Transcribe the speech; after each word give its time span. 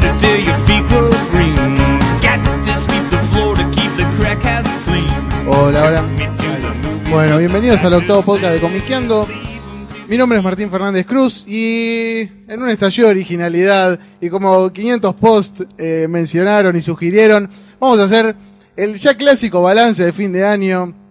Mashed 0.00 0.18
potato 0.18 0.18
till 0.18 0.44
your 0.44 0.54
feet 0.66 0.88
go 0.88 1.10
green. 1.30 1.54
Got 2.20 2.64
to 2.64 2.76
sweep 2.76 3.10
the 3.10 3.18
floor 3.30 3.56
to 3.56 3.64
keep 3.70 3.90
the 3.96 4.04
crack 4.16 4.44
ass 4.44 4.66
clean. 4.84 5.48
Hola, 5.48 5.86
hola. 5.86 6.04
Bueno, 7.10 7.38
bienvenidos 7.38 7.84
al 7.84 7.94
octavo 7.94 8.22
podcast 8.22 8.54
de 8.54 8.60
Comiqueando. 8.60 9.28
Mi 10.08 10.18
nombre 10.18 10.38
es 10.38 10.44
Martín 10.44 10.70
Fernández 10.70 11.06
Cruz 11.06 11.46
y 11.46 12.28
en 12.46 12.62
un 12.62 12.68
estallido 12.68 13.08
de 13.08 13.12
originalidad 13.12 13.98
y 14.20 14.28
como 14.28 14.70
500 14.70 15.14
posts 15.14 15.64
eh, 15.78 16.06
mencionaron 16.08 16.76
y 16.76 16.82
sugirieron, 16.82 17.48
vamos 17.80 17.98
a 18.00 18.04
hacer 18.04 18.36
el 18.76 18.96
ya 18.96 19.16
clásico 19.16 19.62
balance 19.62 20.04
de 20.04 20.12
fin 20.12 20.32
de 20.32 20.44
año. 20.44 21.03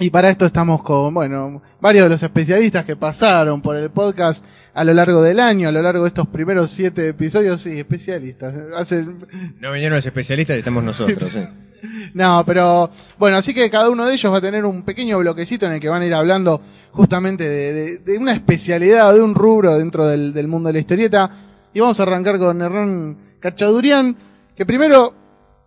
Y 0.00 0.08
para 0.10 0.30
esto 0.30 0.46
estamos 0.46 0.82
con, 0.82 1.12
bueno, 1.12 1.60
varios 1.80 2.04
de 2.06 2.10
los 2.10 2.22
especialistas 2.22 2.84
que 2.86 2.96
pasaron 2.96 3.60
por 3.60 3.76
el 3.76 3.90
podcast 3.90 4.42
a 4.72 4.82
lo 4.82 4.94
largo 4.94 5.20
del 5.22 5.38
año, 5.38 5.68
a 5.68 5.72
lo 5.72 5.82
largo 5.82 6.02
de 6.04 6.08
estos 6.08 6.26
primeros 6.28 6.70
siete 6.70 7.08
episodios, 7.08 7.60
sí, 7.60 7.78
especialistas. 7.78 8.54
Hacen, 8.76 9.18
No 9.60 9.70
vinieron 9.72 9.96
los 9.96 10.06
especialistas 10.06 10.56
y 10.56 10.60
estamos 10.60 10.82
nosotros. 10.84 11.30
sí. 11.30 11.40
no, 12.14 12.42
pero 12.46 12.90
bueno, 13.18 13.36
así 13.36 13.52
que 13.54 13.68
cada 13.70 13.90
uno 13.90 14.06
de 14.06 14.14
ellos 14.14 14.32
va 14.32 14.38
a 14.38 14.40
tener 14.40 14.64
un 14.64 14.82
pequeño 14.84 15.18
bloquecito 15.18 15.66
en 15.66 15.72
el 15.72 15.80
que 15.80 15.88
van 15.90 16.00
a 16.02 16.06
ir 16.06 16.14
hablando 16.14 16.60
justamente 16.92 17.46
de, 17.48 17.72
de- 17.72 17.98
de 17.98 18.18
una 18.18 18.32
especialidad, 18.32 19.12
de 19.14 19.22
un 19.22 19.34
rubro 19.34 19.76
dentro 19.78 20.06
del, 20.06 20.32
del 20.32 20.48
mundo 20.48 20.68
de 20.68 20.72
la 20.74 20.78
historieta. 20.78 21.30
Y 21.74 21.80
vamos 21.80 22.00
a 22.00 22.04
arrancar 22.04 22.38
con 22.38 22.60
Hernán 22.62 23.16
Cachadurian, 23.38 24.16
que 24.56 24.64
primero 24.66 25.14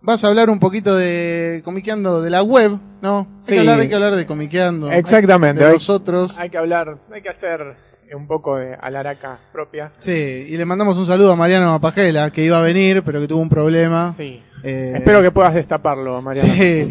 vas 0.04 0.22
a 0.24 0.28
hablar 0.28 0.50
un 0.50 0.58
poquito 0.60 0.94
de 0.96 1.62
comiqueando 1.64 2.22
de 2.22 2.30
la 2.30 2.42
web, 2.42 2.78
¿no? 3.02 3.18
Hay, 3.20 3.26
Sí. 3.40 3.52
que, 3.54 3.60
hablar, 3.60 3.80
hay 3.80 3.88
que 3.88 3.94
hablar 3.94 4.16
de 4.16 4.26
comiqueando. 4.26 4.90
Exactamente, 4.92 5.60
De 5.62 5.66
hay- 5.68 5.74
nosotros. 5.74 6.34
Hay 6.38 6.50
que 6.50 6.58
hablar, 6.58 6.98
hay 7.12 7.22
que 7.22 7.28
hacer 7.30 7.60
un 8.14 8.26
poco 8.28 8.56
de 8.58 8.74
alaraca 8.80 9.40
propia. 9.52 9.92
Sí, 9.98 10.12
y 10.48 10.56
le 10.56 10.64
mandamos 10.64 10.96
un 10.98 11.06
saludo 11.06 11.32
a 11.32 11.36
Mariano 11.36 11.66
Mapajela, 11.72 12.30
que 12.30 12.42
iba 12.44 12.58
a 12.58 12.60
venir, 12.62 13.02
pero 13.04 13.20
que 13.20 13.26
tuvo 13.26 13.40
un 13.40 13.48
problema. 13.48 14.12
Sí. 14.12 14.40
Eh, 14.62 14.92
Espero 14.96 15.20
que 15.20 15.30
puedas 15.30 15.52
destaparlo, 15.52 16.22
Mariano. 16.22 16.52
Sí, 16.54 16.88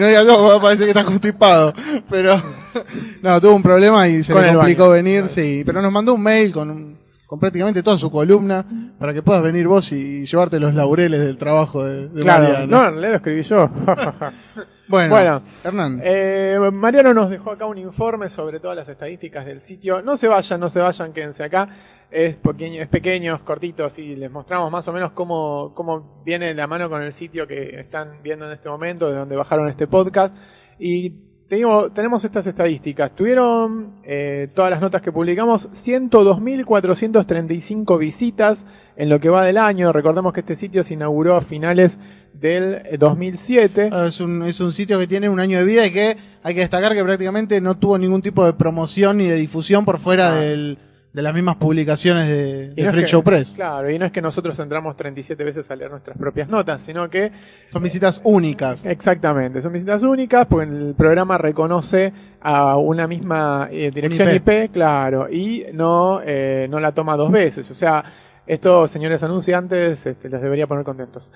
no 0.00 0.06
digas, 0.06 0.26
no, 0.26 0.60
parece 0.60 0.84
que 0.84 0.90
está 0.90 1.04
constipado, 1.04 1.72
pero 2.10 2.34
no, 3.22 3.40
tuvo 3.40 3.54
un 3.54 3.62
problema 3.62 4.06
y 4.08 4.22
se 4.22 4.32
Con 4.32 4.42
le 4.42 4.52
complicó 4.52 4.82
baño. 4.90 4.92
venir, 5.04 5.28
sí, 5.28 5.62
pero 5.64 5.80
nos 5.80 5.92
mandó 5.92 6.14
un 6.14 6.22
mail 6.22 6.52
con, 6.52 6.70
un- 6.70 6.95
con 7.26 7.40
prácticamente 7.40 7.82
toda 7.82 7.98
su 7.98 8.10
columna 8.10 8.64
para 8.98 9.12
que 9.12 9.22
puedas 9.22 9.42
venir 9.42 9.66
vos 9.66 9.90
y 9.92 10.24
llevarte 10.26 10.60
los 10.60 10.74
laureles 10.74 11.20
del 11.20 11.36
trabajo 11.36 11.84
de, 11.84 12.08
de 12.08 12.22
Claro, 12.22 12.44
Mariano. 12.44 12.66
no, 12.66 12.90
realidad 12.90 13.10
lo 13.10 13.16
escribí 13.16 13.42
yo. 13.42 13.68
bueno, 14.88 15.10
bueno. 15.10 15.42
Hernán, 15.64 16.00
Eh, 16.04 16.56
Mariano 16.72 17.12
nos 17.12 17.30
dejó 17.30 17.50
acá 17.50 17.66
un 17.66 17.78
informe 17.78 18.30
sobre 18.30 18.60
todas 18.60 18.76
las 18.76 18.88
estadísticas 18.88 19.44
del 19.44 19.60
sitio. 19.60 20.02
No 20.02 20.16
se 20.16 20.28
vayan, 20.28 20.60
no 20.60 20.68
se 20.68 20.80
vayan, 20.80 21.12
quédense 21.12 21.42
acá. 21.44 21.68
Es 22.10 22.36
pequeño, 22.36 22.80
es 22.80 22.88
pequeño, 22.88 23.34
es 23.34 23.42
cortito, 23.42 23.84
así 23.84 24.14
les 24.14 24.30
mostramos 24.30 24.70
más 24.70 24.86
o 24.86 24.92
menos 24.92 25.10
cómo, 25.10 25.72
cómo 25.74 26.22
viene 26.24 26.54
la 26.54 26.68
mano 26.68 26.88
con 26.88 27.02
el 27.02 27.12
sitio 27.12 27.48
que 27.48 27.80
están 27.80 28.22
viendo 28.22 28.46
en 28.46 28.52
este 28.52 28.68
momento, 28.68 29.10
de 29.10 29.16
donde 29.18 29.34
bajaron 29.34 29.66
este 29.68 29.88
podcast. 29.88 30.32
Y 30.78 31.25
te 31.48 31.56
digo, 31.56 31.90
tenemos 31.92 32.24
estas 32.24 32.46
estadísticas. 32.46 33.12
Tuvieron 33.14 33.92
eh, 34.04 34.48
todas 34.54 34.70
las 34.70 34.80
notas 34.80 35.00
que 35.00 35.12
publicamos 35.12 35.70
102.435 35.72 37.98
visitas 37.98 38.66
en 38.96 39.08
lo 39.08 39.20
que 39.20 39.28
va 39.28 39.44
del 39.44 39.58
año. 39.58 39.92
Recordemos 39.92 40.32
que 40.32 40.40
este 40.40 40.56
sitio 40.56 40.82
se 40.82 40.94
inauguró 40.94 41.36
a 41.36 41.40
finales 41.40 41.98
del 42.32 42.82
eh, 42.86 42.96
2007. 42.98 43.90
Ah, 43.92 44.06
es, 44.08 44.20
un, 44.20 44.42
es 44.42 44.60
un 44.60 44.72
sitio 44.72 44.98
que 44.98 45.06
tiene 45.06 45.28
un 45.28 45.40
año 45.40 45.58
de 45.58 45.64
vida 45.64 45.86
y 45.86 45.92
que 45.92 46.16
hay 46.42 46.54
que 46.54 46.60
destacar 46.60 46.94
que 46.94 47.04
prácticamente 47.04 47.60
no 47.60 47.76
tuvo 47.76 47.98
ningún 47.98 48.22
tipo 48.22 48.44
de 48.44 48.52
promoción 48.52 49.18
ni 49.18 49.26
de 49.26 49.36
difusión 49.36 49.84
por 49.84 49.98
fuera 49.98 50.32
Ah. 50.32 50.36
del- 50.36 50.78
de 51.16 51.22
las 51.22 51.32
mismas 51.34 51.56
publicaciones 51.56 52.28
de, 52.28 52.68
de 52.74 52.82
no 52.84 52.90
Freak 52.90 53.06
que- 53.06 53.10
Show 53.10 53.22
Press. 53.24 53.52
Claro, 53.56 53.90
y 53.90 53.98
no 53.98 54.04
es 54.04 54.12
que 54.12 54.20
nosotros 54.20 54.58
entramos 54.58 54.94
37 54.96 55.42
veces 55.44 55.70
a 55.70 55.74
leer 55.74 55.90
nuestras 55.90 56.18
propias 56.18 56.46
notas, 56.50 56.82
sino 56.82 57.08
que 57.08 57.32
Son 57.68 57.82
visitas 57.82 58.20
únicas. 58.22 58.84
exactamente, 58.84 59.62
son 59.62 59.72
visitas 59.72 60.02
únicas, 60.02 60.46
porque 60.46 60.70
el 60.70 60.94
programa 60.94 61.38
reconoce 61.38 62.12
a 62.42 62.76
una 62.76 63.06
misma 63.06 63.68
eh, 63.72 63.90
dirección 63.94 64.28
IP. 64.34 64.70
claro, 64.70 65.28
y 65.32 65.64
no, 65.72 66.20
eh, 66.22 66.66
no 66.68 66.80
la 66.80 66.92
toma 66.92 67.16
dos 67.16 67.32
veces. 67.32 67.70
O 67.70 67.74
sea, 67.74 68.04
esto, 68.46 68.86
señores 68.86 69.22
anunciantes, 69.22 70.04
este, 70.06 70.28
les 70.28 70.42
debería 70.42 70.66
poner 70.66 70.84
contentos. 70.84 71.32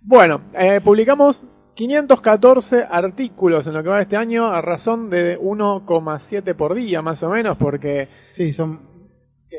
Bueno, 0.00 0.42
eh, 0.56 0.80
publicamos 0.82 1.44
514 1.74 2.84
artículos 2.88 3.66
en 3.66 3.72
lo 3.74 3.82
que 3.82 3.88
va 3.88 3.96
de 3.96 4.02
este 4.02 4.16
año, 4.16 4.46
a 4.46 4.60
razón 4.60 5.10
de 5.10 5.36
1,7 5.40 6.54
por 6.54 6.74
día, 6.74 7.02
más 7.02 7.20
o 7.24 7.30
menos, 7.30 7.56
porque 7.56 8.08
Sí, 8.30 8.52
son. 8.52 8.93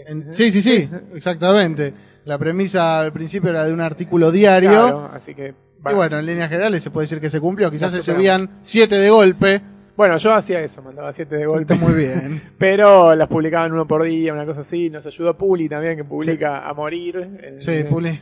En- 0.07 0.33
sí, 0.33 0.51
sí, 0.51 0.61
sí, 0.61 0.89
exactamente. 1.13 1.94
La 2.25 2.38
premisa 2.38 3.00
al 3.01 3.13
principio 3.13 3.50
era 3.51 3.66
de 3.66 3.73
un 3.73 3.81
artículo 3.81 4.31
diario. 4.31 4.69
Claro, 4.72 5.09
así 5.13 5.35
que 5.35 5.53
Y 5.89 5.94
bueno, 5.94 6.17
en 6.17 6.25
líneas 6.25 6.50
generales 6.50 6.81
se 6.81 6.89
puede 6.89 7.03
decir 7.06 7.19
que 7.22 7.29
se 7.29 7.39
cumplió. 7.39 7.69
Quizás 7.69 7.91
se 7.91 8.01
subían 8.01 8.50
siete 8.63 8.95
de 8.97 9.09
golpe. 9.09 9.61
Bueno, 9.95 10.17
yo 10.17 10.34
hacía 10.34 10.59
eso, 10.61 10.81
mandaba 10.81 11.13
siete 11.13 11.38
de 11.38 11.45
golpe. 11.45 11.73
Está 11.73 11.85
muy 11.85 11.94
bien. 11.95 12.41
Pero 12.57 13.16
las 13.16 13.28
publicaban 13.29 13.72
uno 13.72 13.88
por 13.88 14.03
día, 14.03 14.34
una 14.34 14.45
cosa 14.45 14.61
así. 14.61 14.89
Nos 14.89 15.05
ayudó 15.05 15.38
Puli 15.38 15.69
también, 15.69 15.95
que 15.95 16.03
publica 16.03 16.67
a 16.67 16.73
morir. 16.73 17.16
Eh, 17.41 17.55
Sí, 17.59 17.84
Puli. 17.89 18.19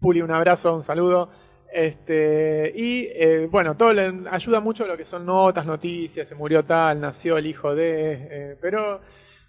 Puli, 0.00 0.20
un 0.22 0.30
abrazo, 0.32 0.74
un 0.74 0.82
saludo. 0.82 1.30
Este, 1.72 2.72
y 2.74 3.06
eh, 3.14 3.46
bueno, 3.50 3.76
todo 3.76 3.92
le 3.92 4.12
ayuda 4.30 4.60
mucho 4.60 4.86
lo 4.86 4.96
que 4.96 5.04
son 5.06 5.24
notas, 5.24 5.64
noticias, 5.64 6.28
se 6.28 6.34
murió 6.34 6.64
tal, 6.64 7.00
nació 7.00 7.38
el 7.38 7.46
hijo 7.46 7.74
de. 7.74 8.12
eh, 8.30 8.56
pero. 8.60 9.00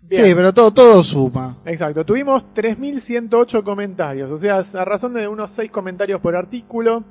Bien. 0.01 0.25
Sí, 0.25 0.35
pero 0.35 0.53
todo, 0.53 0.71
todo 0.71 1.03
suma. 1.03 1.57
Exacto, 1.65 2.05
tuvimos 2.05 2.43
3.108 2.53 3.63
comentarios, 3.63 4.29
o 4.31 4.37
sea, 4.37 4.57
a 4.79 4.85
razón 4.85 5.13
de 5.13 5.27
unos 5.27 5.51
6 5.51 5.71
comentarios 5.71 6.19
por 6.21 6.35
artículo, 6.35 7.03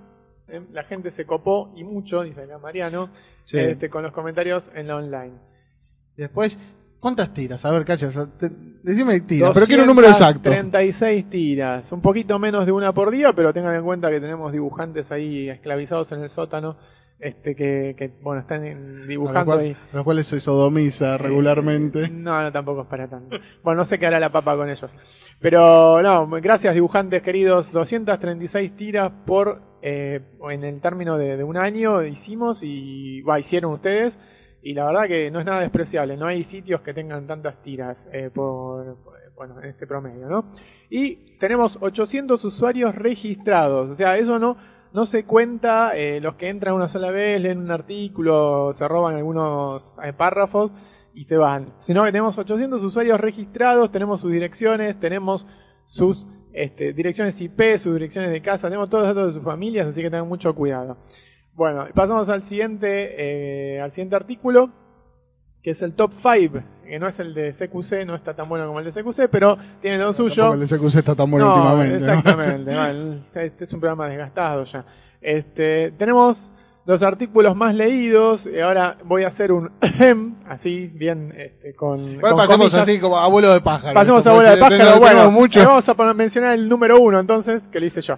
eh, 0.49 0.61
la 0.73 0.85
gente 0.85 1.11
se 1.11 1.25
copó 1.27 1.73
y 1.77 1.85
mucho, 1.85 2.23
dice 2.23 2.43
acá 2.43 2.59
Mariano, 2.59 3.11
Sí. 3.45 3.59
este, 3.59 3.89
con 3.91 4.03
los 4.03 4.13
comentarios 4.13 4.71
en 4.75 4.87
la 4.89 4.97
online. 4.97 5.33
Después, 6.17 6.59
¿cuántas 7.01 7.33
tiras? 7.33 7.65
A 7.65 7.71
ver, 7.73 7.85
Cacho, 7.85 8.09
o 8.09 8.11
sea, 8.11 8.27
te- 8.27 8.51
decime 8.83 9.21
tiras, 9.21 9.53
pero 9.55 9.67
quiero 9.67 9.83
un 9.83 9.89
número 9.89 10.09
exacto. 10.09 10.51
36 10.51 11.29
tiras, 11.31 11.91
un 11.93 12.01
poquito 12.03 12.39
menos 12.39 12.67
de 12.67 12.73
una 12.73 12.93
por 12.93 13.11
día, 13.11 13.33
pero 13.33 13.53
tengan 13.53 13.75
en 13.75 13.85
cuenta 13.85 14.11
que 14.11 14.21
tenemos 14.21 14.53
dibujantes 14.53 15.11
ahí 15.13 15.49
esclavizados 15.49 16.13
en 16.13 16.21
el 16.23 16.29
sótano, 16.31 16.77
este 17.21 17.55
que, 17.55 17.95
que, 17.99 18.09
bueno, 18.23 18.41
están 18.41 19.07
dibujando 19.07 19.53
a 19.53 19.57
los 19.93 20.05
cuales 20.05 20.27
se 20.27 20.41
sodomiza 20.41 21.19
regularmente. 21.19 22.05
Eh, 22.05 22.11
No, 22.11 22.43
no, 22.43 22.51
tampoco 22.51 22.83
es 22.83 22.87
para 22.89 23.09
tanto. 23.09 23.37
Bueno, 23.63 23.79
no 23.79 23.85
sé 23.85 23.99
qué 23.99 24.07
hará 24.07 24.19
la 24.19 24.33
papa 24.33 24.57
con 24.57 24.69
ellos. 24.71 24.95
Pero 25.39 26.01
no, 26.03 26.29
gracias 26.41 26.75
dibujantes 26.75 27.23
queridos. 27.23 27.71
236 27.73 28.75
tiras 28.77 29.13
por, 29.27 29.61
eh, 29.83 30.21
en 30.51 30.65
el 30.65 30.81
término 30.81 31.19
de, 31.19 31.37
de 31.37 31.45
un 31.45 31.57
año 31.57 32.03
hicimos 32.05 32.63
y 32.63 33.21
va, 33.23 33.39
hicieron 33.39 33.73
ustedes. 33.73 34.19
Y 34.63 34.75
la 34.75 34.85
verdad 34.87 35.07
que 35.07 35.31
no 35.31 35.41
es 35.41 35.47
nada 35.47 35.61
despreciable. 35.61 36.17
No 36.17 36.27
hay 36.27 36.45
sitios 36.45 36.81
que 36.83 36.93
tengan 36.95 37.27
tantas 37.27 37.63
tiras 37.63 38.09
eh, 38.13 38.31
por, 38.33 38.97
por- 39.05 39.21
bueno, 39.37 39.59
en 39.63 39.71
este 39.71 39.87
promedio, 39.87 40.29
¿no? 40.29 40.51
Y 40.91 41.39
tenemos 41.39 41.79
800 41.81 42.45
usuarios 42.45 42.95
registrados. 42.95 43.89
O 43.89 43.95
sea, 43.95 44.19
eso 44.19 44.39
no, 44.39 44.59
no 44.93 45.07
se 45.07 45.25
cuenta 45.25 45.97
eh, 45.97 46.21
los 46.21 46.35
que 46.35 46.49
entran 46.49 46.75
una 46.75 46.89
sola 46.89 47.11
vez, 47.11 47.41
leen 47.41 47.59
un 47.59 47.71
artículo, 47.71 48.73
se 48.73 48.87
roban 48.89 49.17
algunos 49.17 49.97
eh, 50.03 50.13
párrafos 50.13 50.75
y 51.15 51.25
se 51.25 51.37
van. 51.37 51.73
Sino 51.79 52.05
que 52.05 52.13
tenemos 52.13 52.37
800 52.39 52.83
usuarios 52.83 53.21
registrados, 53.21 53.91
tenemos 53.91 54.21
sus 54.21 54.33
direcciones, 54.33 54.99
tenemos 54.99 55.47
sus 55.87 56.27
este, 56.53 56.93
direcciones 56.93 57.41
IP, 57.41 57.77
sus 57.77 57.95
direcciones 57.95 58.31
de 58.31 58.43
casa, 58.43 58.69
tenemos 58.69 58.91
todos 58.91 59.07
los 59.07 59.15
datos 59.15 59.29
de 59.29 59.35
sus 59.35 59.45
familias, 59.45 59.87
así 59.87 60.03
que 60.03 60.11
tengan 60.11 60.29
mucho 60.29 60.55
cuidado. 60.55 60.99
Bueno, 61.55 61.87
pasamos 61.95 62.29
al 62.29 62.43
siguiente, 62.43 63.75
eh, 63.75 63.81
al 63.81 63.91
siguiente 63.91 64.17
artículo, 64.17 64.71
que 65.63 65.71
es 65.71 65.83
el 65.83 65.93
top 65.93 66.13
5, 66.15 66.63
que 66.87 66.99
no 66.99 67.09
es 67.09 67.21
el 67.21 67.35
de 67.35 67.53
CQC, 67.53 68.07
no 68.07 68.15
está 68.15 68.35
tan 68.35 68.49
bueno 68.49 68.67
como 68.67 68.81
el 68.81 68.85
de 68.85 68.93
CQC, 68.93 69.29
pero 69.31 69.59
tiene 69.81 69.99
lo 69.99 70.13
suyo. 70.13 70.55
El 70.55 70.61
de 70.61 70.67
CQC 70.67 70.97
está 70.97 71.15
tan 71.15 71.31
bueno 71.31 71.47
No, 71.47 71.55
últimamente. 71.55 71.97
Exactamente, 71.97 72.73
no, 72.73 73.41
este 73.41 73.65
es 73.65 73.73
un 73.73 73.81
programa 73.81 74.09
desgastado 74.09 74.65
ya. 74.65 74.85
Este, 75.21 75.93
tenemos 75.99 76.53
los 76.87 77.03
artículos 77.03 77.55
más 77.57 77.75
leídos. 77.75 78.47
Y 78.47 78.59
ahora 78.61 78.97
voy 79.05 79.25
a 79.25 79.29
hacer 79.29 79.53
un 79.53 79.71
así, 80.49 80.91
bien, 80.93 81.33
este, 81.37 81.75
con. 81.75 82.21
Bueno, 82.21 82.37
con 82.37 82.37
pasemos 82.37 82.73
comillas. 82.73 82.89
así 82.89 83.01
como 83.01 83.17
abuelo 83.17 83.53
de 83.53 83.61
pájaro. 83.61 83.95
Pasemos 83.95 84.27
a 84.27 84.33
bola 84.33 84.51
de 84.51 84.57
pájaro. 84.57 84.99
Bueno, 84.99 85.31
mucho. 85.31 85.61
vamos 85.65 85.89
a 85.89 86.15
mencionar 86.15 86.55
el 86.55 86.69
número 86.69 86.99
uno 87.01 87.21
entonces, 87.21 87.69
que 87.69 87.81
lo 87.81 87.87
hice 87.87 88.01
yo. 88.01 88.17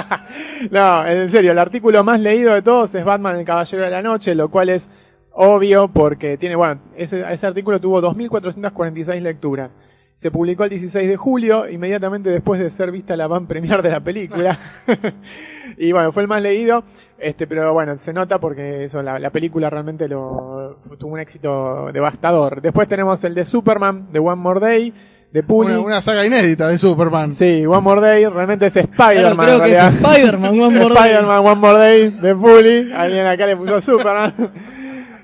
no, 0.70 1.06
en 1.06 1.28
serio, 1.30 1.52
el 1.52 1.58
artículo 1.58 2.02
más 2.04 2.20
leído 2.20 2.54
de 2.54 2.62
todos 2.62 2.94
es 2.94 3.04
Batman 3.04 3.38
el 3.38 3.44
Caballero 3.44 3.84
de 3.84 3.90
la 3.90 4.02
Noche, 4.02 4.34
lo 4.34 4.48
cual 4.48 4.70
es 4.70 4.88
obvio 5.40 5.86
porque 5.86 6.36
tiene, 6.36 6.56
bueno, 6.56 6.80
ese, 6.96 7.24
ese 7.30 7.46
artículo 7.46 7.80
tuvo 7.80 8.02
2.446 8.02 9.20
lecturas. 9.20 9.76
Se 10.16 10.32
publicó 10.32 10.64
el 10.64 10.70
16 10.70 11.08
de 11.08 11.16
julio, 11.16 11.68
inmediatamente 11.68 12.28
después 12.28 12.58
de 12.58 12.68
ser 12.70 12.90
vista 12.90 13.16
la 13.16 13.28
van 13.28 13.46
premier 13.46 13.80
de 13.80 13.90
la 13.90 14.00
película. 14.00 14.58
y 15.78 15.92
bueno, 15.92 16.10
fue 16.10 16.22
el 16.22 16.28
más 16.28 16.42
leído, 16.42 16.82
este, 17.18 17.46
pero 17.46 17.72
bueno, 17.72 17.96
se 17.98 18.12
nota 18.12 18.40
porque 18.40 18.82
eso, 18.82 19.00
la, 19.00 19.20
la 19.20 19.30
película 19.30 19.70
realmente 19.70 20.08
lo, 20.08 20.80
tuvo 20.98 21.12
un 21.12 21.20
éxito 21.20 21.92
devastador. 21.92 22.60
Después 22.60 22.88
tenemos 22.88 23.22
el 23.22 23.34
de 23.36 23.44
Superman, 23.44 24.08
de 24.10 24.18
One 24.18 24.42
More 24.42 24.58
Day, 24.58 24.92
de 25.30 25.44
Puli. 25.44 25.68
Una, 25.68 25.80
una 25.80 26.00
saga 26.00 26.26
inédita 26.26 26.66
de 26.66 26.78
Superman. 26.78 27.32
Sí, 27.32 27.64
One 27.64 27.82
More 27.82 28.00
Day, 28.00 28.26
realmente 28.26 28.66
es 28.66 28.72
Claro, 28.72 28.90
Spider-Man. 28.90 29.46
creo 29.46 29.58
en 29.58 29.62
que 29.62 29.70
es 29.70 29.78
realidad. 29.78 30.10
Spider-Man, 30.10 30.60
One 30.60 30.78
More 30.80 30.94
Day. 30.96 31.04
Spider-Man 31.10 31.46
One 31.46 31.60
More 31.60 31.78
Day 31.78 32.10
de 32.10 32.34
Puli. 32.34 32.92
Alguien 32.92 33.24
acá 33.24 33.46
le 33.46 33.54
puso 33.54 33.80
Superman. 33.80 34.34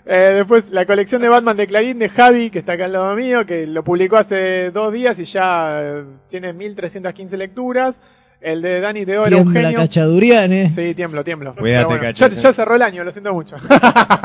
Eh, 0.07 0.33
después 0.35 0.71
la 0.71 0.85
colección 0.85 1.23
de 1.23 1.29
Batman 1.31 1.57
de 1.57 1.67
Clarín 1.67 1.99
de 1.99 2.11
Javi, 2.11 2.51
que 2.51 2.59
está 2.59 2.73
acá 2.73 2.85
al 2.85 2.93
lado 2.93 3.15
mío, 3.15 3.47
que 3.47 3.67
lo 3.67 3.83
publicó 3.83 4.17
hace 4.17 4.71
dos 4.71 4.93
días 4.93 5.19
y 5.19 5.25
ya 5.25 5.81
eh, 5.83 6.05
tiene 6.29 6.53
1315 6.53 7.37
lecturas. 7.37 8.01
El 8.41 8.61
de 8.61 8.81
Danny 8.81 9.07
Teo 9.07 9.25
era 9.25 9.39
un 9.39 9.45
Tiembla 9.45 9.63
genio. 9.63 9.79
Cachadurian, 9.79 10.53
eh. 10.53 10.69
Sí, 10.69 10.95
tiemblo, 10.95 11.25
tiemblo. 11.25 11.55
Cuídate, 11.55 11.87
Pero 11.87 11.89
bueno, 11.89 12.03
Cacho, 12.03 12.29
ya, 12.29 12.53
cerró 12.53 12.75
el 12.75 12.83
año, 12.83 13.03
lo 13.03 13.11
siento 13.11 13.33
mucho. 13.33 13.57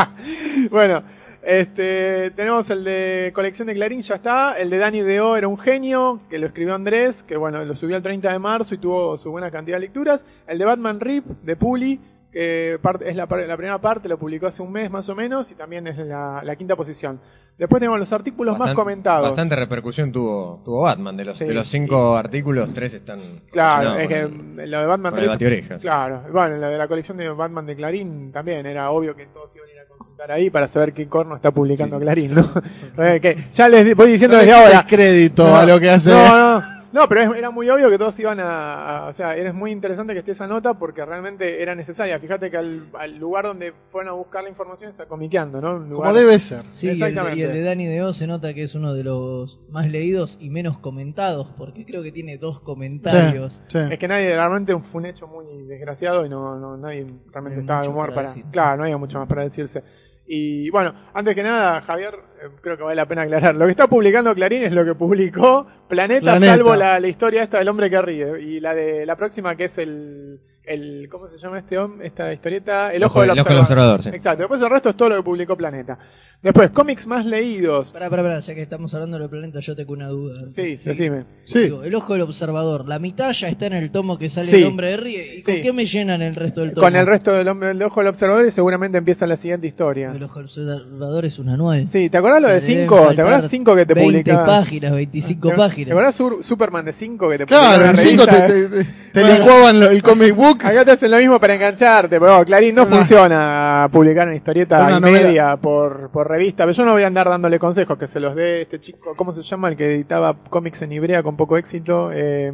bueno, 0.69 1.03
este, 1.41 2.31
tenemos 2.31 2.69
el 2.69 2.83
de 2.83 3.31
colección 3.33 3.69
de 3.69 3.75
Clarín, 3.75 4.01
ya 4.01 4.15
está. 4.15 4.57
El 4.57 4.69
de 4.69 4.77
Danny 4.77 5.01
Deo 5.03 5.37
era 5.37 5.47
un 5.47 5.57
genio, 5.57 6.19
que 6.29 6.37
lo 6.37 6.47
escribió 6.47 6.75
Andrés, 6.75 7.23
que 7.23 7.37
bueno, 7.37 7.63
lo 7.63 7.73
subió 7.75 7.95
el 7.95 8.03
30 8.03 8.29
de 8.29 8.39
marzo 8.39 8.75
y 8.75 8.79
tuvo 8.79 9.17
su 9.17 9.31
buena 9.31 9.49
cantidad 9.49 9.77
de 9.77 9.81
lecturas. 9.81 10.25
El 10.47 10.57
de 10.57 10.65
Batman 10.65 10.99
Rip, 10.99 11.25
de 11.25 11.55
Puli, 11.55 12.01
que 12.31 12.77
parte- 12.81 13.09
es 13.09 13.15
la, 13.15 13.25
la 13.25 13.57
primera 13.57 13.79
parte, 13.79 14.07
lo 14.07 14.17
publicó 14.19 14.47
hace 14.47 14.61
un 14.61 14.71
mes 14.71 14.89
más 14.91 15.07
o 15.09 15.15
menos, 15.15 15.49
y 15.51 15.55
también 15.55 15.87
es 15.87 15.97
la, 15.97 16.41
la 16.43 16.55
quinta 16.55 16.75
posición. 16.75 17.19
Después 17.57 17.79
tenemos 17.81 17.99
los 17.99 18.13
artículos 18.13 18.57
más 18.57 18.73
comentados. 18.73 19.27
Bastante 19.29 19.55
repercusión 19.55 20.11
tuvo, 20.13 20.61
tuvo 20.63 20.83
Batman. 20.83 21.17
De 21.17 21.25
los, 21.25 21.37
Sí. 21.37 21.43
de 21.45 21.53
los 21.53 21.67
cinco 21.67 22.15
artículos, 22.15 22.73
tres 22.73 22.93
están. 22.93 23.19
Claro, 23.51 23.97
es 23.97 24.07
que 24.07 24.19
el- 24.21 24.71
lo 24.71 24.79
de 24.79 24.85
Batman 24.85 25.11
con 25.11 25.19
el 25.19 25.25
Rip- 25.25 25.31
Batiorejas. 25.33 25.81
Claro, 25.81 26.21
bueno, 26.31 26.55
la 26.57 26.69
de 26.69 26.77
la 26.77 26.87
colección 26.87 27.17
de 27.17 27.27
Batman 27.29 27.65
de 27.65 27.75
Clarín 27.75 28.31
también 28.31 28.65
era 28.65 28.89
obvio 28.91 29.13
que 29.15 29.25
todos 29.25 29.49
iban 29.55 29.67
a 29.67 29.71
ir 29.73 29.79
a 29.79 29.87
consultar 29.89 30.31
ahí 30.31 30.49
para 30.49 30.67
saber 30.69 30.93
qué 30.93 31.07
corno 31.09 31.35
está 31.35 31.51
publicando 31.51 31.99
Clarín, 31.99 32.33
¿no? 32.35 32.49
Eh, 32.97 33.19
que 33.21 33.45
ya 33.51 33.67
les 33.67 33.93
voy 33.95 34.11
diciendo 34.11 34.37
No 34.37 34.43
desde 34.43 34.53
ahora. 34.53 34.85
crédito 34.87 35.45
No, 35.47 35.55
a 35.57 35.65
lo 35.65 35.79
que 35.81 35.89
hace. 35.89 36.11
No, 36.11 36.59
no, 36.61 36.78
no, 36.91 37.07
pero 37.07 37.21
es- 37.21 37.37
era 37.37 37.51
muy 37.51 37.69
obvio 37.69 37.89
que 37.89 37.97
todos 37.97 38.19
iban 38.19 38.39
a, 38.39 39.05
a- 39.05 39.07
O 39.09 39.13
sea, 39.13 39.35
era 39.35 39.51
muy 39.53 39.71
interesante 39.71 40.13
que 40.13 40.19
esté 40.19 40.31
esa 40.31 40.47
nota 40.47 40.73
porque 40.73 41.03
realmente 41.05 41.61
era 41.61 41.75
necesaria. 41.75 42.19
Fíjate 42.19 42.49
que 42.49 42.57
al, 42.57 42.87
al 42.97 43.17
lugar 43.17 43.45
donde 43.45 43.73
fueron 43.89 44.09
a 44.09 44.13
buscar 44.13 44.43
la 44.43 44.49
información 44.49 44.89
está 44.91 45.05
comiqueando, 45.05 45.61
¿no? 45.61 45.75
Un 45.77 45.89
como 45.89 46.13
debe 46.13 46.37
ser. 46.39 46.61
Sí, 46.71 46.87
y 46.87 46.89
el, 46.91 46.99
de- 46.99 47.05
Exactamente. 47.07 47.39
y 47.39 47.43
el 47.43 47.77
de 47.77 47.87
Deo 47.87 48.13
se 48.13 48.27
nota 48.27 48.53
que 48.53 48.63
es 48.63 48.75
uno 48.75 48.93
de 48.93 49.03
los 49.03 49.59
más 49.69 49.87
leídos 49.87 50.37
y 50.41 50.49
menos 50.49 50.77
comentados, 50.79 51.47
porque 51.57 51.85
creo 51.85 52.01
que 52.03 52.11
tiene 52.11 52.37
dos 52.37 52.59
comentarios. 52.59 53.61
Sí. 53.67 53.79
Es 53.91 53.99
que 53.99 54.07
nadie, 54.07 54.29
realmente 54.35 54.77
fue 54.79 54.99
un 55.01 55.05
hecho 55.07 55.27
muy 55.27 55.45
desgraciado 55.67 56.25
y 56.25 56.29
no, 56.29 56.57
no 56.59 56.77
nadie 56.77 57.05
realmente 57.31 57.57
No 57.57 57.61
estaba 57.61 57.81
de 57.81 57.87
humor 57.89 58.05
para 58.07 58.15
para. 58.15 58.27
decir. 58.29 58.45
Claro, 58.51 58.77
no 58.77 58.83
había 58.83 58.97
mucho 58.97 59.19
más 59.19 59.27
para 59.27 59.43
decirse. 59.43 59.83
Y 60.31 60.69
bueno, 60.69 60.93
antes 61.15 61.33
que 61.33 61.41
nada, 61.41 61.81
Javier, 61.81 62.13
eh, 62.13 62.49
creo 62.61 62.77
que 62.77 62.83
vale 62.83 62.95
la 62.95 63.07
pena 63.07 63.23
aclarar. 63.23 63.55
Lo 63.55 63.65
que 63.65 63.71
está 63.71 63.87
publicando 63.87 64.35
Clarín 64.35 64.61
es 64.61 64.71
lo 64.71 64.85
que 64.85 64.93
publicó 64.93 65.65
Planeta, 65.87 66.21
Planeta. 66.33 66.55
salvo 66.55 66.75
la, 66.75 66.99
la 66.99 67.07
historia 67.07 67.41
esta 67.41 67.57
del 67.57 67.67
hombre 67.67 67.89
que 67.89 67.99
ríe. 67.99 68.39
Y 68.39 68.59
la 68.59 68.75
de 68.75 69.07
la 69.07 69.15
próxima 69.15 69.55
que 69.55 69.63
es 69.65 69.77
el. 69.79 70.39
El 70.69 71.07
¿Cómo 71.09 71.27
se 71.29 71.37
llama 71.37 71.59
este 71.59 71.77
hombre? 71.77 72.07
Esta 72.07 72.31
historieta? 72.31 72.93
El 72.93 73.03
ojo, 73.03 73.21
del 73.21 73.31
el 73.31 73.39
ojo 73.39 73.49
del 73.49 73.59
observador. 73.59 73.95
observador, 73.95 74.03
sí. 74.03 74.09
Exacto. 74.17 74.43
Después 74.43 74.61
el 74.61 74.69
resto 74.69 74.89
es 74.89 74.95
todo 74.97 75.09
lo 75.09 75.15
que 75.17 75.23
publicó 75.23 75.57
Planeta. 75.57 75.97
Después, 76.41 76.69
cómics 76.69 77.05
más 77.05 77.25
leídos. 77.25 77.91
Pará, 77.91 78.09
pará, 78.09 78.23
pará, 78.23 78.39
ya 78.39 78.55
que 78.55 78.61
estamos 78.61 78.93
hablando 78.93 79.19
del 79.19 79.29
planeta, 79.29 79.59
yo 79.59 79.75
tengo 79.75 79.91
una 79.91 80.07
duda. 80.07 80.49
Sí, 80.49 80.77
decime. 80.77 81.25
Sí. 81.43 81.63
Digo, 81.63 81.83
el 81.83 81.93
ojo 81.93 82.13
del 82.13 82.21
observador, 82.21 82.87
la 82.87 82.97
mitad 82.97 83.33
ya 83.33 83.49
está 83.49 83.65
en 83.65 83.73
el 83.73 83.91
tomo 83.91 84.17
que 84.17 84.29
sale 84.29 84.47
Sí. 84.47 84.55
el 84.61 84.67
hombre 84.67 84.91
de 84.91 84.97
Rie. 84.97 85.35
¿Y 85.39 85.43
Sí. 85.43 85.51
con 85.51 85.61
qué 85.61 85.73
me 85.73 85.83
llenan 85.83 86.21
el 86.21 86.35
resto 86.37 86.61
del 86.61 86.71
tomo? 86.71 86.85
Con 86.87 86.95
el 86.95 87.05
resto 87.07 87.33
del 87.33 87.45
hombre 87.49 87.67
del 87.69 87.83
ojo 87.83 87.99
del 87.99 88.07
observador 88.07 88.45
y 88.45 88.51
seguramente 88.51 88.97
empieza 88.97 89.27
la 89.27 89.35
siguiente 89.35 89.67
historia. 89.67 90.13
El 90.15 90.23
ojo 90.23 90.35
del 90.39 90.45
observador 90.45 91.25
es 91.25 91.39
un 91.39 91.49
anual. 91.49 91.89
Sí, 91.89 92.09
¿te 92.09 92.17
acordás 92.17 92.41
lo 92.41 92.47
de 92.47 92.53
Le 92.53 92.61
deben 92.61 92.79
5? 92.83 92.95
¿Te 92.95 93.05
faltar 93.07 93.25
acordás 93.27 93.49
5 93.51 93.75
que 93.75 93.85
te 93.85 93.93
20 93.95 94.11
publicaba? 94.21 94.45
páginas, 94.45 94.91
25 94.93 95.49
¿Te- 95.49 95.55
páginas. 95.57 95.85
¿Te 95.87 95.91
acordás 95.91 96.15
Sur- 96.15 96.41
Superman 96.43 96.85
de 96.85 96.93
5 96.93 97.27
que 97.29 97.37
te 97.39 97.45
Claro, 97.47 97.83
publicaba 97.83 97.89
en 97.89 97.95
la 97.97 98.01
5 98.01 98.25
te, 98.25 98.41
te, 98.69 98.83
te- 98.85 98.91
te 99.11 99.21
Bueno. 99.23 99.37
licuaban 99.39 99.79
lo- 99.81 99.89
el 99.89 100.01
comic 100.03 100.35
book. 100.35 100.58
Acá 100.63 100.85
te 100.85 100.91
hacen 100.91 101.11
lo 101.11 101.17
mismo 101.17 101.39
para 101.39 101.53
engancharte, 101.55 102.19
pero 102.19 102.43
Clarín 102.45 102.75
no 102.75 102.85
funciona 102.85 103.87
publicar 103.91 104.27
una 104.27 104.35
historieta 104.35 104.77
Una 104.79 104.97
y 104.97 104.99
novela. 105.01 105.27
media 105.27 105.57
por, 105.57 106.09
por 106.11 106.27
revista, 106.29 106.63
pero 106.63 106.73
yo 106.73 106.85
no 106.85 106.93
voy 106.93 107.03
a 107.03 107.07
andar 107.07 107.29
dándole 107.29 107.57
consejos, 107.59 107.97
que 107.97 108.07
se 108.07 108.19
los 108.19 108.35
dé 108.35 108.63
este 108.63 108.79
chico, 108.79 109.15
¿cómo 109.15 109.31
se 109.33 109.41
llama? 109.41 109.69
El 109.69 109.77
que 109.77 109.85
editaba 109.95 110.35
cómics 110.49 110.81
en 110.81 110.91
Ibrea 110.91 111.23
con 111.23 111.35
poco 111.37 111.57
éxito. 111.57 112.11
Eh, 112.13 112.51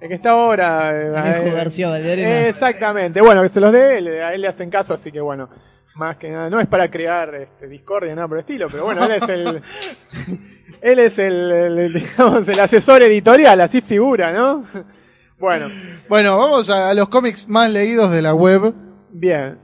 el 0.00 0.08
que 0.08 0.14
está 0.14 0.30
ahora... 0.30 0.90
eh, 0.92 1.46
eh, 1.46 1.50
García 1.52 1.88
Valdearena. 1.90 2.48
Exactamente, 2.48 3.20
bueno, 3.20 3.42
que 3.42 3.48
se 3.48 3.60
los 3.60 3.72
dé, 3.72 3.98
él- 3.98 4.08
a 4.22 4.34
él 4.34 4.40
le 4.42 4.48
hacen 4.48 4.68
caso, 4.70 4.92
así 4.92 5.12
que 5.12 5.20
bueno, 5.20 5.48
más 5.94 6.16
que 6.16 6.30
nada, 6.30 6.50
no 6.50 6.60
es 6.60 6.66
para 6.66 6.90
crear 6.90 7.34
este, 7.34 7.66
discordia, 7.68 8.14
nada 8.14 8.26
por 8.28 8.36
el 8.38 8.40
estilo, 8.40 8.68
pero 8.70 8.84
bueno, 8.84 9.04
él 9.04 9.12
es 9.12 9.28
el... 9.28 9.62
Él 10.82 10.98
es 10.98 11.18
el, 11.18 11.92
digamos, 11.92 12.48
el 12.48 12.58
asesor 12.58 13.02
editorial, 13.02 13.60
así 13.60 13.82
figura, 13.82 14.32
¿no? 14.32 14.64
Bueno, 15.40 15.68
Bueno, 16.08 16.36
vamos 16.38 16.68
a, 16.70 16.90
a 16.90 16.94
los 16.94 17.08
cómics 17.08 17.48
más 17.48 17.70
leídos 17.70 18.10
de 18.10 18.22
la 18.22 18.34
web. 18.34 18.74
bien. 19.10 19.58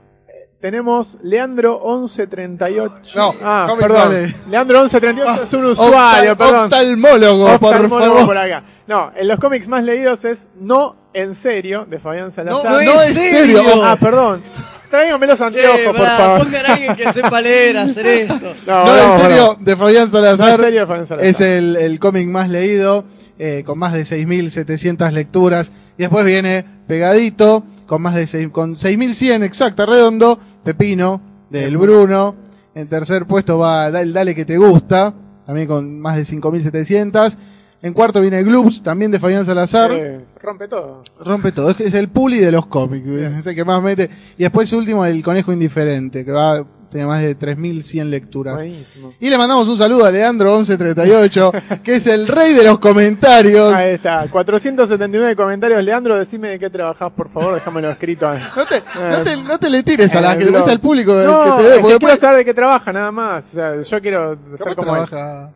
Tenemos 0.59 1.19
Leandro 1.21 1.79
1138. 1.85 2.93
No, 3.15 3.35
ah, 3.43 3.67
cómics 3.69 3.87
perdón. 3.87 4.07
vale. 4.09 4.35
Leandro 4.49 4.79
1138 4.81 5.43
es 5.43 5.53
un 5.53 5.65
Oftal- 5.65 5.71
usuario, 5.71 6.35
perdón. 6.35 6.63
Oftalmólogo, 6.65 7.45
por 7.59 7.73
Oftalmólogo 7.75 8.11
favor. 8.15 8.25
por 8.25 8.37
acá. 8.39 8.63
No, 8.87 9.11
en 9.15 9.27
los 9.27 9.39
cómics 9.39 9.67
más 9.67 9.83
leídos 9.83 10.25
es 10.25 10.47
No 10.59 10.95
en 11.13 11.35
serio, 11.35 11.85
de 11.87 11.99
Fabián 11.99 12.31
Salazar. 12.31 12.71
No, 12.71 12.81
no, 12.81 13.01
en 13.03 13.13
serio. 13.13 13.61
Ah, 13.83 13.97
perdón. 13.99 14.41
Tráigame 14.89 15.27
los 15.27 15.37
Che, 15.37 15.45
anteojos, 15.45 15.79
por 15.85 15.95
pará, 15.97 16.17
favor. 16.17 16.43
pongan 16.45 16.65
a 16.65 16.73
alguien 16.73 16.95
que 16.95 17.13
sepa 17.13 17.39
leer, 17.41 17.77
hacer 17.77 18.05
esto. 18.07 18.53
No, 18.65 18.85
no, 18.85 18.95
en 19.13 19.21
serio, 19.21 19.55
no. 19.59 19.63
de 19.65 19.75
Fabián 19.77 20.05
No, 20.05 20.11
Salazar. 20.11 20.49
en 20.59 20.65
serio, 20.65 20.87
Fabián 20.87 21.07
Salazar. 21.07 21.27
Es 21.29 21.39
el, 21.41 21.75
el 21.75 21.99
cómic 21.99 22.27
más 22.27 22.49
leído, 22.49 23.03
eh, 23.39 23.63
con 23.65 23.77
más 23.79 23.93
de 23.93 24.01
6.700 24.03 25.11
lecturas. 25.11 25.71
Y 25.97 26.03
después 26.03 26.25
viene 26.25 26.65
pegadito, 26.87 27.63
con 27.85 28.01
más 28.01 28.15
de 28.15 28.27
seis- 28.27 28.49
con 28.49 28.75
6.100 28.75 29.43
exacta, 29.43 29.85
redondo, 29.85 30.39
Pepino, 30.63 31.21
del 31.49 31.77
Bruno. 31.77 32.35
En 32.75 32.87
tercer 32.87 33.25
puesto 33.25 33.57
va 33.59 33.87
el 33.87 34.13
Dale 34.13 34.35
que 34.35 34.45
te 34.45 34.57
gusta, 34.57 35.13
también 35.45 35.67
con 35.67 35.99
más 35.99 36.15
de 36.17 36.23
5.700. 36.25 37.37
En 37.81 37.93
cuarto 37.93 38.21
viene 38.21 38.43
Gloops, 38.43 38.81
también 38.81 39.11
de 39.11 39.19
Fabián 39.19 39.45
Salazar. 39.45 39.91
Eh, 39.91 40.25
rompe 40.41 40.67
todo. 40.67 41.03
Rompe 41.19 41.51
todo, 41.51 41.75
es 41.77 41.93
el 41.93 42.09
puli 42.09 42.39
de 42.39 42.51
los 42.51 42.65
cómics, 42.65 43.07
es 43.07 43.45
el 43.47 43.55
que 43.55 43.63
más 43.63 43.81
mete. 43.83 44.09
Y 44.37 44.43
después 44.43 44.71
último 44.73 45.05
el 45.05 45.21
conejo 45.23 45.53
indiferente, 45.53 46.25
que 46.25 46.31
va 46.31 46.65
tiene 46.89 47.05
más 47.07 47.21
de 47.21 47.35
3100 47.35 48.09
lecturas. 48.09 48.55
Buenísimo. 48.55 49.13
Y 49.19 49.29
le 49.29 49.37
mandamos 49.37 49.67
un 49.67 49.77
saludo 49.77 50.05
a 50.05 50.11
Leandro 50.11 50.51
1138, 50.55 51.51
que 51.83 51.95
es 51.95 52.07
el 52.07 52.27
rey 52.27 52.53
de 52.53 52.63
los 52.63 52.79
comentarios. 52.79 53.73
Ahí 53.73 53.91
está, 53.95 54.25
479 54.29 55.35
comentarios. 55.35 55.83
Leandro, 55.83 56.17
decime 56.17 56.49
de 56.49 56.59
qué 56.59 56.69
trabajás, 56.69 57.11
por 57.11 57.29
favor, 57.29 57.55
déjamelo 57.55 57.89
escrito. 57.89 58.27
No 58.33 58.65
te, 58.65 58.81
no 58.99 59.23
te, 59.23 59.37
no 59.43 59.59
te 59.59 59.69
le 59.69 59.83
tires 59.83 60.13
a 60.15 60.21
la 60.21 60.33
que 60.37 60.45
después 60.45 60.63
blog. 60.63 60.69
al 60.73 60.79
público 60.79 61.13
No, 61.13 61.43
que 61.57 61.63
te 61.63 61.67
es 61.69 61.73
que 61.75 61.81
quiero 61.81 61.87
después 61.89 62.19
saber 62.19 62.37
de 62.37 62.45
qué 62.45 62.53
trabaja, 62.53 62.93
nada 62.93 63.11
más. 63.11 63.45
O 63.51 63.55
sea, 63.55 63.81
yo 63.81 64.01
quiero 64.01 64.37
ser 64.57 64.75
¿Cómo 64.75 64.87
como 64.87 65.03
él. 65.03 65.09
trabaja? 65.09 65.51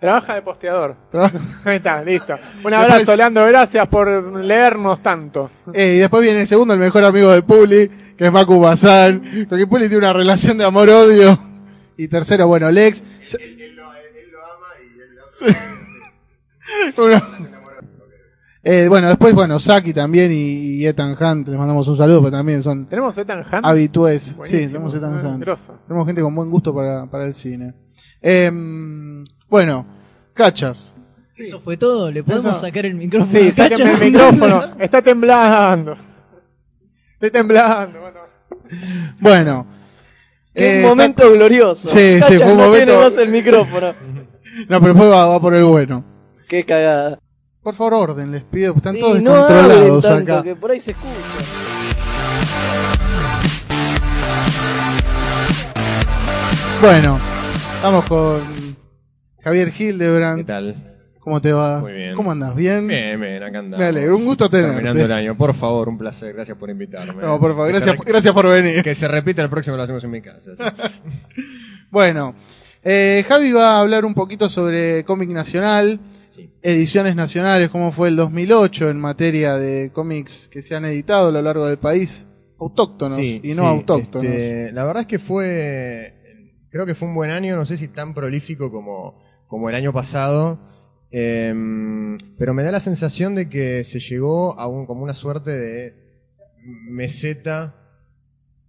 Trabaja 0.00 0.34
de 0.34 0.42
posteador. 0.42 0.96
Trabaja- 1.12 1.38
Ahí 1.64 1.76
está, 1.76 2.02
listo. 2.02 2.32
Un 2.32 2.38
Después- 2.70 2.74
abrazo, 2.74 3.16
Leandro. 3.16 3.46
Gracias 3.46 3.86
por 3.86 4.08
leernos 4.44 5.00
tanto. 5.00 5.48
Eh, 5.72 5.94
y 5.96 5.98
después 6.00 6.22
viene 6.22 6.40
el 6.40 6.46
segundo, 6.48 6.74
el 6.74 6.80
mejor 6.80 7.04
amigo 7.04 7.30
de 7.30 7.42
Puli, 7.42 7.88
que 8.16 8.26
es 8.26 8.32
Macu 8.32 8.58
Bazán, 8.60 9.46
con 9.48 9.56
quien 9.58 9.68
Puli 9.68 9.82
tiene 9.88 9.98
una 9.98 10.12
relación 10.12 10.58
de 10.58 10.64
amor-odio. 10.64 11.38
Y 11.96 12.08
tercero, 12.08 12.46
bueno, 12.46 12.70
Lex. 12.70 13.02
Uno- 16.96 17.20
Eh, 18.64 18.86
bueno, 18.88 19.08
después, 19.08 19.34
bueno, 19.34 19.58
Saki 19.58 19.92
también 19.92 20.30
y, 20.30 20.76
y 20.76 20.86
Ethan 20.86 21.16
Hunt, 21.20 21.48
les 21.48 21.58
mandamos 21.58 21.88
un 21.88 21.96
saludo, 21.96 22.20
porque 22.20 22.36
también 22.36 22.62
son 22.62 22.86
¿Tenemos 22.86 23.18
Ethan 23.18 23.40
Hunt? 23.40 23.66
habitués. 23.66 24.36
Sí, 24.44 24.66
tenemos 24.68 24.94
Ethan 24.94 25.14
Ah, 25.20 25.28
Hunt. 25.30 25.40
grosso. 25.44 25.78
Tenemos 25.88 26.06
gente 26.06 26.22
con 26.22 26.32
buen 26.32 26.48
gusto 26.48 26.72
para, 26.72 27.06
para 27.10 27.24
el 27.26 27.34
cine. 27.34 27.74
Em, 28.20 29.24
bueno, 29.48 29.84
cachas. 30.32 30.94
Eso 31.36 31.58
fue 31.60 31.76
todo, 31.76 32.12
le 32.12 32.22
podemos 32.22 32.52
Eso. 32.52 32.60
sacar 32.60 32.86
el 32.86 32.94
micrófono. 32.94 33.32
Sí, 33.32 33.50
sáquenme 33.50 33.94
el 33.94 34.12
micrófono. 34.12 34.62
Está 34.78 35.02
temblando. 35.02 35.96
Estoy 37.22 37.30
temblando. 37.30 38.00
Bueno. 38.00 38.20
Bueno. 39.20 39.66
Qué 40.52 40.80
eh, 40.80 40.82
momento 40.82 41.30
glorioso. 41.32 41.86
Sí, 41.88 42.20
sí, 42.20 42.36
fue 42.36 42.50
un 42.50 42.58
no 42.58 42.64
momento- 42.64 42.84
tiene 42.86 42.98
más 42.98 43.16
el 43.16 43.28
micrófono. 43.28 43.94
No, 44.68 44.80
pero 44.82 44.92
después 44.92 45.10
va, 45.10 45.24
va 45.26 45.40
por 45.40 45.54
el 45.54 45.64
bueno. 45.64 46.04
Qué 46.46 46.62
cagada. 46.66 47.18
Por 47.62 47.74
favor, 47.74 48.10
orden, 48.10 48.32
les 48.32 48.42
pido. 48.44 48.74
Están 48.76 48.96
Sí, 48.96 49.00
todos 49.00 49.22
no 49.22 49.32
descontrolados 49.34 50.02
tanto, 50.04 50.32
acá. 50.34 50.42
que 50.42 50.56
por 50.56 50.70
ahí 50.72 50.78
se 50.80 50.90
escucha. 50.90 51.16
Bueno, 56.80 57.18
estamos 57.76 58.04
con 58.06 58.40
Javier 59.42 59.72
¿Qué 59.72 59.84
Hildebrand. 59.84 60.46
tal? 60.46 60.91
¿Cómo 61.22 61.40
te 61.40 61.52
va? 61.52 61.78
Muy 61.80 61.92
bien. 61.92 62.16
¿Cómo 62.16 62.32
andas? 62.32 62.54
¿Bien? 62.56 62.86
Bien, 62.88 63.20
bien, 63.20 63.42
acá 63.42 63.60
andamos. 63.60 63.78
Me 63.78 63.84
alegro, 63.86 64.16
un 64.16 64.24
gusto 64.24 64.50
tenerte. 64.50 64.74
Terminando 64.74 65.04
el 65.04 65.12
año. 65.12 65.36
Por 65.36 65.54
favor, 65.54 65.88
un 65.88 65.96
placer. 65.96 66.34
Gracias 66.34 66.58
por 66.58 66.68
invitarme. 66.68 67.22
No, 67.22 67.38
por 67.38 67.52
favor, 67.52 67.66
Que 67.68 67.72
gracias, 67.74 67.96
gracias 68.04 68.34
por 68.34 68.48
venir. 68.48 68.82
Que 68.82 68.94
se 68.96 69.06
repita 69.06 69.40
el 69.42 69.48
próximo, 69.48 69.76
lo 69.76 69.84
hacemos 69.84 70.02
en 70.02 70.10
mi 70.10 70.20
casa. 70.20 70.50
sí. 70.56 70.62
Bueno, 71.90 72.34
eh, 72.82 73.22
Javi 73.28 73.52
va 73.52 73.76
a 73.76 73.80
hablar 73.80 74.04
un 74.06 74.14
poquito 74.14 74.48
sobre 74.48 75.04
cómic 75.04 75.28
nacional, 75.28 76.00
Sí. 76.30 76.50
ediciones 76.62 77.14
nacionales, 77.14 77.68
cómo 77.68 77.92
fue 77.92 78.08
el 78.08 78.16
2008 78.16 78.88
en 78.88 78.98
materia 78.98 79.56
de 79.58 79.90
cómics 79.92 80.48
que 80.50 80.62
se 80.62 80.74
han 80.74 80.86
editado 80.86 81.28
a 81.28 81.32
lo 81.32 81.42
largo 81.42 81.66
del 81.68 81.76
país, 81.78 82.26
autóctonos 82.58 83.18
Sí, 83.18 83.42
y 83.44 83.52
no 83.52 83.66
autóctonos. 83.66 84.26
este, 84.26 84.72
la 84.72 84.84
verdad 84.84 85.02
es 85.02 85.06
que 85.06 85.18
fue, 85.18 86.14
creo 86.70 86.86
que 86.86 86.94
fue 86.94 87.08
un 87.08 87.14
buen 87.14 87.30
año, 87.30 87.54
no 87.56 87.66
sé 87.66 87.76
si 87.76 87.88
tan 87.88 88.14
prolífico 88.14 88.70
como, 88.70 89.22
como 89.46 89.68
el 89.68 89.74
año 89.74 89.92
pasado, 89.92 90.58
em, 91.12 92.18
pero 92.38 92.54
me 92.54 92.62
da 92.62 92.72
la 92.72 92.80
sensación 92.80 93.34
de 93.34 93.48
que 93.48 93.84
se 93.84 94.00
llegó 94.00 94.58
a 94.58 94.66
un, 94.66 94.86
como 94.86 95.02
una 95.02 95.14
suerte 95.14 95.50
de 95.50 95.94
meseta 96.64 97.76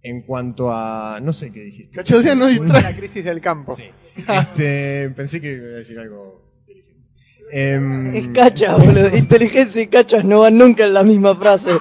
en 0.02 0.22
cuanto 0.22 0.70
a, 0.70 1.18
no 1.22 1.32
sé 1.32 1.50
qué 1.50 1.60
dijiste. 1.64 1.96
Cacho, 1.96 2.22
no 2.34 2.46
distrae. 2.46 2.82
La 2.82 2.94
crisis 2.94 3.24
del 3.24 3.40
campo. 3.40 3.74
Sí. 3.74 3.84
Este, 4.16 5.10
pensé 5.10 5.40
que 5.40 5.54
iba 5.54 5.66
a 5.66 5.78
decir 5.78 5.98
algo 5.98 6.52
inteligente. 6.60 7.08
Em, 7.50 8.14
Es 8.14 8.28
cacha, 8.28 8.76
boludo. 8.76 9.16
Inteligencia 9.16 9.82
y 9.82 9.86
cachas 9.86 10.24
no 10.24 10.40
van 10.40 10.58
nunca 10.58 10.84
en 10.84 10.94
la 10.94 11.02
misma 11.02 11.34
frase. 11.34 11.72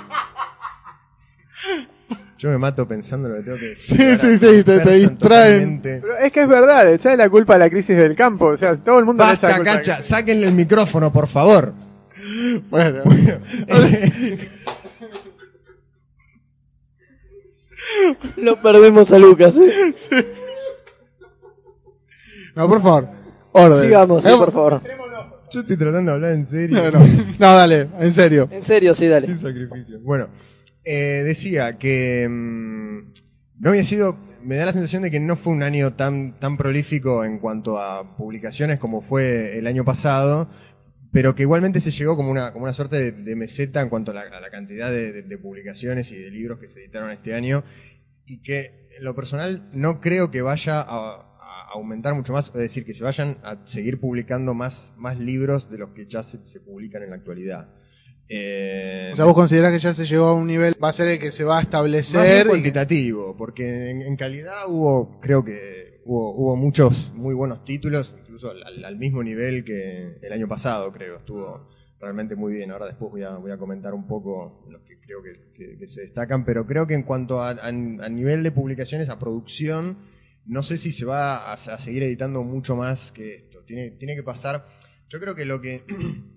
Yo 2.43 2.50
me 2.50 2.57
mato 2.57 2.85
pensando 2.85 3.29
en 3.29 3.35
lo 3.35 3.39
que 3.39 3.45
tengo 3.45 3.57
que 3.57 3.65
decir. 3.69 3.97
Sí, 3.97 4.15
sí, 4.17 4.38
sí, 4.38 4.63
te- 4.65 4.79
distraen. 4.81 5.17
totalmente. 5.17 6.00
Pero 6.01 6.17
es 6.17 6.29
que 6.29 6.41
es 6.41 6.47
verdad, 6.50 6.91
echarle 6.93 7.17
la 7.17 7.29
culpa 7.29 7.55
a 7.55 7.57
la 7.57 7.69
crisis 7.69 7.95
del 7.95 8.17
campo. 8.17 8.47
O 8.47 8.57
sea, 8.57 8.75
todo 8.75 9.00
el 9.00 9.05
mundo 9.05 9.25
le 9.25 9.31
echa 9.31 9.47
la 9.47 9.53
Basta, 9.59 9.71
culpa. 9.71 9.77
cacha, 9.79 10.03
sáquenle 10.03 10.47
el 10.47 10.53
micrófono, 10.53 11.12
por 11.13 11.27
favor. 11.29 11.73
Bueno, 12.69 13.03
Lo 18.38 18.55
perdemos 18.62 19.12
a 19.12 19.19
Lucas. 19.19 19.57
¿eh? 19.57 19.93
no, 22.55 22.67
por 22.67 22.81
favor, 22.81 23.09
orden. 23.51 23.81
Sigamos, 23.83 24.23
sí, 24.23 24.29
Eh, 24.29 24.35
por 24.38 24.51
favor. 24.51 24.81
Yo 25.51 25.59
estoy 25.62 25.77
tratando 25.77 26.12
de 26.12 26.15
hablar 26.15 26.31
en 26.31 26.45
serio. 26.47 26.79
No, 26.91 27.00
no, 27.00 27.05
no, 27.39 27.55
dale, 27.55 27.88
en 28.00 28.12
serio. 28.12 28.47
En 28.51 28.63
serio, 28.63 28.95
sí, 28.95 29.07
dale. 29.07 29.27
Qué 29.27 29.35
sacrificio. 29.35 30.00
Bueno, 30.01 30.27
eh, 30.85 31.23
decía 31.25 31.77
que 31.77 32.27
mm, 32.29 33.13
no 33.59 33.69
había 33.69 33.83
sido. 33.83 34.17
Me 34.43 34.57
da 34.57 34.65
la 34.65 34.73
sensación 34.73 35.03
de 35.03 35.11
que 35.11 35.21
no 35.21 35.37
fue 35.37 35.53
un 35.53 35.63
año 35.63 35.93
tan, 35.93 36.37
tan 36.37 36.57
prolífico 36.57 37.23
en 37.23 37.39
cuanto 37.39 37.79
a 37.79 38.17
publicaciones 38.17 38.77
como 38.77 39.01
fue 39.01 39.57
el 39.57 39.67
año 39.67 39.85
pasado, 39.85 40.49
pero 41.13 41.33
que 41.33 41.43
igualmente 41.43 41.79
se 41.79 41.91
llegó 41.91 42.17
como 42.17 42.29
una, 42.29 42.51
como 42.51 42.65
una 42.65 42.73
suerte 42.73 43.13
de, 43.13 43.35
meseta 43.37 43.79
en 43.79 43.87
cuanto 43.87 44.11
a 44.11 44.15
la, 44.15 44.49
cantidad 44.51 44.91
de, 44.91 45.37
publicaciones 45.41 46.11
y 46.11 46.17
de 46.17 46.29
libros 46.29 46.59
que 46.59 46.67
se 46.67 46.81
editaron 46.81 47.11
este 47.11 47.33
año, 47.33 47.63
y 48.25 48.41
que 48.41 48.89
en 48.97 49.05
lo 49.05 49.15
personal 49.15 49.69
no 49.71 50.01
creo 50.01 50.29
que 50.29 50.41
vaya 50.41 50.81
a, 50.81 51.33
a 51.39 51.69
aumentar 51.73 52.13
mucho 52.13 52.33
más, 52.33 52.47
es 52.47 52.53
decir, 52.53 52.83
que 52.83 52.93
se 52.93 53.05
vayan 53.05 53.37
a 53.43 53.65
seguir 53.65 54.01
publicando 54.01 54.53
más, 54.53 54.93
más 54.97 55.17
libros 55.17 55.69
de 55.71 55.77
los 55.77 55.91
que 55.91 56.05
ya 56.05 56.21
se, 56.21 56.45
se 56.45 56.59
publican 56.59 57.03
en 57.03 57.11
la 57.11 57.15
actualidad. 57.15 57.69
Eh, 58.35 59.09
O 59.13 59.15
sea, 59.15 59.25
vos 59.25 59.35
considerás 59.35 59.71
que 59.71 59.77
ya 59.79 59.93
se 59.93 60.05
llegó 60.05 60.25
a 60.25 60.33
un 60.33 60.47
nivel, 60.47 60.73
va 60.83 60.89
a 60.89 60.93
ser 60.93 61.07
el 61.07 61.19
que 61.19 61.29
se 61.31 61.43
va 61.43 61.59
a 61.59 61.61
establecer. 61.61 62.47
cuantitativo, 62.47 63.37
porque 63.37 63.91
en, 63.91 64.01
en 64.01 64.15
calidad 64.15 64.63
hubo, 64.67 65.19
creo 65.21 65.45
que 65.45 66.01
hubo, 66.05 66.33
hubo 66.35 66.55
muchos 66.55 67.11
muy 67.13 67.35
buenos 67.35 67.63
títulos, 67.63 68.13
incluso 68.19 68.49
al, 68.49 68.63
al- 68.63 68.85
al 68.85 68.97
mismo 68.97 69.21
nivel 69.23 69.63
que 69.63 70.17
el 70.21 70.33
año 70.33 70.47
pasado, 70.47 70.91
creo. 70.91 71.17
Estuvo 71.17 71.69
realmente 71.99 72.35
muy 72.35 72.53
bien. 72.53 72.71
Ahora 72.71 72.87
después 72.87 73.11
voy 73.11 73.21
a, 73.23 73.37
voy 73.37 73.51
a 73.51 73.57
comentar 73.57 73.93
un 73.93 74.07
poco 74.07 74.65
los 74.69 74.81
que 74.81 74.99
creo 74.99 75.21
que, 75.21 75.53
que- 75.53 75.77
que 75.77 75.87
se 75.87 76.01
destacan, 76.01 76.43
pero 76.43 76.65
creo 76.65 76.87
que 76.87 76.95
en 76.95 77.03
cuanto 77.03 77.39
a, 77.39 77.51
a- 77.51 77.67
a 77.67 77.71
nivel 78.09 78.41
de 78.41 78.51
publicaciones, 78.51 79.09
a 79.09 79.19
producción, 79.19 79.99
no 80.45 80.63
sé 80.63 80.77
si 80.79 80.91
se 80.91 81.05
va 81.05 81.37
a, 81.37 81.53
a 81.53 81.77
seguir 81.79 82.01
editando 82.01 82.43
mucho 82.43 82.75
más 82.75 83.11
que 83.11 83.35
esto. 83.35 83.63
Tiene, 83.63 83.91
tiene 83.91 84.15
que 84.15 84.23
pasar. 84.23 84.65
Yo 85.07 85.19
creo 85.19 85.35
que 85.35 85.45
lo 85.45 85.61
que 85.61 85.83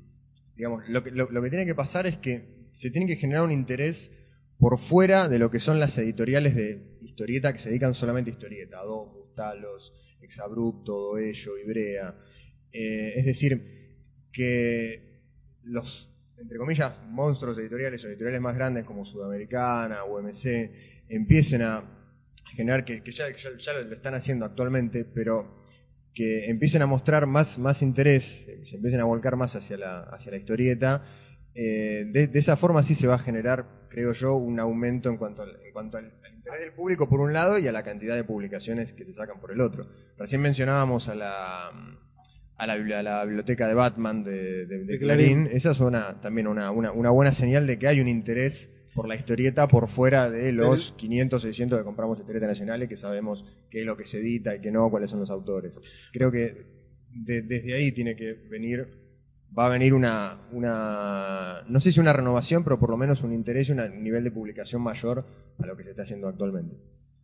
digamos, 0.57 0.89
lo 0.89 1.03
que, 1.05 1.11
lo, 1.11 1.29
que 1.43 1.51
tiene 1.51 1.67
que 1.67 1.75
pasar 1.75 2.07
es 2.07 2.17
que 2.19 2.69
se 2.75 2.91
tiene 2.91 3.07
que 3.07 3.17
generar 3.17 3.45
un 3.45 3.53
interés 3.53 4.11
por 4.59 4.79
fuera 4.79 5.29
de 5.29 5.39
lo 5.39 5.51
que 5.51 5.61
son 5.61 5.79
las 5.79 5.97
editoriales 5.99 6.55
de 6.55 6.99
historieta 7.03 7.53
que 7.53 7.59
se 7.59 7.69
dedican 7.69 7.95
solamente 7.95 8.31
a 8.31 8.35
historieta, 8.35 8.83
Domus, 8.83 9.35
Talos, 9.35 9.93
Exabrupto, 10.23 10.93
Doello, 10.93 11.59
Ibrea. 11.59 12.15
Eh, 12.73 13.13
es 13.17 13.27
decir, 13.27 13.97
que 14.33 15.23
los, 15.65 16.11
entre 16.39 16.59
comillas, 16.59 16.95
monstruos 17.09 17.59
editoriales 17.59 18.05
o 18.05 18.09
editoriales 18.09 18.41
más 18.41 18.55
grandes 18.57 18.85
como 18.85 19.05
Sudamericana, 19.05 20.05
UMC, 20.05 21.05
empiecen 21.09 21.63
a 21.63 21.85
generar, 22.55 22.85
que, 22.85 23.03
que 23.03 23.13
ya- 23.13 23.27
ya 23.35 23.73
lo 23.75 23.95
están 23.95 24.15
haciendo 24.15 24.45
actualmente, 24.47 25.05
pero 25.05 25.66
que 26.17 26.47
empiecen 26.51 26.81
a 26.83 26.87
mostrar 26.87 27.27
más, 27.27 27.59
más 27.59 27.83
interés, 27.83 28.47
eh, 28.49 28.63
se 28.65 28.77
empiecen 28.77 29.01
a 29.01 29.05
volcar 29.05 29.37
más 29.37 29.55
hacia 29.55 29.77
la, 29.77 30.01
hacia 30.05 30.31
la 30.33 30.39
historieta, 30.39 31.03
eh, 31.55 32.07
de, 32.11 32.27
de 32.27 32.39
esa 32.39 32.57
forma 32.57 32.83
sí 32.83 32.95
se 32.95 33.07
va 33.07 33.15
a 33.17 33.19
generar, 33.19 33.87
creo 33.91 34.13
yo, 34.15 34.35
un 34.37 34.59
aumento 34.59 35.11
en 35.11 35.19
cuanto, 35.19 35.43
al, 35.43 35.51
en 35.65 35.73
cuanto 35.75 35.99
al, 35.99 36.07
al 36.25 36.35
interés 36.35 36.61
del 36.61 36.73
público 36.73 37.07
por 37.09 37.21
un 37.21 37.33
lado 37.35 37.59
y 37.59 37.69
a 37.69 37.73
la 37.73 37.83
cantidad 37.83 38.17
de 38.17 38.25
publicaciones 38.25 38.95
que 38.95 39.05
se 39.05 39.13
sacan 39.13 39.41
por 39.41 39.53
el 39.53 39.61
otro. 39.61 39.87
Recién 40.19 40.41
mencionábamos 40.41 41.09
a 41.11 41.15
la, 41.15 41.69
a 42.57 42.67
la, 42.67 42.77
bibli- 42.79 42.95
a 42.95 43.03
la 43.03 43.23
biblioteca 43.27 43.69
de 43.69 43.75
Batman 43.75 44.25
de, 44.25 44.65
de- 44.67 44.79
de 44.79 44.85
De 44.85 44.99
Clarín. 44.99 45.43
Clarín. 45.45 45.57
Esa 45.57 45.73
es 45.73 45.81
una, 45.81 46.19
también 46.23 46.47
una, 46.47 46.71
una, 46.71 46.93
una 46.93 47.11
buena 47.11 47.33
señal 47.33 47.67
de 47.67 47.79
que 47.79 47.89
hay 47.89 48.01
un 48.01 48.09
interés 48.09 48.71
por 48.97 49.07
la 49.07 49.15
historieta 49.15 49.69
por 49.69 49.87
fuera 49.87 50.29
de 50.31 50.51
los 50.53 50.93
500, 50.97 51.41
600 51.43 51.79
que 51.79 51.85
compramos 51.85 52.19
historieta 52.19 52.47
nacional 52.49 52.83
y 52.83 52.89
que 52.89 52.97
sabemos 52.97 53.45
qué 53.71 53.81
es 53.81 53.87
lo 53.87 53.97
que 53.97 54.05
se 54.07 54.19
edita 54.19 54.57
y 54.57 54.61
qué 54.61 54.73
no, 54.73 54.91
cuáles 54.91 55.11
son 55.11 55.21
los 55.21 55.31
autores. 55.31 55.79
Creo 56.13 56.33
que 56.33 56.67
de- 57.11 57.43
desde 57.43 57.75
ahí 57.75 57.93
tiene 57.93 58.17
que 58.17 58.33
venir, 58.51 58.89
va 59.57 59.67
a 59.67 59.69
venir 59.69 59.95
una, 59.95 60.41
una, 60.53 61.63
no 61.69 61.81
sé 61.81 61.93
si 61.93 62.01
una 62.01 62.13
renovación, 62.13 62.65
pero 62.65 62.79
por 62.81 62.91
lo 62.91 62.97
menos 62.97 63.23
un 63.23 63.33
interés 63.33 63.69
y 63.69 63.73
un 63.73 64.03
nivel 64.03 64.25
de 64.25 64.31
publicación 64.31 64.83
mayor 64.83 65.25
a 65.59 65.67
lo 65.67 65.77
que 65.77 65.85
se 65.85 65.91
está 65.91 66.03
haciendo 66.03 66.29
actualmente. 66.29 66.75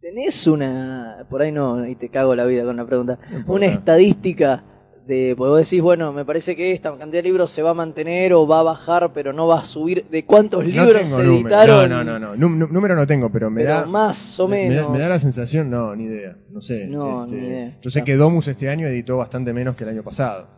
¿Tenés 0.00 0.46
una, 0.46 1.26
por 1.30 1.42
ahí 1.42 1.52
no, 1.52 1.86
y 1.88 1.94
te 1.94 2.08
cago 2.08 2.34
la 2.34 2.44
vida 2.44 2.64
con 2.64 2.76
la 2.76 2.86
pregunta, 2.86 3.18
una 3.46 3.66
estadística 3.66 4.64
de, 5.06 5.34
porque 5.36 5.50
vos 5.50 5.58
decís, 5.68 5.82
bueno, 5.82 6.12
me 6.12 6.24
parece 6.24 6.54
que 6.56 6.72
esta 6.72 6.90
cantidad 6.90 7.22
de 7.22 7.28
libros 7.28 7.50
se 7.50 7.62
va 7.62 7.70
a 7.70 7.74
mantener 7.74 8.32
o 8.34 8.46
va 8.46 8.60
a 8.60 8.62
bajar, 8.62 9.12
pero 9.12 9.32
no 9.32 9.46
va 9.46 9.60
a 9.60 9.64
subir, 9.64 10.06
¿de 10.08 10.24
cuántos 10.24 10.64
libros 10.64 11.08
se 11.08 11.22
número. 11.22 11.32
editaron? 11.34 11.90
No, 11.90 12.04
no, 12.04 12.18
no, 12.18 12.34
no. 12.34 12.36
Nú- 12.36 12.56
nú- 12.56 12.68
número 12.72 12.94
no 12.94 13.06
tengo, 13.06 13.30
pero 13.30 13.50
me 13.50 13.62
Pero 13.62 13.74
da. 13.74 13.86
más 13.86 14.38
o 14.40 14.46
me- 14.48 14.68
menos. 14.68 14.90
Me, 14.90 14.98
da 14.98 15.08
la 15.08 15.18
sensación, 15.18 15.70
no, 15.70 15.94
ni 15.96 16.04
idea. 16.04 16.36
No 16.50 16.60
sé. 16.60 16.86
No, 16.86 17.24
este, 17.24 17.36
ni 17.36 17.46
idea. 17.48 17.78
Yo 17.80 17.90
sé 17.90 18.04
que 18.04 18.16
Domus 18.16 18.46
este 18.48 18.68
año 18.68 18.86
editó 18.86 19.16
bastante 19.16 19.52
menos 19.52 19.74
que 19.76 19.84
el 19.84 19.90
año 19.90 20.02
pasado. 20.02 20.48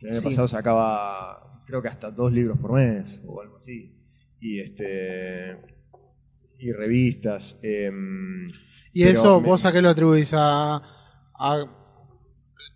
El 0.00 0.08
año 0.10 0.20
Sí. 0.20 0.24
pasado 0.28 0.48
sacaba, 0.48 1.62
creo 1.66 1.82
que 1.82 1.88
hasta 1.88 2.10
dos 2.10 2.32
libros 2.32 2.58
por 2.58 2.72
mes 2.72 3.20
o 3.26 3.42
algo 3.42 3.56
así. 3.58 3.96
Y 4.40 4.60
este. 4.60 5.58
Y 6.58 6.72
revistas. 6.72 7.56
em, 7.62 8.50
Y 8.92 9.02
eso, 9.04 9.40
me- 9.40 9.48
vos 9.48 9.64
a 9.64 9.72
qué 9.72 9.80
lo 9.82 9.88
atribuís 9.90 10.32
a, 10.34 10.76
a 11.38 11.64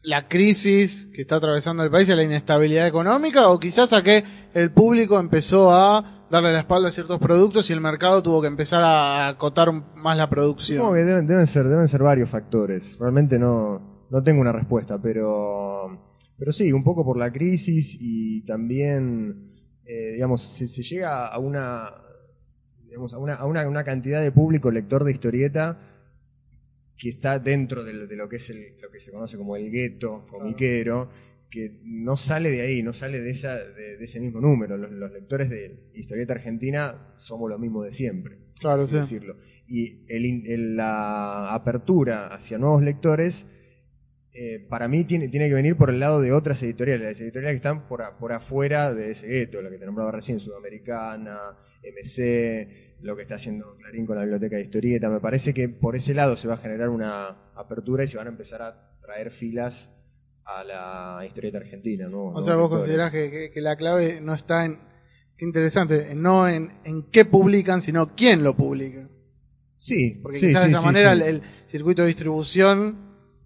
la 0.02 0.28
crisis 0.28 1.08
que 1.14 1.22
está 1.22 1.36
atravesando 1.36 1.82
el 1.82 1.90
país, 1.90 2.08
a 2.10 2.14
la 2.14 2.22
inestabilidad 2.22 2.86
económica, 2.86 3.48
o 3.48 3.58
quizás 3.58 3.92
a 3.92 4.02
que 4.02 4.22
el 4.52 4.70
público 4.70 5.18
empezó 5.18 5.72
a 5.72 6.26
darle 6.30 6.52
la 6.52 6.60
espalda 6.60 6.88
a 6.88 6.90
ciertos 6.90 7.18
productos 7.18 7.70
y 7.70 7.72
el 7.72 7.80
mercado 7.80 8.22
tuvo 8.22 8.40
que 8.40 8.48
empezar 8.48 8.82
a 8.82 9.28
acotar 9.28 9.72
más 9.94 10.16
la 10.16 10.28
producción. 10.28 10.92
Que 10.94 11.00
deben, 11.00 11.46
ser, 11.46 11.68
deben 11.68 11.88
ser 11.88 12.02
varios 12.02 12.28
factores. 12.28 12.98
Realmente 12.98 13.38
no, 13.38 14.06
no 14.10 14.22
tengo 14.22 14.40
una 14.40 14.52
respuesta, 14.52 15.00
pero, 15.00 16.20
pero 16.36 16.52
sí, 16.52 16.72
un 16.72 16.84
poco 16.84 17.04
por 17.04 17.16
la 17.16 17.32
crisis 17.32 17.96
y 17.98 18.44
también, 18.44 19.52
eh, 19.84 20.12
digamos, 20.14 20.42
se, 20.42 20.68
se 20.68 20.82
llega 20.82 21.28
a 21.28 21.38
una, 21.38 21.90
digamos, 22.84 23.14
a, 23.14 23.18
una, 23.18 23.34
a 23.34 23.68
una 23.68 23.84
cantidad 23.84 24.20
de 24.20 24.32
público 24.32 24.70
lector 24.70 25.04
de 25.04 25.12
historieta 25.12 25.78
que 27.04 27.10
está 27.10 27.38
dentro 27.38 27.84
de 27.84 27.92
lo, 27.92 28.06
de 28.06 28.16
lo 28.16 28.30
que 28.30 28.36
es 28.36 28.48
el, 28.48 28.80
lo 28.80 28.90
que 28.90 28.98
se 28.98 29.10
conoce 29.10 29.36
como 29.36 29.56
el 29.56 29.70
gueto 29.70 30.24
comiquero, 30.26 31.10
que 31.50 31.78
no 31.84 32.16
sale 32.16 32.50
de 32.50 32.62
ahí, 32.62 32.82
no 32.82 32.94
sale 32.94 33.20
de, 33.20 33.30
esa, 33.30 33.58
de, 33.62 33.98
de 33.98 34.04
ese 34.06 34.20
mismo 34.20 34.40
número. 34.40 34.78
Los, 34.78 34.90
los 34.90 35.12
lectores 35.12 35.50
de 35.50 35.90
historieta 35.92 36.32
argentina 36.32 37.12
somos 37.18 37.50
lo 37.50 37.58
mismo 37.58 37.82
de 37.82 37.92
siempre 37.92 38.38
Claro, 38.58 38.86
sí. 38.86 38.96
decirlo. 38.96 39.36
Y 39.68 40.06
el 40.08 40.24
in- 40.24 40.44
el- 40.46 40.76
la 40.76 41.52
apertura 41.52 42.28
hacia 42.28 42.56
nuevos 42.56 42.82
lectores, 42.82 43.44
eh, 44.32 44.66
para 44.70 44.88
mí 44.88 45.04
tiene, 45.04 45.28
tiene 45.28 45.48
que 45.48 45.54
venir 45.54 45.76
por 45.76 45.90
el 45.90 46.00
lado 46.00 46.22
de 46.22 46.32
otras 46.32 46.62
editoriales, 46.62 47.06
las 47.06 47.20
editoriales 47.20 47.52
que 47.52 47.56
están 47.56 47.86
por, 47.86 48.00
a- 48.00 48.16
por 48.16 48.32
afuera 48.32 48.94
de 48.94 49.10
ese 49.10 49.26
gueto, 49.26 49.60
la 49.60 49.68
que 49.68 49.76
te 49.78 49.84
nombraba 49.84 50.10
recién, 50.10 50.40
Sudamericana, 50.40 51.36
MC, 51.82 52.83
lo 53.04 53.14
que 53.16 53.22
está 53.22 53.34
haciendo 53.34 53.76
Clarín 53.76 54.06
con 54.06 54.16
la 54.16 54.22
biblioteca 54.22 54.56
de 54.56 54.62
historieta. 54.62 55.08
Me 55.10 55.20
parece 55.20 55.52
que 55.52 55.68
por 55.68 55.94
ese 55.94 56.14
lado 56.14 56.36
se 56.36 56.48
va 56.48 56.54
a 56.54 56.58
generar 56.58 56.88
una 56.88 57.28
apertura 57.54 58.04
y 58.04 58.08
se 58.08 58.16
van 58.16 58.26
a 58.26 58.30
empezar 58.30 58.62
a 58.62 58.98
traer 59.00 59.30
filas 59.30 59.92
a 60.44 60.64
la 60.64 61.26
historieta 61.26 61.58
argentina. 61.58 62.08
¿no? 62.08 62.26
O 62.28 62.42
sea, 62.42 62.56
vos 62.56 62.70
considerás 62.70 63.10
que, 63.12 63.30
que- 63.30 63.50
que 63.50 63.60
la 63.60 63.76
clave 63.76 64.20
no 64.20 64.34
está 64.34 64.64
en. 64.64 64.78
Qué 65.36 65.44
interesante, 65.44 66.14
no 66.14 66.48
en, 66.48 66.70
en 66.84 67.10
qué 67.10 67.24
publican, 67.24 67.80
sino 67.80 68.14
quién 68.14 68.42
lo 68.44 68.56
publica. 68.56 69.08
Sí, 69.76 70.20
Porque 70.22 70.38
sí, 70.38 70.46
quizás 70.46 70.62
sí, 70.62 70.68
de 70.68 70.72
esa 70.72 70.80
sí, 70.80 70.86
manera 70.86 71.12
el 71.12 71.42
circuito 71.66 72.02
de 72.02 72.08
distribución 72.08 72.96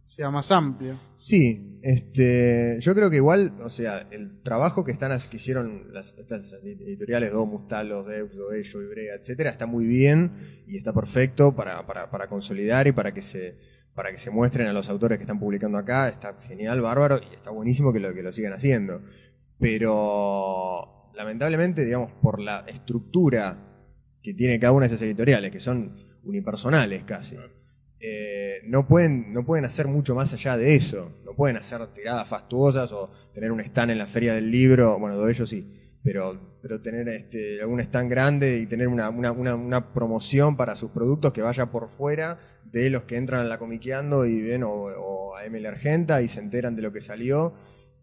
sea 0.07 0.31
más 0.31 0.53
amplio. 0.53 1.01
Sí, 1.15 1.68
este, 1.83 2.79
yo 2.81 2.95
creo 2.95 3.11
que 3.11 3.17
igual, 3.17 3.55
o 3.63 3.71
sea, 3.71 4.07
el 4.11 4.43
trabajo 4.43 4.85
que 4.85 4.93
están 4.93 5.17
que 5.31 5.37
hicieron 5.37 5.93
las, 5.93 6.15
estas 6.19 6.53
editoriales 6.63 7.33
Domus, 7.33 7.69
Talos, 7.69 8.07
Deus, 8.07 8.35
Doello, 8.35 8.83
Ibrea, 8.83 9.15
etcétera, 9.15 9.51
está 9.51 9.67
muy 9.67 9.87
bien 9.87 10.63
y 10.67 10.77
está 10.77 10.93
perfecto 10.93 11.55
para, 11.55 11.87
para, 11.87 12.11
para 12.11 12.29
consolidar 12.29 12.87
y 12.87 12.93
para 12.93 13.13
que 13.13 13.23
se 13.23 13.57
para 13.95 14.13
que 14.13 14.19
se 14.19 14.31
muestren 14.31 14.69
a 14.69 14.73
los 14.73 14.89
autores 14.89 15.19
que 15.19 15.25
están 15.25 15.41
publicando 15.41 15.77
acá, 15.77 16.09
está 16.09 16.39
genial, 16.43 16.81
bárbaro 16.81 17.19
y 17.19 17.35
está 17.35 17.51
buenísimo 17.51 17.93
que 17.93 17.99
lo 17.99 18.15
que 18.15 18.23
lo 18.23 18.33
sigan 18.33 18.53
haciendo. 18.53 19.03
Pero 19.59 21.11
lamentablemente, 21.17 21.85
digamos, 21.85 22.13
por 22.23 22.41
la 22.41 22.61
estructura 22.69 23.59
que 24.23 24.35
tiene 24.35 24.61
cada 24.61 24.73
una 24.73 24.87
de 24.87 24.95
esas 24.95 25.03
editoriales, 25.03 25.51
que 25.51 25.59
son 25.59 25.97
unipersonales 26.23 27.03
casi, 27.03 27.37
eh, 28.01 28.61
no, 28.65 28.87
pueden, 28.87 29.33
no 29.33 29.45
pueden 29.45 29.65
hacer 29.65 29.89
mucho 29.89 30.15
más 30.15 30.33
allá 30.33 30.57
de 30.57 30.75
eso. 30.75 31.13
No 31.25 31.35
pueden 31.35 31.57
hacer 31.57 31.87
tiradas 31.95 32.29
fastuosas 32.29 32.93
o 32.93 33.11
tener 33.33 33.53
un 33.53 33.61
stand 33.61 33.91
en 33.93 33.99
la 33.99 34.07
feria 34.07 34.35
del 34.35 34.51
libro. 34.51 34.99
Bueno, 34.99 35.19
de 35.21 35.31
ellos 35.31 35.49
sí. 35.49 35.75
Pero, 36.03 36.59
pero 36.63 36.81
tener 36.81 37.09
este, 37.09 37.61
algún 37.61 37.81
stand 37.81 38.09
grande 38.09 38.59
y 38.59 38.67
tener 38.67 38.89
una, 38.89 39.11
una, 39.11 39.33
una, 39.33 39.93
promoción 39.93 40.57
para 40.57 40.77
sus 40.77 40.91
productos 40.91 41.33
que 41.33 41.43
vaya 41.43 41.67
por 41.67 41.89
fuera 41.89 42.39
de 42.65 42.89
los 42.89 43.03
que 43.03 43.17
entran 43.17 43.41
a 43.41 43.45
la 43.45 43.59
comiqueando 43.59 44.25
y 44.25 44.41
ven 44.41 44.63
o, 44.63 44.71
o 44.71 45.37
a 45.37 45.45
ML 45.49 45.67
Argenta 45.67 46.23
y 46.23 46.29
se 46.29 46.41
enteran 46.41 46.77
de 46.77 46.83
lo 46.83 46.93
que 46.93 47.01
salió. 47.01 47.55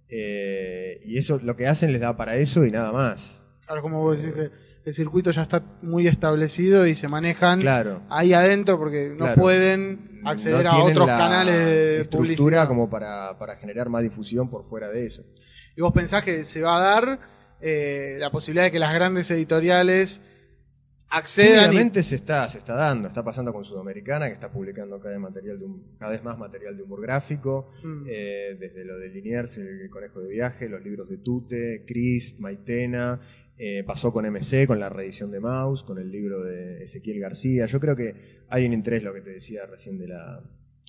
Eh, 0.08 1.00
y 1.04 1.18
eso 1.18 1.40
lo 1.42 1.56
que 1.56 1.68
hacen 1.68 1.92
les 1.92 2.02
da 2.02 2.16
para 2.16 2.36
eso 2.36 2.66
y 2.66 2.72
nada 2.72 2.92
más. 2.92 3.42
Ahora, 3.68 3.82
como 3.82 4.02
vos 4.02 4.22
decís, 4.22 4.52
el 4.86 4.94
circuito 4.94 5.32
ya 5.32 5.42
está 5.42 5.64
muy 5.82 6.08
establecido 6.08 6.86
y 6.88 6.94
se 6.96 7.08
manejan 7.08 7.60
Claro. 7.62 8.04
ahí 8.10 8.34
adentro 8.34 8.78
porque 8.78 9.10
no 9.10 9.26
Claro. 9.26 9.42
pueden 9.42 10.22
acceder 10.24 10.66
No 10.66 10.72
a 10.72 10.84
otros 10.84 11.08
la 11.08 11.18
canales 11.18 11.56
de 11.56 12.02
estructura 12.02 12.36
publicidad. 12.36 12.68
como 12.68 12.90
para, 12.90 13.38
para 13.40 13.56
generar 13.58 13.90
más 13.90 14.04
difusión 14.04 14.50
por 14.50 14.68
fuera 14.70 14.90
de 14.90 15.08
eso. 15.08 15.24
¿Y 15.76 15.82
vos 15.82 15.92
pensás 15.92 16.24
que 16.24 16.44
se 16.46 16.62
va 16.62 16.78
a 16.78 16.80
dar 17.02 17.20
eh, 17.62 18.18
la 18.20 18.30
posibilidad 18.32 18.66
de 18.66 18.72
que 18.72 18.80
las 18.80 18.94
grandes 18.94 19.30
editoriales 19.32 20.22
accedan 21.10 21.66
y 21.66 21.70
Obviamente 21.70 22.04
se 22.04 22.16
está, 22.16 22.50
se 22.50 22.58
está 22.58 22.74
dando, 22.76 23.08
está 23.08 23.24
pasando 23.24 23.54
con 23.54 23.64
Sudamericana, 23.64 24.28
que 24.28 24.34
está 24.34 24.52
publicando 24.52 25.00
cada 25.00 25.12
vez, 25.14 25.22
material 25.22 25.60
de 25.60 25.66
hum- 25.66 25.98
cada 25.98 26.12
vez 26.12 26.24
más 26.24 26.38
material 26.38 26.76
de 26.76 26.84
humor 26.84 27.02
gráfico, 27.02 27.70
Mm. 27.84 28.06
eh, 28.10 28.58
desde 28.60 28.84
lo 28.86 28.98
de 28.98 29.10
Liniers, 29.10 29.58
el 29.58 29.90
conejo 29.90 30.20
de 30.22 30.30
viaje, 30.30 30.68
los 30.68 30.84
libros 30.84 31.08
de 31.10 31.18
Tute, 31.18 31.86
Chris, 31.88 32.36
Maitena, 32.40 33.22
eh, 33.58 33.84
pasó 33.86 34.12
con 34.12 34.26
MC, 34.26 34.68
con 34.68 34.80
la 34.80 34.90
reedición 34.90 35.32
de 35.32 35.40
Maus, 35.40 35.84
con 35.84 35.98
el 35.98 36.12
libro 36.12 36.44
de 36.44 36.84
Ezequiel 36.84 37.20
García. 37.20 37.66
Yo 37.68 37.80
creo 37.80 37.96
que 37.96 38.44
hay 38.50 38.66
un 38.66 38.74
interés, 38.74 39.02
lo 39.02 39.14
que 39.14 39.22
te 39.22 39.30
decía 39.30 39.66
recién 39.66 39.98
de 39.98 40.10
la, 40.10 40.42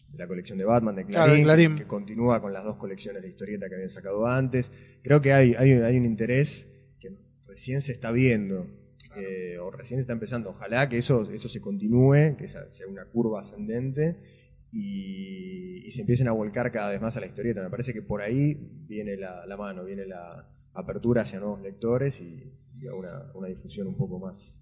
de 0.08 0.18
la 0.18 0.26
colección 0.26 0.58
de 0.58 0.64
Batman, 0.64 0.96
de 0.96 1.06
Claro, 1.06 1.32
de 1.32 1.42
Clarín, 1.44 1.76
que 1.76 1.86
continúa 1.86 2.40
con 2.40 2.52
las 2.52 2.64
dos 2.64 2.76
colecciones 2.76 3.22
de 3.22 3.28
historieta 3.28 3.68
que 3.68 3.76
habían 3.76 3.90
sacado 3.90 4.26
antes. 4.26 4.72
Creo 5.02 5.22
que 5.22 5.32
hay, 5.32 5.54
hay, 5.54 5.72
hay 5.72 5.96
un 5.96 6.06
interés 6.06 6.68
que 6.98 7.10
recién 7.46 7.82
se 7.82 7.92
está 7.92 8.10
viendo, 8.10 8.66
eh, 9.16 9.58
o 9.58 9.70
recién 9.70 9.98
se 9.98 10.02
está 10.02 10.12
empezando. 10.12 10.50
Ojalá 10.50 10.88
que 10.88 10.98
eso, 10.98 11.30
eso 11.30 11.48
se 11.48 11.60
continúe, 11.60 12.36
que 12.36 12.48
sea 12.48 12.86
una 12.88 13.04
curva 13.04 13.42
ascendente 13.42 14.16
y, 14.72 15.86
y 15.86 15.90
se 15.92 16.00
empiecen 16.00 16.26
a 16.26 16.32
volcar 16.32 16.72
cada 16.72 16.90
vez 16.90 17.00
más 17.00 17.16
a 17.16 17.20
la 17.20 17.26
historieta. 17.26 17.62
Me 17.62 17.70
parece 17.70 17.92
que 17.92 18.02
por 18.02 18.22
ahí 18.22 18.56
viene 18.88 19.16
la, 19.16 19.46
la 19.46 19.56
mano, 19.56 19.84
viene 19.84 20.04
la 20.04 20.50
apertura 20.76 21.22
hacia 21.22 21.40
nuevos 21.40 21.60
lectores 21.62 22.20
y, 22.20 22.52
y 22.80 22.86
a 22.86 22.94
una, 22.94 23.32
una 23.34 23.48
difusión 23.48 23.86
un 23.86 23.96
poco 23.96 24.18
más 24.18 24.58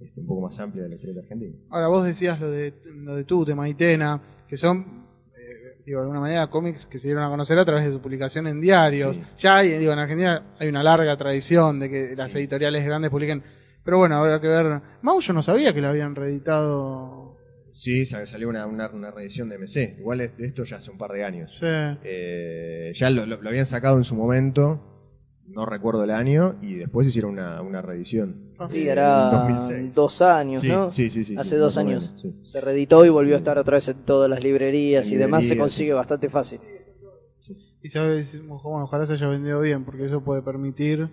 este, 0.00 0.20
un 0.20 0.26
poco 0.26 0.40
más 0.42 0.58
amplia 0.58 0.82
de 0.82 0.88
la 0.88 0.94
historieta 0.96 1.20
argentina. 1.22 1.56
Ahora 1.70 1.88
vos 1.88 2.04
decías 2.04 2.40
lo 2.40 2.50
de 2.50 2.74
lo 2.96 3.14
de 3.16 3.24
tú, 3.24 3.44
de 3.44 3.54
Maitena, 3.54 4.20
que 4.48 4.56
son 4.56 5.06
eh, 5.36 5.78
digo, 5.86 5.98
de 6.00 6.02
alguna 6.02 6.20
manera 6.20 6.48
cómics 6.50 6.86
que 6.86 6.98
se 6.98 7.06
dieron 7.08 7.22
a 7.24 7.28
conocer 7.28 7.56
a 7.58 7.64
través 7.64 7.84
de 7.84 7.92
su 7.92 8.00
publicación 8.00 8.46
en 8.48 8.60
diarios. 8.60 9.16
Sí. 9.16 9.22
Ya 9.38 9.56
hay, 9.58 9.68
digo, 9.70 9.92
en 9.92 9.98
Argentina 10.00 10.54
hay 10.58 10.68
una 10.68 10.82
larga 10.82 11.16
tradición 11.16 11.78
de 11.80 11.88
que 11.88 12.14
las 12.16 12.32
Sí. 12.32 12.38
editoriales 12.38 12.84
grandes 12.84 13.10
publiquen. 13.10 13.42
Pero 13.84 13.98
bueno, 13.98 14.16
habrá 14.16 14.40
que 14.40 14.48
ver. 14.48 14.80
Mau 15.02 15.20
yo 15.20 15.32
no 15.32 15.42
sabía 15.42 15.72
que 15.74 15.80
la 15.80 15.90
habían 15.90 16.14
reeditado. 16.14 17.36
Sí, 17.70 18.06
sa- 18.06 18.26
salió 18.26 18.48
una, 18.48 18.66
una, 18.66 18.88
una 18.88 19.10
reedición 19.10 19.48
de 19.48 19.58
MC. 19.58 19.96
Igual 19.98 20.18
de 20.18 20.32
esto 20.38 20.64
ya 20.64 20.76
hace 20.76 20.90
un 20.90 20.96
par 20.98 21.12
de 21.12 21.22
años. 21.24 21.56
Sí. 21.58 21.66
Eh, 21.66 22.92
ya 22.96 23.10
lo, 23.10 23.26
lo- 23.26 23.40
lo 23.42 23.48
habían 23.48 23.66
sacado 23.66 23.98
en 23.98 24.04
su 24.04 24.14
momento, 24.16 24.93
no 25.48 25.66
recuerdo 25.66 26.04
el 26.04 26.10
año, 26.10 26.56
y 26.62 26.74
después 26.74 27.06
hicieron 27.06 27.32
una, 27.32 27.60
una 27.62 27.82
reedición. 27.82 28.52
Sí, 28.68 28.86
Eh, 28.86 28.92
hará 28.92 29.24
en 29.48 29.54
2006. 29.56 29.94
dos 29.94 30.22
años, 30.22 30.62
Sí, 30.62 30.68
¿no? 30.68 30.92
sí, 30.92 31.10
sí, 31.10 31.24
sí, 31.24 31.36
Hace 31.36 31.50
sí, 31.50 31.56
dos 31.56 31.76
años. 31.76 32.12
menos, 32.14 32.22
sí. 32.22 32.34
Se 32.42 32.60
reeditó 32.60 33.04
y 33.04 33.08
volvió 33.08 33.34
a 33.34 33.38
estar 33.38 33.58
otra 33.58 33.74
vez 33.76 33.88
en 33.88 33.96
todas 34.04 34.28
las 34.30 34.42
librerías 34.42 35.10
y 35.10 35.16
demás. 35.16 35.44
Se 35.46 35.56
consigue 35.56 35.92
bastante 35.92 36.28
fácil. 36.28 36.60
Y 37.82 37.88
sabes, 37.90 38.38
bueno, 38.46 38.84
ojalá 38.84 39.06
se 39.06 39.12
haya 39.12 39.28
vendido 39.28 39.60
bien, 39.60 39.84
porque 39.84 40.06
eso 40.06 40.22
puede 40.24 40.42
permitir. 40.42 41.10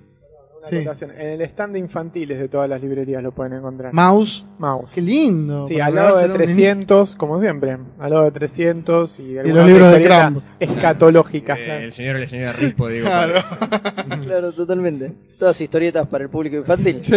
Una 0.62 0.70
Sí. 0.70 0.76
acotación. 0.78 1.12
En 1.12 1.28
el 1.28 1.42
stand 1.42 1.74
de 1.74 1.80
infantiles 1.80 2.40
de 2.40 2.48
todas 2.48 2.70
las 2.70 2.80
librerías 2.82 3.24
lo 3.24 3.32
pueden 3.32 3.54
encontrar. 3.54 3.92
Mouse, 3.94 4.46
Mouse. 4.60 4.92
qué 4.94 5.02
lindo. 5.02 5.68
Sí, 5.68 5.80
al 5.80 5.96
lado 5.96 6.18
de 6.18 6.28
regalárselo 6.28 6.34
a 6.34 6.36
un 6.36 6.40
niño. 6.56 6.56
300, 6.56 7.16
como 7.16 7.40
siempre. 7.42 7.78
Al 8.00 8.10
lado 8.12 8.26
de 8.26 8.32
300 8.32 9.20
y, 9.20 9.34
de 9.34 9.50
Y 9.50 9.52
los 9.54 9.66
libros 9.66 9.92
de 9.92 10.04
Crumb. 10.04 10.42
Escatológicas. 10.60 11.58
Eh, 11.58 11.64
claro. 11.66 11.84
el 11.86 11.92
señor 11.94 12.18
y 12.18 12.20
la 12.22 12.28
señora 12.28 12.54
Rispo, 12.54 12.88
digo. 12.90 13.08
Claro. 14.24 14.52
totalmente. 14.54 15.12
Todas 15.40 15.60
historietas 15.60 16.08
para 16.08 16.26
el 16.26 16.30
público 16.30 16.58
infantil. 16.58 17.00
Sí. 17.04 17.14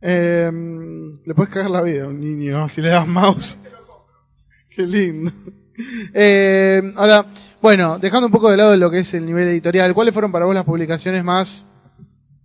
Eh, 0.00 0.50
le 1.24 1.34
puedes 1.34 1.52
cagar 1.52 1.70
la 1.70 1.82
vida 1.82 2.04
a 2.04 2.08
un 2.08 2.20
niño 2.20 2.68
si 2.68 2.80
le 2.82 2.88
das 2.88 3.06
mouse. 3.08 3.56
Qué 4.68 4.82
lindo. 4.82 5.32
Eh, 6.14 6.92
ahora, 6.96 7.24
bueno, 7.62 7.98
dejando 7.98 8.26
un 8.26 8.32
poco 8.32 8.50
de 8.50 8.56
lado 8.56 8.76
lo 8.76 8.90
que 8.90 9.00
es 9.00 9.14
el 9.14 9.26
nivel 9.26 9.48
editorial, 9.48 9.94
¿cuáles 9.94 10.12
fueron 10.14 10.32
para 10.32 10.44
vos 10.44 10.54
las 10.54 10.64
publicaciones 10.64 11.22
más 11.24 11.66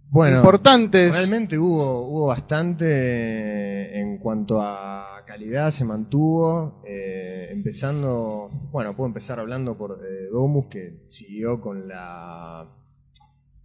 Bueno, 0.10 0.38
importantes? 0.38 1.12
realmente 1.12 1.58
hubo, 1.58 2.08
hubo 2.08 2.28
bastante 2.28 4.00
en 4.00 4.18
cuanto 4.20 4.62
a 4.62 5.24
calidad, 5.26 5.72
se 5.72 5.86
mantuvo. 5.86 6.84
eh, 6.86 7.48
empezando, 7.52 8.50
bueno, 8.72 8.96
puedo 8.96 9.08
empezar 9.08 9.40
hablando 9.40 9.78
por 9.78 9.92
eh, 9.94 10.28
Domus, 10.32 10.68
que 10.68 11.06
siguió 11.10 11.60
con 11.62 11.88
la 11.88 12.70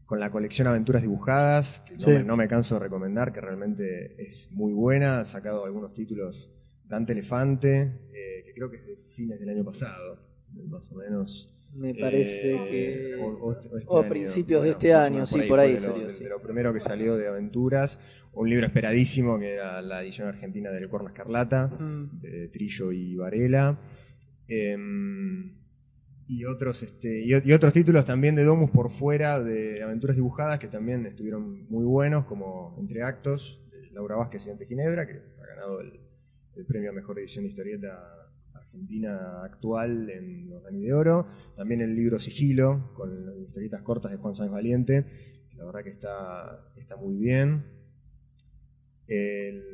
con 0.07 0.21
la 0.21 0.31
colección 0.31 0.67
Aventuras 0.67 1.03
Dibujadas, 1.03 1.83
que 1.87 1.93
no, 1.93 2.01
Sí. 2.01 2.11
me, 2.13 2.25
no 2.25 2.35
me 2.39 2.49
canso 2.49 2.77
de 2.77 2.81
recomendar, 2.81 3.31
que 3.31 3.43
realmente 3.43 4.15
es 4.17 4.49
muy 4.53 4.73
buena. 4.73 5.21
Ha 5.21 5.25
sacado 5.27 5.67
algunos 5.67 5.93
títulos 5.93 6.49
Dante 6.87 7.13
Elefante, 7.13 7.83
eh, 8.15 8.28
creo 8.59 8.71
que 8.71 8.77
es 8.77 8.87
de 8.87 8.97
fines 9.15 9.39
del 9.41 9.49
año 9.51 9.65
pasado, 9.65 10.19
más 10.69 10.91
o 10.93 10.97
menos. 10.97 11.55
Me 11.75 11.95
parece 11.95 12.55
Eh, 12.55 12.61
que. 12.71 13.15
o, 13.23 13.27
o 13.27 13.53
este- 13.53 13.69
o 13.69 13.77
este 13.79 13.89
o 13.91 13.97
a 13.97 14.01
año, 14.01 14.09
principios 14.09 14.63
de 14.65 14.71
este 14.71 14.95
año, 14.95 15.27
sí, 15.27 15.43
por 15.43 15.61
ahí 15.61 15.75
lo, 15.75 15.79
salió, 15.81 16.07
de- 16.07 16.13
sí. 16.13 16.25
de 16.25 16.31
lo 16.31 16.41
primero 16.43 16.73
que 16.73 16.81
salió 16.81 17.17
de 17.17 17.29
aventuras, 17.29 17.99
un 18.33 18.49
libro 18.49 18.67
esperadísimo 18.67 19.39
que 19.39 19.53
era 19.55 19.83
la 19.83 20.03
edición 20.03 20.29
argentina 20.29 20.71
del 20.71 20.89
Cuerno 20.89 21.09
Escarlata, 21.09 21.69
Mm. 21.69 22.21
de 22.21 22.49
Trillo 22.49 22.91
y 22.93 23.17
Varela. 23.17 23.79
Em, 24.49 25.53
y 26.27 26.45
otros 26.47 26.83
este 26.83 27.23
y, 27.25 27.53
otros 27.53 27.73
títulos 27.73 28.05
también 28.07 28.35
de 28.35 28.45
Domus 28.45 28.71
por 28.71 28.91
fuera 28.91 29.43
de 29.43 29.83
aventuras 29.83 30.17
dibujadas 30.17 30.59
que 30.59 30.69
también 30.69 31.05
estuvieron 31.07 31.67
muy 31.71 31.85
buenos 31.85 32.25
como 32.25 32.77
Entre 32.79 33.03
Actos 33.03 33.63
de 33.71 33.91
Laura 33.93 34.17
Vázquez 34.17 34.47
y 34.47 34.51
Ante 34.51 34.67
Ginebra 34.67 35.07
que 35.07 35.15
ha 35.15 35.47
ganado 35.47 35.81
el, 35.81 36.01
el 36.57 36.65
premio 36.67 36.91
a 36.91 36.93
mejor 36.95 37.19
edición 37.19 37.45
de 37.45 37.51
historieta 37.51 37.89
argentina 38.73 39.43
actual 39.45 40.11
en 40.11 40.49
los 40.51 40.63
Dani 40.63 40.85
de 40.85 40.93
Oro 40.93 41.27
también 41.57 41.81
el 41.81 41.95
libro 41.95 42.19
Sigilo 42.19 42.93
con 42.95 43.27
las 43.27 43.37
historietas 43.39 43.83
cortas 43.83 44.11
de 44.13 44.19
Juan 44.19 44.35
Sáenz 44.35 44.53
Valiente 44.53 45.05
que 45.51 45.57
la 45.57 45.65
verdad 45.65 45.83
que 45.83 45.91
está 45.91 46.71
está 46.77 46.97
muy 46.97 47.17
bien 47.17 47.65
el- 49.07 49.65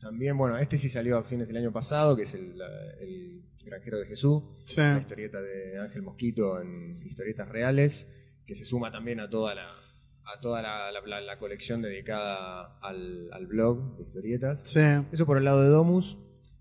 también 0.00 0.36
bueno 0.38 0.56
este 0.58 0.78
sí 0.78 0.88
salió 0.88 1.18
a 1.18 1.24
fines 1.24 1.46
del 1.48 1.56
año 1.56 1.72
pasado 1.72 2.16
que 2.16 2.22
es 2.22 2.34
el, 2.34 2.54
granjero 3.64 3.98
de 3.98 4.06
Jesús 4.06 4.42
Sí. 4.64 4.80
la 4.80 4.98
historieta 4.98 5.42
de 5.42 5.78
Ángel 5.78 6.00
Mosquito 6.00 6.58
en 6.58 7.02
historietas 7.06 7.46
reales, 7.50 8.06
que 8.46 8.54
se 8.54 8.64
suma 8.64 8.90
también 8.90 9.20
a 9.20 9.28
toda 9.28 9.54
la 9.54 9.68
a 10.24 10.40
toda 10.40 10.62
la, 10.62 10.90
la- 10.90 11.02
la- 11.06 11.20
la 11.20 11.38
colección 11.38 11.82
dedicada 11.82 12.78
al, 12.80 13.28
al 13.30 13.46
blog 13.46 13.96
de 13.98 14.04
historietas. 14.04 14.60
Sí. 14.64 14.80
Eso 15.12 15.26
por 15.26 15.36
el 15.36 15.44
lado 15.44 15.62
de 15.62 15.68
Domus. 15.68 16.16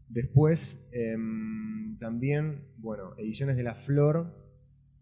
Después, 0.10 0.78
em, 0.92 1.98
también, 2.00 2.62
bueno, 2.78 3.14
Ediciones 3.18 3.58
de 3.58 3.64
la 3.64 3.76
Flor 3.76 4.34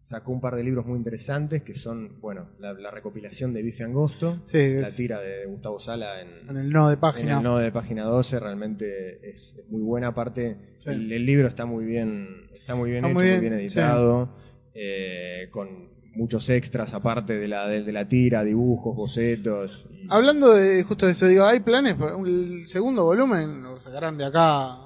sacó 0.02 0.30
un 0.32 0.40
par 0.40 0.54
de 0.54 0.62
libros 0.62 0.86
muy 0.86 0.96
interesantes 0.98 1.62
que 1.62 1.74
son, 1.74 2.20
bueno, 2.20 2.48
la, 2.60 2.72
la 2.74 2.90
recopilación 2.92 3.52
de 3.52 3.62
Bife 3.62 3.82
Angosto, 3.84 4.40
Sí, 4.44 4.74
la 4.74 4.88
tira 4.90 5.20
de 5.20 5.46
Gustavo 5.46 5.80
Sala 5.80 6.20
en, 6.22 6.48
en 6.48 6.56
el 6.56 6.70
no 6.70 6.88
de 6.88 6.94
en 6.94 7.00
página. 7.00 7.36
el 7.38 7.42
nodo 7.42 7.58
de 7.58 7.72
página 7.72 8.04
12 8.04 8.38
realmente 8.40 9.28
es, 9.30 9.54
es 9.58 9.68
muy 9.68 9.82
buena. 9.82 10.08
Aparte, 10.08 10.74
Sí. 10.76 10.90
el, 10.90 11.10
el 11.12 11.26
libro 11.26 11.48
está 11.48 11.66
muy 11.66 11.84
bien, 11.84 12.48
está 12.54 12.74
muy 12.76 12.90
bien 12.90 13.04
Está 13.04 13.08
hecho, 13.08 13.18
muy 13.18 13.30
muy 13.30 13.40
bien, 13.40 13.52
editado, 13.54 14.36
eh, 14.74 15.48
con 15.50 15.96
muchos 16.14 16.48
extras 16.50 16.94
aparte 16.94 17.34
de 17.36 17.46
la, 17.48 17.66
de, 17.68 17.82
de 17.82 17.92
la 17.92 18.08
tira, 18.08 18.42
dibujos, 18.44 18.94
bocetos. 18.96 19.86
y- 19.90 20.06
Hablando 20.08 20.54
de 20.54 20.82
justo 20.84 21.04
de 21.06 21.12
eso, 21.12 21.26
digo, 21.26 21.44
¿hay 21.44 21.60
planes 21.60 21.96
un- 21.98 22.66
segundo 22.66 23.04
volumen? 23.04 23.62
¿Lo 23.62 23.80
sacarán 23.80 24.16
de 24.16 24.24
acá? 24.24 24.76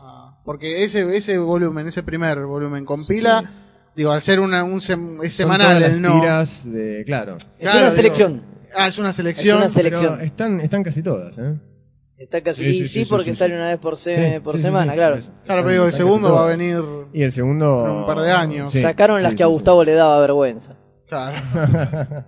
Porque 0.50 0.82
ese, 0.82 1.16
ese 1.16 1.38
volumen, 1.38 1.86
ese 1.86 2.02
primer 2.02 2.44
volumen 2.44 2.84
compila, 2.84 3.44
digo, 3.94 4.10
al 4.10 4.20
ser 4.20 4.40
una, 4.40 4.64
un 4.64 4.80
sem- 4.80 5.22
es 5.22 5.32
Son 5.32 5.44
semanal 5.44 5.80
el 5.80 6.02
no. 6.02 6.20
tiras 6.20 6.64
de, 6.68 7.04
claro. 7.06 7.36
Es 7.36 7.44
Claro, 7.60 7.78
una 7.78 7.84
digo, 7.86 7.96
selección. 7.96 8.42
Ah, 8.76 8.88
es 8.88 8.98
una 8.98 9.12
selección. 9.12 9.58
Es 9.58 9.62
una 9.62 9.70
selección. 9.70 10.14
Pero 10.16 10.26
están, 10.26 10.60
están 10.60 10.82
casi 10.82 11.04
todas, 11.04 11.38
¿eh? 11.38 11.54
Está 12.18 12.40
casi. 12.42 12.64
Sí, 12.64 12.68
y 12.70 12.72
sí, 12.72 12.78
sí, 12.80 12.86
sí, 12.86 13.04
sí, 13.04 13.08
porque 13.08 13.32
sí. 13.32 13.38
sale 13.38 13.54
una 13.54 13.68
vez 13.68 13.78
por, 13.78 13.96
se- 13.96 14.34
Sí, 14.34 14.40
por 14.40 14.54
sí, 14.54 14.58
sí, 14.58 14.62
semana, 14.64 14.90
sí, 14.92 14.96
claro. 14.98 15.16
Claro, 15.44 15.62
pero 15.62 15.70
digo, 15.70 15.84
el 15.86 15.92
segundo 15.92 16.34
va 16.34 16.42
a 16.42 16.48
venir. 16.48 16.82
Y 17.12 17.22
el 17.22 17.30
segundo. 17.30 17.84
En 17.86 17.92
un 17.92 18.06
par 18.06 18.18
de 18.18 18.32
años. 18.32 18.72
Sí, 18.72 18.80
Sacaron 18.80 19.22
las 19.22 19.30
sí, 19.30 19.36
que 19.36 19.42
a 19.44 19.46
sí, 19.46 19.50
sí. 19.50 19.54
Gustavo 19.54 19.84
le 19.84 19.92
daba 19.92 20.20
vergüenza. 20.20 20.76
Claro. 21.06 21.36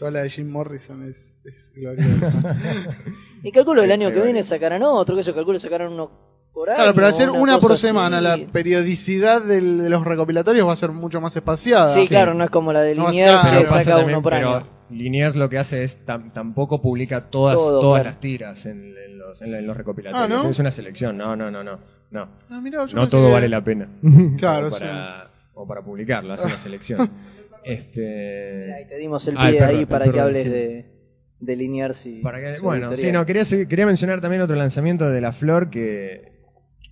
Toda 0.00 0.10
la 0.10 0.22
de 0.22 0.30
Jim 0.30 0.50
Morrison 0.50 1.04
es, 1.08 1.40
es 1.44 1.72
gloriosa. 1.76 2.56
Y 3.44 3.50
calculo 3.52 3.82
el 3.82 3.88
Sí, 3.88 3.92
año 3.92 4.12
que 4.12 4.20
viene 4.20 4.42
sacarán 4.42 4.82
otro, 4.84 5.14
que 5.16 5.22
yo 5.22 5.34
calculo 5.34 5.58
sacarán 5.60 5.92
uno 5.92 6.31
por 6.52 6.68
año. 6.70 6.76
Claro, 6.76 6.94
pero 6.94 7.06
al 7.06 7.14
ser 7.14 7.30
una 7.30 7.58
por 7.58 7.72
así. 7.72 7.86
semana, 7.88 8.20
la 8.20 8.38
periodicidad 8.52 9.42
del- 9.42 9.78
de 9.78 9.88
los 9.90 10.04
recopilatorios 10.04 10.66
va 10.68 10.72
a 10.72 10.76
ser 10.76 10.90
mucho 10.90 11.20
más 11.20 11.34
espaciada. 11.36 11.94
Sí, 11.94 12.06
claro, 12.06 12.34
no 12.34 12.44
es 12.44 12.50
como 12.50 12.72
la 12.72 12.80
de 12.82 12.94
No 12.94 13.08
Liniers 13.08 13.42
que 13.42 13.66
saca 13.66 13.84
también- 13.84 14.08
uno 14.10 14.22
por 14.22 14.32
pero 14.32 14.56
año. 14.56 14.66
Liniers 14.90 15.34
lo 15.36 15.48
que 15.48 15.58
hace 15.58 15.84
es 15.84 15.98
tam- 16.06 16.32
tampoco 16.32 16.82
publica 16.82 17.30
todas, 17.30 17.56
Todo, 17.56 17.80
todas 17.80 18.00
claro. 18.02 18.10
las 18.10 18.20
tiras 18.20 18.66
en, 18.66 18.94
en 18.96 19.18
los, 19.18 19.40
en, 19.40 19.54
en 19.54 19.66
los 19.66 19.76
recopilatorios. 19.76 20.40
Ah, 20.40 20.42
¿no? 20.44 20.50
Es 20.50 20.58
una 20.58 20.70
selección. 20.70 21.16
No, 21.16 21.34
no, 21.34 21.50
no, 21.50 21.64
no. 21.64 21.78
No, 22.10 22.28
Ah, 22.50 22.60
mirá, 22.60 22.84
yo 22.84 22.94
no 22.96 23.08
todo 23.08 23.28
que- 23.28 23.32
vale 23.32 23.48
la 23.48 23.64
pena. 23.64 23.88
Claro, 24.38 24.68
Como 24.68 24.78
para, 24.78 25.30
o 25.54 25.66
para 25.66 25.82
publicarlo, 25.82 26.34
hace 26.34 26.44
una 26.44 26.58
selección. 26.58 27.10
este, 27.64 28.74
Ahí 28.74 28.86
te 28.86 28.96
dimos 28.98 29.26
el 29.28 29.36
pie 29.36 29.52
perro, 29.54 29.66
ahí 29.66 29.78
el 29.80 29.86
para 29.86 30.10
que 30.12 30.20
hables 30.20 30.50
de, 30.50 30.86
de 31.40 31.56
Liniers 31.56 32.06
y. 32.06 32.20
para 32.20 32.40
que- 32.40 32.56
su 32.56 32.62
bueno, 32.62 32.88
editorial. 32.90 33.06
sí, 33.06 33.12
no, 33.12 33.24
quería, 33.26 33.66
quería 33.68 33.86
mencionar 33.86 34.20
también 34.20 34.42
otro 34.42 34.56
lanzamiento 34.56 35.08
de 35.08 35.20
La 35.20 35.32
Flor 35.32 35.70
que, 35.70 36.31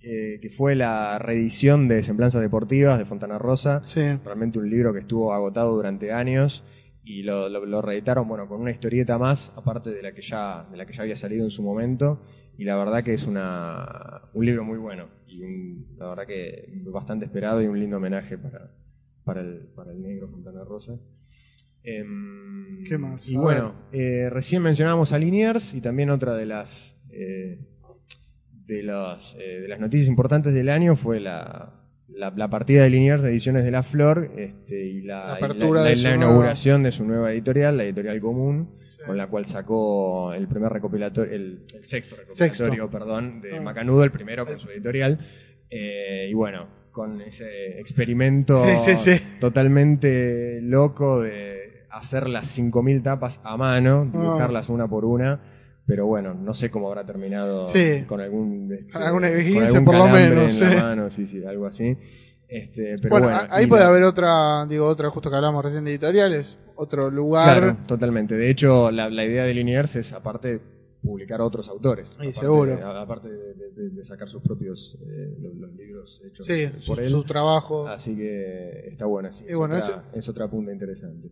que, 0.01 0.39
que 0.41 0.49
fue 0.49 0.75
la 0.75 1.19
reedición 1.19 1.87
de 1.87 2.03
Semblanzas 2.03 2.41
Deportivas 2.41 2.97
de 2.97 3.05
Fontana 3.05 3.37
Rosa. 3.37 3.81
Sí. 3.83 4.01
Realmente 4.25 4.59
un 4.59 4.69
libro 4.69 4.91
que 4.93 4.99
estuvo 4.99 5.33
agotado 5.33 5.75
durante 5.75 6.11
años 6.11 6.63
y 7.03 7.23
lo, 7.23 7.49
lo- 7.49 7.65
lo 7.65 7.81
reeditaron 7.81 8.27
bueno, 8.27 8.47
con 8.47 8.61
una 8.61 8.71
historieta 8.71 9.17
más, 9.17 9.53
aparte 9.55 9.91
de 9.91 10.01
la 10.01 10.13
que 10.13 10.21
ya, 10.21 10.67
de 10.69 10.77
la 10.77 10.85
que 10.85 10.93
ya 10.93 11.03
había 11.03 11.15
salido 11.15 11.45
en 11.45 11.51
su 11.51 11.63
momento. 11.63 12.21
Y 12.57 12.63
la 12.65 12.75
verdad 12.77 13.03
que 13.03 13.13
es 13.13 13.25
una, 13.25 14.21
un 14.33 14.45
libro 14.45 14.63
muy 14.63 14.77
bueno 14.77 15.07
y 15.27 15.41
un- 15.43 15.95
la 15.97 16.09
verdad 16.09 16.27
que 16.27 16.65
bastante 16.87 17.25
esperado 17.25 17.61
y 17.61 17.67
un 17.67 17.79
lindo 17.79 17.97
homenaje 17.97 18.37
para, 18.37 18.71
para, 19.23 19.41
el, 19.41 19.69
para 19.75 19.91
el 19.91 20.01
negro 20.01 20.27
Fontana 20.29 20.63
Rosa. 20.63 20.93
Em, 21.83 22.83
¿Qué 22.83 22.97
más? 22.97 23.27
Y 23.29 23.35
A 23.35 23.39
bueno, 23.39 23.73
eh, 23.91 24.29
recién 24.29 24.61
mencionábamos 24.61 25.13
a 25.13 25.17
Liniers 25.17 25.73
y 25.73 25.81
también 25.81 26.09
otra 26.11 26.35
de 26.35 26.45
las 26.45 26.95
eh, 27.09 27.59
de, 28.75 28.83
las, 28.83 29.35
eh, 29.39 29.59
de 29.61 29.67
las 29.67 29.79
noticias 29.79 30.07
importantes 30.07 30.53
del 30.53 30.69
año 30.69 30.95
fue 30.95 31.19
la, 31.19 31.73
la, 32.07 32.31
la 32.35 32.49
partida 32.49 32.83
de 32.83 32.89
Liniers 32.89 33.21
de 33.21 33.29
Ediciones 33.31 33.63
de 33.65 33.71
la 33.71 33.83
Flor 33.83 34.31
este, 34.37 34.85
y 34.85 35.01
la, 35.01 35.37
y 35.39 35.83
de 35.95 36.13
inauguración 36.15 36.83
de 36.83 36.91
su 36.91 37.03
nueva 37.05 37.31
editorial, 37.31 37.77
la 37.77 37.83
editorial 37.83 38.19
común, 38.21 38.79
Sí. 38.91 38.97
con 39.07 39.15
la 39.17 39.27
cual 39.27 39.45
sacó 39.45 40.33
el 40.33 40.47
primer 40.49 40.71
recopilatorio, 40.71 41.33
el, 41.33 41.65
el 41.73 41.83
sexto 41.85 42.15
Sexto. 42.33 42.65
recopilatorio, 42.65 42.89
perdón, 42.89 43.41
de 43.41 43.57
Ah. 43.57 43.61
Macanudo, 43.61 44.03
el 44.03 44.11
primero 44.11 44.45
con 44.45 44.59
su 44.59 44.69
editorial. 44.69 45.17
Eh, 45.69 46.27
y 46.29 46.33
bueno, 46.33 46.67
con 46.91 47.21
ese 47.21 47.79
experimento 47.79 48.61
Sí, 48.65 48.97
sí, 48.97 49.15
sí. 49.15 49.23
totalmente 49.39 50.59
loco 50.61 51.21
de 51.21 51.85
hacer 51.89 52.27
las 52.27 52.47
5.000 52.57 53.01
tapas 53.03 53.39
a 53.43 53.55
mano, 53.57 54.05
dibujarlas 54.05 54.67
una 54.69 54.87
por 54.87 55.05
una. 55.05 55.39
Pero 55.91 56.05
bueno, 56.05 56.33
no 56.33 56.53
sé 56.53 56.71
cómo 56.71 56.87
habrá 56.87 57.05
terminado 57.05 57.65
Sí. 57.65 58.05
con 58.07 58.21
algún, 58.21 58.71
este, 58.71 58.97
alguna 58.97 59.27
con 59.29 59.63
algún 59.65 59.83
por 59.85 59.95
lo 59.95 60.07
menos, 60.07 60.61
en 60.61 60.69
la 60.69 60.75
sí. 60.77 60.81
mano, 60.81 61.11
sí, 61.11 61.27
sí, 61.27 61.43
algo 61.43 61.65
así. 61.65 61.97
Este, 62.47 62.97
pero 62.97 63.09
bueno, 63.09 63.25
bueno, 63.27 63.41
ahí 63.49 63.67
puede 63.67 63.83
la- 63.83 63.89
haber 63.89 64.03
otra, 64.03 64.65
digo, 64.67 64.85
otra, 64.87 65.09
justo 65.09 65.29
que 65.29 65.35
hablamos 65.35 65.61
recién 65.65 65.83
de 65.83 65.91
editoriales, 65.91 66.59
otro 66.75 67.09
lugar. 67.11 67.57
Claro, 67.57 67.77
totalmente. 67.87 68.35
De 68.35 68.49
hecho, 68.49 68.89
la, 68.89 69.09
la 69.09 69.25
idea 69.25 69.43
de 69.43 69.53
Liniers 69.53 69.97
es, 69.97 70.13
aparte, 70.13 70.61
publicar 71.03 71.41
a 71.41 71.43
otros 71.43 71.67
autores. 71.67 72.07
Aparte 72.13 72.31
seguro. 72.33 72.75
de- 72.77 72.83
aparte 72.83 73.27
de, 73.29 73.53
de- 73.55 73.71
de- 73.71 73.89
de 73.89 74.03
sacar 74.05 74.29
sus 74.29 74.41
propios 74.41 74.97
eh, 75.05 75.35
los, 75.41 75.55
los 75.55 75.73
libros 75.73 76.21
hechos 76.25 76.45
Sí, 76.45 76.69
su, 76.79 76.91
por 76.93 77.01
él. 77.01 77.09
su 77.09 77.23
trabajo. 77.25 77.85
Así 77.89 78.15
que 78.15 78.87
está 78.87 79.07
buena, 79.07 79.33
sí. 79.33 79.43
Es, 79.45 79.57
bueno, 79.57 79.75
otra, 79.75 80.05
es 80.13 80.29
otra 80.29 80.47
punta 80.49 80.71
interesante. 80.71 81.27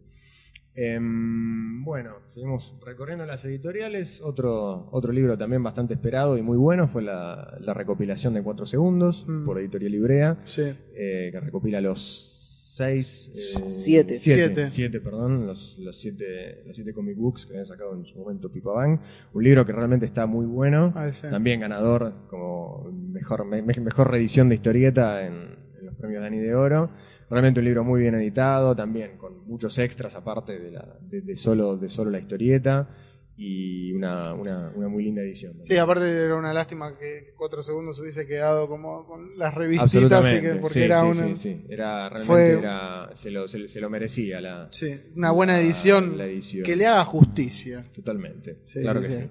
Em, 0.75 1.83
bueno, 1.83 2.11
seguimos 2.29 2.75
recorriendo 2.85 3.25
las 3.25 3.43
editoriales. 3.45 4.21
Otro, 4.21 4.87
otro 4.91 5.11
libro 5.11 5.37
también 5.37 5.61
bastante 5.63 5.93
esperado 5.93 6.37
y 6.37 6.41
muy 6.41 6.57
bueno 6.57 6.87
fue 6.87 7.01
la, 7.01 7.57
la 7.59 7.73
recopilación 7.73 8.33
de 8.33 8.43
Cuatro 8.43 8.65
Segundos 8.65 9.25
Mm. 9.27 9.45
por 9.45 9.59
Editorial 9.59 9.93
Ibrea, 9.95 10.37
Sí. 10.43 10.61
eh, 10.95 11.29
que 11.31 11.39
recopila 11.39 11.81
los 11.81 12.35
seis... 12.77 13.29
eh, 13.33 13.37
Siete. 13.37 14.15
Siete, 14.15 14.45
Siete. 14.47 14.69
siete, 14.69 15.01
perdón, 15.01 15.45
los, 15.47 15.77
los, 15.79 15.99
siete, 15.99 16.63
los 16.65 16.75
siete 16.75 16.93
comic 16.93 17.17
books 17.17 17.45
que 17.45 17.51
habían 17.53 17.65
sacado 17.65 17.93
en 17.93 18.05
su 18.05 18.17
momento 18.17 18.49
Pipa 18.49 18.71
Bang. 18.71 18.99
Un 19.33 19.43
libro 19.43 19.65
que 19.65 19.73
realmente 19.73 20.05
está 20.05 20.27
muy 20.27 20.45
bueno. 20.45 20.93
Sí. 21.19 21.27
También 21.29 21.59
ganador 21.59 22.13
como 22.29 22.89
mejor, 22.91 23.43
me- 23.43 23.61
mejor 23.63 24.09
reedición 24.09 24.47
de 24.47 24.55
historieta 24.55 25.25
en, 25.25 25.33
en 25.79 25.85
los 25.87 25.95
premios 25.95 26.21
Dani 26.21 26.37
de 26.37 26.55
Oro. 26.55 26.89
Realmente 27.29 27.59
un 27.59 27.65
libro 27.65 27.83
muy 27.83 28.01
bien 28.01 28.15
editado, 28.15 28.75
también 28.75 29.17
con 29.17 29.45
muchos 29.47 29.77
extras 29.77 30.15
aparte 30.15 30.57
de, 30.59 30.71
la, 30.71 30.97
de, 31.01 31.21
de 31.21 31.35
solo, 31.35 31.77
de 31.77 31.87
solo 31.89 32.09
la 32.09 32.19
historieta 32.19 32.89
y 33.37 33.93
una, 33.93 34.33
una, 34.33 34.71
una 34.75 34.87
muy 34.89 35.03
linda 35.03 35.21
edición. 35.21 35.53
Sí, 35.63 35.77
aparte 35.77 36.11
era 36.11 36.35
una 36.35 36.51
lástima 36.53 36.97
que 36.97 37.33
cuatro 37.37 37.61
segundos 37.61 37.99
hubiese 37.99 38.25
quedado 38.27 38.67
como 38.67 39.05
con 39.05 39.37
las 39.37 39.53
revistitas, 39.53 39.93
Absolutamente. 39.95 40.37
y 40.37 40.51
que, 40.53 40.57
porque 40.59 40.73
sí, 40.73 40.81
era 40.81 40.99
sí, 41.01 41.05
una, 41.05 41.13
sí, 41.27 41.35
sí. 41.35 41.65
Era, 41.69 42.09
realmente 42.09 42.25
Fue- 42.25 42.59
era, 42.59 43.09
se, 43.13 43.29
lo, 43.31 43.47
se, 43.47 43.69
se 43.69 43.79
lo 43.79 43.89
merecía 43.89 44.41
la, 44.41 44.67
sí, 44.71 44.99
una 45.15 45.31
buena 45.31 45.53
la- 45.53 45.59
edición, 45.61 46.17
la 46.17 46.25
edición. 46.25 46.63
que 46.65 46.75
le 46.75 46.87
haga 46.87 47.05
justicia. 47.05 47.85
Totalmente. 47.93 48.57
Sí, 48.63 48.81
claro 48.81 49.01
sí, 49.01 49.07
que 49.07 49.13
sí. 49.13 49.21
sí. 49.21 49.29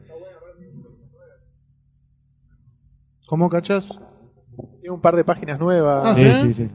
¿Cómo 3.27 3.51
cachás? 3.51 3.87
Tiene 4.81 4.95
un 4.95 5.01
par 5.01 5.17
de 5.17 5.25
páginas 5.25 5.59
nuevas. 5.61 6.03
Ah, 6.07 6.15
Sí, 6.15 6.23
¿sí? 6.25 6.55
sí, 6.55 6.55
sí. 6.65 6.71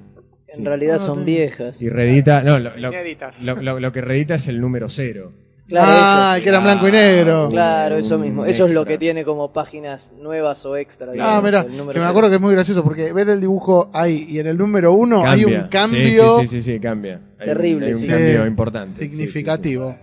En 0.53 0.59
Sí. 0.59 0.63
realidad 0.65 0.95
Ah, 0.99 1.07
no 1.07 1.15
son 1.15 1.25
viejas. 1.25 1.81
Y 1.81 1.89
reedita, 1.89 2.43
no, 2.43 2.59
lo, 2.59 2.75
lo, 2.77 2.91
lo, 2.91 3.61
lo- 3.61 3.79
lo 3.79 3.91
que 3.91 4.01
reedita 4.01 4.35
es 4.35 4.47
el 4.47 4.61
número 4.61 4.87
cero. 4.89 5.31
Claro, 5.67 5.87
ah, 5.91 6.33
eso. 6.35 6.43
que 6.43 6.49
era 6.49 6.57
en 6.59 6.63
blanco 6.65 6.87
y 6.87 6.91
negro. 6.91 7.45
Ah, 7.45 7.49
Claro, 7.49 7.97
eso 7.97 8.19
mismo. 8.19 8.45
Eso 8.45 8.65
es 8.65 8.71
lo 8.73 8.81
extra. 8.81 8.93
que 8.93 8.97
tiene 8.99 9.23
como 9.23 9.51
páginas 9.53 10.11
nuevas 10.19 10.65
o 10.65 10.75
extra. 10.75 11.07
Ah, 11.07 11.11
digamos, 11.13 11.43
mira, 11.43 11.59
el 11.61 11.65
que 11.71 11.81
me 11.83 11.93
cero. 11.93 12.05
acuerdo 12.05 12.29
que 12.29 12.35
es 12.35 12.41
muy 12.41 12.53
gracioso 12.53 12.83
porque 12.83 13.13
ver 13.13 13.29
el 13.29 13.39
dibujo 13.41 13.89
ahí 13.93 14.25
y 14.29 14.39
en 14.39 14.47
el 14.47 14.57
número 14.57 14.93
uno 14.93 15.25
hay 15.25 15.45
un 15.45 15.67
cambio 15.69 16.39
Sí, 16.41 16.47
sí, 16.49 16.61
sí, 16.61 16.73
sí, 16.73 16.79
cambia. 16.79 17.21
Hay 17.39 17.47
un- 17.47 17.53
Terrible, 17.55 17.85
Hay 17.87 17.93
un, 17.93 17.99
sí. 17.99 18.07
cambio 18.07 18.41
Sí, 18.41 18.47
importante. 18.47 18.89
sí, 18.91 18.95
sí, 18.95 19.03
sí. 19.05 19.09
significativo. 19.15 19.95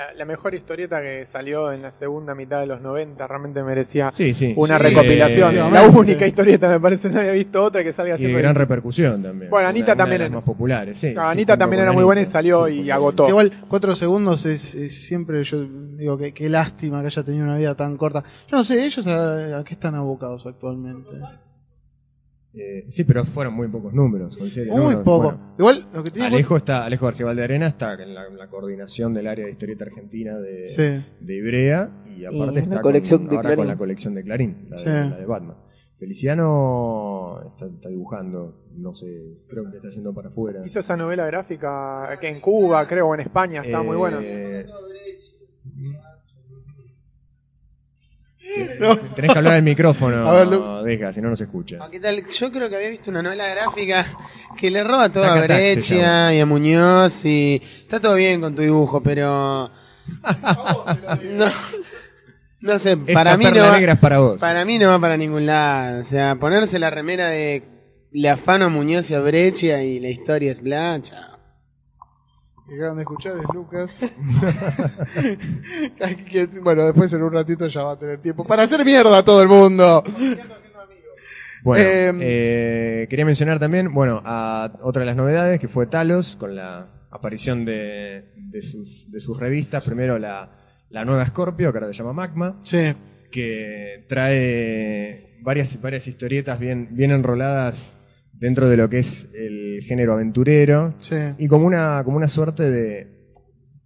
La, 0.00 0.14
la 0.14 0.24
mejor 0.24 0.54
historieta 0.54 1.02
que 1.02 1.26
salió 1.26 1.72
en 1.72 1.82
la 1.82 1.92
segunda 1.92 2.34
mitad 2.34 2.60
de 2.60 2.66
los 2.66 2.80
90 2.80 3.26
realmente 3.26 3.62
merecía 3.62 4.10
Sí, 4.12 4.32
sí. 4.32 4.54
una 4.56 4.78
Sí, 4.78 4.84
recopilación. 4.84 5.54
la 5.72 5.82
única 5.88 6.26
historieta 6.26 6.68
me 6.70 6.80
parece, 6.80 7.10
no 7.10 7.20
había 7.20 7.32
visto 7.32 7.62
otra 7.62 7.84
que 7.84 7.92
salga 7.92 8.10
Y 8.14 8.16
de 8.16 8.18
siempre. 8.18 8.40
gran 8.40 8.54
repercusión 8.54 9.22
también. 9.22 9.50
Bueno, 9.50 9.68
Anita 9.68 9.92
Una- 9.92 9.92
una 9.92 9.98
también 9.98 10.18
de 10.20 10.24
las 10.24 10.30
era- 10.30 10.36
más 10.36 10.44
populares, 10.44 10.98
sí. 11.00 11.14
Anita 11.18 11.58
también 11.58 11.82
era 11.82 11.92
muy 11.92 12.04
buena 12.04 12.22
y 12.22 12.26
salió 12.26 12.66
Sí, 12.66 12.80
y 12.82 12.90
agotó. 12.90 13.24
Sí, 13.24 13.30
igual, 13.30 13.52
cuatro 13.68 13.94
segundos 13.94 14.46
es, 14.46 14.74
es 14.74 15.04
siempre, 15.04 15.42
yo 15.44 15.64
digo, 15.64 16.16
que 16.16 16.32
qué 16.32 16.48
lástima 16.48 17.00
que 17.02 17.08
haya 17.08 17.22
tenido 17.22 17.44
una 17.44 17.58
vida 17.58 17.74
tan 17.74 17.98
corta. 17.98 18.22
Yo 18.50 18.56
no 18.56 18.64
sé, 18.64 18.82
ellos 18.86 19.06
a, 19.06 19.58
a 19.58 19.64
qué 19.64 19.74
están 19.74 19.94
abocados 19.96 20.46
actualmente. 20.46 21.10
Eh, 22.52 22.84
sí, 22.90 23.04
pero 23.04 23.24
fueron 23.24 23.54
muy 23.54 23.68
pocos 23.68 23.92
números. 23.94 24.36
Muy 24.38 24.96
poco. 25.04 25.22
Bueno, 25.22 25.54
Igual, 25.58 25.86
lo 25.94 26.02
que 26.02 26.10
tiene... 26.10 26.26
Alejo 26.28 26.56
está, 26.56 26.84
Alejo 26.84 27.04
García 27.06 27.26
Valdearena 27.26 27.68
está 27.68 27.94
en 27.94 28.12
la, 28.12 28.26
en 28.26 28.36
la 28.36 28.48
coordinación 28.48 29.14
del 29.14 29.28
área 29.28 29.44
de 29.46 29.52
historieta 29.52 29.84
argentina 29.84 30.36
de, 30.36 30.66
Sí. 30.66 31.04
de 31.24 31.36
Ibrea 31.36 32.02
y 32.06 32.24
aparte 32.24 32.60
está 32.60 32.80
colección 32.80 33.20
con, 33.20 33.28
de 33.30 33.36
ahora 33.36 33.48
Clarín. 33.50 33.58
con 33.58 33.66
la 33.68 33.76
colección 33.76 34.14
de 34.16 34.24
Clarín, 34.24 34.66
la 34.68 34.76
de, 34.76 34.82
Sí. 34.82 34.88
la 34.88 35.16
de 35.16 35.26
Batman. 35.26 35.56
Feliciano 35.98 37.40
está, 37.52 37.66
está 37.66 37.88
dibujando, 37.88 38.64
no 38.74 38.94
sé, 38.94 39.06
creo 39.48 39.70
que 39.70 39.76
está 39.76 39.90
yendo 39.90 40.12
para 40.14 40.30
afuera. 40.30 40.62
Hizo 40.64 40.80
esa 40.80 40.96
novela 40.96 41.26
gráfica 41.26 42.18
que 42.20 42.28
en 42.28 42.40
Cuba, 42.40 42.88
creo, 42.88 43.08
o 43.08 43.14
en 43.14 43.20
España, 43.20 43.62
estaba 43.62 43.84
muy 43.84 43.96
buena. 43.96 44.18
Eh, 48.56 48.78
Tenés 49.14 49.32
que 49.32 49.38
hablar 49.38 49.54
al 49.54 49.62
micrófono, 49.62 50.28
A 50.28 50.34
ver, 50.34 50.48
Lu- 50.48 50.82
deja, 50.82 51.12
si 51.12 51.20
no 51.20 51.30
no 51.30 51.36
se 51.36 51.44
escucha. 51.44 51.78
Ah, 51.80 51.88
¿Qué 51.90 52.00
tal? 52.00 52.26
Yo 52.28 52.50
creo 52.50 52.68
que 52.68 52.76
había 52.76 52.88
visto 52.90 53.10
una 53.10 53.22
novela 53.22 53.46
gráfica 53.48 54.06
que 54.58 54.70
le 54.70 54.82
roba 54.82 55.08
todo 55.10 55.24
a 55.24 55.40
Breccia 55.40 56.34
y 56.34 56.40
a 56.40 56.46
Muñoz 56.46 57.24
y 57.24 57.62
está 57.62 58.00
todo 58.00 58.14
bien 58.14 58.40
con 58.40 58.54
tu 58.54 58.62
dibujo, 58.62 59.02
pero 59.02 59.70
no, 61.24 61.46
no 62.60 62.78
sé, 62.78 62.92
Esta 62.92 63.12
para 63.12 63.36
mí 63.36 63.44
no 63.44 63.60
va, 63.62 63.94
para 63.96 64.18
vos. 64.18 64.38
para 64.40 64.64
mí 64.64 64.78
no 64.78 64.88
va 64.88 64.98
para 65.00 65.16
ningún 65.16 65.46
lado, 65.46 66.00
o 66.00 66.04
sea, 66.04 66.34
ponerse 66.36 66.78
la 66.78 66.90
remera 66.90 67.28
de 67.28 67.62
le 68.12 68.28
afano 68.28 68.64
a 68.64 68.68
Muñoz 68.68 69.08
y 69.10 69.14
a 69.14 69.20
Breccia 69.20 69.82
y 69.84 70.00
la 70.00 70.08
historia 70.08 70.50
es 70.50 70.60
bla, 70.60 70.98
chao. 71.02 71.29
Que 72.70 72.76
acaban 72.76 72.96
de 72.96 73.02
escuchar 73.02 73.36
es 73.38 73.54
Lucas. 73.54 73.98
Bueno, 76.62 76.86
después 76.86 77.12
en 77.12 77.22
un 77.22 77.32
ratito 77.32 77.66
ya 77.66 77.82
va 77.82 77.92
a 77.92 77.98
tener 77.98 78.20
tiempo 78.20 78.44
para 78.44 78.62
hacer 78.62 78.84
mierda 78.84 79.18
a 79.18 79.24
todo 79.24 79.42
el 79.42 79.48
mundo. 79.48 80.02
Bueno, 81.62 81.84
Em, 81.84 82.18
eh, 82.22 83.06
quería 83.10 83.26
mencionar 83.26 83.58
también, 83.58 83.92
bueno, 83.92 84.22
a 84.24 84.72
otra 84.82 85.00
de 85.00 85.06
las 85.06 85.16
novedades 85.16 85.60
que 85.60 85.68
fue 85.68 85.86
Talos 85.86 86.36
con 86.36 86.54
la 86.54 86.88
aparición 87.10 87.64
de, 87.64 88.32
de 88.36 88.62
sus, 88.62 89.10
de 89.10 89.20
sus 89.20 89.38
revistas. 89.38 89.86
Primero 89.86 90.18
la, 90.18 90.50
la 90.88 91.04
nueva 91.04 91.26
Scorpio, 91.26 91.72
que 91.72 91.78
ahora 91.78 91.92
se 91.92 91.98
llama 91.98 92.12
Magma, 92.12 92.60
Sí, 92.62 92.94
que 93.30 94.06
trae 94.08 95.38
varias, 95.42 95.80
varias 95.80 96.06
historietas 96.06 96.58
bien, 96.58 96.88
bien 96.92 97.10
enroladas 97.10 97.96
dentro 98.32 98.68
de 98.68 98.76
lo 98.76 98.88
que 98.88 99.00
es 99.00 99.28
el 99.34 99.69
género 99.82 100.12
aventurero 100.14 100.94
sí. 101.00 101.16
y 101.38 101.48
como 101.48 101.66
una, 101.66 102.02
como 102.04 102.16
una 102.16 102.28
suerte 102.28 102.70
de 102.70 103.20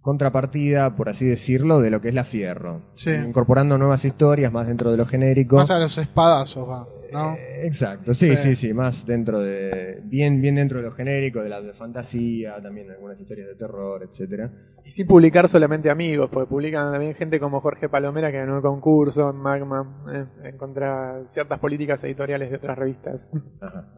contrapartida, 0.01 0.95
por 0.95 1.09
así 1.09 1.25
decirlo, 1.25 1.79
de 1.81 1.89
lo 1.89 1.99
que 1.99 2.09
es 2.09 2.13
la 2.13 2.25
Fierro. 2.25 2.91
Sí. 2.93 3.09
Incorporando 3.11 3.77
nuevas 3.79 4.05
historias 4.05 4.51
más 4.53 4.67
dentro 4.67 4.91
de 4.91 4.97
lo 4.97 5.05
genérico. 5.07 5.55
Más 5.57 5.71
a 5.71 5.79
los 5.79 5.97
espadazos 5.97 6.69
va, 6.69 6.87
¿no? 7.11 7.33
Eh, 7.33 7.65
exacto, 7.65 8.13
sí, 8.13 8.27
Sí. 8.27 8.37
sí, 8.37 8.55
sí, 8.55 8.73
más 8.73 9.03
dentro 9.07 9.39
de. 9.39 10.01
Bien, 10.03 10.39
bien 10.41 10.55
dentro 10.55 10.77
de 10.77 10.83
lo 10.83 10.91
genérico, 10.91 11.41
de 11.41 11.49
la 11.49 11.59
de 11.59 11.73
fantasía, 11.73 12.61
también 12.61 12.91
algunas 12.91 13.19
historias 13.19 13.47
de 13.47 13.55
terror, 13.55 14.03
etcétera. 14.03 14.51
Y 14.85 14.91
sin 14.91 15.07
publicar 15.07 15.47
solamente 15.49 15.89
amigos, 15.89 16.29
porque 16.31 16.47
publican 16.47 16.91
también 16.91 17.15
gente 17.15 17.39
como 17.39 17.59
Jorge 17.59 17.89
Palomera 17.89 18.31
que 18.31 18.37
ganó 18.37 18.57
el 18.57 18.61
concurso 18.61 19.31
en 19.31 19.37
Magma, 19.37 20.03
eh, 20.13 20.25
en 20.49 20.57
contra 20.57 21.17
de 21.21 21.29
ciertas 21.29 21.57
políticas 21.57 22.03
editoriales 22.03 22.51
de 22.51 22.57
otras 22.57 22.77
revistas. 22.77 23.31
Ajá. 23.59 23.91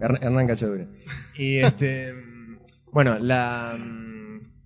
Her- 0.00 0.18
Hernán 0.22 0.46
Cachadura. 0.46 0.86
Y 1.36 1.56
este. 1.58 2.12
bueno, 2.92 3.18
la. 3.18 3.78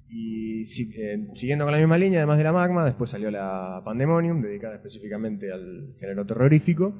Y 0.08 0.64
si- 0.66 0.90
eh, 0.96 1.28
siguiendo 1.34 1.64
con 1.64 1.72
la 1.72 1.78
misma 1.78 1.98
línea, 1.98 2.20
además 2.20 2.38
de 2.38 2.44
la 2.44 2.52
magma, 2.52 2.84
después 2.84 3.10
salió 3.10 3.30
la 3.30 3.82
Pandemonium, 3.84 4.40
dedicada 4.40 4.76
específicamente 4.76 5.50
al 5.52 5.94
género 5.98 6.24
terrorífico. 6.24 6.98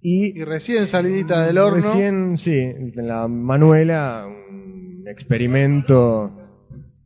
Y 0.00 0.38
Y 0.40 0.44
recién 0.44 0.86
salidita 0.86 1.46
del 1.46 1.58
horno. 1.58 1.76
Recién, 1.82 2.38
sí, 2.38 2.58
en 2.58 2.92
la 3.06 3.26
Manuela, 3.28 4.26
un 4.28 5.04
experimento, 5.08 6.32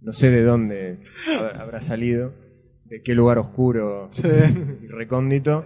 no 0.00 0.12
sé 0.12 0.30
de 0.30 0.42
dónde 0.42 0.98
hab- 1.26 1.58
habrá 1.58 1.80
salido, 1.80 2.34
de 2.86 3.02
qué 3.02 3.14
lugar 3.14 3.38
oscuro 3.38 4.08
Sí. 4.10 4.26
y 4.82 4.86
recóndito, 4.88 5.64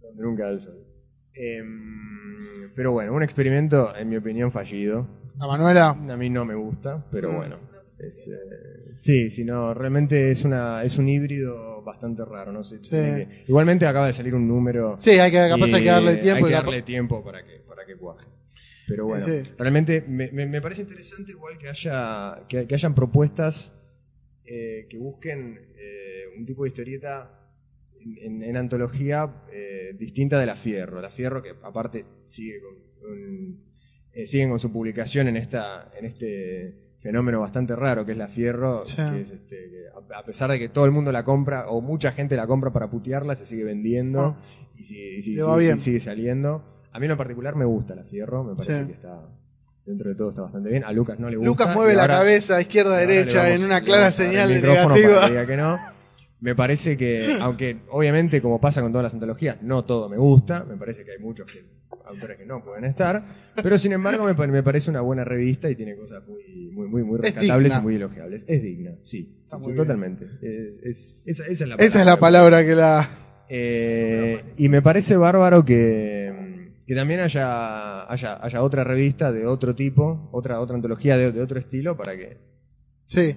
donde 0.00 0.22
nunca 0.22 0.44
da 0.44 0.50
el 0.50 0.60
sol. 0.60 0.78
Em, 1.34 2.11
pero 2.74 2.92
bueno, 2.92 3.12
un 3.14 3.22
experimento, 3.22 3.94
en 3.96 4.08
mi 4.08 4.16
opinión, 4.16 4.50
fallido. 4.50 5.06
La 5.38 5.46
Manuela. 5.46 5.88
A 5.90 6.16
mí 6.16 6.30
no 6.30 6.44
me 6.44 6.54
gusta, 6.54 7.04
pero 7.10 7.32
Mm. 7.32 7.36
bueno. 7.36 7.56
este, 7.98 8.96
sí, 8.96 9.30
sí, 9.30 9.44
no, 9.44 9.72
realmente 9.74 10.32
es 10.32 10.44
una 10.44 10.82
es 10.82 10.98
un 10.98 11.08
híbrido 11.08 11.82
bastante 11.84 12.24
raro, 12.24 12.50
no 12.52 12.64
sé. 12.64 12.78
Sí. 12.82 12.90
que- 12.90 13.44
igualmente 13.46 13.86
acaba 13.86 14.06
de 14.08 14.12
salir 14.12 14.34
un 14.34 14.48
número 14.48 14.96
Sí, 14.98 15.10
hay 15.12 15.30
que, 15.30 15.48
capaz 15.48 15.68
y 15.68 15.74
hay 15.74 15.82
que 15.84 15.88
darle 15.90 16.16
tiempo. 16.16 16.44
Hay 16.46 16.50
que 16.50 16.56
darle 16.56 16.82
tiempo 16.82 17.22
para 17.24 17.44
que, 17.44 17.60
para 17.60 17.86
que 17.86 17.94
cuaje. 17.96 18.26
Pero 18.88 19.06
bueno, 19.06 19.24
Sí. 19.24 19.42
realmente 19.56 20.04
me, 20.08 20.32
me- 20.32 20.46
me 20.46 20.60
parece 20.60 20.82
interesante 20.82 21.30
igual 21.30 21.56
que 21.58 21.68
haya 21.68 22.42
que, 22.48 22.66
que 22.66 22.74
hayan 22.74 22.94
propuestas 22.94 23.72
eh, 24.44 24.86
que 24.90 24.98
busquen 24.98 25.56
eh, 25.76 26.24
un 26.36 26.44
tipo 26.44 26.64
de 26.64 26.70
historieta 26.70 27.41
en, 28.22 28.56
antología 28.56 29.30
eh, 29.52 29.94
distinta 29.98 30.38
de 30.38 30.46
la 30.46 30.56
Fierro. 30.56 31.00
La 31.00 31.10
Fierro 31.10 31.42
que 31.42 31.50
aparte 31.62 32.04
sigue 32.26 32.60
con, 32.60 32.74
con- 33.00 33.60
eh, 34.12 34.26
siguen 34.26 34.50
con 34.50 34.58
su 34.58 34.70
publicación 34.72 35.28
en 35.28 35.36
esta 35.36 35.90
en 35.98 36.04
este 36.04 36.96
fenómeno 37.00 37.40
bastante 37.40 37.74
raro 37.74 38.04
que 38.06 38.12
es 38.12 38.18
la 38.18 38.28
Fierro, 38.28 38.84
Sí. 38.86 38.96
que 38.96 39.20
es 39.22 39.30
este, 39.30 39.56
que 39.56 40.14
a- 40.14 40.24
pesar 40.24 40.50
de 40.50 40.58
que 40.58 40.68
todo 40.68 40.84
el 40.84 40.90
mundo 40.92 41.10
la 41.12 41.24
compra 41.24 41.68
o 41.68 41.80
mucha 41.80 42.12
gente 42.12 42.36
la 42.36 42.46
compra 42.46 42.72
para 42.72 42.88
putearla, 42.90 43.34
se 43.36 43.46
sigue 43.46 43.64
vendiendo 43.64 44.20
Ah. 44.20 44.36
y, 44.76 44.84
sigue, 44.84 45.16
y 45.18 45.22
sigue- 45.22 45.72
y 45.74 45.78
sigue 45.78 46.00
saliendo. 46.00 46.64
A 46.92 46.98
mí 47.00 47.06
en 47.06 47.10
lo 47.12 47.16
particular 47.16 47.56
me 47.56 47.64
gusta 47.64 47.94
la 47.94 48.04
Fierro, 48.04 48.44
me 48.44 48.54
parece 48.54 48.80
Sí. 48.80 48.86
que 48.86 48.92
está 48.92 49.28
dentro 49.84 50.10
de 50.10 50.14
todo 50.14 50.28
está 50.28 50.42
bastante 50.42 50.68
bien. 50.70 50.84
A 50.84 50.92
Lucas 50.92 51.18
no 51.18 51.28
le 51.28 51.36
gusta. 51.36 51.46
Lucas 51.48 51.74
mueve 51.74 51.94
la 51.94 52.06
cabeza 52.06 52.60
izquierda 52.60 52.98
derecha 52.98 53.38
vamos- 53.38 53.54
en 53.54 53.64
una 53.64 53.82
clara 53.82 54.12
señal 54.12 54.48
de 54.50 54.60
que 55.46 55.56
no. 55.56 55.78
Me 56.42 56.56
parece 56.56 56.96
que, 56.96 57.36
aunque 57.40 57.82
obviamente 57.90 58.42
como 58.42 58.60
pasa 58.60 58.82
con 58.82 58.90
todas 58.90 59.04
las 59.04 59.14
antologías, 59.14 59.62
no 59.62 59.84
todo 59.84 60.08
me 60.08 60.16
gusta, 60.18 60.64
me 60.64 60.76
parece 60.76 61.04
que 61.04 61.12
hay 61.12 61.18
muchos 61.20 61.46
que, 61.50 61.64
autores 62.04 62.36
que 62.36 62.44
no 62.44 62.64
pueden 62.64 62.84
estar, 62.84 63.22
pero 63.62 63.78
sin 63.78 63.92
embargo 63.92 64.24
me, 64.24 64.34
me 64.48 64.62
parece 64.64 64.90
una 64.90 65.02
buena 65.02 65.22
revista 65.22 65.70
y 65.70 65.76
tiene 65.76 65.96
cosas 65.96 66.26
muy, 66.26 66.42
muy, 66.72 66.88
muy, 66.88 67.04
muy 67.04 67.20
Es 67.22 67.32
rescatables 67.34 67.72
y 67.76 67.80
muy 67.80 67.94
elogiables. 67.94 68.44
Es 68.48 68.60
digna, 68.60 68.90
sí, 69.02 69.44
sí, 69.70 69.74
totalmente. 69.76 70.24
Es- 70.42 70.80
es- 70.82 71.22
esa, 71.26 71.44
esa 71.44 71.52
es 71.52 71.60
la 71.60 71.76
palabra. 71.76 71.86
Esa 71.86 72.00
es 72.00 72.06
la 72.06 72.16
palabra 72.18 72.64
que 72.64 72.74
la. 72.74 73.08
Eh, 73.48 74.42
y 74.56 74.68
me 74.68 74.82
parece 74.82 75.16
bárbaro 75.16 75.64
que, 75.64 76.72
que 76.86 76.94
también 76.96 77.20
haya, 77.20 78.10
haya, 78.10 78.44
haya 78.44 78.62
otra 78.62 78.82
revista 78.82 79.30
de 79.30 79.46
otro 79.46 79.76
tipo, 79.76 80.28
otra, 80.32 80.58
otra 80.58 80.74
antología 80.74 81.16
de, 81.16 81.30
de 81.30 81.40
otro 81.40 81.60
estilo 81.60 81.96
para 81.96 82.16
que, 82.16 82.38
Sí, 83.04 83.36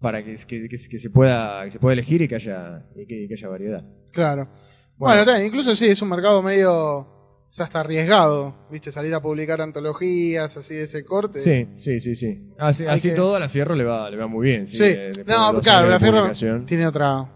para 0.00 0.24
que, 0.24 0.36
que- 0.46 0.68
que- 0.68 0.88
que 0.88 0.98
se 0.98 1.10
pueda, 1.10 1.64
que 1.64 1.70
se 1.72 1.78
pueda 1.78 1.92
elegir 1.94 2.22
y 2.22 2.28
que 2.28 2.36
haya, 2.36 2.86
y 2.96 3.06
que, 3.06 3.28
haya 3.34 3.48
variedad. 3.48 3.84
claro. 4.12 4.48
Bueno. 4.96 5.22
Incluso 5.44 5.76
sí, 5.76 5.86
es 5.86 6.02
un 6.02 6.08
mercado 6.08 6.42
medio. 6.42 6.72
O 6.74 7.50
sea, 7.50 7.64
hasta 7.66 7.80
arriesgado, 7.80 8.66
¿viste? 8.70 8.90
Salir 8.92 9.14
a 9.14 9.22
publicar 9.22 9.60
antologías 9.62 10.54
así 10.56 10.74
de 10.74 10.82
ese 10.82 11.02
corte. 11.04 11.40
Sí, 11.40 11.66
sí, 11.76 11.98
sí, 12.00 12.14
sí. 12.16 12.50
Así, 12.58 12.84
así 12.84 13.10
que- 13.10 13.14
todo 13.14 13.36
a 13.36 13.40
la 13.40 13.48
Fierro 13.48 13.74
le 13.74 13.84
va, 13.84 14.10
le 14.10 14.16
va 14.18 14.26
muy 14.26 14.44
bien. 14.44 14.66
Sí, 14.66 14.76
Sí. 14.76 14.82
eh, 14.84 15.10
de 15.16 15.24
No, 15.24 15.58
claro, 15.62 15.88
la 15.88 15.98
Fierro 16.00 16.30
tiene 16.66 16.86
otra. 16.86 17.26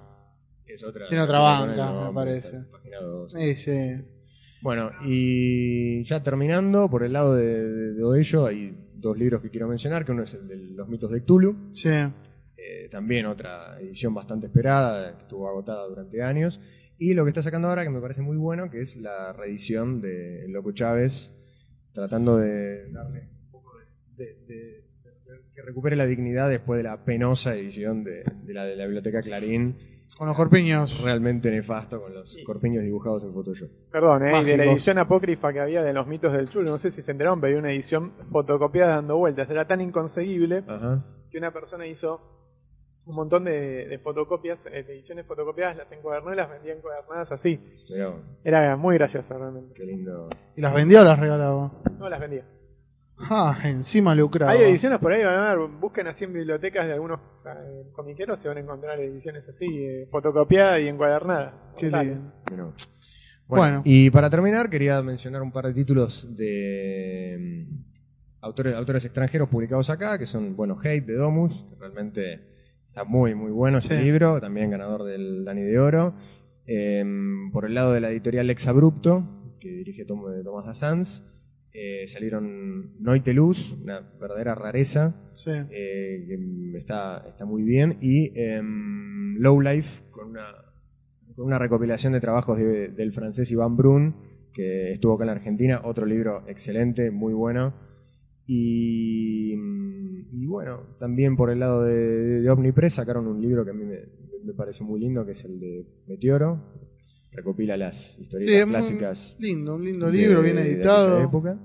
Es 0.67 0.83
otra- 0.85 1.07
tiene 1.07 1.23
otra 1.23 1.39
banca, 1.39 1.93
me 2.09 2.13
parece. 2.13 2.59
Sí, 3.29 3.55
sí. 3.57 3.95
Bueno, 4.61 4.91
y 5.05 6.05
ya 6.05 6.23
terminando, 6.23 6.91
por 6.91 7.05
el 7.05 7.13
lado 7.13 7.35
de, 7.37 7.45
de, 7.69 7.93
de 7.95 8.05
Oello 8.05 8.47
hay 8.47 8.77
dos 8.95 9.17
libros 9.17 9.41
que 9.41 9.51
quiero 9.51 9.67
mencionar, 9.69 10.05
que 10.05 10.13
uno 10.13 10.25
es 10.25 10.35
el 10.35 10.47
de 10.49 10.57
los 10.57 10.89
mitos 10.89 11.11
de 11.11 11.23
Cthulhu, 11.23 11.71
Sí. 11.73 11.91
Eh, 12.85 12.89
también 12.89 13.27
otra 13.27 13.79
edición 13.81 14.15
bastante 14.15 14.47
esperada, 14.47 15.17
que 15.17 15.23
estuvo 15.23 15.49
agotada 15.49 15.87
durante 15.87 16.23
años, 16.23 16.61
y 16.99 17.15
lo 17.15 17.25
que 17.25 17.31
está 17.31 17.43
sacando 17.43 17.69
ahora 17.69 17.83
que 17.85 17.91
me 17.91 18.01
parece 18.01 18.23
muy 18.23 18.37
bueno, 18.37 18.71
que 18.71 18.81
es 18.81 18.97
la 18.97 19.33
reedición 19.33 20.01
de 20.01 20.47
Loco 20.49 20.73
Chávez, 20.73 21.33
tratando 21.93 22.37
de 22.37 22.91
darle 22.93 23.29
un 23.45 23.51
poco 23.51 23.73
de, 24.17 24.25
de- 24.25 24.35
de- 24.47 24.55
de- 24.55 25.53
que 25.55 25.63
recupere 25.63 25.97
la 25.97 26.07
dignidad 26.07 26.49
después 26.49 26.79
de 26.79 26.85
la 26.85 27.05
penosa 27.05 27.55
edición 27.55 28.05
de, 28.05 28.23
de 28.45 28.55
la 28.55 28.65
de 28.65 28.77
la 28.77 28.85
Biblioteca 28.85 29.21
Clarín, 29.23 29.77
Con 30.17 30.29
los 30.29 30.37
corpiños. 30.37 31.01
realmente 31.03 31.51
nefasto 31.51 32.01
con 32.01 32.15
los 32.15 32.37
corpiños 32.47 32.85
dibujados 32.85 33.25
en 33.25 33.33
Photoshop. 33.33 33.71
Perdón, 33.91 34.27
eh, 34.27 34.41
y 34.41 34.45
de 34.45 34.57
la 34.59 34.65
edición 34.65 34.99
apócrifa 34.99 35.53
que 35.53 35.61
había 35.61 35.83
de 35.83 35.93
los 35.93 36.07
mitos 36.07 36.33
del 36.33 36.49
chulo, 36.49 36.71
no 36.71 36.79
sé 36.79 36.91
si 36.91 37.03
se 37.03 37.11
enteraron, 37.11 37.41
pero 37.41 37.49
había 37.51 37.59
una 37.61 37.73
edición 37.73 38.13
fotocopiada 38.31 38.97
dando 38.97 39.17
vueltas. 39.17 39.51
Era 39.51 39.67
tan 39.67 39.81
inconseguible 39.81 40.65
Ajá. 40.67 41.05
que 41.31 41.39
una 41.39 41.53
persona 41.53 41.87
hizo 41.87 42.21
un 43.05 43.17
montón 43.17 43.45
de, 43.45 43.87
de 43.87 43.99
fotocopias, 43.99 44.67
eh, 44.67 44.83
de 44.83 44.93
ediciones 44.95 45.27
fotocopiadas, 45.27 45.77
las 45.77 45.93
encuadernó 45.93 46.33
y 46.33 46.37
las 46.37 46.49
vendía 46.49 46.75
encuadernadas 46.75 47.33
así. 47.33 47.61
Mirá, 47.91 48.15
Era 48.45 48.77
muy 48.77 48.97
gracioso 48.97 49.37
realmente. 49.37 49.75
qué 49.75 49.85
lindo. 49.85 50.29
¿Y 50.57 50.61
las 50.61 50.73
vendía 50.73 51.03
o 51.03 51.05
las 51.05 51.19
regalaba? 51.19 51.73
No 51.99 52.09
las 52.09 52.21
vendía. 52.21 52.45
Ah, 53.19 53.57
encima 53.65 54.15
lucraba. 54.15 54.53
Hay 54.53 54.63
ediciones 54.63 54.99
por 54.99 55.13
ahí, 55.13 55.23
van 55.23 55.37
a 55.37 55.55
ver, 55.55 55.69
busquen 55.69 56.07
así 56.09 56.25
en 56.25 56.33
bibliotecas 56.33 56.87
de 56.87 56.95
algunos 56.95 57.21
o 57.21 57.35
sea, 57.35 57.57
comiqueros, 57.93 58.41
se 58.41 58.49
van 58.49 58.57
a 58.57 58.61
encontrar 58.61 58.99
ediciones 59.01 59.49
así, 59.49 59.67
eh, 59.67 60.09
fotocopiadas 60.11 60.81
y 60.81 60.89
encuadernadas. 60.89 61.55
Qué 61.77 61.91
lindo. 61.91 62.33
Bueno. 63.47 63.83
y 63.85 64.11
para 64.11 64.31
terminar, 64.31 64.71
quería 64.71 65.03
mencionar 65.03 65.43
un 65.43 65.53
par 65.53 65.67
de 65.67 65.75
títulos 65.75 66.27
de 66.37 67.67
mm, 67.69 67.75
autores, 68.41 68.75
autores 68.75 69.05
extranjeros 69.05 69.49
publicados 69.49 69.91
acá, 69.91 70.19
que 70.19 70.27
son, 70.27 70.57
bueno, 70.57 70.79
Hate 70.83 71.05
de 71.05 71.15
Domus, 71.15 71.67
que 71.69 71.77
realmente 71.77 72.52
está 72.93 73.05
muy, 73.05 73.35
muy 73.35 73.51
bueno 73.51 73.79
ese 73.79 73.97
Sí. 73.97 74.05
libro, 74.05 74.39
también 74.39 74.71
ganador 74.71 75.05
del 75.05 75.47
Dani 75.47 75.63
de 75.63 75.79
Oro. 75.79 76.15
Em, 76.67 77.51
por 77.51 77.65
el 77.65 77.73
lado 77.75 77.93
de 77.95 78.01
la 78.03 78.11
editorial 78.11 78.51
Ex 78.51 78.69
Abrupto, 78.69 79.55
que 79.61 79.71
dirige 79.71 80.05
Tom- 80.05 80.27
eh, 80.31 80.43
Tomás 80.45 80.69
Assanz, 80.69 81.23
eh, 81.73 82.07
salieron 82.07 83.03
Noite 83.03 83.33
Luz, 83.33 83.73
una 83.83 84.01
verdadera 84.21 84.55
rareza, 84.55 85.15
Sí. 85.33 85.53
eh, 85.71 86.27
que 86.29 86.79
está, 86.79 87.25
está 87.29 87.47
muy 87.47 87.63
bien, 87.63 87.97
y 88.03 88.31
em, 88.39 89.39
Low 89.39 89.61
Life 89.63 90.03
con 90.11 90.29
una 90.31 90.45
con 91.35 91.47
una 91.47 91.59
recopilación 91.59 92.13
de 92.13 92.21
trabajos 92.21 92.59
de- 92.59 92.89
del 92.89 93.11
francés 93.15 93.51
Iván 93.51 93.75
Brun, 93.75 94.15
que 94.53 94.93
estuvo 94.93 95.15
acá 95.15 95.23
en 95.25 95.29
la 95.29 95.33
Argentina, 95.33 95.81
otro 95.83 96.05
libro 96.05 96.45
excelente, 96.47 97.11
muy 97.11 97.33
bueno. 97.33 97.73
Y, 98.47 99.53
y 100.31 100.47
bueno, 100.47 100.97
también 100.99 101.37
por 101.37 101.51
el 101.51 101.61
lado 101.61 101.83
de, 101.85 102.41
de 102.43 102.51
Omnipress 102.51 102.95
sacaron 102.95 103.27
un 103.27 103.41
libro 103.41 103.65
que 103.65 103.71
a 103.71 103.75
mí 103.75 103.85
me, 103.85 104.01
me 104.45 104.53
pareció 104.55 104.85
muy 104.85 105.01
lindo, 105.01 105.25
que 105.25 105.33
es 105.33 105.45
el 105.45 105.59
de 105.61 105.87
Meteoro. 106.07 106.61
Recopila 107.31 107.77
las 107.77 108.19
historietas 108.19 108.55
Sí, 108.63 108.69
clásicas 108.69 109.37
lindo, 109.39 109.75
un 109.77 109.85
lindo 109.85 110.07
de- 110.11 110.13
libro, 110.13 110.43
bien 110.43 110.57
de 110.57 110.63
editado. 110.73 111.15
aquella 111.17 111.29
época. 111.29 111.59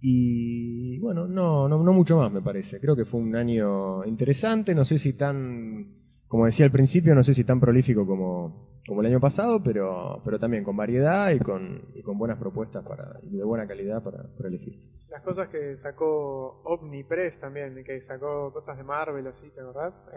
Y 0.00 0.98
bueno, 0.98 1.26
no, 1.26 1.66
no, 1.68 1.82
no 1.82 1.92
mucho 1.94 2.18
más 2.18 2.30
me 2.30 2.42
parece. 2.42 2.78
Creo 2.80 2.94
que 2.94 3.06
fue 3.06 3.20
un 3.20 3.34
año 3.36 4.04
interesante, 4.04 4.74
no 4.74 4.84
sé 4.84 4.98
si 4.98 5.14
tan, 5.14 5.94
como 6.28 6.44
decía 6.44 6.66
al 6.66 6.72
principio, 6.72 7.14
no 7.14 7.22
sé 7.24 7.32
si 7.32 7.44
tan 7.44 7.58
prolífico 7.60 8.06
como, 8.06 8.80
como 8.86 9.00
el 9.00 9.06
año 9.06 9.20
pasado, 9.20 9.62
pero, 9.62 10.20
pero 10.22 10.38
también 10.38 10.62
con 10.64 10.76
variedad 10.76 11.30
y 11.32 11.38
con, 11.38 11.80
y 11.94 12.02
con 12.02 12.18
buenas 12.18 12.38
propuestas 12.38 12.84
para, 12.86 13.18
y 13.22 13.34
de 13.34 13.44
buena 13.44 13.66
calidad 13.66 14.02
para, 14.02 14.24
para 14.36 14.48
elegir. 14.50 14.78
Las 15.14 15.22
cosas 15.22 15.46
que 15.48 15.76
sacó 15.76 16.60
Omnipress 16.64 17.38
también, 17.38 17.84
que 17.84 18.00
sacó 18.00 18.52
cosas 18.52 18.76
de 18.76 18.82
Marvel 18.82 19.24
así, 19.28 19.48
¿te 19.50 19.60
acordás? 19.60 20.08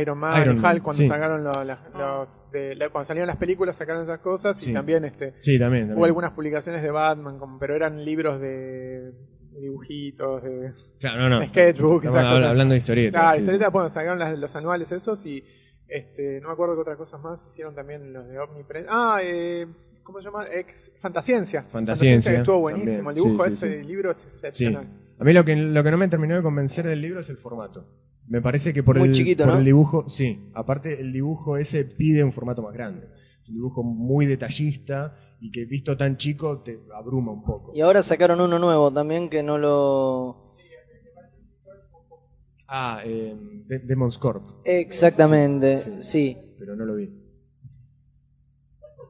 Iron 0.00 0.16
Man, 0.18 0.40
Iron 0.42 0.56
y 0.58 0.60
Hulk, 0.60 0.82
cuando 0.82 1.02
sí. 1.02 1.08
sacaron 1.08 1.42
lo- 1.42 1.64
las- 1.64 1.80
los 1.92 2.50
de, 2.52 2.76
la- 2.76 2.88
cuando 2.90 3.06
salieron 3.06 3.26
las 3.26 3.36
películas 3.36 3.76
sacaron 3.76 4.04
esas 4.04 4.20
cosas 4.20 4.64
y 4.64 4.72
también 4.72 5.04
este 5.04 5.34
Sí, 5.40 5.58
también. 5.58 5.82
también. 5.88 5.98
hubo 5.98 6.04
algunas 6.04 6.30
publicaciones 6.34 6.82
de 6.82 6.90
Batman, 6.92 7.36
como- 7.40 7.58
pero 7.58 7.74
eran 7.74 8.04
libros 8.04 8.40
de 8.40 9.12
dibujitos, 9.60 10.44
de 10.44 10.72
Claro, 11.00 11.28
no, 11.28 11.40
no. 11.40 11.46
sketchbook, 11.48 12.04
Estamos 12.04 12.04
esas 12.04 12.16
habla- 12.26 12.30
cosas. 12.36 12.50
hablando 12.52 12.72
de 12.74 12.78
historietas. 12.78 13.32
Sí. 13.34 13.38
historietas, 13.40 13.72
bueno, 13.72 13.88
sacaron 13.88 14.18
las- 14.20 14.38
los 14.38 14.54
anuales 14.54 14.92
esos 14.92 15.26
y 15.26 15.42
este, 15.88 16.40
no 16.40 16.48
me 16.48 16.52
acuerdo 16.54 16.74
qué 16.76 16.80
otras 16.82 16.96
cosas 16.96 17.20
más 17.20 17.44
hicieron 17.48 17.74
también 17.74 18.12
los 18.12 18.28
de 18.28 18.38
Omnipress. 18.38 18.86
Ah, 18.88 19.18
eh, 19.22 19.66
¿cómo 20.06 20.18
se 20.20 20.24
llama? 20.24 20.46
Ex 20.52 20.92
Fantasciencia. 20.96 21.64
Fantasciencia, 21.64 22.30
que 22.32 22.38
estuvo 22.38 22.60
buenísimo. 22.60 23.08
también. 23.08 23.08
El 23.08 23.14
dibujo 23.32 23.44
Sí, 23.44 23.50
de 23.50 23.56
sí, 23.56 23.66
ese 23.66 23.80
sí. 23.82 23.86
libro 23.88 24.10
es 24.12 24.16
Sí. 24.18 24.26
excepcional. 24.32 24.86
A 25.18 25.24
mí 25.24 25.32
lo 25.32 25.44
que, 25.44 25.56
lo 25.56 25.82
que 25.84 25.90
no 25.90 25.96
me 25.96 26.08
terminó 26.08 26.36
de 26.36 26.42
convencer 26.42 26.86
del 26.86 27.00
libro 27.02 27.20
es 27.20 27.28
el 27.28 27.36
formato. 27.38 27.86
Me 28.28 28.40
parece 28.40 28.72
que 28.72 28.82
por, 28.82 28.98
Muy 28.98 29.08
el, 29.08 29.14
chiquito, 29.14 29.44
por 29.44 29.52
¿no? 29.54 29.58
el 29.58 29.64
dibujo, 29.64 30.08
sí. 30.08 30.50
Aparte, 30.54 31.00
el 31.00 31.12
dibujo 31.12 31.56
ese 31.56 31.84
pide 31.84 32.22
un 32.24 32.32
formato 32.32 32.62
más 32.62 32.72
grande. 32.74 33.06
Es 33.42 33.48
un 33.48 33.54
dibujo 33.54 33.82
muy 33.82 34.26
detallista 34.26 35.14
y 35.40 35.50
que 35.52 35.64
visto 35.64 35.96
tan 35.96 36.16
chico 36.16 36.60
te 36.62 36.80
abruma 36.94 37.32
un 37.32 37.44
poco. 37.44 37.72
Y 37.74 37.80
ahora 37.80 38.02
sacaron 38.02 38.40
uno 38.40 38.58
nuevo 38.58 38.92
también 38.92 39.28
que 39.28 39.42
no 39.42 39.58
lo... 39.58 40.54
Ah, 42.68 43.00
eh, 43.04 43.34
De- 43.66 43.78
Demon's 43.78 44.18
Corp. 44.18 44.42
Exactamente, 44.64 45.82
Sí, 45.82 45.90
sí. 46.00 46.36
Pero 46.58 46.74
no 46.74 46.84
lo 46.84 46.96
vi. 46.96 47.08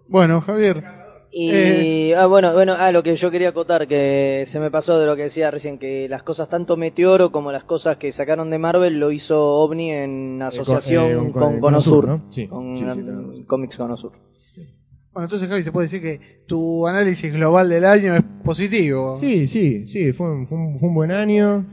Bueno, 0.09 0.41
Javier, 0.41 0.85
Y 1.33 1.51
Eh. 1.53 2.15
ah, 2.17 2.27
bueno, 2.27 2.53
bueno, 2.55 2.75
ah, 2.79 2.91
lo 2.93 3.03
que 3.03 3.15
yo 3.17 3.31
quería 3.31 3.51
acotar, 3.51 3.87
que 3.89 4.45
se 4.47 4.59
me 4.61 4.71
pasó 4.71 4.99
de 4.99 5.07
lo 5.07 5.17
que 5.17 5.23
decía 5.25 5.51
recién, 5.51 5.79
que 5.79 6.09
las 6.09 6.23
cosas 6.23 6.49
tanto 6.49 6.77
Meteoro 6.77 7.31
como 7.33 7.53
las 7.53 7.65
cosas 7.65 7.97
que 7.99 8.11
sacaron 8.13 8.49
de 8.51 8.59
Marvel 8.59 8.99
lo 8.99 9.11
hizo 9.11 9.45
OVNI 9.45 9.91
en 9.91 10.43
asociación 10.43 11.05
eh, 11.11 11.15
con, 11.17 11.33
con- 11.33 11.43
con 11.53 11.61
Conosur, 11.61 12.09
¿no? 12.09 12.27
Sí, 12.31 12.47
con 12.47 12.77
sí, 12.79 12.85
sí, 12.91 13.01
um. 13.01 13.45
Comics 13.45 13.77
Conosur. 13.77 14.13
bueno, 15.13 15.25
entonces 15.27 15.49
Javi, 15.49 15.63
se 15.63 15.73
puede 15.73 15.87
decir 15.87 16.01
que 16.01 16.45
tu 16.47 16.87
análisis 16.87 17.31
global 17.33 17.69
del 17.69 17.85
año 17.85 18.15
es 18.15 18.23
positivo. 18.45 19.17
Sí, 19.19 19.47
sí, 19.49 19.87
sí, 19.89 20.13
fue 20.13 20.31
un, 20.31 20.47
fue 20.47 20.57
un, 20.57 20.79
fue 20.79 20.89
un 20.89 20.95
buen 20.95 21.11
año. 21.11 21.67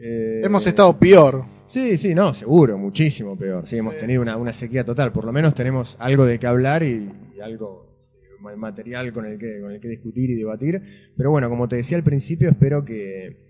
Eh, 0.00 0.42
Hemos 0.44 0.66
estado 0.66 0.96
peor. 0.98 1.44
Sí, 1.66 1.98
sí, 1.98 2.14
no, 2.14 2.32
seguro, 2.34 2.78
muchísimo 2.78 3.36
peor. 3.36 3.66
Sí, 3.66 3.76
hemos 3.78 3.94
Sí. 3.94 4.00
tenido 4.00 4.22
una, 4.22 4.36
una 4.36 4.52
sequía 4.52 4.84
total. 4.84 5.12
Por 5.12 5.24
lo 5.24 5.32
menos 5.32 5.54
tenemos 5.54 5.96
algo 5.98 6.24
de 6.24 6.38
qué 6.38 6.46
hablar 6.46 6.82
y, 6.82 7.10
y 7.36 7.40
algo 7.40 8.08
eh, 8.14 8.40
ma- 8.40 8.56
material 8.56 9.12
con 9.12 9.26
el 9.26 9.38
que 9.38 9.60
con 9.60 9.72
el 9.72 9.80
que 9.80 9.88
discutir 9.88 10.30
y 10.30 10.34
debatir. 10.34 10.80
Pero 11.16 11.30
bueno, 11.30 11.48
como 11.48 11.68
te 11.68 11.76
decía 11.76 11.96
al 11.96 12.04
principio, 12.04 12.48
espero 12.48 12.84
que 12.84 13.44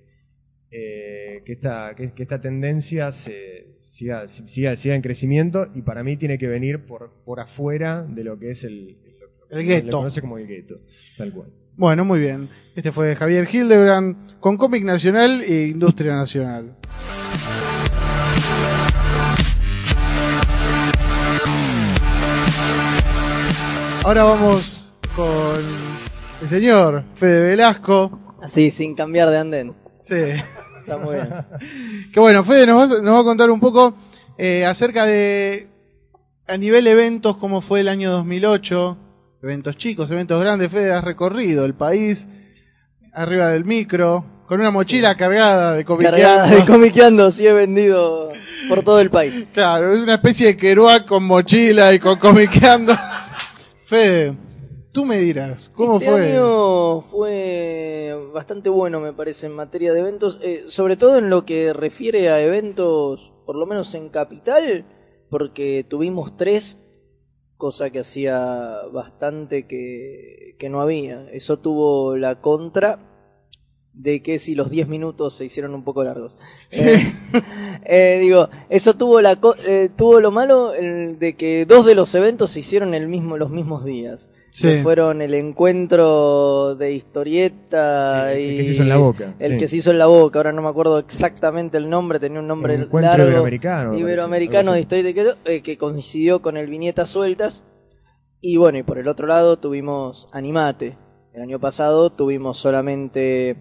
eh, 0.71 1.43
que 1.45 1.53
esta 1.53 1.95
que, 1.97 2.13
que 2.13 2.23
esta 2.23 2.41
tendencia 2.41 3.13
se 3.13 3.77
siga, 3.85 4.27
siga 4.29 4.77
siga 4.77 4.95
en 4.95 5.03
crecimiento 5.03 5.67
y 5.75 5.83
para 5.83 6.03
mí 6.03 6.17
tiene 6.17 6.39
que 6.39 6.49
venir 6.49 6.87
por 6.87 7.23
por 7.25 7.41
afuera 7.41 8.03
de 8.03 8.25
lo 8.25 8.39
que 8.39 8.51
es 8.51 8.65
el 8.65 8.97
El 9.51 9.59
se 9.59 9.63
le 9.63 9.63
gueto. 9.83 9.99
conoce 9.99 10.21
como 10.21 10.39
el 10.39 10.47
gueto, 10.47 10.81
tal 11.17 11.33
cual. 11.33 11.51
Bueno, 11.77 12.05
muy 12.07 12.19
bien. 12.19 12.49
Este 12.75 12.91
fue 12.91 13.15
Javier 13.15 13.47
Hildebrand 13.53 14.41
con 14.41 14.57
cómic 14.57 14.83
nacional 14.85 15.43
e 15.43 15.67
industria 15.67 16.17
nacional. 16.17 16.75
Ahora 24.07 24.23
vamos 24.23 24.93
con 25.17 25.27
el 26.41 26.49
señor 26.49 27.03
Fede 27.17 27.49
Velasco. 27.49 28.37
Así, 28.41 28.71
sin 28.71 28.95
cambiar 28.95 29.31
de 29.31 29.39
andén. 29.39 29.75
Sí. 29.99 30.15
Está 30.79 30.97
muy 30.97 31.17
bien. 31.17 31.35
Que 32.13 32.21
bueno, 32.21 32.45
Fede 32.45 32.69
nos 32.69 32.81
va, 32.81 33.03
nos 33.03 33.17
va 33.17 33.19
a 33.19 33.25
contar 33.25 33.51
un 33.51 33.59
poco 33.59 33.97
eh, 34.39 34.65
acerca 34.65 35.07
de, 35.07 35.67
a 36.47 36.57
nivel 36.57 36.87
eventos, 36.87 37.37
cómo 37.37 37.61
fue 37.61 37.81
el 37.81 37.89
año 37.89 38.13
2008. 38.13 38.97
Eventos 39.43 39.77
chicos, 39.77 40.09
eventos 40.13 40.41
grandes. 40.41 40.71
Fede, 40.71 40.93
has 40.93 41.03
recorrido 41.03 41.65
el 41.65 41.75
país 41.75 42.29
arriba 43.13 43.49
del 43.49 43.65
micro, 43.65 44.25
con 44.47 44.61
una 44.61 44.71
mochila 44.71 45.17
cargada 45.17 45.73
de 45.73 45.85
Cargada 45.85 46.47
de 46.47 46.55
comiqueando. 46.55 46.73
comiqueando, 46.73 47.31
sí 47.33 47.45
he 47.45 47.53
vendido 47.53 48.31
por 48.69 48.85
todo 48.85 49.01
el 49.01 49.11
país. 49.11 49.47
Claro, 49.53 49.93
es 49.93 49.99
una 49.99 50.15
especie 50.15 50.47
de 50.47 50.57
Kerouac 50.57 51.07
con 51.07 51.25
mochila 51.25 51.93
y 51.93 51.99
con 51.99 52.21
comiqueando. 52.21 52.97
Fede, 53.87 54.37
tú 54.91 55.05
me 55.05 55.19
dirás, 55.19 55.71
¿cómo 55.73 55.99
este 55.99 56.11
fue? 56.11 56.33
año 56.33 57.01
fue 57.03 58.31
bastante 58.35 58.69
bueno, 58.69 58.99
me 58.99 59.13
parece, 59.13 59.47
en 59.47 59.53
materia 59.53 59.93
de 59.93 60.01
eventos, 60.01 60.41
eh, 60.43 60.65
sobre 60.67 60.97
todo 60.97 61.19
en 61.19 61.31
lo 61.31 61.47
que 61.47 61.73
refiere 61.73 62.29
a 62.31 62.43
eventos, 62.43 63.33
por 63.47 63.55
lo 63.55 63.65
menos 63.65 63.95
en 63.95 64.09
Capital, 64.09 64.85
porque 65.31 65.87
tuvimos 65.89 66.37
tres, 66.37 66.81
cosa 67.57 67.91
que 67.91 68.01
hacía 68.01 68.81
bastante 68.93 69.69
que, 69.69 70.57
que 70.59 70.69
no 70.69 70.81
había. 70.81 71.31
Eso 71.31 71.61
tuvo 71.61 72.17
la 72.17 72.41
contra 72.41 73.16
de 73.99 74.23
que 74.23 74.39
si 74.39 74.55
los 74.55 74.71
10 74.71 74.89
minutos 74.89 75.35
se 75.35 75.47
hicieron 75.47 75.75
un 75.75 75.83
poco 75.83 76.05
largos. 76.05 76.37
Eh, 76.71 77.13
eh, 77.85 78.19
digo, 78.21 78.49
eso 78.69 78.95
tuvo 78.95 79.21
la 79.23 79.37
co- 79.37 79.57
eh, 79.67 79.89
tuvo 79.97 80.21
lo 80.21 80.31
malo 80.31 80.75
el 80.75 81.19
de 81.19 81.35
que 81.35 81.65
dos 81.65 81.87
de 81.87 81.95
los 81.95 82.15
eventos 82.15 82.51
se 82.51 82.61
hicieron 82.61 82.93
el 82.95 83.09
mismo 83.09 83.37
los 83.39 83.51
mismos 83.51 83.85
días. 83.85 84.31
Sí. 84.51 84.69
Que 84.69 84.83
fueron 84.83 85.21
el 85.23 85.35
encuentro 85.35 86.77
de 86.77 86.93
historieta 86.93 88.33
Sí, 88.35 88.41
el 88.43 88.53
y 88.53 88.57
que 88.59 88.65
se 88.65 88.73
hizo 88.73 88.83
en 88.83 88.89
la 88.89 88.97
boca, 88.97 89.35
el 89.39 89.53
sí. 89.53 89.59
que 89.59 89.69
se 89.69 89.77
hizo 89.77 89.91
en 89.91 89.99
la 89.99 90.07
boca. 90.07 90.39
Ahora 90.39 90.53
no 90.53 90.63
me 90.63 90.69
acuerdo 90.69 90.99
exactamente 90.99 91.77
el 91.79 91.89
nombre, 91.91 92.19
tenía 92.21 92.41
un 92.41 92.47
nombre 92.47 92.75
El 92.75 92.83
encuentro 92.83 93.11
largo. 93.13 93.27
iberoamericano, 93.29 93.93
me 93.93 93.99
Iberoamericano 94.01 94.73
de 94.73 94.81
historieta 94.81 95.37
que, 95.45 95.63
que 95.63 95.79
coincidió 95.79 96.41
con 96.43 96.57
el 96.57 96.69
viñetas 96.69 97.09
sueltas. 97.11 97.65
Y 98.41 98.57
bueno, 98.59 98.79
y 98.79 98.83
por 98.83 98.99
el 98.99 99.09
otro 99.09 99.27
lado 99.27 99.59
tuvimos 99.59 100.29
Animate. 100.33 100.97
El 101.35 101.43
año 101.43 101.59
pasado 101.61 102.11
tuvimos 102.11 102.57
solamente 102.57 103.57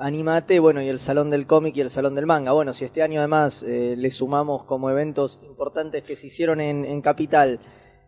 Animate, 0.00 0.58
bueno, 0.60 0.80
y 0.82 0.88
el 0.88 0.98
Salón 0.98 1.28
del 1.30 1.46
Cómic 1.46 1.76
y 1.76 1.80
el 1.82 1.90
Salón 1.90 2.14
del 2.14 2.26
Manga. 2.26 2.52
Bueno, 2.52 2.72
si 2.72 2.84
este 2.86 3.02
año 3.02 3.20
además 3.20 3.62
eh, 3.62 3.94
le 3.98 4.10
sumamos 4.10 4.64
como 4.64 4.88
eventos 4.90 5.40
importantes 5.46 6.02
que 6.02 6.16
se 6.16 6.28
hicieron 6.28 6.60
en, 6.60 6.84
en 6.86 7.02
Capital, 7.02 7.60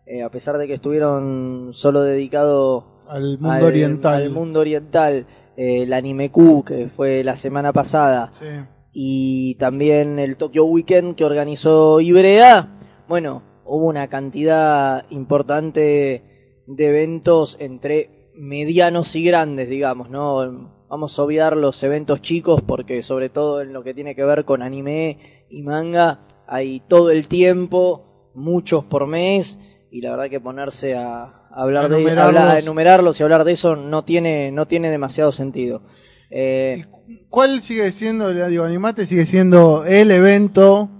eh, 0.06 0.22
a 0.22 0.30
pesar 0.30 0.56
de 0.58 0.66
que 0.66 0.74
estuvieron 0.74 1.68
solo 1.72 2.00
dedicados 2.02 2.84
Al 3.08 3.38
mundo 3.38 3.50
al, 3.50 3.62
oriental. 3.64 4.22
al 4.22 4.30
mundo 4.30 4.60
oriental, 4.60 5.26
eh, 5.56 5.82
el 5.82 5.92
Anime 5.92 6.30
Q, 6.30 6.64
que 6.64 6.88
fue 6.88 7.22
la 7.22 7.34
semana 7.34 7.72
pasada, 7.72 8.30
Sí. 8.32 8.46
y 8.92 9.54
también 9.56 10.18
el 10.18 10.36
Tokyo 10.38 10.64
Weekend 10.64 11.14
que 11.14 11.24
organizó 11.26 12.00
Ibrea, 12.00 12.78
bueno, 13.06 13.42
hubo 13.66 13.86
una 13.86 14.08
cantidad 14.08 15.04
importante 15.10 16.62
de 16.66 16.86
eventos 16.86 17.56
entre 17.60 18.30
medianos 18.34 19.14
y 19.14 19.24
grandes, 19.24 19.68
digamos, 19.68 20.08
¿no? 20.08 20.81
Vamos 20.92 21.18
a 21.18 21.22
obviar 21.22 21.56
los 21.56 21.82
eventos 21.84 22.20
chicos 22.20 22.60
porque 22.60 23.00
sobre 23.00 23.30
todo 23.30 23.62
en 23.62 23.72
lo 23.72 23.82
que 23.82 23.94
tiene 23.94 24.14
que 24.14 24.26
ver 24.26 24.44
con 24.44 24.60
anime 24.60 25.46
y 25.48 25.62
manga 25.62 26.20
hay 26.46 26.80
todo 26.80 27.10
el 27.10 27.28
tiempo, 27.28 28.30
muchos 28.34 28.84
por 28.84 29.06
mes, 29.06 29.58
y 29.90 30.02
la 30.02 30.10
verdad 30.10 30.28
que 30.28 30.38
ponerse 30.38 30.94
a 30.94 31.46
hablar 31.50 31.86
A 31.86 31.88
de 31.88 31.94
enumerarlos. 31.96 32.26
hablar- 32.42 32.56
a 32.56 32.58
enumerarlos 32.58 33.18
y 33.18 33.22
hablar 33.22 33.44
de 33.44 33.52
eso 33.52 33.74
no 33.74 34.04
tiene, 34.04 34.52
no 34.52 34.68
tiene 34.68 34.90
demasiado 34.90 35.32
sentido. 35.32 35.80
Eh, 36.28 36.84
¿Cuál 37.30 37.62
sigue 37.62 37.90
siendo, 37.90 38.30
digo, 38.48 38.64
Animate 38.64 39.06
sigue 39.06 39.24
siendo 39.24 39.86
el 39.86 40.10
evento 40.10 40.90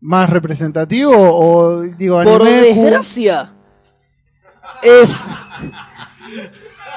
más 0.00 0.30
representativo 0.30 1.12
o 1.16 1.82
digo 1.82 2.20
por 2.24 2.42
Anime 2.42 2.74
Q- 2.74 2.82
desgracia, 2.82 3.52
es, 4.82 5.24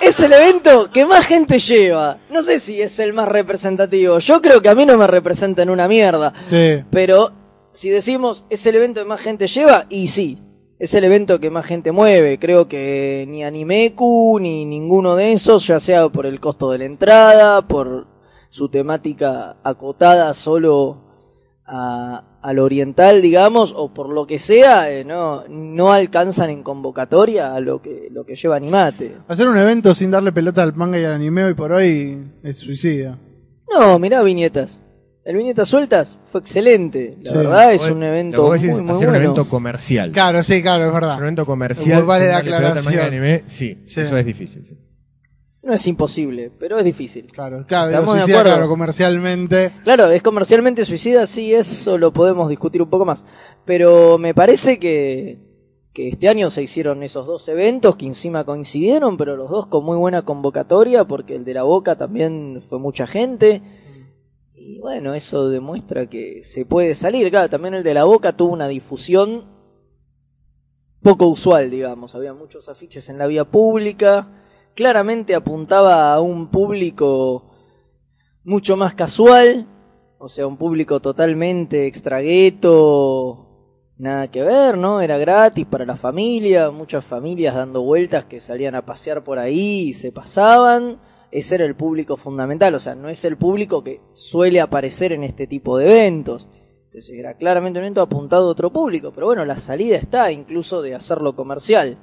es 0.01 0.19
el 0.19 0.33
evento 0.33 0.89
que 0.91 1.05
más 1.05 1.25
gente 1.27 1.59
lleva. 1.59 2.17
No 2.29 2.43
sé 2.43 2.59
si 2.59 2.81
es 2.81 2.99
el 2.99 3.13
más 3.13 3.27
representativo. 3.27 4.19
Yo 4.19 4.41
creo 4.41 4.61
que 4.61 4.69
a 4.69 4.75
mí 4.75 4.85
no 4.85 4.97
me 4.97 5.07
representa 5.07 5.61
en 5.61 5.69
una 5.69 5.87
mierda. 5.87 6.33
Sí. 6.43 6.83
Pero 6.89 7.31
si 7.71 7.89
decimos 7.89 8.45
es 8.49 8.65
el 8.65 8.75
evento 8.75 9.01
que 9.01 9.07
más 9.07 9.21
gente 9.21 9.47
lleva, 9.47 9.85
y 9.89 10.07
sí, 10.07 10.39
es 10.79 10.93
el 10.95 11.03
evento 11.03 11.39
que 11.39 11.49
más 11.49 11.65
gente 11.65 11.91
mueve. 11.91 12.39
Creo 12.39 12.67
que 12.67 13.25
ni 13.27 13.43
Animeku 13.43 14.39
ni 14.39 14.65
ninguno 14.65 15.15
de 15.15 15.33
esos, 15.33 15.67
ya 15.67 15.79
sea 15.79 16.09
por 16.09 16.25
el 16.25 16.39
costo 16.39 16.71
de 16.71 16.79
la 16.79 16.85
entrada, 16.85 17.61
por 17.67 18.07
su 18.49 18.69
temática 18.69 19.57
acotada 19.63 20.33
solo 20.33 21.10
a, 21.73 22.23
al 22.41 22.59
oriental, 22.59 23.21
digamos, 23.21 23.73
o 23.77 23.93
por 23.93 24.09
lo 24.09 24.27
que 24.27 24.37
sea, 24.39 24.91
eh, 24.91 25.05
no, 25.05 25.45
no 25.47 25.93
alcanzan 25.93 26.49
en 26.49 26.63
convocatoria 26.63 27.55
a 27.55 27.59
lo 27.61 27.81
que, 27.81 28.09
lo 28.11 28.25
que 28.25 28.35
lleva 28.35 28.57
Animate. 28.57 29.15
Hacer 29.29 29.47
un 29.47 29.57
evento 29.57 29.95
sin 29.95 30.11
darle 30.11 30.31
pelota 30.33 30.61
al 30.63 30.75
manga 30.75 30.99
y 30.99 31.05
al 31.05 31.13
anime 31.13 31.45
hoy 31.45 31.53
por 31.53 31.71
hoy 31.71 32.21
es 32.43 32.57
suicida. 32.57 33.17
No, 33.71 33.97
mirá 33.99 34.21
viñetas. 34.21 34.83
El 35.23 35.37
viñetas 35.37 35.69
sueltas 35.69 36.19
fue 36.23 36.41
excelente. 36.41 37.15
La 37.23 37.31
Sí. 37.31 37.37
verdad 37.37 37.73
es 37.73 37.89
un 37.89 38.01
evento 38.03 38.41
muy, 38.41 38.49
muy 38.49 38.55
hacer 38.69 38.83
bueno. 38.83 39.09
un 39.09 39.15
evento 39.15 39.45
comercial. 39.47 40.11
Claro, 40.11 40.41
sí, 40.43 40.61
claro, 40.63 40.83
es 40.85 40.89
Un 40.89 40.95
verdad. 40.95 41.19
evento 41.19 41.45
comercial. 41.45 42.03
Vale 42.03 42.23
sin 42.25 42.31
la 42.31 42.35
darle 42.37 42.51
pelota 42.51 42.67
al 42.79 42.83
manga 42.83 42.91
y 42.91 42.99
aclaración. 42.99 43.23
anime, 43.23 43.43
sí, 43.45 43.81
Sí. 43.85 44.01
eso 44.01 44.17
es 44.17 44.25
difícil. 44.25 44.65
sí. 44.67 44.77
No 45.63 45.73
es 45.73 45.85
imposible, 45.85 46.51
pero 46.57 46.79
es 46.79 46.85
difícil. 46.85 47.27
Claro, 47.27 47.65
claro, 47.67 47.89
digo, 47.89 47.99
Estamos 47.99 48.15
de 48.15 48.21
suicida, 48.21 48.39
acuerdo. 48.39 48.57
claro, 48.57 48.69
comercialmente. 48.69 49.71
Claro, 49.83 50.07
es 50.07 50.23
comercialmente 50.23 50.85
suicida, 50.85 51.27
sí, 51.27 51.53
eso 51.53 51.99
lo 51.99 52.11
podemos 52.11 52.49
discutir 52.49 52.81
un 52.81 52.89
poco 52.89 53.05
más. 53.05 53.23
Pero 53.63 54.17
me 54.17 54.33
parece 54.33 54.79
que, 54.79 55.37
que 55.93 56.09
este 56.09 56.29
año 56.29 56.49
se 56.49 56.63
hicieron 56.63 57.03
esos 57.03 57.27
dos 57.27 57.47
eventos 57.47 57.95
que 57.95 58.07
encima 58.07 58.43
coincidieron, 58.43 59.17
pero 59.17 59.37
los 59.37 59.51
dos 59.51 59.67
con 59.67 59.85
muy 59.85 59.97
buena 59.97 60.23
convocatoria, 60.23 61.05
porque 61.05 61.35
el 61.35 61.45
de 61.45 61.53
la 61.53 61.63
Boca 61.63 61.95
también 61.95 62.59
fue 62.67 62.79
mucha 62.79 63.05
gente. 63.05 63.61
Y 64.55 64.79
bueno, 64.79 65.13
eso 65.13 65.47
demuestra 65.47 66.07
que 66.07 66.43
se 66.43 66.65
puede 66.65 66.95
salir. 66.95 67.29
Claro, 67.29 67.49
también 67.49 67.75
el 67.75 67.83
de 67.83 67.93
la 67.93 68.05
Boca 68.05 68.35
tuvo 68.35 68.51
una 68.53 68.67
difusión 68.67 69.45
poco 71.03 71.27
usual, 71.27 71.69
digamos. 71.69 72.15
Había 72.15 72.33
muchos 72.33 72.67
afiches 72.67 73.09
en 73.09 73.19
la 73.19 73.27
vía 73.27 73.45
pública. 73.45 74.39
Claramente 74.75 75.35
apuntaba 75.35 76.13
a 76.13 76.21
un 76.21 76.49
público 76.49 77.51
mucho 78.43 78.77
más 78.77 78.95
casual, 78.95 79.67
o 80.17 80.29
sea, 80.29 80.47
un 80.47 80.57
público 80.57 80.99
totalmente 80.99 81.87
extragueto, 81.87 83.47
nada 83.97 84.31
que 84.31 84.41
ver, 84.43 84.77
¿no? 84.77 85.01
Era 85.01 85.17
gratis 85.17 85.65
para 85.65 85.85
la 85.85 85.95
familia, 85.95 86.71
muchas 86.71 87.05
familias 87.05 87.55
dando 87.55 87.81
vueltas 87.81 88.25
que 88.25 88.39
salían 88.39 88.75
a 88.75 88.85
pasear 88.85 89.23
por 89.23 89.37
ahí 89.39 89.89
y 89.89 89.93
se 89.93 90.11
pasaban. 90.11 90.99
Ese 91.31 91.55
era 91.55 91.65
el 91.65 91.75
público 91.75 92.17
fundamental, 92.17 92.73
o 92.75 92.79
sea, 92.79 92.95
no 92.95 93.09
es 93.09 93.23
el 93.25 93.37
público 93.37 93.83
que 93.83 94.01
suele 94.13 94.59
aparecer 94.59 95.11
en 95.11 95.23
este 95.23 95.47
tipo 95.47 95.77
de 95.77 95.85
eventos. 95.85 96.47
Entonces 96.85 97.15
era 97.17 97.35
claramente 97.35 97.79
un 97.79 97.85
evento 97.85 98.01
apuntado 98.01 98.47
a 98.47 98.51
otro 98.51 98.71
público, 98.71 99.11
pero 99.13 99.27
bueno, 99.27 99.45
la 99.45 99.55
salida 99.55 99.97
está 99.97 100.31
incluso 100.31 100.81
de 100.81 100.95
hacerlo 100.95 101.35
comercial. 101.35 101.97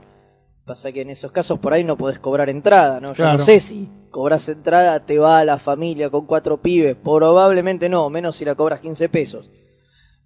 Pasa 0.68 0.92
que 0.92 1.00
en 1.00 1.08
esos 1.08 1.32
casos 1.32 1.58
por 1.58 1.72
ahí 1.72 1.82
no 1.82 1.96
podés 1.96 2.18
cobrar 2.18 2.50
entrada, 2.50 3.00
¿no? 3.00 3.08
Yo 3.08 3.14
Claro. 3.14 3.38
no 3.38 3.44
sé 3.44 3.58
si 3.58 3.88
cobras 4.10 4.46
entrada, 4.50 5.04
te 5.06 5.18
va 5.18 5.38
a 5.38 5.44
la 5.46 5.56
familia 5.58 6.10
con 6.10 6.26
cuatro 6.26 6.60
pibes. 6.60 6.94
Probablemente 7.02 7.88
no, 7.88 8.10
menos 8.10 8.36
si 8.36 8.44
la 8.44 8.54
cobras 8.54 8.80
15 8.80 9.08
pesos. 9.08 9.50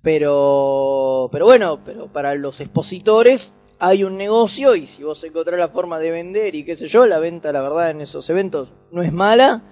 Pero, 0.02 1.28
pero 1.30 1.44
bueno, 1.44 1.78
pero 1.84 2.08
para 2.12 2.34
los 2.34 2.60
expositores 2.60 3.54
hay 3.78 4.02
un 4.02 4.16
negocio 4.16 4.74
y 4.74 4.86
si 4.86 5.04
vos 5.04 5.22
encontrás 5.22 5.58
la 5.60 5.68
forma 5.68 6.00
de 6.00 6.10
vender 6.10 6.56
y 6.56 6.64
qué 6.64 6.74
sé 6.74 6.88
yo, 6.88 7.06
la 7.06 7.20
venta, 7.20 7.52
la 7.52 7.62
verdad, 7.62 7.90
en 7.90 8.00
esos 8.00 8.28
eventos 8.28 8.72
no 8.90 9.02
es 9.04 9.12
mala 9.12 9.62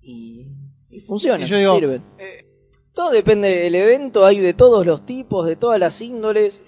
y, 0.00 0.46
y 0.90 1.00
funciona, 1.00 1.44
Y 1.44 1.48
yo 1.48 1.56
digo, 1.58 1.74
sirve. 1.76 2.00
Todo 2.94 3.10
depende 3.10 3.48
del 3.48 3.74
evento, 3.74 4.24
hay 4.24 4.38
de 4.38 4.54
todos 4.54 4.86
los 4.86 5.04
tipos, 5.04 5.44
de 5.46 5.56
todas 5.56 5.78
las 5.80 6.00
índoles, 6.00 6.62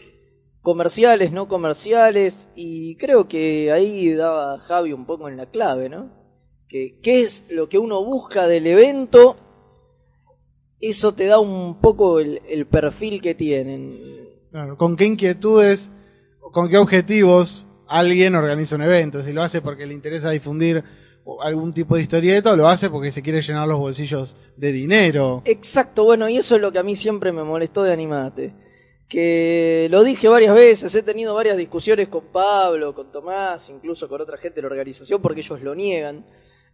comerciales, 0.68 1.32
no 1.32 1.48
comerciales, 1.48 2.50
y 2.54 2.96
creo 2.96 3.26
que 3.26 3.72
ahí 3.72 4.12
daba 4.12 4.58
Javi 4.58 4.92
un 4.92 5.06
poco 5.06 5.26
en 5.26 5.38
la 5.38 5.46
clave, 5.46 5.88
¿no? 5.88 6.10
Que 6.68 6.98
qué 7.02 7.22
es 7.22 7.46
lo 7.48 7.70
que 7.70 7.78
uno 7.78 8.04
busca 8.04 8.46
del 8.46 8.66
evento, 8.66 9.38
eso 10.78 11.14
te 11.14 11.24
da 11.24 11.38
un 11.38 11.80
poco 11.80 12.20
el, 12.20 12.42
el 12.46 12.66
perfil 12.66 13.22
que 13.22 13.34
tienen. 13.34 13.98
Claro, 14.50 14.76
con 14.76 14.94
qué 14.96 15.06
inquietudes, 15.06 15.90
con 16.52 16.68
qué 16.68 16.76
objetivos 16.76 17.66
alguien 17.86 18.34
organiza 18.34 18.76
un 18.76 18.82
evento. 18.82 19.22
Si 19.22 19.32
lo 19.32 19.42
hace 19.42 19.62
porque 19.62 19.86
le 19.86 19.94
interesa 19.94 20.28
difundir 20.28 20.84
algún 21.40 21.72
tipo 21.72 21.96
de 21.96 22.02
historieta 22.02 22.52
o 22.52 22.56
lo 22.56 22.68
hace 22.68 22.90
porque 22.90 23.10
se 23.10 23.22
quiere 23.22 23.40
llenar 23.40 23.66
los 23.66 23.78
bolsillos 23.78 24.36
de 24.54 24.70
dinero. 24.70 25.40
Exacto, 25.46 26.04
bueno, 26.04 26.28
y 26.28 26.36
eso 26.36 26.56
es 26.56 26.60
lo 26.60 26.72
que 26.72 26.78
a 26.78 26.82
mí 26.82 26.94
siempre 26.94 27.32
me 27.32 27.42
molestó 27.42 27.84
de 27.84 27.94
Animate. 27.94 28.67
Que 29.08 29.88
lo 29.90 30.04
dije 30.04 30.28
varias 30.28 30.54
veces, 30.54 30.94
he 30.94 31.02
tenido 31.02 31.34
varias 31.34 31.56
discusiones 31.56 32.08
con 32.08 32.26
Pablo, 32.26 32.94
con 32.94 33.10
Tomás, 33.10 33.70
incluso 33.70 34.08
con 34.08 34.20
otra 34.20 34.36
gente 34.36 34.56
de 34.56 34.62
la 34.62 34.68
organización, 34.68 35.22
porque 35.22 35.40
ellos 35.40 35.62
lo 35.62 35.74
niegan 35.74 36.26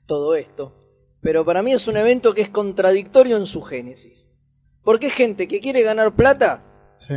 todo 0.06 0.34
esto. 0.34 0.76
Pero 1.20 1.44
para 1.44 1.62
mí 1.62 1.72
es 1.72 1.86
un 1.86 1.96
evento 1.96 2.34
que 2.34 2.42
es 2.42 2.50
contradictorio 2.50 3.36
en 3.36 3.46
su 3.46 3.62
génesis. 3.62 4.30
Porque 4.82 5.06
es 5.06 5.14
gente 5.14 5.48
que 5.48 5.60
quiere 5.60 5.82
ganar 5.82 6.14
plata 6.14 6.62
Sí. 6.98 7.14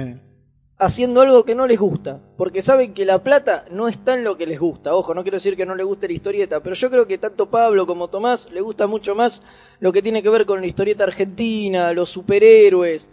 haciendo 0.78 1.22
algo 1.22 1.44
que 1.44 1.56
no 1.56 1.66
les 1.66 1.80
gusta, 1.80 2.22
porque 2.38 2.62
saben 2.62 2.94
que 2.94 3.04
la 3.04 3.24
plata 3.24 3.66
no 3.72 3.88
está 3.88 4.14
en 4.14 4.24
lo 4.24 4.38
que 4.38 4.46
les 4.46 4.60
gusta. 4.60 4.96
Ojo, 4.96 5.14
no 5.16 5.24
quiero 5.24 5.38
decir 5.38 5.58
que 5.58 5.66
no 5.66 5.76
les 5.76 5.86
guste 5.86 6.08
la 6.08 6.14
historieta, 6.14 6.62
pero 6.62 6.76
yo 6.76 6.90
creo 6.92 7.08
que 7.08 7.18
tanto 7.18 7.50
Pablo 7.50 7.88
como 7.88 8.10
Tomás 8.10 8.50
le 8.52 8.62
gusta 8.62 8.86
mucho 8.86 9.16
más 9.16 9.42
lo 9.80 9.92
que 9.92 10.04
tiene 10.04 10.22
que 10.22 10.30
ver 10.30 10.46
con 10.46 10.62
la 10.62 10.68
historieta 10.68 11.04
argentina, 11.06 11.92
los 11.94 12.10
superhéroes. 12.10 13.10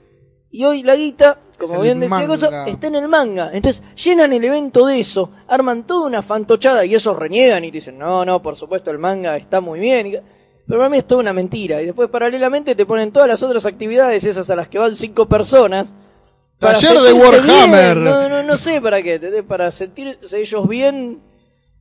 Y 0.50 0.64
hoy 0.64 0.82
la 0.82 0.94
guita, 0.94 1.40
como 1.59 1.80
bien 1.80 2.00
decía. 2.00 2.26
Gozo, 2.26 2.50
está 2.66 2.86
en 2.86 2.94
el 2.96 3.09
manga. 3.09 3.50
Entonces 3.52 3.82
llenan 3.96 4.32
el 4.32 4.44
evento 4.44 4.86
de 4.86 5.00
eso, 5.00 5.30
arman 5.48 5.86
toda 5.86 6.07
una 6.07 6.22
fantochada 6.22 6.84
y 6.84 6.94
esos 6.94 7.16
reniegan 7.16 7.64
y 7.64 7.70
dicen, 7.70 7.98
no, 7.98 8.24
no, 8.24 8.42
por 8.42 8.57
supuesto 8.57 8.90
el 8.90 8.98
manga 8.98 9.36
está 9.36 9.61
muy 9.61 9.80
bien. 9.80 10.22
Pero 10.66 10.78
para 10.78 10.88
mí 10.88 10.98
es 10.98 11.07
toda 11.07 11.20
una 11.20 11.32
mentira. 11.32 11.82
Y 11.82 11.86
después 11.86 12.09
paralelamente 12.09 12.74
te 12.74 12.86
ponen 12.86 13.12
todas 13.12 13.28
las 13.28 13.42
otras 13.42 13.66
actividades, 13.66 14.24
esas 14.24 14.48
a 14.50 14.57
las 14.57 14.68
que 14.68 14.78
van 14.78 14.94
cinco 14.96 15.28
personas. 15.28 15.94
para 16.59 16.78
Taller 16.78 17.00
de 17.00 17.12
Warhammer. 17.12 17.96
bien. 17.96 18.05
No, 18.05 18.28
no, 18.28 18.42
no 18.42 18.57
sé 18.57 18.80
para 18.80 19.02
qué, 19.02 19.44
para 19.46 19.70
sentirse 19.70 20.40
ellos 20.40 20.68
bien 20.68 21.20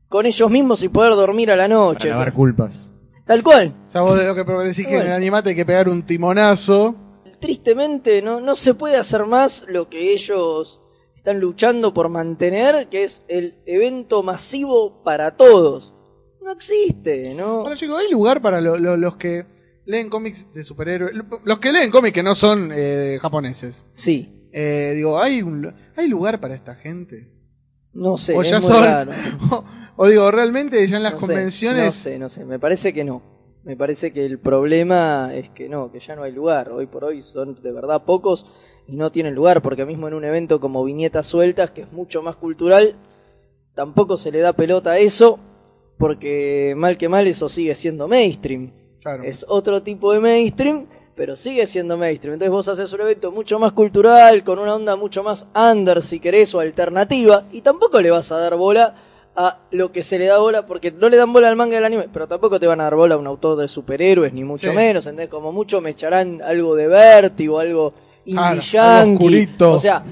con 0.09 0.25
ellos 0.25 0.51
mismos 0.51 0.83
y 0.83 0.89
poder 0.89 1.13
dormir 1.13 1.49
a 1.49 1.55
la 1.55 1.67
noche. 1.67 2.09
Para 2.09 2.19
lavar 2.19 2.33
culpas. 2.33 2.89
Tal 3.25 3.41
cual. 3.41 3.73
O 3.87 3.91
sea, 3.91 4.01
vos 4.01 4.17
lo 4.17 4.35
que 4.35 4.43
decís 4.65 4.85
que 4.85 4.97
en 4.97 5.07
el 5.07 5.13
animate 5.13 5.51
hay 5.51 5.55
que 5.55 5.65
pegar 5.65 5.87
un 5.87 6.03
timonazo. 6.03 6.95
Tristemente 7.47 8.21
no, 8.21 8.39
no 8.39 8.55
se 8.55 8.73
puede 8.73 8.95
hacer 8.95 9.25
más 9.25 9.65
lo 9.67 9.89
que 9.89 10.13
ellos 10.13 10.79
están 11.13 11.41
luchando 11.41 11.93
por 11.93 12.07
mantener, 12.07 12.87
que 12.87 13.03
es 13.03 13.25
el 13.27 13.61
evento 13.65 14.23
masivo 14.23 15.03
para 15.03 15.35
todos. 15.35 15.93
No 16.41 16.53
existe, 16.53 17.33
¿no? 17.35 17.59
Ahora, 17.59 17.75
chicos, 17.75 17.99
¿hay 17.99 18.09
lugar 18.09 18.41
para 18.41 18.61
lo- 18.61 18.77
lo- 18.77 18.95
los 18.95 19.17
que 19.17 19.45
leen 19.85 20.09
cómics 20.09 20.53
de 20.53 20.63
superhéroes? 20.63 21.13
Lo- 21.17 21.25
Los 21.43 21.59
que 21.59 21.73
leen 21.73 21.91
cómics 21.91 22.13
que 22.13 22.23
no 22.23 22.33
son 22.33 22.71
eh, 22.73 23.17
japoneses. 23.21 23.85
Sí, 23.91 24.47
Eh, 24.53 24.93
digo, 24.95 25.19
¿hay, 25.19 25.41
un, 25.41 25.73
¿hay 25.97 26.07
lugar 26.07 26.39
para 26.39 26.55
esta 26.55 26.75
gente? 26.75 27.29
no 27.91 28.17
sé, 28.17 28.35
o 28.37 28.41
es 28.41 28.49
ya 28.51 28.61
muy 28.61 28.71
son. 28.71 28.83
raro. 28.85 29.11
O, 29.51 29.65
o 29.97 30.07
digo, 30.07 30.31
realmente 30.31 30.87
ya 30.87 30.95
en 30.95 31.03
las 31.03 31.13
No 31.15 31.19
sé, 31.19 31.25
convenciones. 31.27 31.83
no 31.85 31.91
sé, 31.91 32.19
no 32.19 32.29
sé, 32.29 32.45
me 32.45 32.57
parece 32.57 32.93
que 32.93 33.03
no. 33.03 33.32
Me 33.63 33.77
parece 33.77 34.11
que 34.11 34.25
el 34.25 34.39
problema 34.39 35.31
es 35.33 35.49
que 35.49 35.69
no, 35.69 35.89
que 35.89 35.99
ya 35.99 36.15
no 36.15 36.23
hay 36.23 36.33
lugar. 36.33 36.71
Hoy 36.71 36.85
por 36.85 37.05
hoy 37.05 37.23
son 37.23 37.61
de 37.61 37.71
verdad 37.71 38.03
pocos 38.03 38.45
y 38.87 38.97
no 38.97 39.11
tienen 39.11 39.35
lugar, 39.35 39.61
porque 39.61 39.85
mismo 39.85 40.09
en 40.09 40.15
un 40.15 40.25
evento 40.25 40.59
como 40.59 40.83
Viñetas 40.83 41.27
Sueltas, 41.27 41.71
que 41.71 41.81
es 41.81 41.91
mucho 41.93 42.21
más 42.21 42.35
cultural, 42.35 42.95
tampoco 43.73 44.17
se 44.17 44.31
le 44.31 44.39
da 44.39 44.51
pelota 44.51 44.91
a 44.91 44.99
eso, 44.99 45.39
porque 45.97 46.73
mal 46.75 46.97
que 46.97 47.07
mal 47.07 47.25
eso 47.25 47.47
sigue 47.47 47.73
siendo 47.75 48.09
mainstream. 48.09 48.73
Claro. 49.01 49.23
Es 49.23 49.45
otro 49.47 49.81
tipo 49.81 50.11
de 50.11 50.19
mainstream, 50.19 50.87
pero 51.15 51.37
sigue 51.37 51.65
siendo 51.65 51.97
mainstream. 51.97 52.33
Entonces 52.33 52.51
vos 52.51 52.67
haces 52.67 52.91
un 52.91 52.99
evento 52.99 53.31
mucho 53.31 53.59
más 53.59 53.71
cultural, 53.71 54.43
con 54.43 54.59
una 54.59 54.75
onda 54.75 54.97
mucho 54.97 55.23
más 55.23 55.47
under, 55.55 56.01
si 56.01 56.19
querés, 56.19 56.53
o 56.53 56.59
alternativa, 56.59 57.45
y 57.53 57.61
tampoco 57.61 58.01
le 58.01 58.11
vas 58.11 58.29
a 58.33 58.39
dar 58.39 58.57
bola 58.57 58.93
a 59.35 59.59
lo 59.71 59.91
que 59.91 60.03
se 60.03 60.19
le 60.19 60.27
da 60.27 60.37
bola, 60.37 60.65
porque 60.65 60.91
no 60.91 61.09
le 61.09 61.17
dan 61.17 61.33
bola 61.33 61.49
al 61.49 61.55
manga 61.55 61.75
del 61.75 61.85
anime, 61.85 62.07
pero 62.13 62.27
tampoco 62.27 62.59
te 62.59 62.67
van 62.67 62.81
a 62.81 62.83
dar 62.85 62.95
bola 62.95 63.15
a 63.15 63.17
un 63.17 63.25
autor 63.27 63.57
de 63.57 63.67
superhéroes, 63.67 64.31
ni 64.33 64.43
mucho 64.43 64.69
Sí. 64.69 64.75
menos, 64.75 65.05
¿entendés? 65.07 65.29
Como 65.29 65.51
mucho 65.51 65.81
me 65.81 65.91
echarán 65.91 66.41
algo 66.41 66.75
de 66.75 66.87
vértigo, 66.87 67.57
algo 67.59 67.93
indie 68.25 68.59
yankee. 68.61 69.49
O 69.59 69.79
sea, 69.79 70.03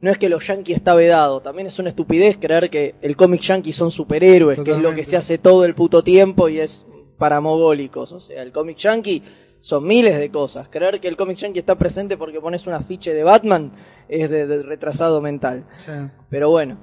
no 0.00 0.10
es 0.10 0.18
que 0.18 0.28
los 0.28 0.44
yankees 0.46 0.76
está 0.78 0.94
vedado, 0.94 1.40
también 1.40 1.68
es 1.68 1.78
una 1.78 1.90
estupidez 1.90 2.38
creer 2.38 2.68
que 2.68 2.96
el 3.02 3.16
cómic 3.16 3.40
yankee 3.40 3.72
son 3.72 3.90
superhéroes, 3.90 4.60
que 4.60 4.72
es 4.72 4.78
lo 4.78 4.94
que 4.94 5.04
se 5.04 5.16
hace 5.16 5.38
todo 5.38 5.64
el 5.64 5.74
puto 5.74 6.02
tiempo 6.02 6.48
y 6.48 6.58
es 6.58 6.86
para 7.18 7.40
mogólicos. 7.40 8.10
O 8.12 8.20
sea, 8.20 8.42
el 8.42 8.50
cómic 8.52 8.76
yankee 8.78 9.22
son 9.60 9.84
miles 9.84 10.18
de 10.18 10.30
cosas. 10.30 10.68
Creer 10.68 11.00
que 11.00 11.08
el 11.08 11.16
cómic 11.16 11.36
yankee 11.38 11.60
está 11.60 11.76
presente 11.76 12.16
porque 12.16 12.40
pones 12.40 12.66
un 12.66 12.72
afiche 12.74 13.14
de 13.14 13.22
Batman 13.22 13.72
es 14.08 14.28
de, 14.28 14.46
de 14.46 14.62
retrasado 14.64 15.20
mental. 15.20 15.66
Sí. 15.78 15.92
Pero 16.30 16.50
bueno, 16.50 16.78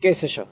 qué 0.00 0.12
sé 0.14 0.28
yo. 0.28 0.46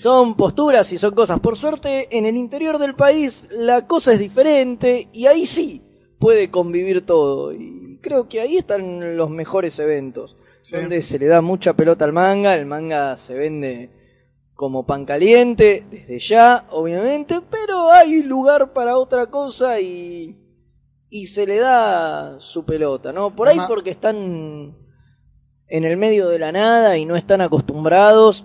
Son 0.00 0.34
posturas 0.34 0.92
y 0.92 0.98
son 0.98 1.14
cosas. 1.14 1.40
Por 1.40 1.56
suerte, 1.56 2.08
en 2.16 2.24
el 2.24 2.36
interior 2.36 2.78
del 2.78 2.94
país 2.94 3.48
la 3.50 3.86
cosa 3.86 4.12
es 4.14 4.18
diferente 4.18 5.08
y 5.12 5.26
ahí 5.26 5.44
sí 5.46 5.82
puede 6.18 6.50
convivir 6.50 7.04
todo. 7.04 7.52
Y 7.52 7.98
creo 8.02 8.28
que 8.28 8.40
ahí 8.40 8.56
están 8.56 9.16
los 9.16 9.30
mejores 9.30 9.78
eventos, 9.78 10.36
Sí. 10.62 10.76
donde 10.76 11.00
se 11.02 11.18
le 11.18 11.26
da 11.26 11.40
mucha 11.40 11.72
pelota 11.74 12.04
al 12.04 12.12
manga, 12.12 12.54
el 12.54 12.66
manga 12.66 13.16
se 13.16 13.34
vende 13.34 13.90
como 14.54 14.84
pan 14.84 15.06
caliente, 15.06 15.84
desde 15.90 16.18
ya, 16.18 16.66
obviamente, 16.70 17.40
pero 17.50 17.90
hay 17.90 18.22
lugar 18.22 18.74
para 18.74 18.98
otra 18.98 19.26
cosa 19.28 19.80
y, 19.80 20.36
y 21.08 21.26
se 21.28 21.46
le 21.46 21.58
da 21.58 22.38
su 22.40 22.66
pelota, 22.66 23.10
¿no? 23.12 23.34
Por 23.34 23.48
ahí 23.48 23.58
porque 23.66 23.88
están 23.90 24.76
en 25.66 25.84
el 25.84 25.96
medio 25.96 26.28
de 26.28 26.38
la 26.38 26.52
nada 26.52 26.98
y 26.98 27.06
no 27.06 27.16
están 27.16 27.40
acostumbrados 27.40 28.44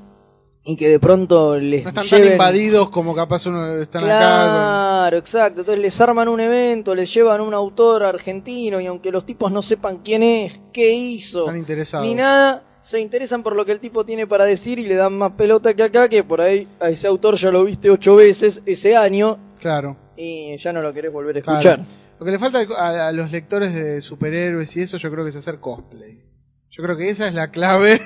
y 0.67 0.75
que 0.75 0.89
de 0.89 0.99
pronto 0.99 1.59
les 1.59 1.83
No 1.83 1.89
están 1.89 2.07
tan 2.07 2.19
lleven- 2.19 2.31
invadidos 2.33 2.89
como 2.89 3.13
capaz 3.13 3.45
uno 3.45 3.67
están 3.77 4.03
acá. 4.05 4.17
Claro, 4.17 5.17
exacto. 5.17 5.59
Entonces 5.61 5.81
les 5.81 6.01
arman 6.01 6.27
un 6.27 6.39
evento, 6.41 6.95
les 6.95 7.13
llevan 7.13 7.41
un 7.41 7.53
autor 7.53 8.03
argentino 8.03 8.81
y 8.81 8.87
aunque 8.87 9.11
los 9.11 9.25
tipos 9.25 9.51
no 9.51 9.61
sepan 9.61 9.99
quién 9.99 10.23
es, 10.23 10.59
qué 10.73 10.91
hizo, 10.93 11.41
están 11.41 11.57
interesados. 11.57 12.05
ni 12.07 12.15
nada, 12.15 12.63
se 12.81 12.99
interesan 12.99 13.43
por 13.43 13.55
lo 13.55 13.65
que 13.65 13.71
el 13.73 13.79
tipo 13.79 14.05
tiene 14.05 14.25
para 14.27 14.45
decir 14.45 14.79
y 14.79 14.85
le 14.87 14.95
dan 14.95 15.17
más 15.17 15.33
pelota 15.33 15.73
que 15.73 15.83
acá, 15.83 16.09
que 16.09 16.23
por 16.23 16.41
ahí 16.41 16.67
a 16.79 16.89
ese 16.89 17.07
autor 17.07 17.35
ya 17.35 17.51
lo 17.51 17.63
viste 17.63 17.89
ocho 17.91 18.15
veces 18.15 18.61
ese 18.65 18.95
año 18.97 19.37
Claro. 19.59 19.95
y 20.17 20.57
ya 20.57 20.73
no 20.73 20.81
lo 20.81 20.93
querés 20.93 21.11
volver 21.13 21.37
a 21.37 21.41
Claro. 21.41 21.59
escuchar. 21.59 21.85
Lo 22.19 22.25
que 22.25 22.31
le 22.31 22.39
falta 22.39 22.65
a, 22.77 23.07
a 23.09 23.11
los 23.11 23.29
lectores 23.31 23.73
de 23.75 24.01
superhéroes 24.01 24.75
y 24.77 24.81
eso, 24.81 24.97
yo 24.97 25.11
creo 25.11 25.23
que 25.23 25.29
es 25.29 25.35
hacer 25.35 25.59
cosplay. 25.59 26.23
Yo 26.71 26.81
creo 26.83 26.95
que 26.97 27.09
esa 27.09 27.27
es 27.27 27.33
la 27.33 27.51
clave 27.51 28.01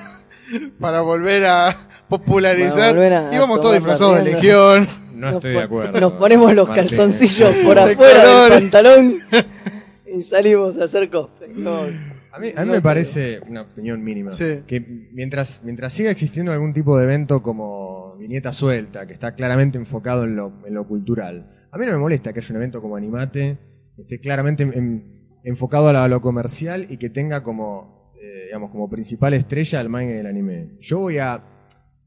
para 0.79 1.01
volver 1.01 1.45
a 1.45 1.75
popularizar. 2.07 2.93
Volver 2.95 3.13
a- 3.13 3.33
Íbamos 3.35 3.61
todos 3.61 3.75
disfrazados 3.75 4.23
de 4.23 4.33
legión. 4.33 4.87
No 5.13 5.27
Nos 5.27 5.35
estoy 5.35 5.51
de 5.53 5.61
acuerdo. 5.63 5.99
Nos 5.99 6.13
ponemos 6.13 6.53
los 6.55 6.67
Martín. 6.69 6.85
calzoncillos 6.87 7.55
por 7.65 7.75
De 7.75 7.81
afuera 7.91 8.19
del 8.19 8.25
colores. 8.27 8.61
pantalón 8.61 9.13
y 10.07 10.23
salimos 10.23 10.77
a 10.77 10.85
hacer 10.85 11.09
cosplay. 11.09 11.51
No, 11.55 11.81
A 11.81 11.83
mí, 11.83 11.91
a 12.31 12.39
mí 12.39 12.53
no 12.55 12.65
me 12.65 12.69
creo. 12.71 12.81
parece 12.81 13.39
una 13.47 13.61
opinión 13.63 14.03
mínima. 14.03 14.31
Sí. 14.31 14.61
Que 14.65 14.79
mientras, 15.11 15.61
mientras 15.63 15.93
siga 15.93 16.09
existiendo 16.11 16.51
algún 16.51 16.73
tipo 16.73 16.97
de 16.97 17.03
evento 17.03 17.41
como 17.41 18.15
Viñeta 18.17 18.53
Suelta, 18.53 19.05
que 19.07 19.13
está 19.13 19.35
claramente 19.35 19.77
enfocado 19.77 20.23
en 20.23 20.35
lo, 20.35 20.53
en 20.65 20.73
lo 20.73 20.87
cultural, 20.87 21.67
a 21.71 21.77
mí 21.77 21.85
no 21.85 21.91
me 21.91 21.97
molesta 21.99 22.31
que 22.33 22.39
haya 22.39 22.49
un 22.51 22.57
evento 22.57 22.81
como 22.81 22.95
Animate, 22.95 23.57
que 23.95 24.01
esté 24.03 24.19
claramente 24.21 24.63
en- 24.63 24.73
en- 24.73 25.19
enfocado 25.43 25.89
a 25.89 26.07
lo 26.07 26.21
comercial 26.21 26.87
y 26.89 26.97
que 26.97 27.09
tenga 27.09 27.43
como, 27.43 27.98
eh, 28.29 28.45
digamos, 28.45 28.71
como 28.71 28.89
principal 28.89 29.33
estrella 29.33 29.79
al 29.79 29.89
manga 29.89 30.15
y 30.15 30.19
el 30.19 30.25
anime. 30.27 30.77
Yo 30.79 30.99
voy 30.99 31.17
a. 31.17 31.43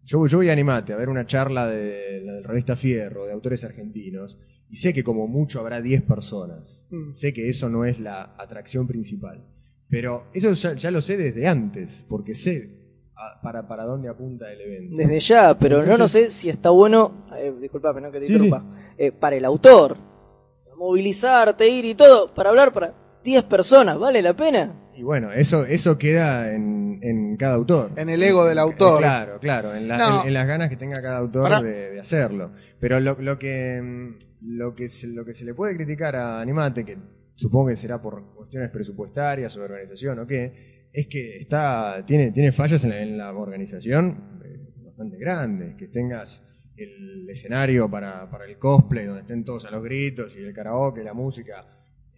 Yo, 0.05 0.27
yo 0.27 0.39
voy 0.39 0.49
a 0.49 0.53
Animate 0.53 0.93
a 0.93 0.97
ver 0.97 1.09
una 1.09 1.27
charla 1.27 1.67
de 1.69 2.23
la 2.25 2.41
revista 2.47 2.75
Fierro, 2.77 3.27
de 3.27 3.33
autores 3.33 3.63
argentinos, 3.65 4.37
y 4.69 4.77
sé 4.77 4.93
que 4.93 5.05
como 5.05 5.29
mucho 5.29 5.61
habrá 5.61 5.81
10 5.81 6.03
personas. 6.03 6.81
Mm. 6.91 7.15
Sé 7.15 7.33
que 7.33 7.49
eso 7.49 7.69
no 7.69 7.85
es 7.85 8.01
la 8.01 8.35
atracción 8.39 8.87
principal. 8.87 9.45
Pero 9.89 10.25
eso 10.35 10.53
ya, 10.55 10.75
ya 10.75 10.91
lo 10.91 11.01
sé 11.03 11.17
desde 11.17 11.47
antes, 11.47 12.05
porque 12.09 12.35
sé 12.35 12.81
a- 13.15 13.41
para, 13.43 13.69
para 13.69 13.85
dónde 13.85 14.09
apunta 14.09 14.51
el 14.53 14.61
evento. 14.61 14.97
Desde 14.97 15.21
ya, 15.21 15.57
pero 15.59 15.85
yo 15.85 15.97
no 15.97 16.09
sé 16.09 16.31
si 16.31 16.49
está 16.49 16.71
bueno, 16.71 17.27
eh, 17.37 17.53
disculpame, 17.61 18.01
no 18.01 18.11
que 18.11 18.19
te 18.21 18.27
Sí, 18.27 18.33
interrumpa, 18.33 18.65
eh, 18.99 19.13
para 19.13 19.37
el 19.37 19.45
autor. 19.45 19.93
O 19.93 20.61
sea, 20.61 20.75
movilizarte, 20.75 21.69
ir 21.69 21.85
y 21.85 21.95
todo, 21.95 22.33
para 22.35 22.49
hablar 22.51 22.73
para 22.73 22.93
10 23.23 23.45
personas, 23.45 23.99
¿vale 23.99 24.21
la 24.23 24.35
pena? 24.35 24.75
Y 24.95 25.03
bueno, 25.03 25.33
eso, 25.33 25.65
eso 25.65 25.97
queda 25.99 26.53
en, 26.55 26.99
en 27.03 27.37
cada 27.37 27.55
autor. 27.55 27.91
En 27.97 28.09
el 28.09 28.23
ego 28.23 28.45
del 28.47 28.59
autor. 28.59 28.99
Claro, 29.01 29.39
claro, 29.41 29.75
en, 29.75 29.89
la- 29.89 29.97
No. 29.99 30.21
en- 30.23 30.29
en 30.29 30.35
las 30.35 30.47
ganas 30.47 30.69
que 30.69 30.77
tenga 30.77 31.01
cada 31.01 31.19
autor 31.19 31.63
de, 31.63 31.91
de 31.93 32.01
hacerlo. 32.01 32.53
Pero 32.81 33.01
lo, 33.01 33.21
lo 33.21 33.39
que 33.39 33.81
mm, 33.83 34.17
lo 34.57 34.75
que, 34.75 34.89
se, 34.89 35.07
lo 35.07 35.25
que 35.25 35.33
se 35.35 35.45
le 35.45 35.55
puede 35.55 35.77
criticar 35.77 36.15
a 36.17 36.41
Animate, 36.41 36.85
que 36.85 36.99
supongo 37.37 37.69
que 37.69 37.77
será 37.77 38.03
por 38.03 38.35
cuestiones 38.35 38.71
presupuestarias 38.71 39.57
o 39.57 39.61
de 39.61 39.65
organización 39.67 40.19
o 40.19 40.27
qué, 40.27 40.91
es 40.93 41.07
que 41.07 41.39
está 41.39 42.05
tiene, 42.07 42.33
tiene 42.33 42.53
fallas 42.53 42.85
en 42.85 42.91
la, 42.91 43.01
en 43.01 43.17
la 43.19 43.33
organización 43.33 44.41
eh, 44.45 44.85
bastante 44.85 45.17
grandes. 45.17 45.75
Que 45.77 45.89
tengas 45.89 46.43
el 46.77 47.29
escenario 47.31 47.91
para, 47.91 48.29
para 48.31 48.45
el 48.47 48.59
cosplay, 48.59 49.07
donde 49.07 49.23
estén 49.23 49.45
todos 49.45 49.65
a 49.65 49.71
los 49.71 49.83
gritos, 49.83 50.35
y 50.37 50.41
el 50.41 50.53
karaoke, 50.53 51.03
la 51.05 51.15
música, 51.15 51.65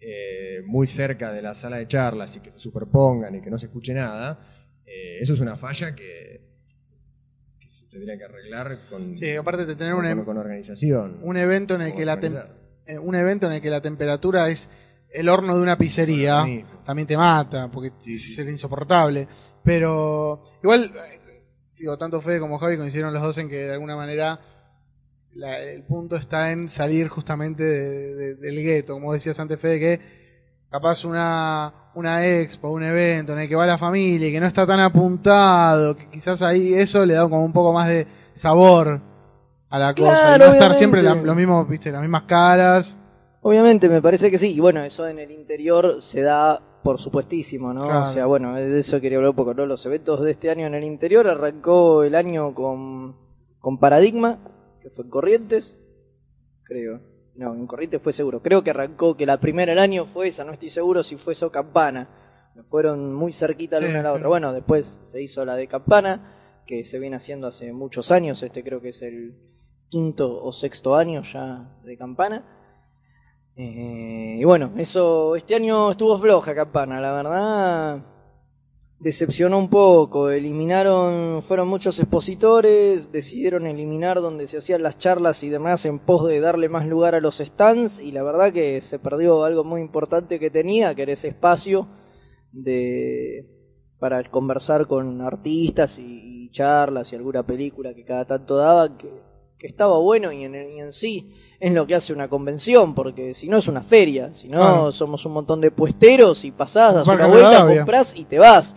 eh, 0.01 0.61
muy 0.65 0.87
cerca 0.87 1.31
de 1.31 1.41
la 1.41 1.53
sala 1.55 1.77
de 1.77 1.87
charlas 1.87 2.35
y 2.35 2.39
que 2.39 2.51
se 2.51 2.59
superpongan 2.59 3.35
y 3.35 3.41
que 3.41 3.49
no 3.49 3.57
se 3.57 3.67
escuche 3.67 3.93
nada, 3.93 4.39
eh, 4.85 5.19
eso 5.21 5.33
es 5.33 5.39
una 5.39 5.57
falla 5.57 5.95
que, 5.95 6.41
que 7.59 7.69
se 7.69 7.85
tendría 7.87 8.17
que 8.17 8.25
arreglar 8.25 8.87
con, 8.89 9.15
Sí, 9.15 9.31
aparte 9.35 9.65
de 9.65 9.75
tener 9.75 9.93
con, 9.93 10.05
un, 10.05 10.25
con- 10.25 10.37
organización. 10.37 11.19
un 11.23 11.37
evento 11.37 11.75
en 11.75 11.81
el 11.81 11.95
que 11.95 12.05
la 12.05 12.19
eh, 12.87 12.99
un 12.99 13.15
evento 13.15 13.47
en 13.47 13.53
el 13.53 13.61
que 13.61 13.69
la 13.69 13.81
temperatura 13.81 14.47
es 14.49 14.69
el 15.11 15.29
horno 15.29 15.55
de 15.55 15.61
una 15.63 15.77
pizzería 15.77 16.41
Bueno, 16.41 16.67
también 16.85 17.07
te 17.07 17.17
mata 17.17 17.71
porque 17.71 17.91
Sí, 18.01 18.13
sí. 18.17 18.33
sería 18.35 18.51
insoportable 18.51 19.27
pero 19.63 20.41
igual 20.61 20.91
eh, 20.93 21.19
digo 21.75 21.97
tanto 21.97 22.21
Fede 22.21 22.39
como 22.39 22.59
Javi 22.59 22.77
coincidieron 22.77 23.13
los 23.13 23.23
dos 23.23 23.37
en 23.39 23.49
que 23.49 23.55
de 23.63 23.71
alguna 23.73 23.95
manera 23.95 24.39
la- 25.35 25.59
el 25.61 25.83
punto 25.83 26.15
está 26.15 26.51
en 26.51 26.67
salir 26.69 27.07
justamente 27.09 27.63
de- 27.63 28.15
de- 28.15 28.35
del 28.35 28.63
gueto 28.63 28.93
como 28.93 29.13
decías 29.13 29.39
antes 29.39 29.59
Fede 29.59 29.79
que 29.79 29.99
capaz 30.69 31.05
una 31.05 31.73
una 31.93 32.25
expo 32.25 32.69
un 32.71 32.83
evento 32.83 33.33
en 33.33 33.39
el 33.39 33.47
que 33.49 33.55
va 33.55 33.65
la 33.65 33.77
familia 33.77 34.27
y 34.27 34.31
que 34.31 34.39
no 34.39 34.47
está 34.47 34.65
tan 34.65 34.79
apuntado 34.79 35.95
que 35.95 36.09
quizás 36.09 36.41
ahí 36.41 36.73
eso 36.73 37.05
le 37.05 37.13
da 37.13 37.23
como 37.23 37.43
un 37.45 37.53
poco 37.53 37.71
más 37.73 37.87
de 37.89 38.07
sabor 38.33 39.01
a 39.69 39.79
la 39.79 39.93
cosa 39.93 40.11
y 40.11 40.37
Claro, 40.37 40.45
no 40.47 40.53
estar 40.53 40.73
siempre 40.73 41.01
la- 41.03 41.15
lo 41.15 41.35
mismo 41.35 41.65
viste 41.65 41.91
las 41.91 42.01
mismas 42.01 42.23
caras 42.23 42.97
Obviamente, 43.47 43.89
me 43.89 44.01
parece 44.01 44.31
que 44.31 44.39
sí. 44.39 44.55
Y 44.55 44.59
bueno, 44.59 44.83
eso 44.83 45.07
en 45.07 45.19
el 45.19 45.29
interior 45.29 46.01
se 46.01 46.21
da 46.21 46.59
por 46.81 46.99
supuestísimo, 46.99 47.75
¿no? 47.75 47.83
Claro. 47.85 48.01
O 48.01 48.05
sea, 48.07 48.25
bueno, 48.25 48.55
de 48.55 48.79
eso 48.79 48.99
quería 48.99 49.19
hablar 49.19 49.29
un 49.29 49.35
poco, 49.35 49.53
¿no? 49.53 49.67
Los 49.67 49.85
eventos 49.85 50.19
de 50.23 50.31
este 50.31 50.49
año 50.49 50.65
en 50.65 50.73
el 50.73 50.83
interior 50.83 51.27
arrancó 51.27 52.03
el 52.03 52.15
año 52.15 52.55
con, 52.55 53.15
con 53.59 53.77
Paradigma, 53.77 54.39
que 54.85 54.91
fue 54.91 55.03
en 55.05 55.09
Corrientes, 55.09 55.75
creo. 56.61 57.01
No, 57.33 57.55
en 57.55 57.65
Corrientes 57.65 57.99
fue 57.99 58.13
seguro. 58.13 58.43
Creo 58.43 58.63
que 58.63 58.69
arrancó, 58.69 59.17
que 59.17 59.25
la 59.25 59.39
primera 59.39 59.71
del 59.71 59.79
año 59.79 60.05
fue 60.05 60.27
esa, 60.27 60.43
no 60.43 60.51
estoy 60.51 60.69
seguro 60.69 61.01
si 61.01 61.15
fue 61.15 61.33
eso 61.33 61.51
Campana. 61.51 62.07
Fueron 62.69 63.11
muy 63.11 63.31
cerquita 63.31 63.79
la 63.79 63.87
Sí, 63.87 63.89
una 63.89 64.01
a 64.01 64.03
la 64.03 64.09
sí. 64.11 64.15
otra. 64.17 64.27
Bueno, 64.27 64.53
después 64.53 64.99
se 65.01 65.23
hizo 65.23 65.43
la 65.43 65.55
de 65.55 65.65
Campana, 65.65 66.61
que 66.67 66.83
se 66.83 66.99
viene 66.99 67.15
haciendo 67.15 67.47
hace 67.47 67.73
muchos 67.73 68.11
años. 68.11 68.43
Este 68.43 68.63
creo 68.63 68.79
que 68.79 68.89
es 68.89 69.01
el 69.01 69.35
quinto 69.89 70.39
o 70.43 70.51
sexto 70.51 70.95
año 70.95 71.23
ya 71.23 71.79
de 71.83 71.97
Campana. 71.97 72.45
Eh, 73.55 74.37
y 74.39 74.43
bueno, 74.43 74.73
eso 74.77 75.35
este 75.35 75.55
año 75.55 75.89
estuvo 75.89 76.15
floja 76.19 76.53
Campana, 76.53 77.01
la 77.01 77.11
verdad 77.11 78.14
decepcionó 79.05 79.59
un 79.59 79.69
poco. 79.69 80.31
Eliminaron, 80.31 81.43
fueron 81.43 81.67
muchos 81.67 81.99
expositores, 81.99 83.11
decidieron 83.11 83.67
eliminar 83.67 84.19
donde 84.19 84.47
se 84.47 84.57
hacían 84.57 84.81
las 84.81 84.97
charlas 84.97 85.43
y 85.43 85.49
demás 85.49 85.85
en 85.85 85.99
pos 85.99 86.27
de 86.27 86.39
darle 86.39 86.69
más 86.69 86.87
lugar 86.87 87.13
a 87.13 87.19
los 87.19 87.37
stands 87.37 87.99
y 87.99 88.11
la 88.11 88.23
verdad 88.23 88.51
que 88.51 88.81
se 88.81 88.97
perdió 88.97 89.43
algo 89.43 89.63
muy 89.63 89.79
importante 89.81 90.39
que 90.39 90.49
tenía, 90.49 90.95
que 90.95 91.03
era 91.03 91.13
ese 91.13 91.27
espacio 91.27 91.87
de 92.51 93.45
para 93.99 94.23
conversar 94.23 94.87
con 94.87 95.21
artistas 95.21 95.99
y, 95.99 96.45
y 96.45 96.49
charlas 96.49 97.13
y 97.13 97.15
alguna 97.15 97.45
película 97.45 97.93
que 97.93 98.05
cada 98.05 98.25
tanto 98.25 98.57
daba 98.57 98.97
que, 98.97 99.21
que 99.59 99.67
estaba 99.67 99.99
bueno 99.99 100.31
y 100.31 100.45
en, 100.45 100.55
y 100.55 100.79
en 100.79 100.91
sí 100.91 101.31
es 101.59 101.71
lo 101.71 101.87
que 101.87 101.95
hace 101.95 102.13
una 102.13 102.27
convención, 102.27 102.93
porque 102.93 103.33
si 103.33 103.47
no 103.47 103.57
es 103.57 103.67
una 103.67 103.81
feria, 103.81 104.33
si 104.33 104.49
no 104.49 104.91
somos 104.91 105.25
un 105.25 105.33
montón 105.33 105.61
de 105.61 105.71
puesteros 105.71 106.43
y 106.43 106.51
pasás, 106.51 106.93
das 106.93 107.07
una 107.07 107.27
vuelta, 107.27 107.65
compras 107.67 108.15
y 108.15 108.25
te 108.25 108.39
vas. 108.39 108.75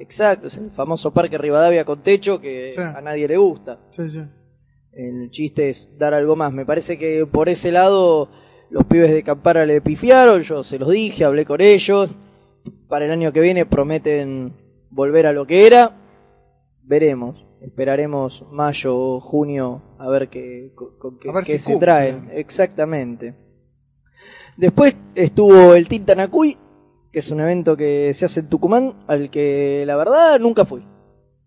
Exacto, 0.00 0.46
es 0.48 0.56
el 0.56 0.70
famoso 0.70 1.12
Parque 1.12 1.36
Rivadavia 1.38 1.84
con 1.84 2.02
techo 2.02 2.40
que 2.40 2.72
Sí. 2.74 2.80
a 2.80 3.00
nadie 3.00 3.28
le 3.28 3.36
gusta. 3.36 3.78
sí, 3.90 4.08
sí. 4.10 4.22
El 4.92 5.30
chiste 5.30 5.68
es 5.68 5.88
dar 5.98 6.14
algo 6.14 6.34
más. 6.34 6.52
Me 6.52 6.66
parece 6.66 6.98
que 6.98 7.24
por 7.24 7.48
ese 7.48 7.70
lado 7.70 8.28
los 8.70 8.84
pibes 8.86 9.12
de 9.12 9.22
Campara 9.22 9.64
le 9.64 9.80
pifiaron, 9.80 10.40
yo 10.40 10.64
se 10.64 10.78
los 10.80 10.90
dije, 10.90 11.24
hablé 11.24 11.44
con 11.44 11.60
ellos. 11.60 12.10
Para 12.88 13.04
el 13.04 13.10
año 13.12 13.32
que 13.32 13.40
viene 13.40 13.66
prometen 13.66 14.52
volver 14.90 15.26
a 15.26 15.32
lo 15.32 15.46
que 15.46 15.66
era. 15.66 15.96
Veremos. 16.82 17.46
Esperaremos 17.60 18.44
mayo 18.50 18.96
o 18.98 19.20
junio 19.20 19.82
a 19.98 20.08
ver 20.08 20.28
qué, 20.28 20.72
con, 20.74 21.18
qué, 21.18 21.28
A 21.30 21.32
ver 21.34 21.44
qué 21.44 21.52
si 21.52 21.58
se 21.60 21.70
cumple. 21.72 21.86
traen. 21.86 22.30
Exactamente. 22.32 23.34
Después 24.56 24.96
estuvo 25.14 25.74
el 25.74 25.86
Tintanacuy, 25.88 26.56
que 27.12 27.18
es 27.18 27.30
un 27.30 27.40
evento 27.40 27.76
que 27.76 28.12
se 28.14 28.24
hace 28.24 28.40
en 28.40 28.48
Tucumán, 28.48 28.94
al 29.06 29.30
que 29.30 29.84
la 29.86 29.96
verdad 29.96 30.38
nunca 30.38 30.64
fui. 30.64 30.84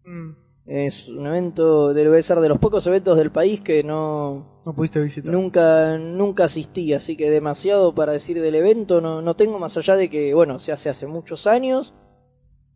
Mm, 0.05 0.32
Es 0.66 1.09
un 1.09 1.28
evento, 1.28 1.93
debe 1.93 2.22
ser 2.24 2.39
de 2.39 2.49
los 2.49 2.57
pocos 2.59 2.86
eventos 2.88 3.18
del 3.18 3.32
país 3.32 3.59
que 3.61 3.84
no 3.84 4.61
no 4.66 4.74
pudiste 4.74 5.01
visitar 5.03 5.30
nunca 5.30 5.97
nunca 5.97 6.45
asistí, 6.45 6.93
así 6.93 7.18
que 7.18 7.30
demasiado 7.30 7.93
para 7.93 8.14
decir 8.14 8.41
del 8.41 8.55
evento 8.55 9.01
no, 9.01 9.22
no 9.22 9.36
tengo 9.36 9.59
más 9.59 9.76
allá 9.76 9.97
de 9.97 10.09
que, 10.09 10.34
bueno, 10.34 10.59
se 10.59 10.72
hace 10.72 10.89
hace 10.89 11.05
muchos 11.05 11.47
años, 11.47 11.93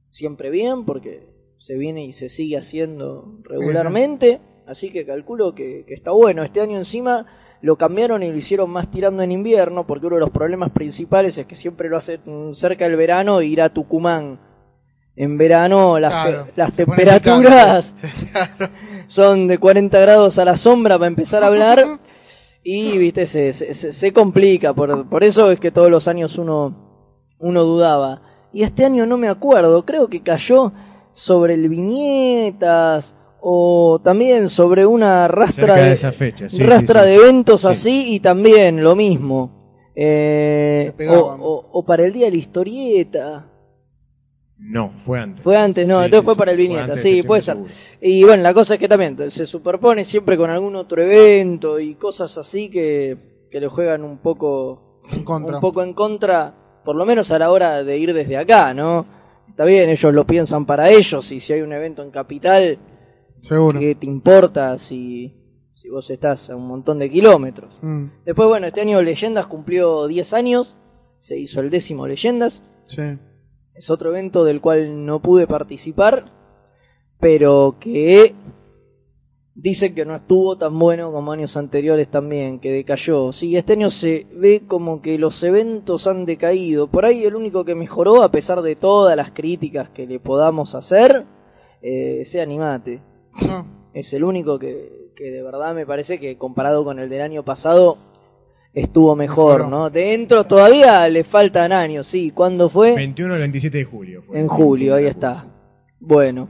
siempre 0.10 0.50
bien, 0.50 0.84
porque 0.86 1.30
se 1.60 1.78
viene 1.78 2.06
y 2.06 2.12
se 2.12 2.28
sigue 2.30 2.58
haciendo 2.58 3.40
regularmente, 3.44 4.42
así 4.66 4.92
que 4.92 5.06
calculo 5.06 5.56
que, 5.56 5.86
que 5.88 5.94
está 5.94 6.12
bueno. 6.12 6.44
Este 6.44 6.60
año 6.62 6.78
encima 6.78 7.26
lo 7.62 7.76
cambiaron 7.78 8.24
y 8.24 8.30
lo 8.32 8.38
hicieron 8.38 8.70
más 8.70 8.89
tirando 8.91 9.24
en 9.24 9.32
invierno, 9.32 9.86
porque 9.88 10.08
uno 10.08 10.16
de 10.18 10.22
los 10.22 10.30
problemas 10.30 10.72
principales 10.72 11.38
es 11.38 11.45
que 11.45 11.55
siempre 11.55 11.89
lo 11.89 11.97
hacen 11.97 12.53
cerca 12.53 12.86
del 12.88 12.97
verano 12.97 13.39
e 13.39 13.45
ir 13.47 13.62
a 13.62 13.70
Tucumán. 13.70 14.39
En 15.16 15.38
verano 15.38 15.97
las, 15.99 16.14
Claro, 16.14 16.45
te- 16.45 16.51
las 16.55 16.76
temperaturas 16.76 17.95
son 19.08 19.47
de 19.47 19.58
40 19.58 19.99
grados 19.99 20.38
a 20.38 20.45
la 20.45 20.55
sombra 20.55 20.97
para 20.97 21.08
empezar 21.08 21.43
a 21.43 21.47
hablar. 21.47 21.84
Y 22.70 22.97
viste 22.97 23.26
se, 23.28 23.53
se, 23.53 23.74
se- 23.74 23.93
se 23.93 24.12
complica. 24.12 24.74
Por, 24.74 25.08
por 25.08 25.24
eso 25.24 25.49
es 25.51 25.60
que 25.60 25.72
todos 25.72 25.89
los 25.89 26.10
años 26.10 26.38
uno 26.38 27.08
uno 27.39 27.64
dudaba. 27.64 28.22
Y 28.51 28.64
este 28.64 28.84
año 28.84 29.05
no 29.05 29.18
me 29.18 29.30
acuerdo. 29.30 29.86
Creo 29.86 30.10
que 30.10 30.22
cayó 30.22 30.74
sobre 31.14 31.53
el 31.53 31.70
viñetas 31.70 33.16
o 33.50 34.02
también 34.04 34.50
sobre 34.50 34.86
una 34.86 35.26
rastra 35.30 35.76
Cerca 35.76 35.76
de 35.76 35.88
de, 35.88 35.93
esa 35.93 36.12
fecha, 36.12 36.50
sí, 36.50 36.62
rastra 36.64 37.04
sí, 37.04 37.06
sí. 37.08 37.12
de 37.12 37.16
eventos 37.24 37.62
Sí. 37.62 37.68
así 37.68 38.16
y 38.16 38.20
también 38.20 38.84
lo 38.84 38.93
mismo 38.95 39.56
Eh, 39.95 40.91
o, 41.10 41.14
o- 41.16 41.70
o 41.72 41.86
para 41.86 42.04
el 42.06 42.12
día 42.14 42.26
de 42.26 42.32
la 42.32 42.38
historieta 42.38 43.45
No, 44.60 44.91
fue 45.06 45.20
antes. 45.20 45.41
fue 45.43 45.56
antes 45.56 45.88
no 45.88 46.00
Sí, 46.00 46.06
entonces 46.06 46.20
sí, 46.22 46.26
fue 46.26 46.34
sí, 46.34 46.39
para 46.39 46.52
el 46.52 46.58
viñeta 46.58 46.98
sí 46.98 47.24
puede 47.24 47.41
ser 47.41 47.56
seguro. 47.56 47.72
y 48.02 48.24
bueno, 48.26 48.43
la 48.43 48.54
cosa 48.54 48.74
es 48.74 48.80
que 48.80 48.88
también 48.89 49.16
se 49.32 49.45
superpone 49.45 50.04
siempre 50.04 50.36
con 50.38 50.50
algún 50.50 50.76
otro 50.76 51.02
evento 51.02 51.80
y 51.80 51.95
cosas 51.95 52.38
así 52.38 52.70
que, 52.70 53.48
que 53.50 53.60
le 53.62 53.68
juegan 53.70 54.04
un 54.04 54.18
poco, 54.18 55.00
En 55.14 55.24
contra. 55.24 55.56
un 55.56 55.62
poco 55.62 55.82
en 55.84 55.93
contra, 55.93 56.54
por 56.84 56.95
lo 56.98 57.06
menos 57.06 57.32
a 57.32 57.39
la 57.39 57.50
hora 57.50 57.82
de 57.84 57.98
ir 57.98 58.14
desde 58.14 58.36
acá, 58.36 58.74
¿no? 58.74 59.06
Está 59.48 59.64
bien, 59.64 59.89
ellos 59.89 60.14
lo 60.14 60.26
piensan 60.28 60.66
para 60.66 60.89
ellos 60.91 61.32
y 61.32 61.39
si 61.39 61.54
hay 61.54 61.62
un 61.62 61.72
evento 61.74 62.04
en 62.04 62.12
capital, 62.12 62.78
Seguro. 63.40 63.80
¿qué 63.80 63.96
te 63.96 64.06
importa 64.06 64.78
si, 64.78 65.34
si 65.76 65.90
vos 65.90 66.10
estás 66.10 66.50
a 66.50 66.56
un 66.56 66.68
montón 66.68 67.00
de 67.00 67.10
kilómetros? 67.10 67.78
Mm, 67.82 68.06
Después, 68.26 68.48
bueno, 68.48 68.68
este 68.68 68.82
año 68.82 69.02
Leyendas 69.02 69.48
cumplió 69.48 70.08
10 70.08 70.34
años, 70.34 70.78
se 71.20 71.38
hizo 71.40 71.62
el 71.62 71.70
décimo 71.70 72.08
Leyendas, 72.08 72.64
sí. 72.88 73.02
es 73.74 73.90
otro 73.90 74.10
evento 74.10 74.44
del 74.44 74.62
cual 74.62 75.06
no 75.06 75.22
pude 75.22 75.48
participar, 75.48 76.32
pero 77.20 77.78
que 77.80 78.36
dicen 79.60 79.96
que 79.96 80.06
no 80.06 80.16
estuvo 80.16 80.56
tan 80.58 80.78
bueno 80.78 81.12
como 81.12 81.32
años 81.32 81.58
anteriores 81.58 82.10
también, 82.10 82.60
que 82.60 82.72
decayó. 82.72 83.32
Sí, 83.32 83.58
este 83.58 83.74
año 83.74 83.90
se 83.90 84.28
ve 84.36 84.64
como 84.68 85.02
que 85.02 85.18
los 85.18 85.42
eventos 85.44 86.06
han 86.06 86.26
decaído. 86.26 86.88
Por 86.92 87.06
ahí 87.06 87.24
el 87.24 87.36
único 87.36 87.66
que 87.66 87.74
mejoró, 87.74 88.22
a 88.22 88.32
pesar 88.32 88.62
de 88.62 88.76
todas 88.76 89.18
las 89.18 89.32
críticas 89.32 89.90
que 89.90 90.06
le 90.06 90.20
podamos 90.20 90.76
hacer, 90.76 91.26
eh, 91.82 92.22
sea 92.26 92.44
Animate. 92.44 93.02
No, 93.46 93.66
Es 93.94 94.14
el 94.14 94.24
único 94.24 94.58
que, 94.60 95.12
que 95.16 95.26
de 95.32 95.44
verdad 95.44 95.74
me 95.76 95.86
parece 95.86 96.20
que 96.20 96.38
comparado 96.38 96.84
con 96.84 97.00
el 97.00 97.10
del 97.10 97.22
año 97.22 97.44
pasado 97.44 97.98
estuvo 98.74 99.16
mejor. 99.16 99.68
¿no? 99.68 99.90
Dentro 99.90 100.46
todavía 100.46 101.08
le 101.10 101.24
faltan 101.24 101.72
años, 101.72 102.08
sí. 102.08 102.32
¿Cuándo 102.32 102.70
fue? 102.70 102.96
21 102.96 103.34
al 103.34 103.40
27 103.42 103.78
de 103.78 103.84
julio. 103.86 104.24
fue. 104.26 104.40
En 104.40 104.48
julio, 104.48 104.96
ahí 104.96 105.04
21 105.04 105.06
de 105.06 105.10
está. 105.10 105.54
Bueno, 106.00 106.48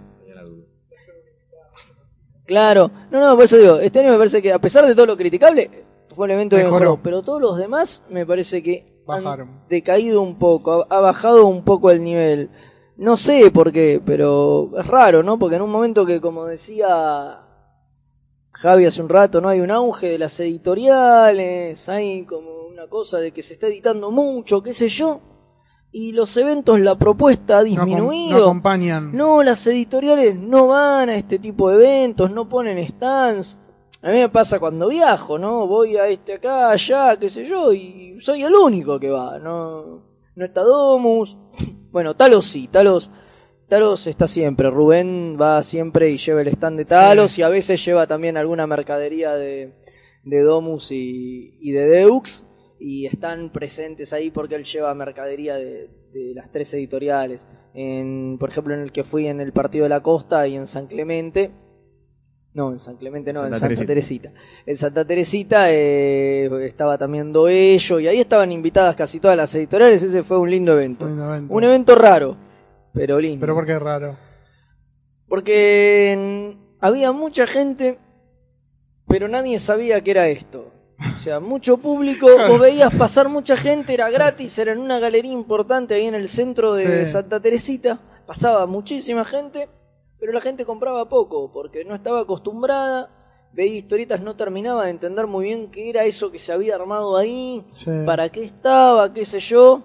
claro. 2.46 2.92
No, 3.12 3.20
no, 3.20 3.36
por 3.36 3.46
eso 3.46 3.58
digo, 3.58 3.80
este 3.80 4.00
año 4.00 4.12
me 4.12 4.18
parece 4.18 4.42
que 4.42 4.52
a 4.54 4.60
pesar 4.60 4.86
de 4.86 4.96
todo 4.96 5.06
lo 5.06 5.18
criticable, 5.18 5.70
fue 6.10 6.28
el 6.28 6.32
evento 6.32 6.56
Mejoró. 6.56 6.72
mejoró. 6.74 7.00
Pero 7.04 7.22
todos 7.22 7.42
los 7.42 7.58
demás 7.58 8.04
me 8.10 8.26
parece 8.26 8.62
que 8.64 8.94
Bajaron. 9.06 9.50
han 9.50 9.68
decaído 9.70 10.22
un 10.22 10.38
poco, 10.38 10.86
ha, 10.90 10.98
ha 10.98 11.00
bajado 11.02 11.46
un 11.46 11.64
poco 11.64 11.92
el 11.92 12.04
nivel. 12.04 12.50
No 12.98 13.16
sé 13.16 13.52
por 13.52 13.72
qué, 13.72 14.02
pero 14.04 14.72
es 14.78 14.88
raro, 14.88 15.22
¿no? 15.22 15.38
Porque 15.38 15.56
en 15.56 15.62
un 15.62 15.70
momento 15.70 16.06
que, 16.06 16.20
como 16.20 16.46
decía 16.46 17.42
Javi 18.54 18.86
hace 18.88 19.04
un 19.04 19.10
rato, 19.10 19.40
¿no? 19.40 19.50
Hay 19.50 19.60
un 19.60 19.70
auge 19.70 20.10
de 20.10 20.18
las 20.18 20.40
editoriales, 20.40 21.88
hay 21.90 22.26
como 22.26 22.66
una 22.66 22.88
cosa 22.88 23.20
de 23.20 23.32
que 23.32 23.44
se 23.44 23.54
está 23.54 23.68
editando 23.68 24.10
mucho, 24.10 24.64
qué 24.64 24.74
sé 24.74 24.88
yo. 24.90 25.22
Y 25.92 26.12
los 26.12 26.36
eventos, 26.38 26.80
la 26.80 26.98
propuesta 26.98 27.60
ha 27.60 27.62
no, 27.62 27.66
disminuido. 27.66 28.38
no 28.40 28.44
acompañan. 28.46 29.16
No, 29.16 29.44
las 29.44 29.66
editoriales 29.68 30.36
no 30.36 30.70
van 30.70 31.10
a 31.10 31.16
este 31.16 31.38
tipo 31.38 31.70
de 31.70 31.76
eventos, 31.76 32.32
no 32.32 32.50
ponen 32.50 32.86
stands. 32.88 33.60
A 34.02 34.10
mí 34.10 34.18
me 34.18 34.30
pasa 34.30 34.60
cuando 34.60 34.90
viajo, 34.90 35.38
¿no? 35.38 35.68
Voy 35.68 35.98
a 35.98 36.08
este 36.08 36.34
acá, 36.34 36.72
allá, 36.72 37.16
qué 37.18 37.30
sé 37.30 37.46
yo, 37.46 37.72
y 37.74 38.18
soy 38.22 38.44
el 38.44 38.56
único 38.56 39.00
que 39.00 39.12
va, 39.12 39.38
¿no? 39.38 40.02
No 40.36 40.46
está 40.46 40.64
Domus. 40.64 41.38
Bueno, 41.98 42.16
Talos 42.16 42.46
sí, 42.46 42.68
Talos, 42.68 43.10
Talos 43.68 44.06
está 44.06 44.28
siempre. 44.28 44.70
Rubén 44.70 45.36
va 45.42 45.64
siempre 45.64 46.12
y 46.12 46.18
lleva 46.18 46.42
el 46.42 46.50
stand 46.50 46.78
de 46.78 46.86
Talos 46.86 47.40
y 47.40 47.42
a 47.42 47.50
veces 47.50 47.84
lleva 47.84 48.06
también 48.06 48.38
alguna 48.38 48.68
mercadería 48.68 49.34
de, 49.34 49.74
de 50.24 50.42
Domus 50.42 50.92
y, 50.92 51.58
y 51.60 51.72
de 51.72 52.04
Deux. 52.04 52.46
Y 52.80 53.08
están 53.08 53.52
presentes 53.52 54.14
ahí 54.14 54.30
porque 54.30 54.54
él 54.54 54.64
lleva 54.64 54.94
mercadería 54.94 55.56
de, 55.56 55.90
de 56.14 56.36
las 56.36 56.52
tres 56.52 56.72
editoriales. 56.76 57.48
En, 57.74 58.38
por 58.40 58.50
ejemplo, 58.50 58.76
en 58.76 58.82
el 58.82 58.92
que 58.92 59.04
fui 59.04 59.26
en 59.26 59.42
el 59.42 59.52
Partido 59.52 59.86
de 59.86 59.90
la 59.90 60.04
Costa 60.04 60.48
y 60.48 60.56
en 60.56 60.68
San 60.68 60.86
Clemente. 60.86 61.50
No, 62.58 62.72
en 62.72 62.80
San 62.80 62.96
Clemente 62.98 63.32
no, 63.32 63.42
Santa 63.42 63.56
en 63.56 63.60
Santa 63.60 63.86
Teresita. 63.86 64.30
Teresita. 64.32 64.32
En 64.66 64.78
Santa 64.78 65.06
Teresita 65.06 65.72
eh, 65.72 66.50
estaba 66.66 66.98
también 66.98 67.32
Doello 67.32 68.00
y 68.00 68.08
ahí 68.08 68.20
estaban 68.20 68.52
invitadas 68.52 68.96
casi 68.96 69.20
todas 69.20 69.38
las 69.38 69.54
editoriales. 69.54 70.02
Ese 70.02 70.24
fue 70.24 70.40
un 70.40 70.50
lindo 70.50 70.74
evento. 70.74 71.06
Un 71.06 71.12
lindo 71.12 71.30
evento. 71.30 71.54
Un 71.54 71.64
evento 71.64 71.94
raro, 71.96 72.36
pero 72.94 73.20
lindo. 73.20 73.42
Pero 73.42 73.54
porque 73.54 73.74
es 73.74 73.80
raro. 73.80 74.18
Porque 75.28 76.58
había 76.80 77.12
mucha 77.12 77.46
gente, 77.46 78.00
pero 79.08 79.28
nadie 79.28 79.60
sabía 79.60 80.02
que 80.02 80.10
era 80.10 80.28
esto. 80.28 80.72
O 81.14 81.16
sea, 81.16 81.40
mucho 81.40 81.78
público, 81.78 82.26
vos 82.48 82.60
veías 82.60 82.92
pasar 82.96 83.30
mucha 83.30 83.56
gente, 83.56 83.94
era 83.94 84.10
gratis, 84.10 84.58
era 84.58 84.72
en 84.72 84.80
una 84.80 84.98
galería 84.98 85.32
importante 85.32 85.94
ahí 85.94 86.06
en 86.06 86.16
el 86.16 86.28
centro 86.28 86.74
de 86.74 87.06
Sí. 87.06 87.12
Santa 87.12 87.40
Teresita. 87.40 88.00
Pasaba 88.26 88.66
muchísima 88.66 89.24
gente, 89.26 89.70
pero 90.20 90.32
la 90.34 90.42
gente 90.42 90.66
compraba 90.66 91.08
poco, 91.10 91.52
porque 91.52 91.86
no 91.86 91.94
estaba 91.96 92.22
acostumbrada, 92.22 93.10
veía 93.54 93.78
historietas, 93.78 94.22
no 94.22 94.36
terminaba 94.36 94.86
de 94.86 94.92
entender 94.92 95.28
muy 95.28 95.46
bien 95.46 95.72
qué 95.72 95.90
era 95.90 96.06
eso 96.06 96.32
que 96.32 96.40
se 96.40 96.52
había 96.54 96.76
armado 96.76 97.18
ahí, 97.18 97.66
Sí. 97.74 97.92
para 98.06 98.30
qué 98.30 98.44
estaba, 98.44 99.14
qué 99.14 99.26
sé 99.26 99.40
yo. 99.40 99.84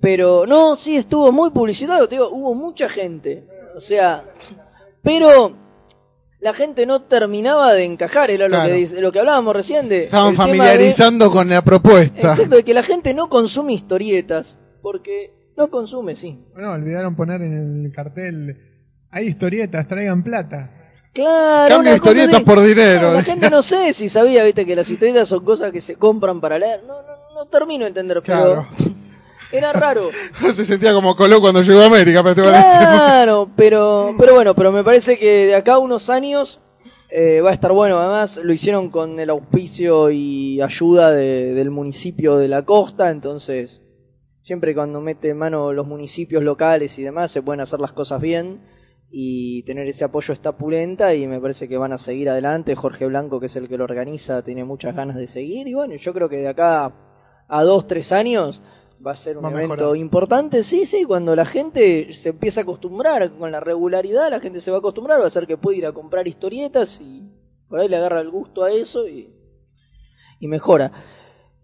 Pero 0.00 0.46
no, 0.46 0.76
sí, 0.76 0.96
estuvo 0.96 1.32
muy 1.32 1.50
publicitado, 1.50 2.08
te 2.08 2.16
digo, 2.16 2.28
hubo 2.30 2.54
mucha 2.54 2.88
gente. 2.88 3.46
O 3.74 3.80
sea, 3.80 4.24
pero 5.02 5.56
la 6.40 6.52
gente 6.52 6.86
no 6.86 7.02
terminaba 7.02 7.72
de 7.72 7.84
encajar, 7.84 8.30
era 8.30 8.46
lo, 8.48 8.62
que, 8.62 8.72
dice- 8.72 9.00
lo 9.00 9.10
que 9.10 9.18
hablábamos 9.20 9.56
recién 9.56 9.88
de... 9.88 10.04
Estaban 10.04 10.32
de- 10.32 10.36
familiarizando 10.36 11.30
con 11.30 11.48
la 11.48 11.62
propuesta. 11.62 12.30
Exacto, 12.32 12.56
de 12.56 12.62
que 12.64 12.74
la 12.74 12.82
gente 12.82 13.14
no 13.14 13.28
consume 13.28 13.72
historietas, 13.72 14.58
porque 14.82 15.32
no 15.56 15.68
consume, 15.70 16.14
sí. 16.14 16.38
Bueno, 16.52 16.72
olvidaron 16.72 17.16
poner 17.16 17.40
en 17.42 17.84
el 17.86 17.92
cartel, 17.92 18.75
hay 19.10 19.26
historietas, 19.26 19.86
traigan 19.88 20.22
plata. 20.22 20.70
Claro, 21.12 21.76
Cambio 21.76 21.94
historietas 21.94 22.42
por 22.42 22.60
dinero, 22.60 23.02
No, 23.02 23.12
la 23.12 23.18
decía. 23.18 23.32
gente 23.34 23.48
no 23.48 23.62
sé 23.62 23.92
si 23.94 24.08
sabía, 24.08 24.44
viste, 24.44 24.66
que 24.66 24.76
las 24.76 24.88
historietas 24.90 25.26
son 25.28 25.42
cosas 25.44 25.72
que 25.72 25.80
se 25.80 25.94
compran 25.96 26.40
para 26.42 26.58
leer. 26.58 26.82
No, 26.86 27.00
no, 27.02 27.34
no 27.34 27.46
termino 27.46 27.84
de 27.84 27.88
entender, 27.88 28.20
Claro. 28.22 28.68
pero 28.76 28.92
era 29.52 29.72
raro. 29.72 30.10
Se 30.52 30.64
sentía 30.66 30.92
como 30.92 31.16
Colón 31.16 31.40
cuando 31.40 31.62
llegó 31.62 31.80
a 31.80 31.86
América, 31.86 32.22
pero 32.22 32.34
te 32.34 32.42
parece. 32.42 32.78
Claro, 32.78 33.50
pero, 33.56 34.14
pero 34.18 34.34
bueno, 34.34 34.54
pero 34.54 34.72
me 34.72 34.84
parece 34.84 35.18
que 35.18 35.46
de 35.46 35.54
acá 35.54 35.74
a 35.74 35.78
unos 35.78 36.10
años 36.10 36.60
eh, 37.08 37.40
va 37.40 37.48
a 37.48 37.54
estar 37.54 37.72
bueno. 37.72 37.98
Además, 37.98 38.38
lo 38.42 38.52
hicieron 38.52 38.90
con 38.90 39.18
el 39.18 39.30
auspicio 39.30 40.10
y 40.10 40.60
ayuda 40.60 41.12
de- 41.12 41.54
del 41.54 41.70
municipio 41.70 42.36
de 42.36 42.48
la 42.48 42.62
costa, 42.66 43.08
entonces 43.08 43.80
siempre 44.42 44.74
cuando 44.74 45.00
mete 45.00 45.32
mano 45.32 45.72
los 45.72 45.86
municipios 45.86 46.42
locales 46.42 46.98
y 46.98 47.02
demás 47.02 47.30
se 47.30 47.40
pueden 47.42 47.60
hacer 47.62 47.80
las 47.80 47.92
cosas 47.94 48.20
bien 48.20 48.60
y 49.10 49.62
tener 49.62 49.88
ese 49.88 50.04
apoyo 50.04 50.32
está 50.32 50.56
pulenta 50.56 51.14
y 51.14 51.26
me 51.26 51.40
parece 51.40 51.68
que 51.68 51.78
van 51.78 51.92
a 51.92 51.98
seguir 51.98 52.28
adelante. 52.28 52.74
Jorge 52.74 53.06
Blanco, 53.06 53.40
que 53.40 53.46
es 53.46 53.56
el 53.56 53.68
que 53.68 53.78
lo 53.78 53.84
organiza, 53.84 54.42
tiene 54.42 54.64
muchas 54.64 54.94
ganas 54.94 55.16
de 55.16 55.26
seguir 55.26 55.68
y 55.68 55.74
bueno, 55.74 55.94
yo 55.94 56.12
creo 56.12 56.28
que 56.28 56.38
de 56.38 56.48
acá 56.48 56.92
a 57.48 57.62
dos, 57.62 57.86
tres 57.86 58.12
años 58.12 58.62
va 59.06 59.12
a 59.12 59.16
ser 59.16 59.38
un 59.38 59.44
Va 59.44 59.50
evento 59.50 59.74
mejorar. 59.74 59.96
importante. 59.96 60.62
Sí, 60.62 60.86
sí, 60.86 61.04
cuando 61.04 61.36
la 61.36 61.44
gente 61.44 62.12
se 62.12 62.30
empieza 62.30 62.60
a 62.60 62.64
acostumbrar 62.64 63.30
con 63.36 63.52
la 63.52 63.60
regularidad, 63.60 64.30
la 64.30 64.40
gente 64.40 64.60
se 64.60 64.70
va 64.70 64.78
a 64.78 64.80
acostumbrar, 64.80 65.20
va 65.20 65.26
a 65.26 65.30
ser 65.30 65.46
que 65.46 65.56
puede 65.56 65.78
ir 65.78 65.86
a 65.86 65.92
comprar 65.92 66.26
historietas 66.26 67.00
y 67.00 67.30
por 67.68 67.78
ahí 67.78 67.88
le 67.88 67.96
agarra 67.96 68.20
el 68.20 68.30
gusto 68.30 68.64
a 68.64 68.72
eso 68.72 69.06
y, 69.06 69.32
y 70.40 70.48
mejora. 70.48 70.90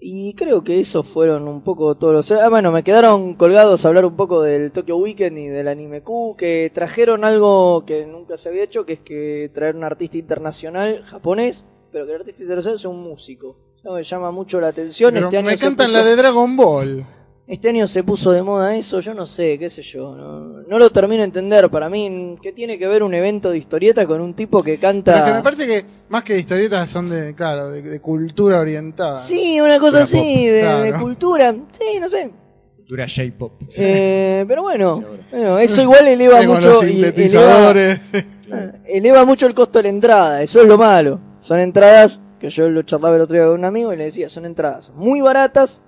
Y 0.04 0.34
creo 0.34 0.64
que 0.64 0.80
esos 0.80 1.06
fueron 1.06 1.46
un 1.46 1.62
poco 1.62 1.94
todos 1.94 2.12
los... 2.12 2.32
Ah, 2.32 2.48
bueno, 2.48 2.72
me 2.72 2.82
quedaron 2.82 3.34
colgados 3.34 3.84
a 3.84 3.88
hablar 3.88 4.04
un 4.04 4.16
poco 4.16 4.42
del 4.42 4.72
Tokyo 4.72 4.96
Weekend 4.96 5.38
y 5.38 5.46
del 5.46 5.68
Anime 5.68 6.02
Q, 6.02 6.34
que 6.36 6.72
trajeron 6.74 7.24
algo 7.24 7.84
que 7.86 8.04
nunca 8.04 8.36
se 8.36 8.48
había 8.48 8.64
hecho, 8.64 8.84
que 8.84 8.94
es 8.94 9.00
que 9.00 9.48
traer 9.54 9.76
un 9.76 9.84
artista 9.84 10.16
internacional 10.16 11.04
japonés, 11.04 11.62
pero 11.92 12.04
que 12.04 12.14
el 12.14 12.20
artista 12.22 12.42
internacional 12.42 12.78
sea 12.80 12.90
un 12.90 13.00
músico. 13.02 13.56
Eso 13.78 13.92
me 13.92 14.02
llama 14.02 14.32
mucho 14.32 14.60
la 14.60 14.68
atención. 14.68 15.14
Pero 15.14 15.26
este 15.26 15.38
año 15.38 15.46
me 15.46 15.56
se 15.56 15.64
cantan 15.66 15.86
puso- 15.86 15.92
la 15.98 16.04
de 16.04 16.16
Dragon 16.16 16.56
Ball. 16.56 17.06
Este 17.52 17.68
año 17.68 17.86
se 17.86 18.02
puso 18.02 18.32
de 18.32 18.42
moda 18.42 18.74
eso, 18.74 19.00
yo 19.00 19.12
no 19.12 19.26
sé, 19.26 19.58
qué 19.58 19.68
sé 19.68 19.82
yo. 19.82 20.16
No, 20.16 20.62
no 20.62 20.78
lo 20.78 20.88
termino 20.88 21.18
de 21.20 21.26
entender. 21.26 21.68
Para 21.68 21.90
mí, 21.90 22.34
¿qué 22.40 22.50
tiene 22.50 22.78
que 22.78 22.86
ver 22.88 23.02
un 23.02 23.12
evento 23.12 23.50
de 23.50 23.58
historieta 23.58 24.06
con 24.06 24.22
un 24.22 24.32
tipo 24.32 24.62
que 24.62 24.78
canta? 24.78 25.12
Pero 25.12 25.24
es 25.26 25.30
que 25.32 25.36
me 25.36 25.42
parece 25.42 25.66
que 25.66 25.84
más 26.08 26.24
que 26.24 26.32
de 26.32 26.40
historietas 26.40 26.88
son 26.88 27.10
de, 27.10 27.34
claro, 27.34 27.68
de, 27.70 27.82
de 27.82 28.00
cultura 28.00 28.58
orientada. 28.58 29.18
Sí, 29.18 29.60
una 29.60 29.78
cosa 29.78 29.98
Cultura 29.98 30.02
así, 30.04 30.16
pop, 30.16 30.54
de, 30.54 30.60
claro. 30.62 30.82
de 30.82 30.92
cultura. 30.94 31.56
Sí, 31.72 32.00
no 32.00 32.08
sé. 32.08 32.30
Cultura 32.74 33.06
J-pop. 33.06 33.52
Eh, 33.76 34.44
pero 34.48 34.62
bueno, 34.62 35.04
bueno, 35.30 35.58
eso 35.58 35.82
igual 35.82 36.08
eleva 36.08 36.38
Con 36.38 36.46
mucho. 36.46 36.82
y- 36.86 36.86
eleva, 36.86 37.06
sintetizadores. 37.12 38.00
eleva 38.86 39.26
mucho 39.26 39.46
el 39.46 39.52
costo 39.52 39.78
de 39.78 39.82
la 39.82 39.88
entrada, 39.90 40.42
eso 40.42 40.62
es 40.62 40.66
lo 40.66 40.78
malo. 40.78 41.20
Son 41.40 41.60
entradas, 41.60 42.18
que 42.40 42.48
yo 42.48 42.70
lo 42.70 42.80
charlaba 42.80 43.16
el 43.16 43.20
otro 43.20 43.36
día 43.36 43.44
con 43.44 43.58
un 43.58 43.66
amigo 43.66 43.92
y 43.92 43.98
le 43.98 44.04
decía, 44.04 44.30
son 44.30 44.46
entradas 44.46 44.90
muy 44.94 45.20
baratas 45.20 45.82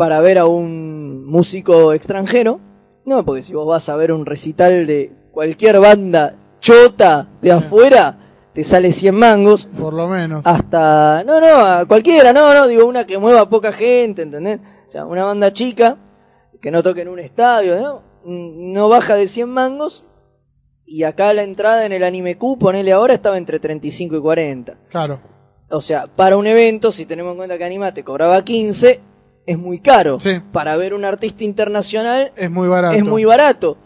para 0.00 0.18
ver 0.20 0.38
a 0.38 0.46
un 0.46 1.26
músico 1.26 1.92
extranjero. 1.92 2.58
No, 3.04 3.22
porque 3.22 3.42
si 3.42 3.52
vos 3.52 3.66
vas 3.66 3.86
a 3.90 3.96
ver 3.96 4.12
un 4.12 4.24
recital 4.24 4.86
de 4.86 5.12
cualquier 5.30 5.78
banda 5.78 6.36
chota 6.58 7.28
de 7.42 7.52
afuera, 7.52 8.16
te 8.54 8.64
sale 8.64 8.92
100 8.92 9.14
mangos. 9.14 9.66
Por 9.66 9.92
lo 9.92 10.08
menos. 10.08 10.40
Hasta, 10.46 11.22
no, 11.24 11.38
no, 11.38 11.66
a 11.66 11.84
cualquiera, 11.84 12.32
no, 12.32 12.54
no, 12.54 12.66
digo 12.66 12.86
una 12.86 13.06
que 13.06 13.18
mueva 13.18 13.50
poca 13.50 13.72
gente, 13.72 14.22
¿entendés? 14.22 14.60
O 14.88 14.90
sea, 14.90 15.04
una 15.04 15.26
banda 15.26 15.52
chica, 15.52 15.98
que 16.62 16.70
no 16.70 16.82
toque 16.82 17.02
en 17.02 17.08
un 17.08 17.18
estadio, 17.18 17.78
¿no? 17.78 18.02
No 18.24 18.88
baja 18.88 19.16
de 19.16 19.28
100 19.28 19.50
mangos. 19.50 20.06
Y 20.86 21.02
acá 21.02 21.34
la 21.34 21.42
entrada 21.42 21.84
en 21.84 21.92
el 21.92 22.04
anime 22.04 22.38
Q, 22.38 22.58
ponele 22.58 22.92
ahora, 22.92 23.12
estaba 23.12 23.36
entre 23.36 23.60
35 23.60 24.16
y 24.16 24.20
40. 24.22 24.78
Claro. 24.88 25.20
O 25.68 25.82
sea, 25.82 26.06
para 26.06 26.38
un 26.38 26.46
evento, 26.46 26.90
si 26.90 27.04
tenemos 27.04 27.32
en 27.32 27.36
cuenta 27.36 27.58
que 27.58 27.64
Animate 27.64 28.02
cobraba 28.02 28.42
15, 28.42 29.09
es 29.46 29.58
muy 29.58 29.80
caro. 29.80 30.20
Sí. 30.20 30.40
Para 30.52 30.76
ver 30.76 30.94
un 30.94 31.04
artista 31.04 31.44
internacional 31.44 32.32
Es 32.36 32.50
muy 32.50 32.68
barato. 32.68 32.94
es 32.96 33.04
muy 33.04 33.24
barato. 33.24 33.78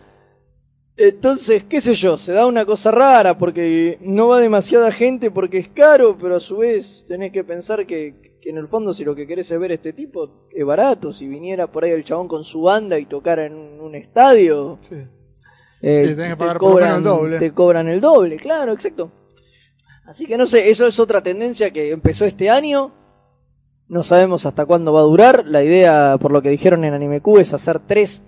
Entonces, 0.96 1.64
qué 1.64 1.80
sé 1.80 1.94
yo, 1.94 2.16
se 2.16 2.32
da 2.32 2.46
una 2.46 2.64
cosa 2.64 2.92
rara 2.92 3.36
porque 3.36 3.98
no 4.00 4.28
va 4.28 4.38
demasiada 4.38 4.92
gente 4.92 5.30
porque 5.32 5.59
es 5.59 5.68
caro, 5.68 6.16
pero 6.20 6.36
a 6.36 6.40
su 6.40 6.59
vez 6.59 7.05
tenés 7.09 7.32
que 7.32 7.42
pensar 7.42 7.84
que, 7.84 8.36
que 8.40 8.50
en 8.50 8.59
el 8.59 8.68
fondo 8.68 8.92
si 8.92 9.05
lo 9.05 9.14
que 9.16 9.26
querés 9.26 9.50
es 9.50 9.59
ver 9.59 9.72
este 9.72 9.92
tipo 9.92 10.46
es 10.52 10.64
barato. 10.64 11.12
Si 11.12 11.26
viniera 11.26 11.66
por 11.72 11.84
ahí 11.84 11.90
el 11.90 12.05
chabón 12.05 12.28
con 12.28 12.44
su 12.44 12.62
banda 12.62 12.96
y 12.98 13.07
tocara 13.07 13.46
en 13.46 13.55
un, 13.55 13.94
estadio, 13.96 14.78
Sí. 14.82 14.94
eh, 15.82 16.05
Sí, 16.09 16.14
tenés 16.14 16.16
que 16.16 16.28
te 16.30 16.36
pagar 16.36 16.59
por 16.59 16.80
el 16.82 17.02
doble. 17.02 17.38
te 17.40 17.52
cobran 17.52 17.88
el 17.88 18.00
doble, 18.00 18.36
claro, 18.36 18.72
exacto. 18.72 19.11
Así 20.07 20.26
que 20.26 20.36
no 20.36 20.46
sé, 20.46 20.70
eso 20.70 20.86
es 20.86 21.00
otra 21.00 21.22
tendencia 21.22 21.72
que 21.72 21.90
empezó 21.90 22.24
este 22.24 22.50
año. 22.50 22.92
No 23.89 24.03
sabemos 24.03 24.47
hasta 24.47 24.64
cuándo 24.66 24.93
va 24.93 25.01
a 25.01 25.05
durar. 25.05 25.45
La 25.47 25.62
idea, 25.62 26.16
por 26.20 26.32
lo 26.32 26.43
que 26.43 26.49
dijeron 26.51 26.85
en 26.85 26.95
Anime 26.95 27.20
Q, 27.20 27.39
es 27.39 27.53
hacer 27.55 27.80
tres 27.80 28.22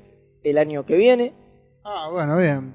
el 0.44 0.58
año 0.58 0.84
que 0.86 0.96
viene. 0.96 1.32
Ah, 1.84 2.08
bueno, 2.12 2.36
bien. 2.36 2.74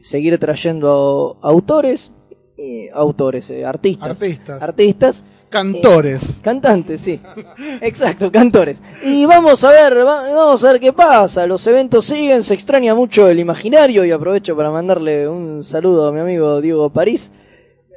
seguir 0.00 0.36
trayendo 0.38 1.38
autores, 1.42 2.12
eh, 2.58 2.90
autores, 2.92 3.48
eh, 3.50 3.64
artistas, 3.64 4.08
Artistas. 4.10 4.60
artistas, 4.62 5.24
Cantores. 5.48 6.40
cantantes, 6.42 7.00
sí, 7.02 7.20
exacto, 7.80 8.32
cantores. 8.32 8.82
Y 9.04 9.26
vamos 9.26 9.62
a 9.64 9.70
ver, 9.70 9.98
va- 10.04 10.32
vamos 10.32 10.64
a 10.64 10.72
ver 10.72 10.80
qué 10.80 10.92
pasa. 10.92 11.46
Los 11.46 11.64
eventos 11.68 12.04
siguen, 12.04 12.42
se 12.42 12.54
extraña 12.54 12.94
mucho 12.96 13.28
el 13.28 13.38
imaginario 13.38 14.04
y 14.04 14.10
aprovecho 14.10 14.56
para 14.56 14.70
mandarle 14.72 15.28
un 15.28 15.62
saludo 15.62 16.08
a 16.08 16.12
mi 16.12 16.18
amigo 16.20 16.60
Diego 16.60 16.90
París, 16.90 17.30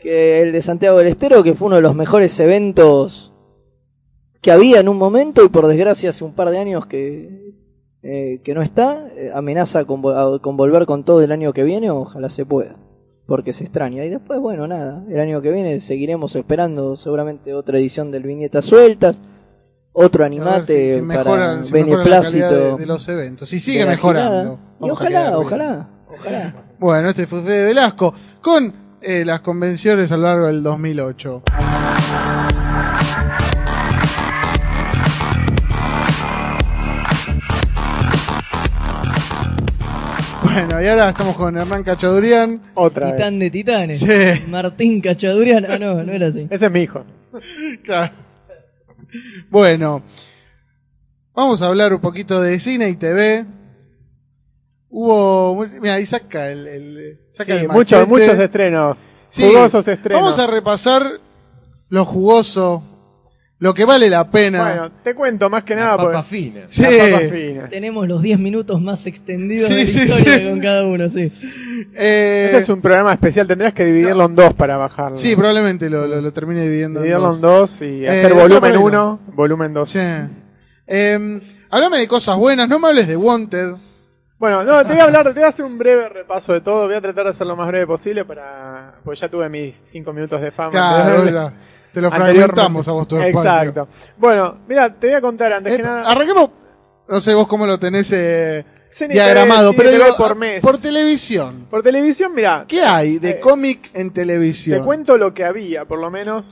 que 0.01 0.41
el 0.43 0.51
de 0.51 0.61
Santiago 0.61 0.97
del 0.99 1.07
Estero, 1.07 1.43
que 1.43 1.55
fue 1.55 1.68
uno 1.68 1.78
de 1.78 1.82
los 1.82 1.95
mejores 1.95 2.39
eventos 2.39 3.34
que 4.46 4.52
había 4.52 4.80
en 4.80 4.89
un 4.89 4.98
momento 4.98 5.43
y 5.43 5.50
por 5.50 5.66
desgracia 5.66 6.12
hace 6.12 6.24
un 6.24 6.34
par 6.36 6.52
de 6.52 6.60
años 6.60 6.86
que 6.86 7.52
eh, 8.04 8.41
que 8.43 8.54
no 8.54 8.62
está, 8.62 9.08
eh, 9.18 9.32
amenaza 9.34 9.86
con, 9.86 10.04
con 10.39 10.56
volver 10.56 10.86
con 10.86 11.04
todo 11.04 11.24
el 11.24 11.32
año 11.32 11.52
que 11.52 11.64
viene, 11.64 11.89
ojalá 11.89 12.30
se 12.30 12.46
pueda, 12.46 12.76
porque 13.26 13.54
se 13.54 13.64
extraña. 13.64 14.06
Y 14.06 14.10
después, 14.10 14.39
bueno, 14.39 14.68
nada, 14.68 15.04
el 15.10 15.20
año 15.20 15.41
que 15.41 15.52
viene 15.52 15.80
seguiremos 15.80 16.36
esperando 16.36 16.96
seguramente 16.96 17.56
otra 17.56 17.80
edición 17.80 18.12
del 18.12 18.22
Viñetas 18.22 18.66
Sueltas, 18.66 19.20
otro 19.93 20.24
animate 20.24 20.91
si- 20.91 21.00
si 21.00 21.02
para 21.08 21.64
si 21.64 21.74
la 21.74 21.84
beneplácito 21.84 22.54
de, 22.54 22.76
de 22.78 22.86
los 22.86 23.10
eventos. 23.10 23.50
Si 23.50 23.60
sigue 23.60 23.84
mejorando. 23.88 24.60
Y 24.82 24.89
ojalá, 24.91 25.39
ojalá, 25.39 25.89
ojalá. 26.16 26.66
Bueno, 26.78 27.10
este 27.10 27.26
fue 27.26 27.41
Fede 27.41 27.66
Velasco 27.70 28.14
con 28.41 28.72
eh, 29.02 29.26
las 29.26 29.39
convenciones 29.39 30.12
a 30.12 30.18
lo 30.18 30.24
largo 30.24 30.46
del 30.46 30.62
2008. 30.62 31.41
Bueno, 40.56 40.82
y 40.82 40.88
ahora 40.88 41.10
estamos 41.10 41.36
con 41.36 41.58
Hernán 41.58 41.84
Cachadurian. 41.84 42.62
Otra 42.76 43.08
vez. 43.08 43.16
Titán 43.18 43.39
de 43.39 43.49
titanes. 43.51 43.99
Sí. 43.99 44.08
Martín 44.47 45.01
Cachadurian. 45.01 45.66
Ah, 45.70 45.78
no, 45.78 46.01
no 46.03 46.12
era 46.14 46.28
así. 46.28 46.47
Ese 46.49 46.66
es 46.68 46.72
mi 46.72 46.82
hijo. 46.82 47.03
Claro. 47.84 48.14
Bueno, 49.49 50.01
vamos 51.34 51.62
a 51.62 51.68
hablar 51.68 51.93
un 51.93 51.99
poquito 52.01 52.41
de 52.41 52.60
cine 52.60 52.88
y 52.89 52.95
TV. 52.95 53.45
Hubo. 54.89 55.66
Mira, 55.82 55.95
ahí 55.95 56.06
saca 56.06 56.47
el. 56.49 56.68
el- 56.68 57.20
saca 57.32 57.53
Sí, 57.58 57.60
el 57.66 57.68
muchos, 57.70 58.08
muchos 58.08 58.39
estrenos. 58.39 58.97
Sí, 59.30 59.43
Jugosos 59.43 59.86
estrenos. 59.88 60.22
Vamos 60.22 60.39
a 60.39 60.47
repasar 60.47 61.03
lo 61.89 62.06
jugoso, 62.06 62.82
lo 63.60 63.74
que 63.74 63.86
vale 63.86 64.10
la 64.10 64.30
pena. 64.30 64.64
Bueno, 64.64 64.91
te 65.03 65.16
cuento 65.16 65.49
más 65.49 65.64
que 65.64 65.76
La 65.76 65.82
nada. 65.82 65.97
papa 65.97 66.12
porque- 66.12 66.28
fina. 66.28 66.62
sí, 66.68 66.82
La 66.84 66.89
papa 67.18 67.26
fina. 67.34 67.70
Tenemos 67.70 68.08
los 68.08 68.22
10 68.22 68.38
minutos 68.39 68.82
más 68.82 69.06
extendidos 69.08 69.68
Sí, 69.70 69.74
de 69.76 69.82
la 69.82 69.88
sí, 69.88 69.99
historia 70.01 70.38
sí. 70.39 70.43
con 70.49 70.60
cada 70.60 70.86
uno, 70.86 71.10
sí. 71.10 71.32
eh, 71.95 72.45
Este 72.47 72.58
es 72.60 72.70
un 72.70 72.82
programa 72.82 73.14
especial, 73.14 73.47
tendrías 73.47 73.74
que 73.74 73.86
dividirlo 73.86 74.26
en 74.26 74.36
dos 74.36 74.53
para 74.53 74.78
bajarlo. 74.78 75.16
sí, 75.16 75.36
probablemente 75.36 75.89
lo, 75.89 76.06
lo, 76.06 76.20
lo 76.22 76.34
termine 76.34 76.64
dividiendo. 76.64 76.99
en 76.99 77.03
Dividirlo 77.06 77.28
dos. 77.28 77.36
en 77.38 77.41
dos 77.41 77.82
y 77.82 78.06
Eh, 78.06 78.10
hacer 78.10 78.34
volumen 78.34 78.62
manera. 78.62 78.80
1, 78.80 79.20
volumen 79.34 79.74
2. 79.74 79.89
Sí. 79.89 79.99
Eh, 80.88 81.39
háblame 81.70 81.97
de 81.97 82.08
cosas 82.08 82.38
buenas, 82.38 82.68
no 82.70 82.78
me 82.80 82.88
hables 82.89 83.08
de 83.08 83.16
Wanted. 83.18 83.74
Bueno, 84.38 84.64
no, 84.66 84.82
te 84.86 84.91
voy 84.91 84.99
a 84.99 85.03
hablar, 85.06 85.24
te 85.28 85.34
voy 85.34 85.43
a 85.43 85.47
hacer 85.47 85.64
un 85.66 85.78
breve 85.78 86.10
repaso 86.10 86.51
de 86.53 86.60
todo. 86.62 86.86
Voy 86.86 86.93
a 86.95 87.01
tratar 87.01 87.24
de 87.24 87.30
hacer 87.30 87.47
lo 87.47 87.56
más 87.56 87.68
breve 87.70 87.88
posible 87.88 88.26
para. 88.26 88.95
Porque 89.03 89.20
ya 89.20 89.30
tuve 89.30 89.47
mis 89.47 89.76
cinco 89.76 90.12
minutos 90.12 90.41
de 90.41 90.51
fama. 90.51 90.72
Claro, 90.72 91.51
te 91.96 92.02
lo 92.02 92.12
fragmentamos 92.12 92.88
a 92.88 92.91
vos 92.91 93.08
tu 93.08 93.18
espacio. 93.18 93.50
Exacto. 93.50 93.88
Bueno, 94.18 94.58
mira, 94.68 94.93
te 94.93 95.08
voy 95.08 95.16
a 95.16 95.22
contar 95.22 95.54
antes 95.54 95.74
Eh, 95.74 95.78
que 95.78 95.84
nada. 95.84 96.12
arranquemos, 96.12 96.50
no 97.08 97.22
sé 97.22 97.34
vos 97.34 97.48
cómo 97.48 97.66
lo 97.66 97.80
tenés 97.80 98.12
eh, 98.12 98.66
diagramado, 99.10 99.72
pero 99.74 99.89
digo, 99.91 100.04
por 100.18 100.32
ah, 100.34 100.36
mes. 100.36 100.60
por 100.62 100.78
televisión. 100.78 101.68
Por 101.70 101.82
televisión, 101.84 102.34
mira. 102.36 102.66
¿Qué 102.68 102.82
hay 102.84 103.18
de 103.20 103.30
Eh, 103.32 103.39
cómic 103.39 103.89
en 103.93 104.12
televisión? 104.12 104.80
Te 104.80 104.86
cuento 104.86 105.18
lo 105.18 105.34
que 105.34 105.46
había, 105.46 105.86
por 105.86 106.00
lo 106.00 106.12
menos, 106.12 106.46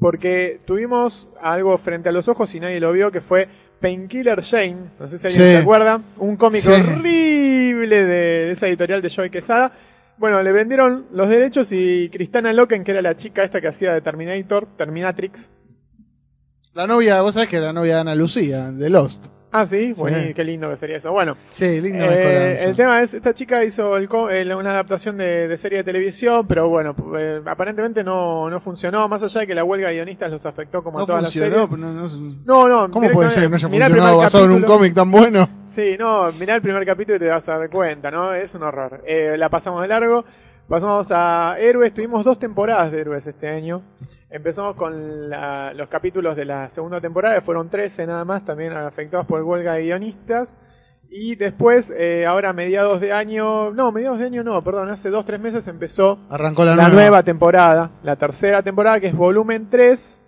porque 0.00 0.58
tuvimos 0.64 1.28
algo 1.40 1.76
frente 1.78 2.08
a 2.08 2.12
los 2.12 2.26
ojos 2.28 2.54
y 2.54 2.60
nadie 2.60 2.80
lo 2.80 2.92
vio, 2.92 3.10
que 3.12 3.20
fue 3.20 3.46
Painkiller 3.80 4.42
Jane. 4.42 4.76
No 4.98 5.06
sé 5.06 5.18
si 5.18 5.26
alguien 5.26 5.44
Sí. 5.44 5.50
se 5.50 5.58
acuerda. 5.58 6.00
Un 6.16 6.36
cómic 6.36 6.62
Sí. 6.62 6.70
horrible 6.70 8.04
de, 8.04 8.46
de 8.46 8.50
esa 8.52 8.68
editorial 8.68 9.02
de 9.02 9.10
Joey 9.10 9.28
Quesada. 9.30 9.72
Bueno, 10.22 10.40
le 10.40 10.52
vendieron 10.52 11.06
los 11.10 11.28
derechos 11.28 11.72
y 11.72 12.08
Cristana 12.08 12.52
Loken, 12.52 12.84
que 12.84 12.92
era 12.92 13.02
la 13.02 13.16
chica 13.16 13.42
esta 13.42 13.60
que 13.60 13.66
hacía 13.66 13.92
de 13.92 14.02
Terminator, 14.02 14.68
Terminatrix. 14.76 15.50
La 16.74 16.86
novia, 16.86 17.20
vos 17.22 17.34
sabés 17.34 17.48
que 17.48 17.58
la 17.58 17.72
novia 17.72 17.96
de 17.96 18.00
Ana 18.02 18.14
Lucía, 18.14 18.70
de 18.70 18.88
Lost. 18.88 19.26
Ah, 19.54 19.66
sí, 19.66 19.94
Sí. 19.94 20.00
bueno, 20.00 20.16
qué 20.34 20.44
lindo 20.44 20.70
que 20.70 20.76
sería 20.78 20.96
eso. 20.96 21.12
Bueno, 21.12 21.36
Sí, 21.52 21.80
linda 21.80 22.06
Eh, 22.08 22.64
el 22.64 22.74
tema 22.74 23.02
es, 23.02 23.12
esta 23.12 23.34
chica 23.34 23.62
hizo 23.62 23.96
el 23.98 24.08
el- 24.30 24.54
una 24.54 24.70
adaptación 24.70 25.18
de, 25.18 25.46
de 25.46 25.58
serie 25.58 25.78
de 25.78 25.84
televisión, 25.84 26.46
pero 26.46 26.68
bueno, 26.70 26.94
eh, 27.18 27.40
aparentemente 27.44 28.02
no, 28.02 28.48
no 28.48 28.60
funcionó, 28.60 29.06
más 29.08 29.22
allá 29.22 29.42
de 29.42 29.46
que 29.46 29.54
la 29.54 29.62
huelga 29.64 29.88
de 29.88 29.94
guionistas 29.96 30.30
los 30.30 30.46
afectó 30.46 30.82
como 30.82 30.98
no 30.98 31.04
a 31.04 31.06
todas 31.06 31.22
las 31.22 31.32
funcionó, 31.32 31.66
series. 31.66 31.68
pero 31.70 31.76
no, 31.82 31.92
no- 31.92 32.68
No, 32.68 32.68
no, 32.86 32.90
¿Cómo 32.90 33.10
puede 33.10 33.30
ser 33.30 33.42
que 33.44 33.48
no 33.50 33.56
haya 33.56 33.68
funcionado 33.68 34.16
basado 34.18 34.44
en 34.46 34.50
un 34.52 34.62
cómic 34.62 34.94
tan 34.94 35.10
bueno? 35.10 35.48
Sí, 35.66 35.96
no, 35.98 36.30
mirá 36.40 36.54
el 36.54 36.62
primer 36.62 36.84
capítulo 36.86 37.16
y 37.16 37.18
te 37.18 37.28
vas 37.28 37.46
a 37.48 37.58
dar 37.58 37.68
cuenta, 37.70 38.10
¿no? 38.10 38.34
Es 38.34 38.54
un 38.54 38.62
horror. 38.62 39.02
Eh, 39.06 39.36
la 39.38 39.48
pasamos 39.50 39.82
de 39.82 39.88
largo, 39.88 40.24
pasamos 40.68 41.08
a 41.10 41.56
Héroes, 41.58 41.92
tuvimos 41.92 42.24
dos 42.24 42.38
temporadas 42.38 42.90
de 42.90 43.00
Héroes 43.00 43.26
este 43.26 43.48
año. 43.48 43.82
Empezamos 44.34 44.76
con 44.76 45.28
la- 45.28 45.74
los 45.74 45.88
capítulos 45.88 46.34
de 46.36 46.46
la 46.46 46.70
segunda 46.70 47.00
temporada, 47.00 47.34
que 47.34 47.40
fueron 47.42 47.68
13 47.68 48.06
nada 48.06 48.24
más, 48.24 48.44
también 48.44 48.72
afectados 48.72 49.26
por 49.26 49.42
huelga 49.42 49.74
de 49.74 49.82
guionistas. 49.84 50.56
Y 51.10 51.34
después, 51.36 51.92
eh, 51.94 52.24
ahora 52.24 52.48
a 52.50 52.52
mediados 52.54 52.98
de 53.02 53.12
año, 53.12 53.70
no, 53.72 53.92
mediados 53.92 54.18
de 54.18 54.24
año 54.24 54.42
no, 54.42 54.64
perdón, 54.64 54.88
hace 54.88 55.10
dos, 55.10 55.26
tres 55.26 55.38
meses 55.38 55.66
empezó 55.66 56.18
Arrancó 56.30 56.64
la, 56.64 56.74
la, 56.74 56.88
nueva. 56.88 57.22
temporada, 57.22 57.90
la 58.02 58.16
tercera 58.16 58.62
temporada, 58.62 58.98
que 58.98 59.08
es 59.08 59.14
volumen 59.14 59.68
3, 59.70 60.18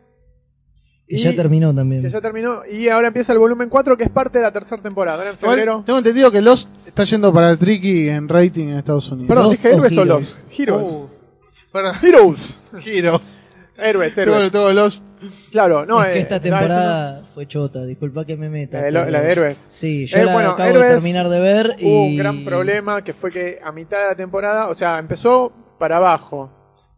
Y, 1.07 1.17
Y- 1.17 1.23
ya 1.23 1.35
terminó 1.35 1.75
también. 1.75 2.03
que 2.03 2.11
ya 2.11 2.21
terminó, 2.21 2.61
y 2.71 2.89
ahora 2.89 3.09
empieza 3.09 3.33
el 3.33 3.39
volumen 3.39 3.69
4, 3.71 3.97
que 3.97 4.05
es 4.05 4.11
parte 4.11 4.39
de 4.39 4.45
la 4.45 4.53
tercera 4.53 4.83
temporada, 4.83 5.19
ahora 5.19 5.31
en 5.31 5.37
Igual, 5.39 5.51
febrero. 5.57 5.83
tengo 5.87 5.99
entendido 5.99 6.31
que 6.31 6.41
Lost 6.43 6.69
está 6.87 7.05
yendo 7.05 7.33
para 7.33 7.51
el 7.51 7.59
tricky 7.59 8.09
en 8.11 8.29
rating 8.29 8.69
en 8.69 8.79
Estados 8.79 9.11
Unidos. 9.13 9.29
Perdón, 9.29 9.47
Lost 9.47 9.63
dije 9.63 9.69
o 9.69 9.77
héroes 9.79 9.93
o 9.93 10.03
Heroes. 10.03 10.39
los 10.49 10.59
Heroes. 10.61 10.83
Uh, 10.93 11.09
perdón. 11.73 11.95
Heroes. 12.03 12.61
Giro. 13.77 13.89
Héroes, 13.89 14.14
Todo, 14.14 14.22
héroes. 14.37 14.53
todo 14.53 14.72
Lost. 14.72 15.05
Claro, 15.51 15.85
no, 15.87 16.03
es 16.03 16.09
que 16.11 16.18
eh, 16.18 16.22
esta 16.22 16.41
temporada 16.41 17.25
fue 17.35 17.47
chota, 17.47 17.85
disculpa 17.85 18.25
que 18.25 18.37
me 18.37 18.49
meta. 18.49 18.79
La 18.79 18.85
de, 18.85 18.93
lo- 18.93 19.01
pero- 19.01 19.11
la 19.11 19.20
de 19.20 19.33
héroes. 19.33 19.66
Sí, 19.70 20.07
yo 20.07 20.18
Eh, 20.18 20.25
la 20.25 20.33
bueno, 20.33 20.51
acabo 20.51 20.68
Héroes 20.70 20.89
de 20.89 20.95
terminar 20.95 21.29
de 21.29 21.41
ver 21.41 21.77
y... 21.79 21.87
Hubo 21.87 22.05
un 22.07 22.16
gran 22.16 22.45
problema 22.45 23.03
que 23.03 23.12
fue 23.12 23.31
que 23.31 23.59
a 23.62 23.72
mitad 23.72 23.99
de 23.99 24.07
la 24.07 24.14
temporada, 24.16 24.68
o 24.68 24.75
sea, 24.75 24.99
empezó 24.99 25.53
para 25.79 25.97
abajo. 25.97 26.51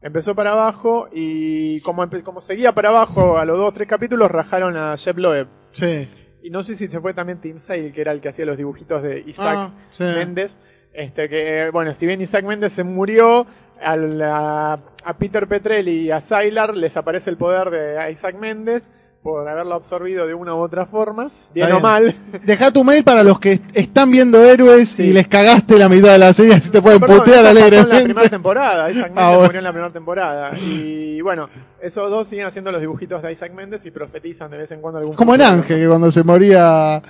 Empezó 0.03 0.35
para 0.35 0.53
abajo 0.53 1.09
y 1.13 1.81
como, 1.81 2.09
como 2.23 2.41
seguía 2.41 2.73
para 2.73 2.91
abajo 2.91 3.39
a 3.39 3.45
los 3.45 3.57
dos 3.57 3.71
o 3.71 3.73
tres 3.73 3.89
capítulos, 3.89 4.31
rajaron 4.31 4.77
a 4.77 4.97
Jeb 4.97 5.19
Loeb. 5.19 5.49
Sí. 5.73 6.09
Y 6.43 6.51
no 6.51 6.63
sé 6.63 6.77
si 6.77 6.89
se 6.89 7.01
fue 7.01 7.13
también 7.15 7.41
Tim 7.41 7.59
Sale, 7.59 7.91
que 7.91 8.03
era 8.03 8.13
el 8.13 8.21
que 8.21 8.29
hacía 8.29 8.45
los 8.45 8.57
dibujitos 8.59 9.03
de 9.03 9.21
Isaac 9.27 9.57
Ah, 9.59 9.71
sí. 9.91 10.05
Méndez. 10.05 10.59
Este, 10.93 11.29
que, 11.29 11.71
bueno, 11.73 11.93
si 11.93 12.07
bien 12.07 12.21
Isaac 12.21 12.45
Méndez 12.45 12.73
se 12.73 12.85
murió, 12.85 13.47
a, 13.83 13.97
la- 13.97 14.79
a 15.05 15.17
Peter 15.19 15.47
Petrelli 15.47 16.07
y 16.07 16.11
a 16.11 16.21
Sylar 16.21 16.77
les 16.77 16.97
aparece 16.97 17.31
el 17.31 17.37
poder 17.37 17.71
de 17.71 18.11
Isaac 18.11 18.37
Méndez 18.39 18.91
por 19.23 19.49
haberlo 19.49 19.75
absorbido 19.75 20.25
de 20.27 20.35
una 20.35 20.55
u 20.55 20.59
otra 20.59 20.87
forma, 20.87 21.33
bien 21.53 21.73
o 21.73 21.81
mal. 21.81 22.15
Deja 22.45 22.71
tu 22.71 22.85
mail 22.85 23.03
para 23.03 23.25
los 23.25 23.41
que 23.41 23.61
están 23.75 24.09
viendo 24.13 24.41
héroes 24.45 24.89
Sí. 24.89 25.09
y 25.09 25.13
les 25.13 25.27
cagaste 25.27 25.77
la 25.79 25.89
mitad 25.89 26.13
de 26.13 26.19
la 26.19 26.33
serie, 26.33 26.55
así 26.55 26.71
te 26.71 26.81
pueden 26.81 27.01
putear 27.01 27.19
eso 27.19 27.27
pasó 27.27 27.39
en 27.39 27.45
la 27.45 27.51
alegremente. 27.51 28.05
primera 28.05 28.29
temporada. 28.29 28.89
Isaac 28.89 29.07
Méndez 29.09 29.25
Ah, 29.25 29.29
bueno. 29.31 29.43
murió 29.47 29.59
en 29.59 29.65
la 29.65 29.73
primera 29.73 29.93
temporada. 29.93 30.57
Y 30.59 31.21
bueno, 31.23 31.49
esos 31.83 32.09
dos 32.09 32.29
siguen 32.29 32.47
haciendo 32.47 32.71
los 32.71 32.81
dibujitos 32.81 33.21
de 33.21 33.33
Isaac 33.33 33.53
Méndez 33.53 33.85
y 33.87 33.91
profetizan 33.91 34.49
de 34.49 34.59
vez 34.59 34.71
en 34.71 34.81
cuando 34.81 35.01
algún 35.01 35.17
Como 35.17 35.35
en 35.35 35.41
futuro. 35.41 35.59
Ángel, 35.61 35.81
que 35.81 35.89
cuando 35.89 36.11
se 36.13 36.23
moría 36.23 37.03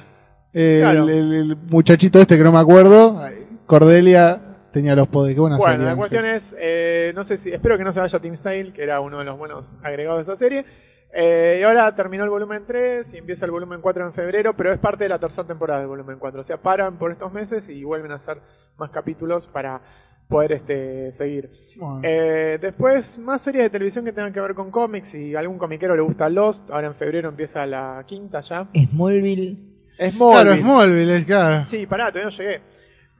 eh, 0.54 0.78
Claro. 0.80 1.02
el, 1.02 1.10
el- 1.10 1.32
el 1.34 1.56
muchachito 1.70 2.18
este 2.18 2.38
que 2.38 2.44
no 2.44 2.52
me 2.52 2.60
acuerdo, 2.60 3.20
Cordelia 3.66 4.40
tenía 4.76 4.94
los 4.94 5.08
poderes. 5.08 5.34
Qué 5.34 5.40
buena 5.40 5.56
Bueno, 5.56 5.72
serie, 5.72 5.86
la 5.86 5.96
cuestión 5.96 6.26
es, 6.26 6.54
eh, 6.58 7.10
no 7.14 7.24
sé 7.24 7.38
si, 7.38 7.50
espero 7.50 7.78
que 7.78 7.84
no 7.84 7.94
se 7.94 8.00
vaya 8.00 8.18
Tim 8.18 8.36
Sale, 8.36 8.72
que 8.72 8.82
era 8.82 9.00
uno 9.00 9.18
de 9.20 9.24
los 9.24 9.38
buenos 9.38 9.74
agregados 9.82 10.18
de 10.18 10.32
esa 10.32 10.36
serie. 10.36 10.66
Eh, 11.14 11.58
y 11.60 11.62
ahora 11.62 11.94
terminó 11.94 12.24
el 12.24 12.30
volumen 12.30 12.64
3 12.66 13.14
y 13.14 13.16
empieza 13.16 13.46
el 13.46 13.52
volumen 13.52 13.80
4 13.80 14.04
en 14.04 14.12
febrero, 14.12 14.54
pero 14.54 14.74
es 14.74 14.78
parte 14.78 15.04
de 15.04 15.08
la 15.08 15.18
tercera 15.18 15.46
temporada 15.46 15.80
del 15.80 15.88
volumen 15.88 16.18
4. 16.18 16.42
O 16.42 16.44
sea, 16.44 16.58
paran 16.58 16.98
por 16.98 17.10
estos 17.10 17.32
meses 17.32 17.70
y 17.70 17.84
vuelven 17.84 18.12
a 18.12 18.16
hacer 18.16 18.42
más 18.76 18.90
capítulos 18.90 19.46
para 19.46 19.80
poder 20.28 20.52
este, 20.52 21.10
seguir. 21.12 21.48
Bueno. 21.76 22.02
Eh, 22.02 22.58
después, 22.60 23.16
más 23.16 23.40
series 23.40 23.64
de 23.64 23.70
televisión 23.70 24.04
que 24.04 24.12
tengan 24.12 24.34
que 24.34 24.42
ver 24.42 24.54
con 24.54 24.70
cómics. 24.70 25.08
Si 25.08 25.34
a 25.34 25.38
algún 25.38 25.56
comiquero 25.56 25.96
le 25.96 26.02
gusta 26.02 26.28
Lost, 26.28 26.70
ahora 26.70 26.88
en 26.88 26.94
febrero 26.94 27.30
empieza 27.30 27.64
la 27.64 28.04
quinta 28.06 28.42
ya. 28.42 28.68
Smallville. 28.74 29.56
Es 29.96 30.14
claro, 30.14 30.54
Smallville. 30.54 30.60
Smallville, 30.60 31.16
es 31.16 31.24
claro. 31.24 31.66
Sí, 31.66 31.86
pará, 31.86 32.08
todavía 32.10 32.24
no 32.24 32.36
llegué. 32.36 32.75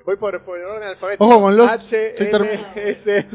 Voy 0.07 0.17
por, 0.17 0.41
por 0.43 0.57
el 0.57 0.65
orden 0.65 0.89
alfabético. 0.89 1.25
Ojo 1.27 1.41
con 1.41 1.57
Lost, 1.57 1.75
H, 1.75 2.15
S. 2.91 3.27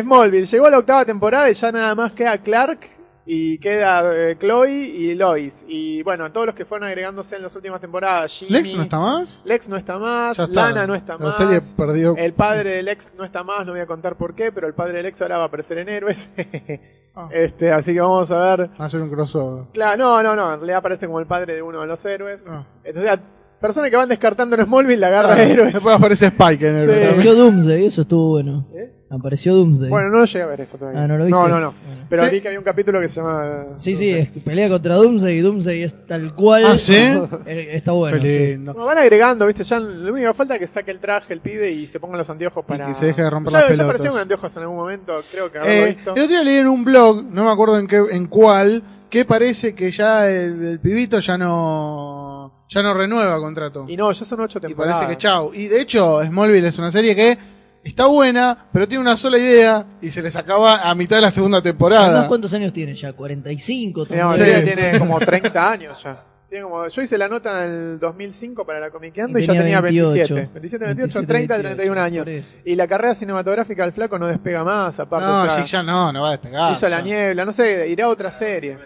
Smallville. 0.00 0.46
Llegó 0.46 0.66
a 0.66 0.70
la 0.70 0.78
octava 0.78 1.04
temporada 1.04 1.50
y 1.50 1.54
ya 1.54 1.72
nada 1.72 1.94
más 1.96 2.12
queda 2.12 2.38
Clark 2.38 2.78
y 3.26 3.58
queda 3.58 4.02
eh, 4.14 4.36
Chloe 4.38 4.70
y 4.70 5.14
Lois. 5.16 5.64
Y 5.66 6.02
bueno, 6.04 6.30
todos 6.30 6.46
los 6.46 6.54
que 6.54 6.64
fueron 6.64 6.86
agregándose 6.86 7.34
en 7.34 7.42
las 7.42 7.54
últimas 7.56 7.80
temporadas. 7.80 8.32
Jimmy, 8.32 8.52
¿Lex 8.52 8.74
no 8.76 8.82
está 8.84 8.98
más? 9.00 9.42
Lex 9.44 9.68
no 9.68 9.76
está 9.76 9.98
más. 9.98 10.38
Está. 10.38 10.68
Lana 10.70 10.86
no 10.86 10.94
está 10.94 11.14
La 11.14 11.26
más. 11.26 11.36
serie 11.36 11.60
perdió. 11.76 12.16
El 12.16 12.32
padre 12.32 12.76
de 12.76 12.82
Lex 12.84 13.12
no 13.18 13.24
está 13.24 13.42
más, 13.42 13.66
no 13.66 13.72
voy 13.72 13.80
a 13.80 13.86
contar 13.86 14.16
por 14.16 14.36
qué, 14.36 14.52
pero 14.52 14.68
el 14.68 14.74
padre 14.74 14.98
de 14.98 15.02
Lex 15.02 15.20
ahora 15.20 15.38
va 15.38 15.42
a 15.44 15.46
aparecer 15.48 15.78
en 15.78 15.88
Héroes. 15.88 16.28
Ah. 17.20 17.28
este, 17.32 17.72
así 17.72 17.92
que 17.92 18.00
vamos 18.00 18.30
a 18.30 18.38
ver. 18.38 18.70
Va 18.80 18.84
a 18.84 18.88
ser 18.88 19.00
un 19.00 19.10
crossover. 19.10 19.64
Claro, 19.72 19.96
no, 19.96 20.22
no, 20.22 20.36
no, 20.36 20.52
en 20.54 20.60
realidad 20.60 20.78
aparece 20.78 21.06
como 21.06 21.18
el 21.18 21.26
padre 21.26 21.56
de 21.56 21.62
uno 21.62 21.80
de 21.80 21.88
los 21.88 22.04
héroes. 22.04 22.44
Ah. 22.46 22.64
Entonces, 22.84 23.18
a 23.58 23.60
personas 23.60 23.90
que 23.90 23.96
van 23.96 24.08
descartando 24.08 24.56
en 24.56 24.64
Smallville 24.64 25.00
la 25.00 25.08
agarra 25.08 25.34
Ah, 25.34 25.42
héroes. 25.42 25.74
Después 25.74 25.94
aparece 25.94 26.26
Spike 26.26 26.68
en 26.68 26.76
el 26.78 26.86
Sí. 26.88 26.92
Apareció 27.04 27.34
Doomsday, 27.34 27.84
eso 27.86 28.02
estuvo 28.02 28.28
bueno. 28.30 28.66
¿Eh? 28.74 28.92
Apareció 29.10 29.54
Doomsday. 29.54 29.88
Bueno, 29.88 30.10
no 30.10 30.24
llegué 30.26 30.42
a 30.42 30.46
ver 30.46 30.60
eso 30.60 30.76
todavía. 30.76 31.02
Ah, 31.02 31.08
¿no 31.08 31.16
lo 31.16 31.24
viste? 31.24 31.38
No, 31.40 31.48
no, 31.48 31.58
no. 31.60 31.72
Bueno. 31.86 32.02
Pero 32.10 32.30
vi 32.30 32.40
que 32.42 32.48
había 32.48 32.58
un 32.58 32.64
capítulo 32.64 33.00
que 33.00 33.08
se 33.08 33.20
llama... 33.20 33.64
Sí, 33.76 33.96
sí, 33.96 34.10
es 34.10 34.30
que 34.30 34.40
pelea 34.40 34.68
contra 34.68 34.96
Doomsday 34.96 35.38
y 35.38 35.40
Doomsday 35.40 35.82
es 35.82 36.06
tal 36.06 36.34
cual. 36.34 36.64
Ah, 36.66 36.76
¿sí? 36.76 36.94
Eh, 37.46 37.70
Está 37.72 37.92
bueno. 37.92 38.20
Sí. 38.20 38.56
No, 38.58 38.74
van 38.74 38.98
agregando, 38.98 39.46
viste, 39.46 39.64
ya 39.64 39.80
lo 39.80 40.12
único 40.12 40.28
que 40.28 40.34
falta 40.34 40.54
es 40.56 40.60
que 40.60 40.66
saque 40.66 40.90
el 40.90 41.00
traje 41.00 41.32
el 41.32 41.40
pibe 41.40 41.70
y 41.70 41.86
se 41.86 41.98
pongan 42.00 42.18
los 42.18 42.28
anteojos 42.28 42.64
para... 42.66 42.86
que 42.86 42.94
se 42.94 43.06
deje 43.06 43.22
de 43.22 43.30
romper 43.30 43.52
ya, 43.52 43.60
las 43.60 43.68
ya 43.68 43.72
pelotas. 43.72 43.86
aparecieron 43.88 44.18
anteojos 44.20 44.56
en 44.56 44.62
algún 44.62 44.76
momento, 44.76 45.12
creo 45.32 45.50
que 45.50 45.58
haberlo 45.58 45.74
Eh, 45.86 45.94
visto. 45.94 46.10
el 46.14 46.22
otro 46.22 46.26
día 46.28 46.42
leí 46.42 46.56
en 46.56 46.68
un 46.68 46.84
blog, 46.84 47.24
no 47.24 47.44
me 47.44 47.50
acuerdo 47.50 47.78
en 47.78 47.86
qué, 47.86 48.04
en 48.10 48.26
cuál, 48.26 48.82
que 49.08 49.24
parece 49.24 49.74
que 49.74 49.90
ya 49.90 50.28
el, 50.28 50.62
el 50.66 50.80
pibito 50.80 51.18
ya 51.20 51.38
no, 51.38 52.64
ya 52.68 52.82
no 52.82 52.92
renueva 52.94 53.38
contrato. 53.38 53.86
Y 53.88 53.96
no, 53.96 54.12
ya 54.12 54.24
son 54.26 54.40
ocho 54.40 54.58
Y 54.58 54.62
temporadas. 54.62 54.98
parece 54.98 55.14
que 55.14 55.18
chau. 55.18 55.52
Y 55.54 55.68
de 55.68 55.80
hecho, 55.80 56.22
Smallville 56.22 56.68
es 56.68 56.78
una 56.78 56.90
serie 56.90 57.16
que 57.16 57.38
está 57.84 58.06
buena, 58.06 58.66
pero 58.72 58.86
tiene 58.88 59.00
una 59.02 59.16
sola 59.16 59.38
idea 59.38 59.84
y 60.00 60.10
se 60.10 60.22
les 60.22 60.36
acaba 60.36 60.88
a 60.88 60.94
mitad 60.94 61.16
de 61.16 61.22
la 61.22 61.30
segunda 61.30 61.58
Además, 61.58 61.72
temporada. 61.78 62.28
¿cuántos 62.28 62.52
años 62.54 62.72
tiene 62.72 62.94
ya? 62.94 63.14
¿45? 63.16 64.06
Eh, 64.10 64.16
no, 64.16 64.30
Sí. 64.30 64.42
tiene 64.64 64.98
como 64.98 65.18
30 65.18 65.70
años 65.70 66.02
ya. 66.02 66.24
Tiene 66.48 66.64
como, 66.64 66.88
yo 66.88 67.02
hice 67.02 67.18
la 67.18 67.28
nota 67.28 67.64
en 67.66 67.70
el 67.70 67.98
2005 68.00 68.64
para 68.64 68.80
la 68.80 68.90
Comiqueando 68.90 69.38
y, 69.38 69.42
Y 69.42 69.46
ya 69.46 69.52
tenía 69.52 69.64
tenía 69.64 69.80
27. 69.82 70.34
28. 70.34 70.50
27, 70.54 70.84
28, 70.86 71.18
27, 71.20 71.26
30, 71.26 71.54
28. 71.54 71.76
31 71.76 72.00
años. 72.00 72.54
Y 72.64 72.74
la 72.74 72.86
carrera 72.88 73.14
cinematográfica 73.14 73.82
del 73.82 73.92
flaco 73.92 74.18
no 74.18 74.26
despega 74.26 74.64
más, 74.64 74.98
aparte. 74.98 75.26
no, 75.26 75.42
o 75.42 75.44
sea, 75.44 75.64
sí, 75.66 75.70
ya 75.70 75.82
no, 75.82 76.10
no 76.10 76.22
va 76.22 76.28
a 76.28 76.32
despegar. 76.32 76.72
hizo 76.72 76.88
La 76.88 76.98
Ya. 76.98 77.04
Niebla, 77.04 77.44
no 77.44 77.52
sé, 77.52 77.88
irá 77.88 78.06
a 78.06 78.08
otra 78.08 78.32
serie. 78.32 78.78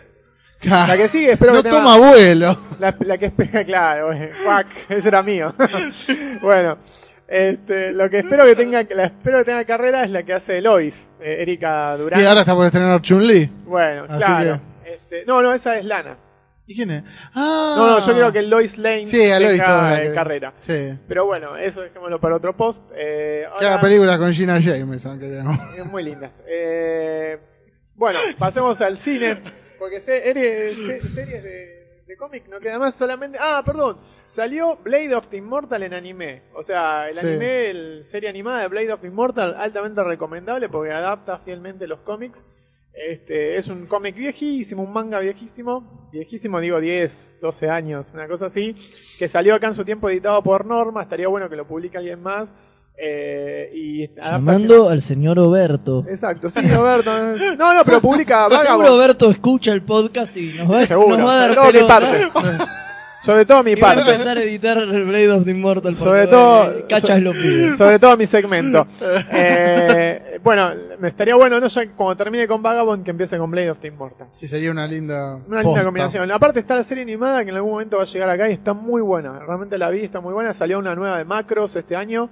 La 0.64 0.96
que 0.96 1.08
sigue, 1.08 1.32
espero 1.32 1.52
no 1.54 1.62
que 1.62 1.70
toma 1.70 1.98
vuelo. 1.98 2.56
La, 2.80 2.94
la 3.00 3.18
que 3.18 3.26
espera, 3.26 3.64
claro, 3.64 4.06
bueno, 4.06 4.26
cuac, 4.44 4.66
ese 4.88 5.08
era 5.08 5.22
mío. 5.22 5.54
bueno, 6.42 6.78
este, 7.32 7.92
lo 7.92 8.08
que 8.10 8.18
espero 8.18 8.44
que 8.44 8.54
tenga, 8.54 8.82
la 8.94 9.04
espero 9.04 9.38
que 9.38 9.44
tenga 9.44 9.64
carrera 9.64 10.04
es 10.04 10.10
la 10.10 10.22
que 10.22 10.32
hace 10.34 10.60
Lois, 10.60 11.08
eh, 11.20 11.38
Erika 11.40 11.96
Durán. 11.96 12.20
Y 12.20 12.24
ahora 12.24 12.40
está 12.40 12.54
por 12.54 12.66
estrenar 12.66 13.00
Chun-Li. 13.00 13.46
Bueno, 13.64 14.04
Así 14.08 14.18
claro. 14.24 14.60
Este, 14.84 15.24
no, 15.26 15.40
no, 15.42 15.52
esa 15.54 15.78
es 15.78 15.84
Lana. 15.84 16.16
¿Y 16.66 16.76
quién 16.76 16.90
es? 16.90 17.02
Ah. 17.34 17.74
No, 17.76 17.90
no, 17.90 18.06
yo 18.06 18.12
quiero 18.12 18.32
que 18.32 18.42
Lois 18.42 18.78
Lane 18.78 19.06
Sí, 19.06 19.30
a 19.30 19.40
Lois 19.40 19.58
la 19.58 19.98
eh, 20.04 20.08
que- 20.08 20.14
carrera. 20.14 20.52
Sí. 20.60 20.96
Pero 21.08 21.26
bueno, 21.26 21.56
eso 21.56 21.80
dejémoslo 21.82 22.20
para 22.20 22.36
otro 22.36 22.56
post. 22.56 22.82
Eh, 22.94 23.44
ahora- 23.50 23.80
películas 23.80 24.18
con 24.18 24.32
Gina 24.32 24.60
Jameson. 24.60 25.18
Que 25.18 25.26
tenemos. 25.26 25.58
Eh, 25.76 25.82
Muy 25.84 26.02
lindas. 26.04 26.42
Eh, 26.46 27.38
bueno, 27.96 28.18
pasemos 28.38 28.80
al 28.80 28.96
cine. 28.96 29.38
Porque 29.78 30.00
se- 30.00 30.22
series, 30.22 30.76
se- 30.76 31.00
series 31.08 31.42
de, 31.42 31.81
de 32.12 32.16
cómic 32.16 32.46
no 32.48 32.60
queda 32.60 32.78
más 32.78 32.94
solamente. 32.94 33.38
Ah, 33.40 33.62
perdón. 33.64 33.98
Salió 34.26 34.76
Blade 34.76 35.14
of 35.14 35.28
the 35.28 35.38
Immortal 35.38 35.82
en 35.82 35.94
anime. 35.94 36.42
O 36.54 36.62
sea, 36.62 37.08
el 37.08 37.14
Sí. 37.16 37.26
anime, 37.26 37.70
el 37.70 38.04
serie 38.04 38.28
animada 38.28 38.62
de 38.62 38.68
Blade 38.68 38.92
of 38.92 39.00
the 39.00 39.06
Immortal, 39.08 39.54
altamente 39.58 40.02
recomendable 40.04 40.68
porque 40.68 40.92
adapta 40.92 41.38
fielmente 41.38 41.86
los 41.86 42.00
cómics. 42.00 42.44
Este, 42.94 43.56
es 43.56 43.68
un 43.68 43.86
cómic 43.86 44.14
viejísimo, 44.14 44.82
un 44.82 44.92
manga 44.92 45.18
viejísimo, 45.18 46.10
viejísimo 46.12 46.60
digo 46.60 46.78
10, 46.78 47.38
12 47.40 47.70
años, 47.70 48.10
una 48.12 48.28
cosa 48.28 48.46
así, 48.46 48.76
que 49.18 49.28
salió 49.28 49.54
acá 49.54 49.68
en 49.68 49.74
su 49.74 49.82
tiempo 49.84 50.10
editado 50.10 50.42
por 50.42 50.66
Norma, 50.66 51.00
estaría 51.02 51.26
bueno 51.28 51.48
que 51.48 51.56
lo 51.56 51.66
publique 51.66 51.96
alguien 51.96 52.22
más. 52.22 52.52
Eh, 52.96 53.70
y 53.74 54.08
Llamando 54.14 54.88
al 54.88 55.02
señor 55.02 55.38
Oberto. 55.38 56.04
Exacto, 56.08 56.50
sí, 56.50 56.60
Roberto. 56.68 57.10
No, 57.58 57.74
no, 57.74 57.84
pero 57.84 58.00
publica 58.00 58.44
Seguro 58.50 58.58
Vagabond. 58.58 58.88
Oberto 58.90 59.30
escucha 59.30 59.72
el 59.72 59.82
podcast 59.82 60.36
y 60.36 60.52
nos 60.54 60.70
va, 60.70 60.86
Seguro, 60.86 61.16
nos 61.16 61.26
va 61.28 61.32
a 61.34 61.48
dar 61.48 61.54
sobre 61.54 61.78
todo 61.80 61.82
mi 61.82 61.88
parte. 61.88 62.28
Sobre 63.22 63.44
todo 63.46 63.62
mi 63.62 63.70
Y 63.70 63.74
va 63.76 63.92
a 63.92 63.94
parte. 63.94 64.10
empezar 64.10 64.36
a 64.36 64.42
editar 64.42 64.78
el 64.78 65.04
Blade 65.04 65.30
of 65.30 65.44
the 65.44 65.52
Immortal. 65.52 65.94
Sobre 65.94 66.26
todo. 66.26 66.88
Cachas 66.88 67.18
so- 67.18 67.20
lo 67.20 67.30
pide. 67.32 67.76
Sobre 67.76 67.98
todo 68.00 68.16
mi 68.16 68.26
segmento. 68.26 68.86
Eh, 69.34 70.40
bueno, 70.42 70.72
me 70.98 71.08
estaría 71.08 71.34
bueno, 71.36 71.60
no 71.60 71.66
ya 71.68 71.88
cuando 71.92 72.16
termine 72.16 72.48
con 72.48 72.62
Vagabond, 72.62 73.04
que 73.04 73.10
empiece 73.12 73.38
con 73.38 73.50
Blade 73.50 73.70
of 73.70 73.78
the 73.78 73.88
Immortal. 73.88 74.26
Sí, 74.36 74.48
sería 74.48 74.70
una 74.72 74.86
linda. 74.88 75.36
Una 75.36 75.58
linda 75.58 75.62
posta. 75.62 75.84
combinación. 75.84 76.30
Aparte 76.32 76.58
está 76.60 76.74
la 76.74 76.82
serie 76.82 77.02
animada 77.02 77.44
que 77.44 77.50
en 77.50 77.56
algún 77.56 77.70
momento 77.72 77.96
va 77.98 78.02
a 78.02 78.06
llegar 78.06 78.28
acá 78.28 78.48
y 78.48 78.52
está 78.52 78.72
muy 78.72 79.02
buena. 79.02 79.38
Realmente 79.38 79.78
la 79.78 79.88
vi, 79.90 80.00
está 80.00 80.20
muy 80.20 80.32
buena. 80.34 80.52
Salió 80.52 80.78
una 80.80 80.94
nueva 80.96 81.18
de 81.18 81.24
Macros 81.24 81.76
este 81.76 81.94
año. 81.96 82.28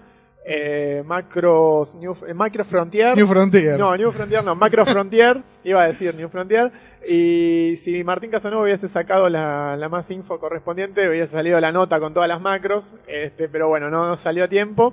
Eh, 0.53 1.05
Macros, 1.07 1.95
New, 1.95 2.17
eh, 2.27 2.35
Macro 2.35 2.65
Frontier. 2.65 3.17
New 3.17 3.27
Frontier. 3.27 3.79
No, 3.79 3.97
New 3.97 4.11
Frontier 4.11 4.43
no, 4.43 4.57
Macro 4.57 4.85
Frontier, 4.85 5.41
iba 5.65 5.83
a 5.83 5.87
decir 5.87 6.13
New 6.17 6.29
Frontier. 6.29 6.73
Y 7.09 7.77
si 7.77 8.03
Martín 8.03 8.31
Casanova 8.33 8.65
hubiese 8.65 8.89
sacado 8.89 9.29
la, 9.29 9.77
la 9.77 9.89
más 9.89 10.11
info 10.11 10.41
correspondiente, 10.41 11.09
hubiese 11.09 11.29
salido 11.33 11.61
la 11.61 11.71
nota 11.71 12.01
con 12.01 12.13
todas 12.13 12.29
las 12.29 12.41
macros, 12.41 12.95
este, 13.07 13.49
pero 13.49 13.69
bueno, 13.69 13.91
no 13.91 14.17
salió 14.17 14.45
a 14.45 14.49
tiempo. 14.49 14.93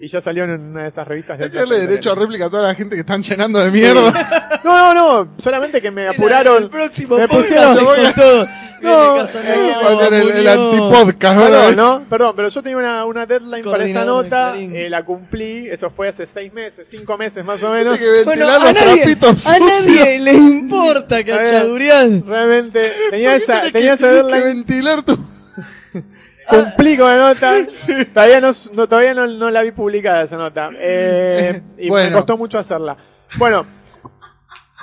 Y 0.00 0.06
ya 0.08 0.20
salió 0.20 0.44
en 0.44 0.50
una 0.50 0.82
de 0.82 0.88
esas 0.88 1.06
revistas 1.08 1.38
de 1.38 1.44
Hay 1.46 1.50
que 1.50 1.58
darle 1.58 1.80
derecho 1.80 2.12
a 2.12 2.14
réplica 2.14 2.46
a 2.46 2.50
toda 2.50 2.62
la 2.68 2.74
gente 2.74 2.94
que 2.94 3.00
están 3.00 3.20
llenando 3.22 3.58
de 3.58 3.70
mierda. 3.70 4.60
No, 4.64 4.94
no, 4.94 5.24
no, 5.24 5.30
solamente 5.38 5.80
que 5.80 5.90
me 5.90 6.06
apuraron. 6.08 6.62
El 6.64 6.70
próximo 6.70 7.16
me 7.18 7.26
pusieron- 7.28 7.76
con 7.84 8.14
todo. 8.14 8.46
No, 8.80 9.16
eh, 9.16 9.18
Va 9.18 9.22
a 9.22 9.96
ser 10.04 10.14
el, 10.14 10.30
el 10.30 10.48
antipodcast. 10.48 11.74
¿no? 11.76 12.02
Perdón, 12.08 12.32
pero 12.36 12.48
yo 12.48 12.62
tenía 12.62 12.76
una, 12.78 13.04
una 13.04 13.26
deadline 13.26 13.64
para 13.64 13.84
esa 13.84 14.04
nota, 14.04 14.54
eh, 14.56 14.88
la 14.88 15.04
cumplí, 15.04 15.68
eso 15.68 15.90
fue 15.90 16.08
hace 16.08 16.26
seis 16.26 16.52
meses, 16.52 16.86
cinco 16.90 17.16
meses 17.18 17.44
más 17.44 17.62
o 17.62 17.70
menos. 17.70 17.98
Que 17.98 18.04
Bueno, 18.24 18.46
ventilar 18.46 18.60
a 18.60 18.64
los 18.64 18.74
nadie, 18.74 19.16
a 19.46 19.58
nadie 19.58 20.18
le 20.20 20.32
importa, 20.32 21.16
ver. 21.16 21.26
cachadurian. 21.26 22.24
Realmente, 22.26 22.92
tenía 23.10 23.34
esa, 23.36 23.62
tenía 23.72 23.94
esa 23.94 24.06
tiene 24.08 24.22
que 24.22 24.30
deadline, 24.30 24.44
ventilar 24.44 25.02
tu. 25.02 25.18
cumplí 26.48 26.96
con 26.96 27.08
la 27.08 27.34
nota, 27.34 27.54
todavía 28.14 28.40
no, 28.40 28.52
no- 28.74 28.88
todavía 28.88 29.14
no, 29.14 29.26
no 29.26 29.50
la 29.50 29.62
vi 29.62 29.70
publicada 29.72 30.22
esa 30.22 30.36
nota, 30.36 30.70
eh, 30.78 31.60
y 31.78 31.88
Bueno. 31.88 32.10
me 32.10 32.16
costó 32.16 32.36
mucho 32.36 32.58
hacerla. 32.58 32.96
Bueno, 33.36 33.66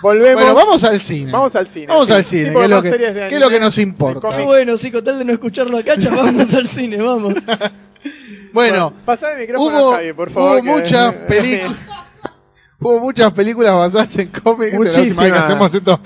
Volvemos. 0.01 0.43
Bueno, 0.43 0.55
vamos 0.55 0.83
al 0.83 0.99
cine. 0.99 1.31
Vamos 1.31 1.55
al 1.55 1.67
cine. 1.67 1.87
Vamos 1.87 2.07
sí. 2.07 2.13
al 2.13 2.23
Sí, 2.23 2.37
cine, 2.39 2.51
porque 2.51 2.67
que 2.67 2.75
es 2.75 2.83
lo 2.83 2.91
que, 3.29 3.35
es 3.35 3.41
lo 3.41 3.49
que 3.49 3.59
nos 3.59 3.77
importa. 3.77 4.27
Ah, 4.31 4.41
bueno, 4.41 4.77
sí, 4.77 4.91
con 4.91 5.03
tal 5.03 5.17
de 5.19 5.25
no 5.25 5.33
escucharlo 5.33 5.77
acá, 5.77 5.95
ya 5.95 6.09
vamos 6.15 6.53
al 6.53 6.67
cine, 6.67 6.97
vamos. 6.97 7.33
Bueno, 8.53 8.93
Pasá 9.05 9.33
el 9.33 9.39
micrófono 9.39 9.77
hubo, 9.79 9.91
a 9.93 9.95
Javi, 9.97 10.13
por 10.13 10.29
favor. 10.29 10.51
hubo 10.59 10.63
que- 10.63 10.69
muchas 10.71 11.13
películas. 11.27 11.77
Hubo 12.77 12.99
muchas 12.99 13.31
películas 13.31 13.73
basadas 13.73 14.15
en 14.19 14.27
cómics. 14.27 14.77
vez 14.77 14.93
que 14.93 14.99
Muchísimas. 14.99 15.39
hacemos 15.39 15.73
esto. 15.73 15.99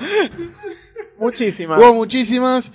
Muchísimas. 1.17 1.79
Hubo 1.79 1.93
muchísimas. 1.95 2.71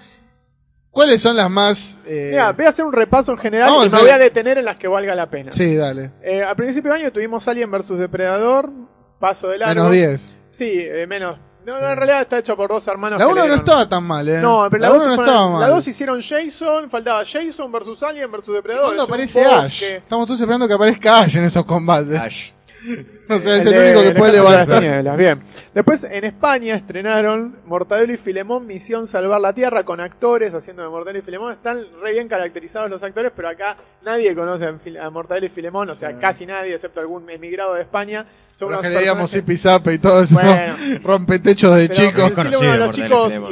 ¿Cuáles 0.90 1.22
son 1.22 1.36
las 1.36 1.48
más? 1.50 1.96
eh, 2.04 2.28
Mira, 2.32 2.52
voy 2.52 2.66
a 2.66 2.68
hacer 2.68 2.84
un 2.84 2.92
repaso 2.92 3.32
en 3.32 3.38
general 3.38 3.68
Vamos 3.70 3.86
y 3.86 3.90
me 3.90 3.96
hacer- 3.96 4.00
voy 4.06 4.10
a 4.10 4.18
detener 4.18 4.58
en 4.58 4.64
las 4.64 4.76
que 4.76 4.88
valga 4.88 5.14
la 5.14 5.30
pena. 5.30 5.52
Sí, 5.52 5.74
dale. 5.76 6.10
Eh, 6.22 6.42
a 6.42 6.54
principio 6.54 6.92
de 6.92 6.98
año 7.00 7.12
tuvimos 7.12 7.46
Alien 7.48 7.70
vs 7.70 7.88
Depredador, 7.98 8.70
Paso 9.18 9.48
de 9.48 9.58
largo. 9.58 9.74
Menos 9.74 9.92
10. 9.92 10.32
Sí, 10.55 10.70
eh, 10.72 11.05
menos. 11.09 11.36
No, 11.66 11.80
no, 11.80 11.90
en 11.90 11.96
realidad 11.96 12.20
está 12.20 12.38
hecho 12.38 12.57
por 12.57 12.70
dos 12.70 12.86
hermanos. 12.86 13.18
La 13.18 13.26
que 13.26 13.32
1 13.32 13.46
no 13.48 13.55
estaba 13.55 13.88
tan 13.88 14.05
mal, 14.05 14.28
¿eh? 14.28 14.38
No, 14.40 14.68
pero 14.70 14.82
la, 14.82 14.88
la 14.88 14.94
2 14.94 15.07
1 15.07 15.16
no 15.16 15.22
estaba 15.22 15.48
mal. 15.48 15.61
La 15.61 15.68
2 15.68 15.88
hicieron 15.88 16.22
Jason, 16.22 16.88
faltaba 16.88 17.24
Jason 17.24 17.72
versus 17.72 18.02
Alien 18.05 18.30
versus 18.30 18.55
Depredador. 18.55 18.86
¿Cuándo 18.86 19.02
aparece. 19.02 19.44
Ash? 19.44 19.82
Estamos 19.82 20.26
todos 20.26 20.40
esperando 20.40 20.68
que 20.68 20.74
aparezca 20.74 21.22
Ash 21.22 21.36
en 21.36 21.44
esos 21.44 21.64
combates. 21.64 22.20
Ash. 22.20 22.50
O 23.30 23.39
sea, 23.39 23.57
es 23.57 23.66
El 23.66 23.72
el, 23.72 23.80
de- 23.80 23.87
único 23.87 24.03
que 24.03 24.09
el 24.09 24.14
puede 24.16 24.37
Ejército 24.37 24.51
de 24.51 24.82
las 24.82 24.82
levantar. 24.82 25.16
Bien. 25.18 25.43
Después 25.72 26.05
en 26.05 26.24
España 26.24 26.74
estrenaron 26.74 27.57
Mortadelo 27.64 28.12
y 28.12 28.16
Filemón, 28.18 28.66
Misión 28.66 29.07
Salvar 29.09 29.41
la 29.41 29.55
Tierra, 29.55 29.82
con 29.85 30.01
actores 30.01 30.53
haciendo 30.53 30.82
de 30.82 30.89
Mortadelo 30.91 31.18
y 31.18 31.22
Filemón. 31.22 31.53
Están 31.53 31.78
re 32.03 32.12
bien 32.12 32.28
caracterizados 32.28 32.91
los 32.91 33.03
actores, 33.03 33.32
pero 33.35 33.49
acá 33.49 33.76
nadie 34.03 34.35
conoce 34.35 34.66
a 35.01 35.11
Mortadelo 35.11 35.47
y 35.47 35.49
Filemón, 35.49 35.89
o 35.91 35.95
sea, 35.95 36.18
casi 36.18 36.45
nadie, 36.45 36.74
excepto 36.74 37.01
algún 37.01 37.28
emigrado 37.30 37.74
de 37.74 37.82
España. 37.82 38.26
Son 38.55 38.70
Los 38.70 38.78
unos 38.80 38.93
que 38.93 38.99
leíamos 39.01 39.30
Zipi 39.32 39.57
y 39.91 39.99
todo 39.99 40.22
eso. 40.22 40.35
Bueno. 40.35 40.76
rompetechos 41.03 41.74
de 41.76 41.89
Pero 41.89 41.95
chicos. 42.11 42.37
decirle 42.37 42.57
uno 42.59 42.72
de 42.72 42.78
los 42.78 42.91
chicos 42.95 43.32
Filemón, 43.32 43.51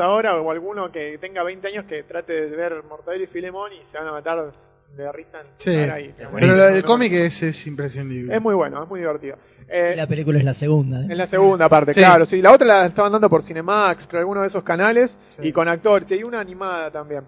ahora, 0.00 0.34
o 0.40 0.50
alguno 0.50 0.90
que 0.90 1.18
tenga 1.18 1.44
20 1.44 1.68
años, 1.68 1.84
que 1.84 2.02
trate 2.02 2.48
de 2.48 2.56
ver 2.56 2.82
Mortadelo 2.88 3.22
y 3.22 3.26
Filemón 3.28 3.72
y 3.72 3.84
se 3.84 3.98
van 3.98 4.08
a 4.08 4.12
matar 4.12 4.52
de 4.96 5.12
risa 5.12 5.40
en 5.40 5.46
Sí. 5.58 5.70
estar 5.70 5.96
ahí. 5.96 6.14
Pero 6.16 6.56
la- 6.56 6.72
el 6.72 6.84
cómic 6.84 7.12
es, 7.12 7.42
es 7.42 7.66
imprescindible. 7.66 8.34
Es 8.34 8.40
muy 8.42 8.54
bueno, 8.54 8.82
es 8.82 8.88
muy 8.88 9.00
divertido. 9.00 9.36
Eh, 9.68 9.94
La 9.96 10.06
película 10.06 10.38
es 10.38 10.44
la 10.44 10.54
segunda. 10.54 11.00
¿eh? 11.00 11.06
en 11.10 11.18
la 11.18 11.26
segunda 11.26 11.68
parte, 11.68 11.92
Sí. 11.92 12.00
claro. 12.00 12.24
Sí, 12.24 12.40
la 12.40 12.52
otra 12.52 12.66
la 12.66 12.86
estaban 12.86 13.10
dando 13.12 13.28
por 13.28 13.42
Cinemax, 13.42 14.06
creo, 14.06 14.20
alguno 14.20 14.42
de 14.42 14.46
esos 14.46 14.62
canales, 14.62 15.18
Sí. 15.36 15.48
y 15.48 15.52
con 15.52 15.66
actores. 15.68 16.10
Y 16.10 16.14
hay 16.14 16.22
una 16.22 16.40
animada 16.40 16.90
también. 16.90 17.24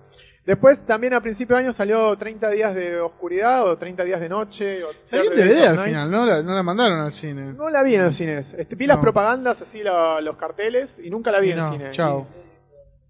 Después, 0.46 0.80
también 0.86 1.12
a 1.12 1.20
principio 1.20 1.56
de 1.56 1.62
año 1.64 1.72
salió 1.74 2.16
30 2.16 2.48
días 2.48 2.74
de 2.74 2.98
oscuridad 3.00 3.64
o 3.66 3.76
30 3.76 4.02
días 4.04 4.18
de 4.18 4.30
noche. 4.30 4.82
O 4.82 4.88
Salió 5.04 5.30
en 5.30 5.36
30 5.36 5.44
Days 5.44 5.54
DVD 5.56 5.66
al 5.68 5.76
Night. 5.76 5.88
final, 5.88 6.10
¿no? 6.10 6.24
La, 6.24 6.42
no 6.42 6.54
la 6.54 6.62
mandaron 6.62 7.00
al 7.00 7.12
cine. 7.12 7.52
No 7.52 7.68
la 7.68 7.82
vi 7.82 7.96
en 7.96 8.04
los 8.04 8.16
cines. 8.16 8.54
Este, 8.54 8.74
vi 8.74 8.86
las 8.86 8.96
No. 8.96 9.02
propagandas, 9.02 9.60
así 9.60 9.82
la- 9.82 10.20
los 10.22 10.36
carteles, 10.38 10.98
y 11.04 11.10
nunca 11.10 11.30
la 11.32 11.40
vi 11.40 11.48
Y 11.48 11.52
en 11.52 11.58
no, 11.58 11.70
cine. 11.70 11.90
chao. 11.90 12.26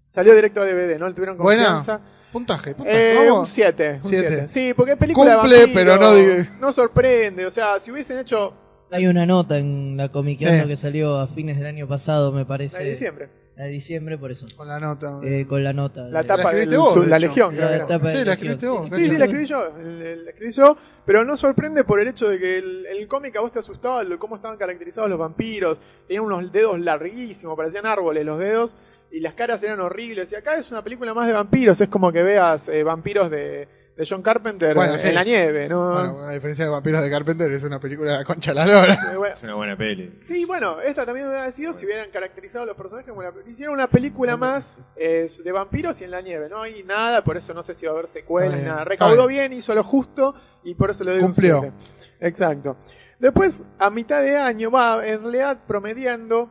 Y 0.09 0.13
salió 0.13 0.33
directo 0.35 0.59
a 0.61 0.65
DVD, 0.65 0.97
¿no? 0.99 1.07
Le 1.07 1.13
tuvieron 1.13 1.37
Buena. 1.37 1.75
confianza. 1.75 2.01
Puntaje, 2.31 2.75
puntaje. 2.75 3.13
Eh, 3.13 3.19
un 3.19 3.27
vamos. 3.29 3.49
7. 3.49 3.99
Siete. 4.03 4.47
Sí, 4.47 4.73
porque 4.75 4.93
es 4.93 4.97
película 4.97 5.35
Cumple, 5.37 5.55
de 5.55 5.61
vampiro, 5.65 5.79
pero 5.85 5.97
no 5.99 6.13
diga- 6.13 6.57
No 6.59 6.71
sorprende. 6.71 7.45
O 7.45 7.51
sea, 7.51 7.79
si 7.79 7.91
hubiesen 7.91 8.19
hecho 8.19 8.53
Hay 8.91 9.05
una 9.07 9.25
nota 9.25 9.57
en 9.59 9.95
la 9.97 10.09
Comiqueando 10.09 10.63
Sí. 10.63 10.69
que 10.69 10.75
salió 10.77 11.17
a 11.17 11.27
fines 11.27 11.57
del 11.57 11.67
año 11.67 11.87
pasado, 11.87 12.31
me 12.31 12.45
parece. 12.45 12.77
la 12.77 12.83
de 12.83 12.89
diciembre. 12.91 13.29
La 13.55 13.65
de 13.65 13.71
diciembre, 13.71 14.17
por 14.17 14.31
eso. 14.31 14.45
Con 14.55 14.67
la 14.67 14.79
nota. 14.79 15.19
Eh, 15.21 15.45
con 15.47 15.63
la 15.63 15.73
nota. 15.73 16.03
La 16.07 16.21
de- 16.23 16.27
tapa 16.27 16.43
de 16.53 16.63
escribiste 16.63 16.77
vos, 16.77 16.95
de 17.03 17.07
la 17.07 17.17
hecho. 17.17 17.27
Legión, 17.27 17.49
creo 17.55 17.61
La 17.65 17.69
que 17.71 17.75
era. 17.75 17.87
tapa 17.87 18.07
de 18.09 18.17
Sí, 18.19 18.25
la 18.25 18.33
escribiste 18.33 18.67
vos, 18.67 18.89
Sí, 18.95 19.03
sí, 19.09 19.17
la 19.17 19.25
escribí 19.25 19.45
yo, 19.45 19.73
el- 19.79 20.01
el- 20.01 20.23
la 20.25 20.31
escribí 20.31 20.51
yo, 20.53 20.77
pero 21.05 21.25
no 21.25 21.35
sorprende 21.37 21.83
por 21.83 21.99
el 21.99 22.07
hecho 22.07 22.29
de 22.29 22.39
que 22.39 22.57
el, 22.57 22.85
el 22.85 23.07
cómic 23.07 23.35
a 23.35 23.41
vos 23.41 23.51
te 23.51 23.59
asustaba 23.59 24.01
lo, 24.03 24.17
cómo 24.17 24.37
estaban 24.37 24.57
caracterizados 24.57 25.09
los 25.09 25.19
vampiros, 25.19 25.77
tenían 26.07 26.23
unos 26.23 26.49
dedos 26.51 26.79
larguísimos, 26.79 27.57
parecían 27.57 27.85
árboles 27.85 28.25
los 28.25 28.39
dedos, 28.39 28.75
y 29.11 29.19
las 29.19 29.33
caras 29.35 29.63
eran 29.63 29.79
horribles, 29.79 30.31
y 30.31 30.35
acá 30.35 30.55
es 30.55 30.71
una 30.71 30.83
película 30.83 31.13
más 31.13 31.27
de 31.27 31.33
vampiros, 31.33 31.79
es 31.81 31.89
como 31.89 32.11
que 32.11 32.23
veas 32.23 32.67
eh, 32.69 32.83
vampiros 32.83 33.29
de, 33.31 33.67
de 33.97 34.05
John 34.07 34.21
Carpenter 34.21 34.75
Bueno, 34.75 34.93
en 34.93 34.99
sí. 34.99 35.11
la 35.11 35.23
nieve, 35.23 35.67
¿no? 35.67 35.91
Bueno, 35.91 36.19
a 36.25 36.31
diferencia 36.31 36.63
de 36.63 36.71
Vampiros 36.71 37.01
de 37.01 37.09
Carpenter, 37.09 37.51
es 37.51 37.63
una 37.63 37.79
película 37.79 38.19
de 38.19 38.23
concha 38.25 38.53
la 38.53 38.65
lora. 38.65 38.93
Eh, 39.11 39.17
bueno, 39.17 39.35
Es 39.35 39.43
una 39.43 39.55
buena 39.55 39.77
peli. 39.77 40.19
Sí, 40.23 40.45
bueno, 40.45 40.79
esta 40.79 41.05
también 41.05 41.27
hubiera 41.27 41.51
sido 41.51 41.73
si 41.73 41.85
hubieran 41.85 42.09
caracterizado 42.11 42.63
a 42.63 42.67
los 42.67 42.77
personajes 42.77 43.09
como 43.09 43.23
la... 43.23 43.33
Hicieron 43.45 43.73
una 43.75 43.87
película 43.87 44.37
más 44.37 44.81
eh, 44.95 45.29
de 45.43 45.51
vampiros 45.51 45.99
y 45.99 46.05
en 46.05 46.11
la 46.11 46.21
nieve, 46.21 46.47
no 46.47 46.61
hay 46.61 46.83
nada, 46.83 47.23
por 47.23 47.35
eso 47.35 47.53
no 47.53 47.61
sé 47.61 47.73
si 47.73 47.85
va 47.87 47.91
a 47.91 47.95
haber 47.95 48.07
secuela 48.07 48.55
Está 48.55 48.57
ni 48.59 48.63
nada. 48.69 48.83
Recaudó 48.85 49.27
bien. 49.27 49.49
bien, 49.49 49.59
hizo 49.59 49.75
lo 49.75 49.83
justo 49.83 50.33
y 50.63 50.75
por 50.75 50.91
eso 50.91 51.03
le 51.03 51.11
doy 51.11 51.21
Cumplió. 51.21 51.59
un 51.61 51.73
7. 51.73 51.73
Exacto. 52.21 52.77
Después, 53.19 53.65
a 53.79 53.89
mitad 53.89 54.21
de 54.21 54.37
año, 54.37 54.71
va, 54.71 55.05
en 55.05 55.21
realidad 55.23 55.59
promediando, 55.67 56.49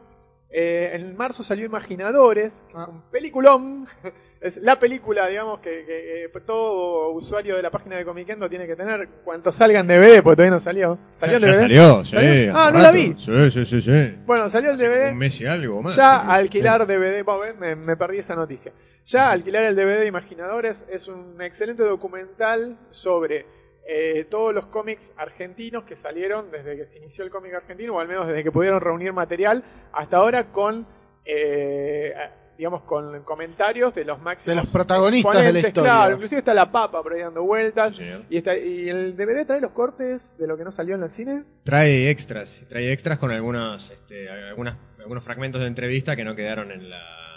eh, 0.51 0.91
en 0.95 1.17
marzo 1.17 1.43
salió 1.43 1.65
Imaginadores, 1.67 2.65
Ah. 2.75 2.87
un 2.91 3.03
peliculón. 3.11 3.87
Es 4.41 4.57
la 4.59 4.79
película, 4.79 5.27
digamos, 5.27 5.59
que, 5.59 5.85
que, 5.85 6.25
eh, 6.27 6.29
todo 6.47 7.11
usuario 7.11 7.57
de 7.57 7.63
la 7.63 7.73
página 7.73 7.97
de 7.97 8.05
Comiquendo 8.05 8.49
tiene 8.49 8.69
que 8.69 8.77
tener 8.77 9.09
cuanto 9.25 9.51
salga 9.51 9.81
en 9.81 9.89
DVD, 9.89 10.23
porque 10.23 10.37
todavía 10.37 10.53
no 10.55 10.61
salió. 10.61 10.97
¿Salió 11.17 11.39
en 11.39 11.43
ya 11.43 11.49
DVD? 11.49 11.59
salió, 11.59 12.05
sí. 12.05 12.49
Ah, 12.55 12.71
no 12.73 12.79
la 12.79 12.93
vi. 12.93 13.17
Sí, 13.19 13.51
sí, 13.51 13.65
sí, 13.65 13.81
sí. 13.83 14.15
Bueno, 14.25 14.49
salió 14.49 14.71
el 14.71 14.77
Un 14.77 14.81
DVD. 14.81 15.13
mes 15.13 15.41
y 15.41 15.45
algo 15.47 15.83
más. 15.83 15.97
Ya 15.97 16.21
Sí. 16.21 16.27
alquilar 16.31 16.87
DVD, 16.87 17.25
bueno, 17.25 17.55
me, 17.59 17.75
me 17.75 17.97
perdí 17.97 18.19
esa 18.19 18.37
noticia. 18.37 18.73
Ya 19.07 19.33
alquilar 19.33 19.65
el 19.65 19.75
DVD 19.75 19.99
de 19.99 20.07
Imaginadores 20.07 20.85
es 20.89 21.09
un 21.09 21.43
excelente 21.43 21.83
documental 21.83 22.79
sobre 22.91 23.45
eh, 23.91 24.27
todos 24.31 24.55
los 24.55 24.67
cómics 24.67 25.15
argentinos 25.17 25.85
que 25.85 25.97
salieron 25.97 26.51
desde 26.51 26.77
que 26.77 26.85
se 26.85 26.99
inició 26.99 27.25
el 27.25 27.31
cómic 27.31 27.55
argentino, 27.55 27.95
o 27.95 28.01
al 28.01 28.07
menos 28.07 28.27
desde 28.29 28.45
que 28.45 28.53
pudieron 28.53 28.83
reunir 28.83 29.15
material, 29.15 29.65
hasta 29.93 30.19
ahora 30.19 30.53
con, 30.53 30.87
eh, 31.25 32.13
digamos, 32.59 32.83
con 32.83 33.23
comentarios 33.23 33.95
de 33.95 34.05
los 34.05 34.21
máximos 34.21 34.55
De 34.55 34.61
los 34.61 34.71
protagonistas 34.71 35.43
de 35.43 35.53
la 35.55 35.59
historia. 35.61 35.91
Claro, 35.91 36.15
inclusive 36.17 36.41
está 36.41 36.53
la 36.53 36.71
papa 36.71 37.03
por 37.03 37.15
ahí 37.15 37.23
dando 37.23 37.43
vueltas. 37.45 37.97
Sí. 37.97 38.05
Y, 38.29 38.37
está, 38.37 38.59
y 38.59 38.91
el 38.91 39.17
DVD 39.17 39.47
trae 39.47 39.63
los 39.63 39.73
cortes 39.73 40.37
de 40.37 40.47
lo 40.47 40.59
que 40.59 40.65
no 40.65 40.71
salió 40.71 40.95
en 40.95 41.05
el 41.05 41.11
cine. 41.11 41.45
Trae 41.65 42.11
extras, 42.11 42.63
trae 42.69 42.93
extras 42.93 43.19
con 43.19 43.31
algunos, 43.31 43.91
este, 43.91 44.29
algunas, 44.29 44.77
algunos 44.99 45.25
fragmentos 45.25 45.63
de 45.63 45.67
entrevista 45.67 46.15
que 46.15 46.25
no 46.25 46.37
quedaron 46.37 46.73
en 46.73 46.91
la. 46.91 47.28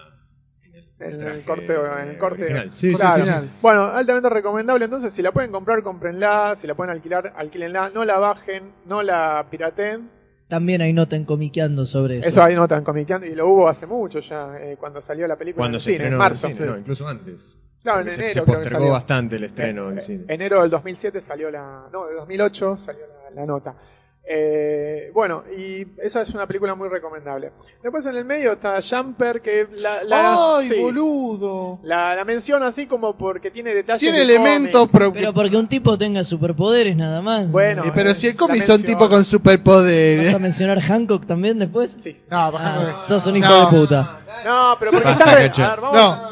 En 1.02 1.08
el, 1.08 1.14
En 1.14 1.22
el 1.22 1.26
traje 1.26 1.46
corte, 1.46 1.74
en 2.04 2.08
el 2.10 2.18
corte 2.18 2.44
original. 2.44 2.72
Sí, 2.76 2.90
sí, 2.92 2.96
Claro. 2.96 3.24
final. 3.24 3.50
Bueno, 3.62 3.84
altamente 3.86 4.30
recomendable. 4.30 4.86
Entonces, 4.86 5.12
si 5.14 5.22
la 5.22 5.32
pueden 5.32 5.52
comprar, 5.52 5.82
cómprenla. 5.84 6.56
Si 6.56 6.68
la 6.68 6.76
pueden 6.76 6.92
alquilar, 6.94 7.34
alquílenla. 7.36 7.90
No 7.94 8.06
la 8.06 8.20
bajen, 8.20 8.72
no 8.86 9.02
la 9.04 9.46
pirateen. 9.50 10.10
También 10.48 10.82
hay 10.82 10.92
nota 10.92 11.16
en 11.16 11.24
Comiqueando 11.26 11.86
sobre 11.86 12.20
eso. 12.20 12.28
Eso 12.30 12.44
ahí 12.44 12.56
no 12.56 12.64
están 12.64 12.84
comiqueando. 12.84 13.26
Y 13.26 13.36
lo 13.36 13.48
hubo 13.48 13.68
hace 13.70 13.88
mucho 13.88 14.20
ya, 14.20 14.58
eh, 14.60 14.76
cuando 14.78 15.02
salió 15.02 15.26
la 15.26 15.38
película 15.38 15.62
Cuando 15.62 15.78
en 15.78 15.80
el 15.80 15.82
se 15.82 15.86
cine, 15.92 15.96
estrenó 15.96 16.16
en 16.16 16.20
marzo. 16.20 16.46
en 16.48 16.52
el 16.52 16.58
cine, 16.58 16.70
no, 16.70 16.78
incluso 16.78 17.08
antes. 17.08 17.56
Claro, 17.82 18.02
en 18.02 18.08
Se- 18.10 18.14
enero 18.16 18.28
se, 18.28 18.34
creo 18.34 18.46
que 18.46 18.52
postergó 18.54 18.80
salió. 18.80 18.92
bastante 18.94 19.36
el 19.38 19.44
estreno 19.46 19.90
Eh, 19.90 19.94
en 19.94 20.02
cine. 20.02 20.24
Enero 20.28 20.62
del 20.62 20.70
2007 20.70 21.22
salió 21.22 21.50
la. 21.50 21.86
No, 21.92 22.06
de 22.06 22.16
2008 22.16 22.78
salió 22.78 23.02
la, 23.08 23.42
la 23.42 23.46
nota. 23.46 23.76
Eh, 24.24 25.10
bueno, 25.14 25.44
y 25.58 25.86
esa 26.02 26.22
es 26.22 26.30
una 26.30 26.46
película 26.48 26.76
muy 26.76 26.88
recomendable. 26.88 27.52
Después 27.82 28.06
en 28.06 28.16
el 28.16 28.24
medio 28.24 28.54
está 28.54 28.76
Jumper, 28.82 29.42
que 29.42 29.68
la. 29.76 30.04
la 30.04 30.58
¡Ay, 30.58 30.68
sí, 30.70 30.80
boludo! 30.80 31.80
La, 31.84 32.16
la 32.16 32.24
menciono 32.24 32.66
así 32.66 32.86
como 32.86 33.18
porque 33.18 33.50
tiene 33.52 33.74
detalles. 33.74 34.00
Tiene 34.00 34.20
de 34.20 34.24
elementos 34.26 34.88
cómic. 34.90 35.14
Pero 35.14 35.34
porque 35.34 35.58
un 35.58 35.68
tipo 35.68 35.98
tenga 35.98 36.24
superpoderes 36.24 36.96
nada 36.96 37.22
más. 37.22 37.52
Bueno, 37.52 37.84
Eh, 37.84 37.92
pero 37.94 38.14
si 38.14 38.28
el 38.28 38.36
cómic 38.38 38.62
son 38.62 38.84
tipo 38.84 39.10
con 39.10 39.20
¿Vas 39.20 39.28
superpoderes. 39.28 40.34
a 40.34 40.40
mencionar 40.40 40.80
Hancock 40.82 41.26
también 41.26 41.58
después? 41.60 41.98
Sí. 42.02 42.22
No, 42.30 42.38
Ah, 42.38 42.52
ejemplo- 42.54 43.08
sos 43.08 43.26
un 43.26 43.38
hijo 43.38 43.50
No. 43.50 43.60
de 43.72 43.78
puta. 43.78 44.20
No, 44.46 44.76
pero 44.80 44.92
porque 44.92 45.10
está 45.10 45.36
re... 45.36 45.48
Cacho. 45.50 45.64
A 45.64 45.70
ver, 45.72 45.82
vamos. 45.82 45.98
No. 45.98 46.32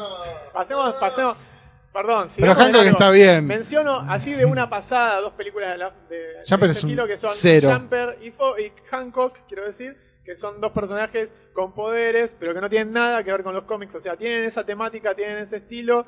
Pasemos, 0.52 0.94
pasemos. 0.94 1.36
Perdón, 1.92 2.28
Pero 2.36 2.54
Hancock 2.54 2.84
está 2.84 3.10
bien. 3.10 3.46
Menciono 3.46 4.04
así 4.08 4.32
de 4.32 4.44
una 4.44 4.70
pasada 4.70 5.20
dos 5.20 5.32
películas 5.32 5.72
de, 5.72 5.78
la, 5.78 5.90
de, 6.08 6.16
de 6.16 6.32
este 6.44 6.54
es 6.66 6.76
estilo 6.76 7.06
que 7.06 7.16
son 7.16 7.30
cero. 7.32 7.68
Jumper 7.72 8.18
y, 8.22 8.30
Fo- 8.30 8.54
y 8.60 8.72
Hancock, 8.90 9.38
quiero 9.48 9.64
decir, 9.66 9.96
que 10.24 10.36
son 10.36 10.60
dos 10.60 10.70
personajes 10.70 11.32
con 11.52 11.72
poderes, 11.72 12.36
pero 12.38 12.54
que 12.54 12.60
no 12.60 12.70
tienen 12.70 12.92
nada 12.92 13.24
que 13.24 13.32
ver 13.32 13.42
con 13.42 13.54
los 13.54 13.64
cómics. 13.64 13.94
O 13.96 14.00
sea, 14.00 14.16
tienen 14.16 14.44
esa 14.44 14.64
temática, 14.64 15.14
tienen 15.16 15.38
ese 15.38 15.56
estilo. 15.56 16.06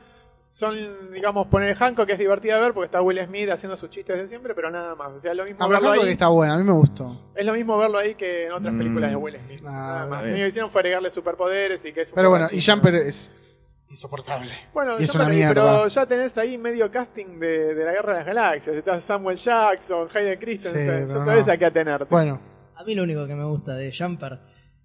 Son, 0.51 1.11
digamos, 1.12 1.47
poner 1.49 1.74
Hancock 1.74 2.07
que 2.07 2.12
es 2.12 2.18
divertido 2.18 2.57
de 2.57 2.62
ver 2.62 2.74
porque 2.74 2.85
está 2.85 3.01
Will 3.01 3.18
Smith 3.24 3.49
haciendo 3.51 3.74
sus 3.76 3.89
chistes 3.91 4.16
de 4.18 4.28
siempre, 4.28 4.55
pero 4.55 4.70
nada 4.70 4.95
más. 4.95 5.11
O 5.12 5.18
sea, 5.18 5.30
es 5.33 5.37
lo 5.37 5.45
mismo 5.45 5.59
pero 5.59 5.70
verlo 5.70 5.89
Hancock 5.89 6.05
ahí. 6.05 6.12
está 6.12 6.28
buena, 6.28 6.55
a 6.55 6.59
mí 6.59 6.64
me 6.64 6.72
gustó. 6.74 7.33
Es 7.35 7.45
lo 7.47 7.55
mismo 7.55 7.76
verlo 7.78 7.99
ahí 7.99 8.14
que 8.14 8.47
en 8.47 8.53
otras 8.53 8.72
Mm. 8.74 8.78
películas 8.78 9.11
de 9.11 9.16
Will 9.16 9.37
Smith. 9.47 9.61
Ah, 9.64 9.70
nada 9.70 10.07
más. 10.09 10.24
Lo 10.26 10.35
que 10.37 10.47
hicieron 10.47 10.70
fue 10.70 10.80
agregarle 10.83 11.09
superpoderes 11.11 11.85
y 11.87 11.93
que 11.93 12.03
es 12.03 12.11
un 12.11 12.14
Pero 12.16 12.28
bueno, 12.30 12.47
y. 12.53 12.61
Jumper 12.62 12.95
es 12.97 13.33
insoportable. 13.93 14.51
Bueno, 14.72 14.99
Y 14.99 15.05
es 15.05 15.14
una 15.14 15.28
mierda. 15.28 15.55
pero 15.55 15.86
ya 15.88 16.07
tenés 16.07 16.36
ahí 16.38 16.59
medio 16.59 16.90
casting 16.90 17.38
de, 17.38 17.74
de 17.74 17.84
la 17.84 17.93
Guerra 17.93 18.12
de 18.12 18.18
las 18.18 18.26
Galaxias. 18.26 18.76
Está 18.76 18.99
Samuel 19.01 19.36
Jackson, 19.36 20.09
Hayden 20.12 20.38
Christensen. 20.40 21.09
Sí, 21.09 21.14
ya 21.14 21.20
no. 21.24 21.53
a 21.53 21.57
qué 21.57 21.64
atenerte. 21.66 22.07
Bueno, 22.11 22.40
A 22.74 22.84
mí 22.84 22.95
lo 22.95 23.05
único 23.05 23.26
que 23.26 23.34
me 23.34 23.45
gusta 23.45 23.74
de 23.76 23.93
Jumper, 23.97 24.40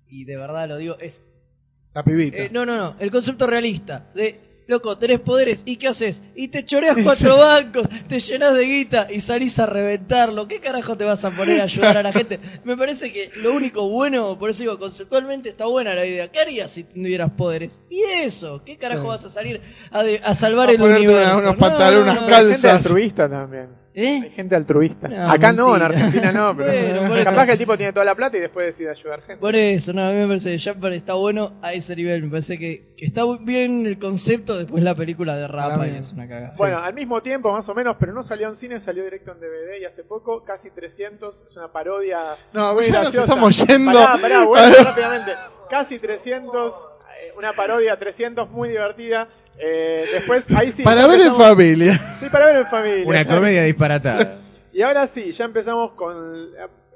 y 0.07 0.25
de 0.25 0.37
verdad 0.37 0.67
lo 0.67 0.77
digo, 0.77 0.97
es... 0.99 1.23
la 1.93 2.03
pibita. 2.03 2.37
eh, 2.37 2.49
no, 2.51 2.65
no, 2.65 2.77
no, 2.77 2.95
el 2.99 3.09
concepto 3.09 3.47
realista 3.47 4.11
de 4.13 4.46
loco, 4.67 4.97
tenés 4.97 5.19
poderes, 5.21 5.63
¿y 5.65 5.77
qué 5.77 5.87
haces? 5.87 6.21
Y 6.35 6.49
te 6.49 6.65
choreas 6.65 6.97
cuatro 7.03 7.37
bancos, 7.37 7.87
te 8.07 8.19
llenas 8.19 8.53
de 8.55 8.63
guita 8.65 9.07
y 9.09 9.21
salís 9.21 9.57
a 9.59 9.65
reventarlo. 9.65 10.47
¿Qué 10.47 10.59
carajo 10.59 10.95
te 10.97 11.03
vas 11.05 11.23
a 11.25 11.31
poner 11.31 11.61
a 11.61 11.63
ayudar 11.63 11.97
a 11.97 12.03
la 12.03 12.11
gente? 12.13 12.39
Me 12.63 12.75
parece 12.77 13.11
que 13.11 13.31
lo 13.37 13.53
único 13.53 13.87
bueno, 13.89 14.37
por 14.37 14.49
eso 14.49 14.59
digo, 14.63 14.77
conceptualmente 14.77 15.49
está 15.49 15.65
buena 15.65 15.95
la 15.95 16.05
idea. 16.05 16.29
¿Qué 16.31 16.39
harías 16.39 16.71
si 16.71 16.83
tuvieras 16.83 17.31
poderes? 17.31 17.79
Y 17.89 18.01
eso, 18.23 18.61
¿qué 18.65 18.77
carajo 18.77 19.03
Sí. 19.03 19.07
vas 19.07 19.23
a 19.25 19.29
salir 19.29 19.61
a, 19.91 20.03
de- 20.03 20.21
a 20.23 20.33
salvar 20.35 20.69
A 20.69 20.71
el 20.73 20.81
universo? 20.81 21.13
una- 21.15 21.37
unos 21.37 21.53
No, 21.53 21.57
pantalones, 21.57 21.97
no, 22.05 22.11
unas 22.11 22.15
no, 22.15 22.21
gente 22.37 22.51
calzas. 22.51 22.73
altruista 22.85 23.29
también. 23.29 23.67
Hay 23.97 24.05
¿Eh? 24.05 24.31
gente 24.35 24.55
altruista. 24.55 25.07
No, 25.07 25.31
Acá 25.31 25.51
no, 25.51 25.75
en. 25.75 25.81
Argentina 25.81 26.31
no, 26.31 26.55
pero 26.55 26.71
Bueno, 26.71 27.07
por 27.09 27.17
eso. 27.17 27.29
capaz 27.31 27.45
que 27.47 27.51
el 27.53 27.57
tipo 27.57 27.75
tiene 27.77 27.93
toda 27.93 28.05
la 28.05 28.13
plata 28.13 28.37
y 28.37 28.41
después 28.41 28.67
decide 28.67 28.91
ayudar 28.91 29.21
gente. 29.21 29.37
Por 29.41 29.55
eso, 29.55 29.91
no, 29.91 30.03
a 30.03 30.11
mí 30.11 30.15
me 30.17 30.27
parece 30.27 30.55
que 30.55 30.69
Jumper 30.71 30.93
está 30.93 31.13
bueno 31.13 31.53
a 31.63 31.73
ese 31.73 31.95
nivel. 31.95 32.21
Me 32.23 32.29
parece 32.29 32.59
que, 32.59 32.93
que 32.95 33.07
está 33.07 33.23
bien 33.41 33.87
el 33.87 33.97
concepto, 33.97 34.55
después 34.55 34.83
la 34.83 34.93
película 34.93 35.35
de 35.35 35.47
Rapa 35.47 35.87
y 35.87 35.95
es 35.95 36.13
una 36.13 36.27
cagada. 36.27 36.51
Bueno, 36.59 36.77
al 36.77 36.93
mismo 36.93 37.21
tiempo, 37.23 37.51
más 37.51 37.67
o 37.69 37.73
menos, 37.73 37.95
pero 37.99 38.13
no 38.13 38.23
salió 38.23 38.47
en 38.49 38.55
cine, 38.55 38.79
salió 38.79 39.03
directo 39.03 39.31
en 39.31 39.39
DVD 39.39 39.81
y 39.81 39.85
hace 39.85 40.03
poco, 40.03 40.43
casi 40.43 40.69
300, 40.69 41.43
es 41.49 41.57
una 41.57 41.71
parodia. 41.71 42.19
No, 42.53 42.75
muy 42.75 42.85
ya 42.85 43.01
nos 43.01 43.15
estamos 43.15 43.65
yendo. 43.65 43.93
Pará, 43.93 44.17
pará, 44.21 44.43
bueno, 44.45 44.75
rápidamente. 44.83 45.31
Casi 45.71 45.97
300, 45.97 46.73
eh, 47.19 47.33
una 47.35 47.51
parodia 47.53 47.97
300 47.97 48.47
muy 48.51 48.69
divertida. 48.69 49.27
Eh, 49.59 50.05
después, 50.13 50.49
ahí 50.51 50.71
sí. 50.71 50.83
Para 50.83 51.07
ver 51.07 51.21
en 51.21 51.35
familia. 51.35 51.93
Sí, 52.19 52.27
para 52.31 52.45
ver 52.47 52.57
en 52.57 52.65
familia. 52.67 53.07
Una 53.07 53.25
comedia 53.25 53.63
disparatada. 53.63 54.37
Y 54.73 54.81
ahora 54.81 55.07
sí, 55.07 55.31
ya 55.31 55.45
empezamos 55.45 55.93
con 55.93 56.49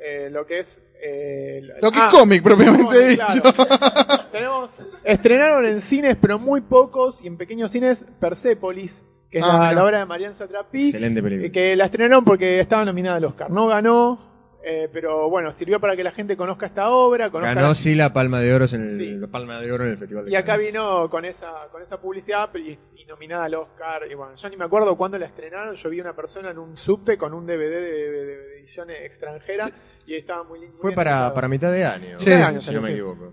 eh, 0.04 0.30
lo 0.32 0.46
que 0.46 0.60
es. 0.60 0.82
eh, 1.04 1.62
Lo 1.82 1.92
que 1.92 2.00
ah, 2.00 2.10
es 2.12 2.14
cómic, 2.14 2.44
propiamente 2.44 2.84
cómic, 2.86 3.10
dicho. 3.10 3.54
claro. 3.54 4.22
Tenemos, 4.32 4.72
estrenaron 5.04 5.66
en 5.66 5.82
cines, 5.82 6.16
pero 6.22 6.38
muy 6.38 6.62
pocos, 6.62 7.24
y 7.24 7.28
en 7.28 7.38
pequeños 7.38 7.72
cines, 7.72 8.06
Persepolis, 8.20 9.04
que 9.32 9.40
es 9.40 9.46
Ah, 9.48 9.58
la, 9.70 9.74
la 9.74 9.84
obra 9.84 10.00
de 10.00 10.06
Marian 10.06 10.34
Satrapi, 10.36 10.88
Excelente 10.90 11.24
película. 11.24 11.52
que 11.52 11.76
la 11.76 11.86
estrenaron 11.86 12.24
porque 12.24 12.60
estaba 12.60 12.86
nominada 12.86 13.18
al 13.18 13.26
Oscar. 13.26 13.50
No 13.50 13.68
ganó, 13.68 14.31
eh, 14.64 14.90
pero 14.94 15.30
bueno, 15.30 15.52
sirvió 15.52 15.80
para 15.80 15.96
que 15.96 16.04
la 16.04 16.12
gente 16.12 16.38
conozca 16.38 16.66
esta 16.68 16.90
obra. 16.90 17.30
Conozca 17.30 17.54
Ganó 17.56 17.68
la- 17.70 17.76
sí 17.76 17.96
la 17.96 18.14
Palma 18.14 18.40
de 18.40 18.54
Oro 18.54 18.66
en 18.72 18.82
el, 18.82 18.96
Sí. 18.98 19.12
la 19.18 19.28
Palma 19.28 19.60
de 19.60 19.72
Oro 19.72 19.86
en 19.86 19.92
el 19.92 19.98
Festival 19.98 20.26
de 20.26 20.32
y 20.32 20.36
acá 20.36 20.54
Cannes. 20.54 20.68
vino 20.72 21.10
con 21.10 21.26
esa, 21.26 21.68
con 21.72 21.82
esa 21.82 22.00
publicidad 22.00 22.50
y, 22.56 22.78
y 22.96 23.06
nominada 23.06 23.46
al 23.46 23.56
Oscar. 23.56 24.04
Y 24.10 24.14
bueno, 24.14 24.36
yo 24.36 24.50
ni 24.50 24.58
me 24.58 24.66
acuerdo 24.66 24.96
cuándo 24.98 25.18
la 25.18 25.26
estrenaron. 25.26 25.76
Yo 25.76 25.90
vi 25.90 26.00
una 26.02 26.16
persona 26.16 26.52
en 26.52 26.58
un 26.60 26.78
subte 26.78 27.18
con 27.18 27.34
un 27.34 27.46
DVD 27.46 27.70
de, 27.70 27.82
de- 27.82 28.26
de 28.26 28.60
edición 28.60 28.90
extranjera 28.92 29.66
y 30.06 30.16
estaba 30.16 30.44
muy 30.44 30.60
lindo. 30.60 30.78
Fue 30.78 30.92
para, 30.94 31.34
para 31.34 31.48
mitad 31.48 31.72
de 31.72 31.84
año. 31.86 32.20
Sí. 32.20 32.26
Mitad 32.30 32.38
de 32.40 32.44
año 32.44 32.62
si 32.62 32.74
no 32.74 32.82
me 32.82 32.92
equivoco. 32.92 33.32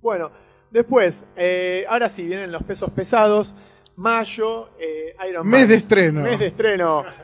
Bueno, 0.00 0.30
después, 0.70 1.24
eh, 1.36 1.84
ahora 1.88 2.08
sí, 2.08 2.26
vienen 2.26 2.50
los 2.52 2.62
pesos 2.64 2.90
pesados. 2.90 3.54
Mayo, 3.96 4.70
eh, 4.78 5.14
Iron 5.30 5.46
Man. 5.48 5.60
Mes 5.60 5.68
de 5.68 5.74
estreno. 5.76 6.22
Mes 6.22 6.38
de 6.40 6.46
estreno. 6.48 7.04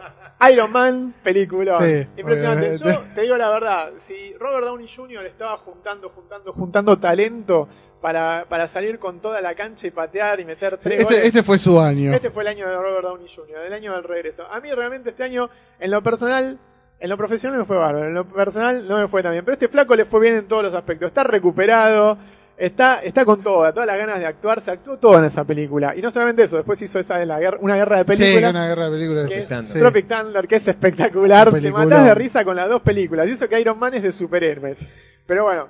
Iron 0.51 0.73
Man, 0.73 1.15
película. 1.23 1.79
Sí, 1.79 2.07
Impresionante. 2.17 2.77
obviamente. 2.77 3.09
Yo 3.09 3.15
te 3.15 3.21
digo 3.23 3.37
la 3.37 3.51
verdad, 3.51 3.91
si 3.99 4.35
Robert 4.35 4.65
Downey 4.65 4.89
Jr. 4.89 5.27
estaba 5.27 5.59
juntando, 5.59 6.09
juntando, 6.11 6.53
juntando 6.53 6.99
talento 6.99 7.69
para, 8.01 8.47
para 8.49 8.67
salir 8.67 8.99
con 8.99 9.21
toda 9.21 9.41
la 9.41 9.55
cancha 9.55 9.87
y 9.87 9.91
patear 9.91 10.41
y 10.41 10.45
meter 10.45 10.79
tres 10.79 11.05
goles. 11.05 11.19
Este, 11.19 11.29
este 11.29 11.43
fue 11.43 11.59
su 11.59 11.79
año. 11.79 12.15
Este 12.15 12.31
fue 12.31 12.43
el 12.43 12.49
año 12.49 12.69
de 12.69 12.75
Robert 12.75 13.03
Downey 13.03 13.29
Jr., 13.29 13.59
el 13.67 13.73
año 13.73 13.93
del 13.93 14.05
regreso. 14.05 14.47
A 14.51 14.61
mí 14.61 14.71
realmente 14.73 15.11
este 15.11 15.23
año, 15.25 15.51
en 15.79 15.91
lo 15.91 16.03
personal, 16.03 16.59
en 16.99 17.11
lo 17.11 17.17
profesional 17.17 17.59
me 17.59 17.65
fue 17.65 17.77
bárbaro, 17.77 18.07
en 18.07 18.15
lo 18.15 18.27
personal 18.27 18.87
no 18.89 18.99
me 18.99 19.09
fue 19.09 19.23
tan 19.23 19.33
bien. 19.33 19.45
Pero 19.45 19.55
este 19.55 19.69
flaco 19.69 19.95
le 19.95 20.07
fue 20.07 20.21
bien 20.21 20.37
en 20.37 20.49
todos 20.49 20.63
los 20.63 20.75
aspectos. 20.75 21.09
Está 21.09 21.25
recuperado, 21.25 22.17
está, 22.61 23.01
está 23.03 23.25
con 23.25 23.43
toda, 23.43 23.73
todas 23.73 23.87
las 23.87 23.99
ganas 23.99 24.19
de 24.21 24.27
actuar, 24.27 24.61
se 24.61 24.71
actuó 24.71 24.99
todo 24.99 25.19
en 25.19 25.25
esa 25.25 25.43
película. 25.45 25.95
Y 25.97 26.03
no 26.03 26.11
solamente 26.11 26.45
eso, 26.45 26.57
después 26.57 26.81
hizo 26.83 26.99
esa 26.99 27.17
de 27.19 27.27
la 27.27 27.41
guerra, 27.41 27.59
una 27.61 27.75
guerra 27.77 28.05
de 28.05 28.15
Sí, 28.15 28.23
películas. 28.23 28.51
una 28.51 28.69
guerra 28.69 28.85
de 28.85 28.91
películas. 28.91 29.29
que 29.29 29.37
es. 29.39 29.71
Sí. 29.71 29.79
Tropic 29.79 30.07
Thunder, 30.07 30.47
que 30.47 30.57
es 30.57 30.69
espectacular. 30.69 31.49
Es 31.57 31.63
Te 31.63 31.73
matás 31.73 32.05
de 32.05 32.15
risa 32.15 32.45
con 32.45 32.55
las 32.57 32.69
dos 32.69 32.83
películas. 32.83 33.29
Y 33.29 33.33
eso 33.33 33.49
que 33.49 33.61
Iron 33.61 33.79
Man 33.79 33.95
es 33.95 34.03
de 34.03 34.13
superhéroes. 34.13 34.89
Pero 35.27 35.45
bueno, 35.45 35.69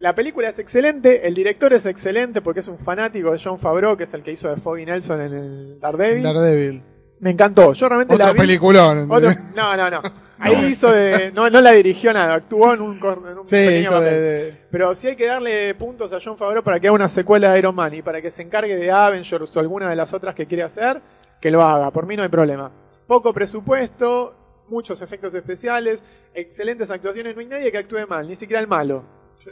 la 0.00 0.14
película 0.14 0.48
es 0.48 0.58
excelente, 0.58 1.26
el 1.26 1.34
director 1.34 1.72
es 1.72 1.84
excelente 1.86 2.40
porque 2.42 2.60
es 2.60 2.68
un 2.68 2.78
fanático 2.78 3.32
de 3.32 3.40
John 3.42 3.58
Favreau, 3.58 3.96
que 3.96 4.04
es 4.04 4.14
el 4.14 4.22
que 4.22 4.32
hizo 4.32 4.48
de 4.48 4.56
Foggy 4.56 4.84
Nelson 4.86 5.20
en 5.20 5.32
el 5.34 5.80
Daredevil. 5.80 6.22
Daredevil. 6.22 6.82
Me 7.20 7.30
encantó. 7.30 7.72
Yo 7.72 7.88
realmente 7.88 8.16
la 8.16 8.26
Otro 8.26 8.34
vi. 8.34 8.40
peliculón. 8.40 9.10
Otro- 9.10 9.30
no, 9.56 9.76
no, 9.76 9.90
no. 9.90 10.02
Ahí 10.40 10.66
hizo 10.66 10.90
de. 10.92 11.32
No, 11.32 11.50
no 11.50 11.60
la 11.60 11.72
dirigió 11.72 12.12
nada, 12.12 12.34
actuó 12.34 12.72
en 12.74 12.80
un, 12.80 12.98
cor- 13.00 13.22
en 13.30 13.38
un 13.38 13.44
Sí, 13.44 13.50
pequeño 13.56 13.80
hizo 13.82 13.92
papel. 13.92 14.10
de, 14.14 14.20
de- 14.20 14.52
Pero 14.70 14.94
sí 14.94 15.08
hay 15.08 15.16
que 15.16 15.26
darle 15.26 15.74
puntos 15.74 16.12
a 16.12 16.18
John 16.24 16.36
Favreau 16.36 16.62
para 16.62 16.78
que 16.78 16.86
haga 16.88 16.94
una 16.94 17.08
secuela 17.08 17.52
de 17.52 17.58
Iron 17.58 17.74
Man 17.74 17.94
y 17.94 18.02
para 18.02 18.22
que 18.22 18.30
se 18.30 18.42
encargue 18.42 18.76
de 18.76 18.90
Avengers 18.90 19.56
o 19.56 19.60
alguna 19.60 19.90
de 19.90 19.96
las 19.96 20.12
otras 20.14 20.34
que 20.34 20.46
quiere 20.46 20.62
hacer, 20.62 21.00
que 21.40 21.50
lo 21.50 21.62
haga. 21.62 21.90
Por 21.90 22.06
mí 22.06 22.16
no 22.16 22.22
hay 22.22 22.28
problema. 22.28 22.70
Poco 23.06 23.32
presupuesto, 23.32 24.34
muchos 24.68 25.00
efectos 25.02 25.34
especiales, 25.34 26.02
excelentes 26.34 26.90
actuaciones. 26.90 27.34
No 27.34 27.40
hay 27.40 27.46
nadie 27.46 27.72
que 27.72 27.78
actúe 27.78 28.06
mal, 28.08 28.28
ni 28.28 28.36
siquiera 28.36 28.60
el 28.60 28.68
malo. 28.68 29.02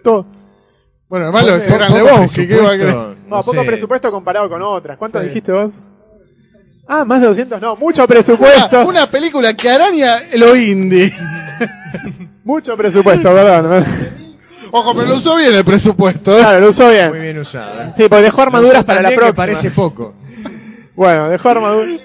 Todo. 0.02 0.26
Bueno, 1.08 1.26
el 1.26 1.32
malo 1.32 1.54
es 1.54 1.64
Poco 1.66 1.78
Gran 1.78 1.94
Lebowski. 1.94 2.48
¿qué 2.48 2.60
va 2.60 2.70
a 2.70 2.76
No, 2.76 3.14
no 3.28 3.40
poco 3.42 3.52
sé. 3.60 3.64
presupuesto 3.64 4.10
comparado 4.10 4.48
con 4.48 4.60
otras. 4.62 4.98
¿Cuánto 4.98 5.20
Sí. 5.20 5.28
dijiste 5.28 5.52
vos? 5.52 5.74
Ah, 6.88 7.04
más 7.04 7.20
de 7.20 7.26
200, 7.26 7.60
no, 7.60 7.76
mucho 7.76 8.06
presupuesto. 8.06 8.80
Una, 8.82 8.88
una 8.88 9.06
película 9.10 9.54
que 9.54 9.68
araña 9.70 10.18
lo 10.34 10.54
indie. 10.54 11.12
Mucho 12.44 12.76
presupuesto, 12.76 13.24
perdón. 13.34 13.84
Ojo, 14.70 14.94
pero 14.94 15.08
lo 15.08 15.16
usó 15.16 15.34
bien 15.36 15.52
el 15.52 15.64
presupuesto. 15.64 16.32
¿eh? 16.32 16.38
Claro, 16.38 16.60
lo 16.60 16.68
usó 16.70 16.84
Muy 16.84 16.94
bien. 16.94 17.12
bien 17.12 17.38
usado. 17.40 17.82
¿eh? 17.82 17.92
Sí, 17.96 18.08
pues 18.08 18.22
dejó 18.22 18.42
armaduras 18.42 18.84
para 18.84 19.02
la 19.02 19.08
También 19.08 19.18
que 19.20 19.24
próxima. 19.34 19.46
parece 19.46 19.70
poco. 19.72 20.14
Bueno, 20.94 21.28
dejó 21.28 21.48
armaduras. 21.48 22.00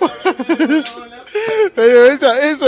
Pero 1.76 2.06
esa, 2.06 2.40
eso 2.50 2.66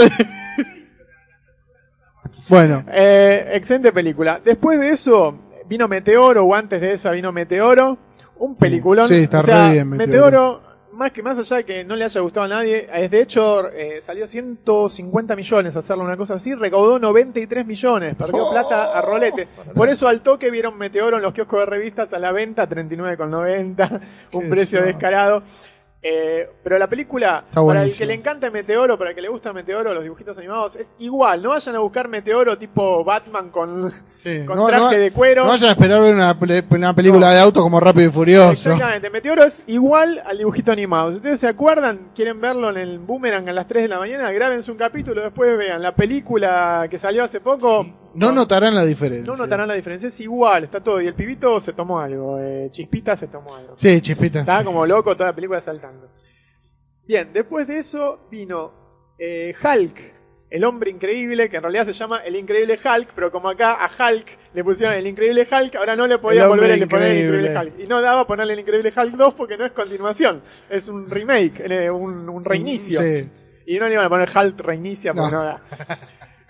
Bueno, 2.48 2.84
Eh, 2.92 3.50
excelente 3.54 3.92
película. 3.92 4.40
Después 4.44 4.78
de 4.78 4.90
eso, 4.90 5.36
vino 5.66 5.88
Meteoro, 5.88 6.44
o 6.44 6.54
antes 6.54 6.80
de 6.80 6.92
eso 6.92 7.10
vino 7.10 7.32
Meteoro. 7.32 7.98
Un 8.36 8.54
peliculón. 8.54 9.08
sí, 9.08 9.14
está 9.16 9.40
O 9.40 9.42
sea, 9.42 9.66
re 9.68 9.72
bien 9.74 9.88
Meteoro. 9.88 10.06
Meteoro. 10.30 10.63
Más 10.94 11.12
que 11.12 11.22
más 11.22 11.38
allá 11.38 11.56
de 11.58 11.64
que 11.64 11.84
no 11.84 11.96
le 11.96 12.04
haya 12.04 12.20
gustado 12.20 12.46
a 12.46 12.48
nadie, 12.48 12.88
es 12.92 13.10
de 13.10 13.20
hecho 13.20 13.68
eh, 13.70 14.02
salió 14.04 14.26
150 14.26 15.36
millones 15.36 15.76
hacerle 15.76 16.04
una 16.04 16.16
cosa 16.16 16.34
así, 16.34 16.54
recaudó 16.54 16.98
93 16.98 17.66
millones, 17.66 18.14
perdió 18.14 18.46
Oh. 18.46 18.50
plata 18.50 18.96
a 18.96 19.02
rolete. 19.02 19.46
Por 19.74 19.88
eso 19.88 20.08
al 20.08 20.20
toque 20.22 20.50
vieron 20.50 20.76
Meteoro 20.78 21.16
en 21.16 21.22
los 21.22 21.32
kioscos 21.34 21.60
de 21.60 21.66
revistas 21.66 22.12
a 22.12 22.18
la 22.18 22.32
venta, 22.32 22.68
39,90, 22.68 24.00
un 24.32 24.50
precio 24.50 24.82
descarado. 24.82 25.42
Eh, 26.06 26.46
pero 26.62 26.76
la 26.78 26.86
película, 26.86 27.44
para 27.54 27.82
el 27.82 27.96
que 27.96 28.04
le 28.04 28.12
encanta 28.12 28.50
Meteoro, 28.50 28.98
para 28.98 29.10
el 29.10 29.16
que 29.16 29.22
le 29.22 29.28
gusta 29.28 29.54
Meteoro, 29.54 29.94
los 29.94 30.02
dibujitos 30.02 30.36
animados, 30.36 30.76
es 30.76 30.94
igual. 30.98 31.42
No 31.42 31.48
vayan 31.50 31.74
a 31.76 31.78
buscar 31.78 32.08
Meteoro 32.08 32.58
tipo 32.58 33.02
Batman 33.02 33.48
con, 33.48 33.90
sí, 34.18 34.44
con 34.44 34.56
no, 34.58 34.66
traje 34.66 34.82
no- 34.96 35.00
de 35.00 35.10
cuero. 35.12 35.44
no 35.44 35.48
vayan 35.48 35.70
a 35.70 35.72
esperar 35.72 36.02
ver 36.02 36.12
una, 36.14 36.38
una 36.70 36.94
película 36.94 37.30
de 37.30 37.40
auto 37.40 37.62
como 37.62 37.80
Rápido 37.80 38.08
y 38.10 38.12
Furioso. 38.12 38.52
Exactamente, 38.52 39.08
Meteoro 39.08 39.44
es 39.44 39.62
igual 39.66 40.22
al 40.26 40.36
dibujito 40.36 40.72
animado. 40.72 41.08
Si 41.10 41.16
ustedes 41.16 41.40
se 41.40 41.48
acuerdan, 41.48 42.10
quieren 42.14 42.38
verlo 42.38 42.68
en 42.68 42.76
el 42.76 42.98
Boomerang 42.98 43.48
a 43.48 43.52
las 43.54 43.66
3 43.66 43.84
de 43.84 43.88
la 43.88 43.98
mañana, 43.98 44.30
grábense 44.30 44.70
un 44.70 44.76
capítulo, 44.76 45.22
después 45.22 45.56
vean 45.56 45.80
la 45.80 45.94
película 45.94 46.86
que 46.90 46.98
salió 46.98 47.24
hace 47.24 47.40
poco. 47.40 47.86
No 48.14 48.32
notarán 48.32 48.74
la 48.74 48.84
diferencia. 48.84 49.26
No 49.30 49.36
notarán 49.36 49.68
la 49.68 49.74
diferencia, 49.74 50.08
es 50.08 50.20
igual, 50.20 50.64
está 50.64 50.80
todo. 50.82 51.00
Y 51.00 51.06
el 51.06 51.14
pibito 51.14 51.60
se 51.60 51.72
tomó 51.72 52.00
algo, 52.00 52.38
eh, 52.40 52.68
Chispita 52.70 53.16
se 53.16 53.26
tomó 53.28 53.54
algo. 53.56 53.76
Sí, 53.76 54.00
chispitas. 54.00 54.40
Estaba 54.42 54.64
como 54.64 54.86
loco 54.86 55.14
toda 55.16 55.30
la 55.30 55.34
película 55.34 55.60
saltando. 55.60 56.10
Bien, 57.06 57.30
después 57.32 57.66
de 57.66 57.78
eso 57.78 58.28
vino 58.30 58.72
eh, 59.18 59.54
Hulk, 59.62 60.14
el 60.50 60.64
hombre 60.64 60.90
increíble, 60.90 61.50
que 61.50 61.56
en 61.56 61.62
realidad 61.62 61.84
se 61.86 61.92
llama 61.92 62.18
el 62.24 62.36
increíble 62.36 62.78
Hulk, 62.82 63.08
pero 63.14 63.30
como 63.32 63.48
acá 63.50 63.84
a 63.84 63.90
Hulk 63.90 64.26
le 64.54 64.64
pusieron 64.64 64.94
el 64.96 65.06
increíble 65.06 65.46
Hulk, 65.50 65.74
ahora 65.76 65.96
no 65.96 66.06
le 66.06 66.18
podía 66.18 66.44
El 66.44 66.48
volver 66.48 66.82
a 66.82 66.86
poner 66.86 67.08
el 67.10 67.24
increíble. 67.24 67.58
Hulk. 67.58 67.80
Y 67.80 67.86
no 67.86 68.00
daba 68.00 68.26
ponerle 68.26 68.52
el 68.54 68.60
increíble 68.60 68.92
Hulk 68.96 69.16
2 69.16 69.34
porque 69.34 69.56
no 69.58 69.66
es 69.66 69.72
continuación, 69.72 70.42
es 70.70 70.88
un 70.88 71.10
remake, 71.10 71.60
eh, 71.68 71.90
un, 71.90 72.28
un 72.28 72.44
reinicio. 72.44 73.00
Sí. 73.00 73.28
Y 73.66 73.78
no 73.78 73.86
le 73.88 73.94
iban 73.94 74.06
a 74.06 74.08
poner 74.08 74.28
Hulk 74.34 74.60
reinicia 74.60 75.12
porque 75.12 75.32
No. 75.32 75.38
no, 75.42 75.44
da. 75.44 75.60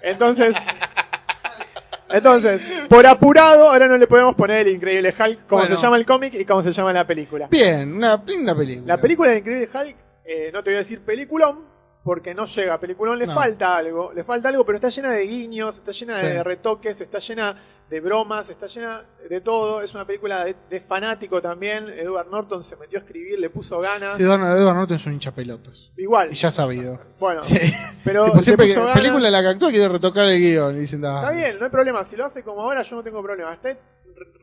Entonces, 0.03 0.55
entonces, 2.11 2.63
por 2.89 3.07
apurado, 3.07 3.69
ahora 3.71 3.87
no 3.89 3.97
le 3.97 4.07
podemos 4.07 4.35
poner 4.35 4.67
el 4.67 4.75
increíble 4.75 5.15
Hulk 5.19 5.47
como 5.47 5.63
Bueno. 5.63 5.77
se 5.77 5.83
llama 5.83 5.97
el 5.97 6.07
cómic 6.07 6.35
y 6.35 6.45
como 6.45 6.63
se 6.63 6.73
llama 6.73 6.93
la 6.93 7.07
película. 7.07 7.49
Bien, 7.51 7.95
una 7.97 8.23
linda 8.27 8.55
película. 8.55 8.95
La 8.97 9.01
película 9.01 9.31
de 9.31 9.39
Increíble 9.39 9.69
Hulk, 9.73 9.97
eh, 10.25 10.51
no 10.53 10.63
te 10.63 10.71
voy 10.71 10.75
a 10.77 10.79
decir 10.79 11.01
peliculón, 11.01 11.61
porque 12.03 12.35
no 12.35 12.45
llega 12.45 12.75
a 12.75 12.81
peliculón, 12.81 13.19
le 13.19 13.27
No. 13.27 13.35
falta 13.35 13.77
algo, 13.77 14.13
le 14.13 14.25
falta 14.25 14.49
algo, 14.51 14.65
pero 14.67 14.77
está 14.77 14.91
llena 14.91 15.11
de 15.11 15.27
guiños, 15.27 15.77
está 15.79 15.93
llena 15.93 16.19
Sí. 16.19 16.27
de 16.27 16.45
retoques, 16.45 17.01
está 17.01 17.19
llena 17.19 17.57
de 17.95 18.01
bromas, 18.01 18.49
está 18.49 18.67
llena 18.67 19.05
de 19.31 19.41
todo, 19.41 19.81
es 19.83 19.95
una 19.95 20.05
película 20.05 20.45
de, 20.45 20.57
de 20.69 20.81
fanático 20.81 21.41
también, 21.41 21.89
Edward 21.89 22.29
Norton 22.29 22.65
se 22.65 22.75
metió 22.77 22.99
a 22.99 23.03
escribir, 23.03 23.39
le 23.39 23.51
puso 23.51 23.79
ganas, 23.79 24.17
Sí, 24.17 24.25
Edward, 24.25 24.43
Edward 24.59 24.75
Norton 24.77 24.97
es 24.97 25.07
un 25.07 25.13
hincha 25.13 25.31
pelotas. 25.31 25.93
igual, 25.97 26.33
Y 26.33 26.35
ya 26.35 26.51
sabido. 26.51 26.99
bueno, 27.21 27.43
Sí. 27.45 27.57
pero 28.03 28.25
Tipo, 28.27 28.43
siempre 28.43 28.67
que 28.67 28.75
ganas. 28.75 28.95
película 28.99 29.27
en 29.29 29.33
la 29.33 29.43
que 29.43 29.49
actúa 29.49 29.71
quiere 29.71 29.89
retocar 29.89 30.25
el 30.25 30.41
guion. 30.41 30.77
Y 30.77 30.81
dicen, 30.81 31.05
ah, 31.05 31.21
Está 31.21 31.31
bien, 31.31 31.59
no 31.59 31.65
hay 31.67 31.71
problema. 31.71 32.05
Si 32.05 32.17
lo 32.17 32.25
hace 32.25 32.43
como 32.43 32.63
ahora, 32.63 32.83
yo 32.83 32.97
no 32.97 33.03
tengo 33.05 33.23
problema. 33.23 33.55
Está 33.55 33.77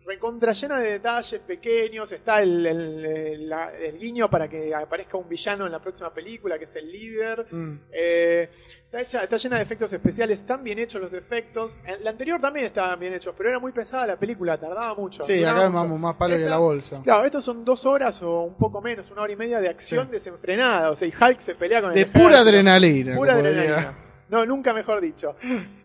recontra 0.05 0.51
llena 0.53 0.79
de 0.79 0.91
detalles 0.93 1.39
pequeños. 1.41 2.11
Está 2.11 2.41
el, 2.41 2.65
el- 2.65 3.05
el- 3.05 3.49
la- 3.49 3.71
el 3.77 3.97
guiño 3.97 4.29
para 4.29 4.47
que 4.49 4.73
aparezca 4.75 5.17
un 5.17 5.29
villano 5.29 5.65
en 5.65 5.71
la 5.71 5.79
próxima 5.79 6.13
película, 6.13 6.57
que 6.57 6.65
es 6.65 6.75
el 6.75 6.91
líder. 6.91 7.45
Mm. 7.51 7.73
Eh, 7.91 8.49
está, 8.85 9.01
hecha- 9.01 9.23
está 9.23 9.37
llena 9.37 9.57
de 9.57 9.63
efectos 9.63 9.93
especiales, 9.93 10.39
están 10.39 10.63
bien 10.63 10.79
hechos 10.79 11.01
los 11.01 11.13
efectos. 11.13 11.71
En 11.85 12.03
la 12.03 12.09
anterior 12.09 12.41
también 12.41 12.65
estaban 12.65 12.99
bien 12.99 13.13
hechos, 13.13 13.33
pero 13.37 13.49
era 13.49 13.59
muy 13.59 13.71
pesada 13.71 14.05
la 14.07 14.17
película, 14.17 14.57
tardaba 14.59 14.93
mucho. 14.95 15.23
Sí, 15.23 15.43
acá 15.43 15.61
mucho. 15.67 15.73
vamos 15.73 15.99
más 15.99 16.15
palo 16.15 16.35
que 16.35 16.41
Esta- 16.41 16.49
la 16.51 16.57
bolsa. 16.57 17.01
Claro, 17.03 17.25
estos 17.25 17.43
son 17.45 17.63
dos 17.63 17.85
horas 17.85 18.21
o 18.23 18.41
un 18.41 18.55
poco 18.55 18.81
menos, 18.81 19.09
una 19.11 19.21
hora 19.21 19.33
y 19.33 19.37
media 19.37 19.59
de 19.59 19.69
acción 19.69 20.09
desenfrenada. 20.11 20.91
O 20.91 20.95
sea, 20.95 21.07
y 21.07 21.13
Hulk 21.13 21.39
se 21.39 21.55
pelea 21.55 21.81
con 21.81 21.93
De 21.93 22.01
el 22.01 22.07
pura 22.07 22.23
ejército. 22.25 22.49
adrenalina. 22.49 23.15
Pura 23.15 23.33
adrenalina. 23.35 23.93
No, 24.31 24.45
nunca 24.45 24.73
mejor 24.73 25.01
dicho. 25.01 25.35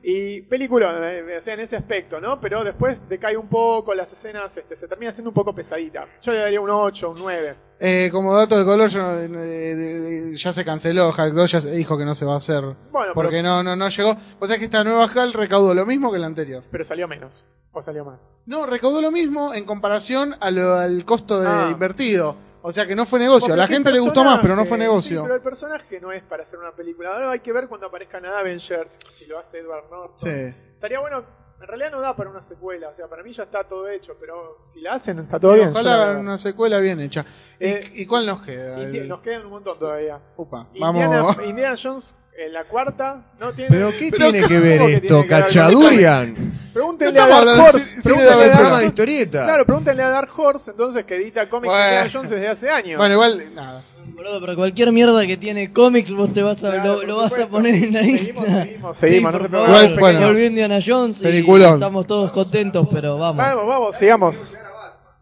Y 0.02 0.40
película, 0.42 1.12
eh, 1.12 1.36
o 1.36 1.40
sea, 1.40 1.54
en 1.54 1.60
ese 1.60 1.76
aspecto, 1.76 2.20
¿no? 2.20 2.40
Pero 2.40 2.62
después 2.62 3.06
decae 3.08 3.36
un 3.36 3.48
poco, 3.48 3.92
las 3.94 4.12
escenas 4.12 4.56
este, 4.56 4.76
se 4.76 4.86
termina 4.86 5.12
siendo 5.12 5.30
un 5.30 5.34
poco 5.34 5.52
pesadita. 5.54 6.06
Yo 6.22 6.32
le 6.32 6.38
daría 6.38 6.60
un 6.60 6.70
8, 6.70 7.10
un 7.10 7.18
9. 7.18 7.56
Eh, 7.80 8.08
como 8.12 8.32
dato 8.34 8.56
de 8.58 8.64
color, 8.64 8.88
yo, 8.88 9.02
no- 9.02 9.42
eh, 9.42 10.30
eh, 10.30 10.36
ya 10.36 10.52
se 10.52 10.64
canceló. 10.64 11.08
Hulk 11.08 11.34
2 11.34 11.50
ya 11.50 11.60
se 11.60 11.72
dijo 11.72 11.98
que 11.98 12.04
no 12.04 12.14
se 12.14 12.24
va 12.24 12.34
a 12.34 12.38
hacer. 12.38 12.62
Bueno, 12.92 13.12
porque 13.14 13.38
pero, 13.38 13.42
no, 13.48 13.62
no, 13.64 13.74
no 13.76 13.88
llegó. 13.88 14.16
O 14.38 14.46
sea 14.46 14.56
que 14.58 14.64
esta 14.66 14.84
nueva 14.84 15.06
Hulk 15.06 15.34
recaudó 15.34 15.74
lo 15.74 15.84
mismo 15.84 16.12
que 16.12 16.18
la 16.18 16.26
anterior. 16.26 16.62
pero 16.70 16.84
salió 16.84 17.08
menos. 17.08 17.44
O 17.72 17.82
salió 17.82 18.06
más. 18.06 18.32
No, 18.46 18.64
recaudó 18.64 19.02
lo 19.02 19.10
mismo 19.10 19.52
en 19.52 19.64
comparación 19.66 20.34
a 20.40 20.50
lo- 20.50 20.76
al 20.76 21.04
costo 21.04 21.40
de 21.40 21.48
Ah. 21.48 21.68
invertido. 21.70 22.36
O 22.68 22.72
sea 22.72 22.84
que 22.84 22.96
no 22.96 23.06
fue 23.06 23.20
negocio. 23.20 23.54
A 23.54 23.56
la 23.56 23.68
gente 23.68 23.92
le 23.92 24.00
gustó 24.00 24.24
más, 24.24 24.40
pero 24.40 24.56
no 24.56 24.64
fue 24.64 24.76
negocio. 24.76 25.18
Sí, 25.18 25.22
pero 25.22 25.34
el 25.36 25.40
personaje 25.40 26.00
no 26.00 26.10
es 26.10 26.24
para 26.24 26.42
hacer 26.42 26.58
una 26.58 26.72
película. 26.72 27.12
Ahora 27.14 27.30
hay 27.30 27.38
que 27.40 27.52
ver 27.52 27.68
cuando 27.68 27.86
aparezcan 27.86 28.26
Avengers, 28.26 28.98
si 29.08 29.26
lo 29.26 29.38
hace 29.38 29.58
Edward 29.60 29.84
Norton. 29.88 30.18
Sí. 30.18 30.54
Estaría 30.74 30.98
bueno, 30.98 31.24
en 31.60 31.66
realidad 31.68 31.92
no 31.92 32.00
da 32.00 32.16
para 32.16 32.28
una 32.28 32.42
secuela. 32.42 32.88
O 32.88 32.94
sea, 32.94 33.06
para 33.06 33.22
mí 33.22 33.32
ya 33.32 33.44
está 33.44 33.62
todo 33.62 33.88
hecho, 33.88 34.16
pero 34.18 34.66
si 34.74 34.80
la 34.80 34.94
hacen, 34.94 35.20
está 35.20 35.38
todo 35.38 35.52
bien. 35.54 35.68
Ojalá 35.68 36.02
hagan 36.02 36.16
una 36.18 36.38
secuela 36.38 36.80
bien 36.80 36.98
hecha. 37.00 37.24
¿Y, 37.60 37.66
Eh, 37.66 37.90
y 37.94 38.06
cuál 38.06 38.26
nos 38.26 38.42
queda? 38.42 38.78
Indi- 38.80 38.96
El- 39.02 39.08
Nos 39.08 39.20
quedan 39.20 39.44
un 39.44 39.50
montón 39.52 39.78
todavía. 39.78 40.20
Upa, 40.36 40.66
Indiana, 40.74 41.22
vamos. 41.22 41.38
Indiana 41.46 41.74
Jones 41.80 42.14
en 42.38 42.52
la 42.52 42.64
cuarta 42.64 43.22
no 43.40 43.52
tiene. 43.52 43.70
¿Pero 43.70 43.90
qué 43.92 44.08
Pero 44.10 44.30
tiene 44.30 44.38
¿cómo 44.40 44.48
que 44.48 44.58
ver 44.58 44.80
esto, 44.82 44.90
tiene 45.00 45.08
que 45.08 45.34
ver? 45.34 45.42
cachadurian? 45.44 46.34
Pregúntenle 46.72 47.18
No 47.18 47.24
a 47.24 47.28
Dark 47.28 47.46
de 47.46 47.60
Horse. 47.62 47.96
de 47.96 48.02
pregúntenle 48.02 48.32
a. 48.32 48.36
Dark- 48.36 48.52
Programa 48.56 48.80
de 48.80 48.86
historieta. 48.86 49.44
Claro, 49.44 49.64
pregúntenle 49.66 50.02
a 50.02 50.08
Dark 50.10 50.30
Horse 50.36 50.70
entonces 50.72 51.04
que 51.04 51.16
edita 51.16 51.48
cómics 51.48 51.72
de 51.72 51.78
Bueno. 51.78 51.86
Indiana 51.92 52.10
Jones 52.12 52.30
desde 52.30 52.48
hace 52.48 52.70
años. 52.70 52.98
Bueno, 52.98 53.14
igual, 53.14 53.44
nada. 53.54 53.82
Boludo, 54.08 54.40
pero 54.40 54.54
cualquier 54.56 54.92
mierda 54.92 55.26
que 55.26 55.36
tiene 55.36 55.72
cómics 55.72 56.10
vos 56.12 56.32
te 56.32 56.42
vas 56.42 56.62
a, 56.64 56.70
Claro, 56.72 56.96
lo, 57.00 57.02
lo 57.04 57.16
vas 57.18 57.38
a 57.38 57.48
poner 57.48 57.74
en 57.74 57.92
la 57.94 58.02
lista. 58.02 58.24
Seguimos, 58.26 58.46
seguimos, 58.46 58.96
seguimos, 58.96 59.32
no 59.32 59.38
sí, 59.38 59.42
se 59.42 59.50
por 59.50 59.50
preocupen. 59.80 60.00
Bueno. 60.00 60.26
volvió 60.28 60.46
Indiana 60.46 60.78
Jones 60.86 61.20
y 61.20 61.22
Peliculón. 61.24 61.74
estamos 61.74 62.06
todos 62.06 62.30
contentos, 62.32 62.86
pero 62.92 63.18
vamos. 63.18 63.36
Vamos, 63.38 63.66
vamos, 63.66 63.96
sigamos. 63.96 64.52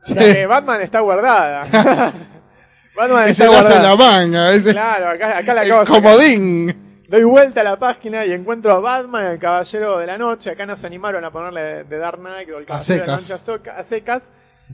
Sí. 0.02 0.14
Eh, 0.18 0.46
Batman 0.46 0.82
está 0.82 1.00
guardada. 1.00 1.62
Batman 2.96 3.28
está 3.28 3.46
guardada. 3.48 3.82
la 3.82 3.96
manga. 3.96 4.52
Ese, 4.52 4.72
Claro, 4.72 5.08
acá, 5.10 5.38
acá 5.38 5.54
la 5.54 5.62
el 5.62 5.72
acabo 5.72 5.80
de 5.80 5.86
sacar. 5.86 6.02
comodín. 6.02 6.83
Doy 7.08 7.24
vuelta 7.24 7.60
a 7.60 7.64
la 7.64 7.78
página 7.78 8.24
y 8.24 8.32
encuentro 8.32 8.72
a 8.72 8.80
Batman, 8.80 9.26
el 9.26 9.38
Caballero 9.38 9.98
de 9.98 10.06
la 10.06 10.16
Noche. 10.16 10.50
Acá 10.50 10.64
nos 10.64 10.84
animaron 10.84 11.24
a 11.24 11.30
ponerle 11.30 11.84
The 11.84 11.98
Dark 11.98 12.18
Knight 12.18 12.48
o 12.50 12.58
el 12.58 12.64
Caballero 12.64 13.00
de 13.02 13.06
la. 13.06 13.16
Noche 13.16 13.34
a, 13.70 13.82
secas. 13.82 14.30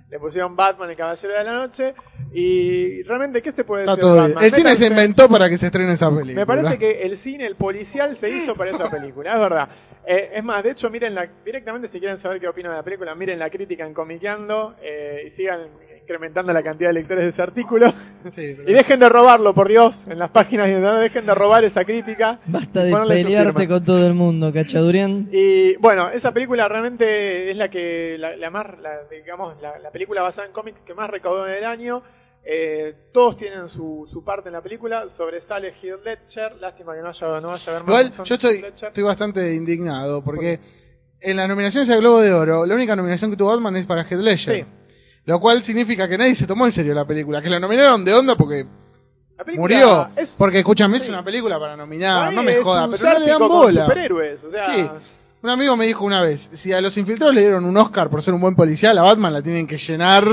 Le 0.09 0.21
pusieron 0.21 0.55
Batman, 0.55 0.91
el 0.91 0.97
Caballero 0.97 1.35
de 1.35 1.45
la 1.45 1.53
Noche. 1.53 1.95
Y 2.33 3.03
realmente, 3.03 3.43
¿qué 3.43 3.51
se 3.51 3.65
puede 3.65 3.85
decir 3.85 4.05
de? 4.05 4.47
El 4.47 4.53
cine 4.53 4.77
se 4.77 4.87
inventó 4.87 5.29
para 5.29 5.49
que 5.49 5.59
se 5.59 5.67
estrene 5.67 5.93
esa 5.93 6.09
película. 6.09 6.35
Me 6.35 6.47
parece 6.47 6.79
que 6.79 7.03
el 7.03 7.17
cine, 7.17 7.47
el 7.47 7.57
policial, 7.57 8.15
se 8.15 8.31
hizo 8.31 8.55
para 8.55 8.71
esa 8.71 8.89
película, 8.89 9.35
es 9.35 9.41
verdad. 9.41 9.69
Eh, 10.07 10.31
es 10.35 10.45
más, 10.45 10.63
de 10.63 10.71
hecho, 10.71 10.89
miren 10.89 11.15
la, 11.15 11.29
directamente 11.45 11.89
si 11.89 11.99
quieren 11.99 12.17
saber 12.17 12.41
qué 12.41 12.49
opino 12.49 12.71
de 12.71 12.77
la 12.77 12.83
película, 12.83 13.15
miren 13.15 13.39
la 13.39 13.51
crítica 13.51 13.85
en 13.85 13.93
Comiqueando 13.93 14.77
eh, 14.81 15.25
y 15.27 15.31
sigan 15.31 15.69
incrementando 16.11 16.53
la 16.53 16.63
cantidad 16.63 16.89
de 16.91 16.95
lectores 16.95 17.23
de 17.25 17.31
ese 17.31 17.41
artículo. 17.43 17.93
Sí, 18.33 18.55
pero- 18.57 18.69
Y 18.69 18.73
dejen 18.73 18.99
de 18.99 19.09
robarlo, 19.09 19.55
por 19.55 19.69
Dios, 19.69 20.07
en 20.09 20.19
las 20.19 20.31
páginas 20.31 20.67
de 20.67 20.73
internet, 20.75 21.01
dejen 21.01 21.25
de 21.27 21.35
robar 21.35 21.63
esa 21.65 21.85
crítica. 21.85 22.41
Basta 22.47 22.83
de 22.83 22.93
pelearte 23.07 23.69
con 23.69 23.85
todo 23.85 24.05
el 24.07 24.15
mundo, 24.15 24.53
cachadurian. 24.53 25.29
Y 25.33 25.77
bueno, 25.77 26.11
esa 26.11 26.33
película 26.33 26.69
realmente 26.69 27.51
es 27.51 27.57
la 27.57 27.71
que, 27.71 28.17
la, 28.19 28.37
la 28.37 28.51
más, 28.51 28.67
la- 28.81 29.05
digamos, 29.11 29.61
la, 29.63 29.79
la 29.79 29.91
película 29.91 30.23
basada 30.23 30.49
en 30.49 30.53
cómics 30.53 30.81
que 30.85 30.95
más 30.95 31.09
recaudó 31.09 31.47
en 31.47 31.55
el 31.55 31.65
año. 31.65 32.03
Eh, 32.43 32.95
todos 33.13 33.37
tienen 33.37 33.69
su, 33.69 34.09
su 34.11 34.25
parte 34.25 34.49
en 34.49 34.55
la 34.55 34.63
película. 34.63 35.09
Sobresale 35.09 35.75
Heath 35.81 36.03
Ledger. 36.05 36.57
Lástima 36.61 36.95
que 36.97 37.03
no 37.03 37.11
haya, 37.11 37.41
no 37.41 37.49
vaya 37.49 37.71
a 37.73 37.75
ver 37.75 37.85
más. 37.85 37.89
Igual, 37.89 38.05
Manson 38.07 38.25
yo 38.25 38.35
estoy, 38.35 38.65
estoy 38.89 39.05
bastante 39.05 39.55
indignado 39.55 40.25
porque 40.25 40.59
en 41.21 41.37
las 41.37 41.47
nominaciones 41.49 41.89
al 41.91 42.01
Globo 42.01 42.21
de 42.23 42.33
Oro, 42.33 42.65
la 42.67 42.75
única 42.75 42.97
nominación 42.97 43.31
que 43.31 43.37
tuvo 43.37 43.51
Batman 43.51 43.77
es 43.77 43.87
para 43.87 44.03
Heath 44.03 44.21
Ledger. 44.21 44.57
Sí. 44.57 44.65
Lo 45.27 45.39
cual 45.41 45.63
significa 45.63 46.09
que 46.09 46.17
nadie 46.19 46.35
se 46.35 46.47
tomó 46.47 46.65
en 46.67 46.73
serio 46.73 46.95
la 46.95 47.07
película, 47.07 47.41
que 47.43 47.51
la 47.51 47.61
nominaron 47.61 48.05
de 48.05 48.13
onda 48.15 48.37
porque 48.37 48.67
murió. 49.57 50.09
es- 50.17 50.35
Porque 50.39 50.59
escúchame, 50.59 50.99
sí. 50.99 51.05
es 51.05 51.09
una 51.09 51.25
película 51.25 51.59
para 51.59 51.77
nominar, 51.77 52.33
no 52.33 52.43
me 52.43 52.57
joda, 52.57 52.89
pero 52.91 53.13
no 53.15 53.19
le 53.21 53.27
dan 53.27 53.39
bola. 53.39 53.83
superhéroes. 53.85 54.45
O 54.45 54.51
sea, 54.51 54.65
Sí. 54.67 54.89
Un 55.43 55.49
amigo 55.49 55.75
me 55.75 55.87
dijo 55.87 56.05
una 56.05 56.21
vez, 56.21 56.51
si 56.53 56.71
a 56.75 56.83
los 56.83 56.97
infiltrados 56.99 57.35
le 57.35 57.41
dieron 57.41 57.65
un 57.65 57.75
Oscar 57.79 58.11
por 58.11 58.23
ser 58.23 58.35
un 58.35 58.43
buen 58.43 58.55
policial, 58.55 58.97
a 58.99 59.03
Batman 59.03 59.33
la 59.33 59.41
tienen 59.43 59.67
que 59.67 59.79
llenar 59.79 60.25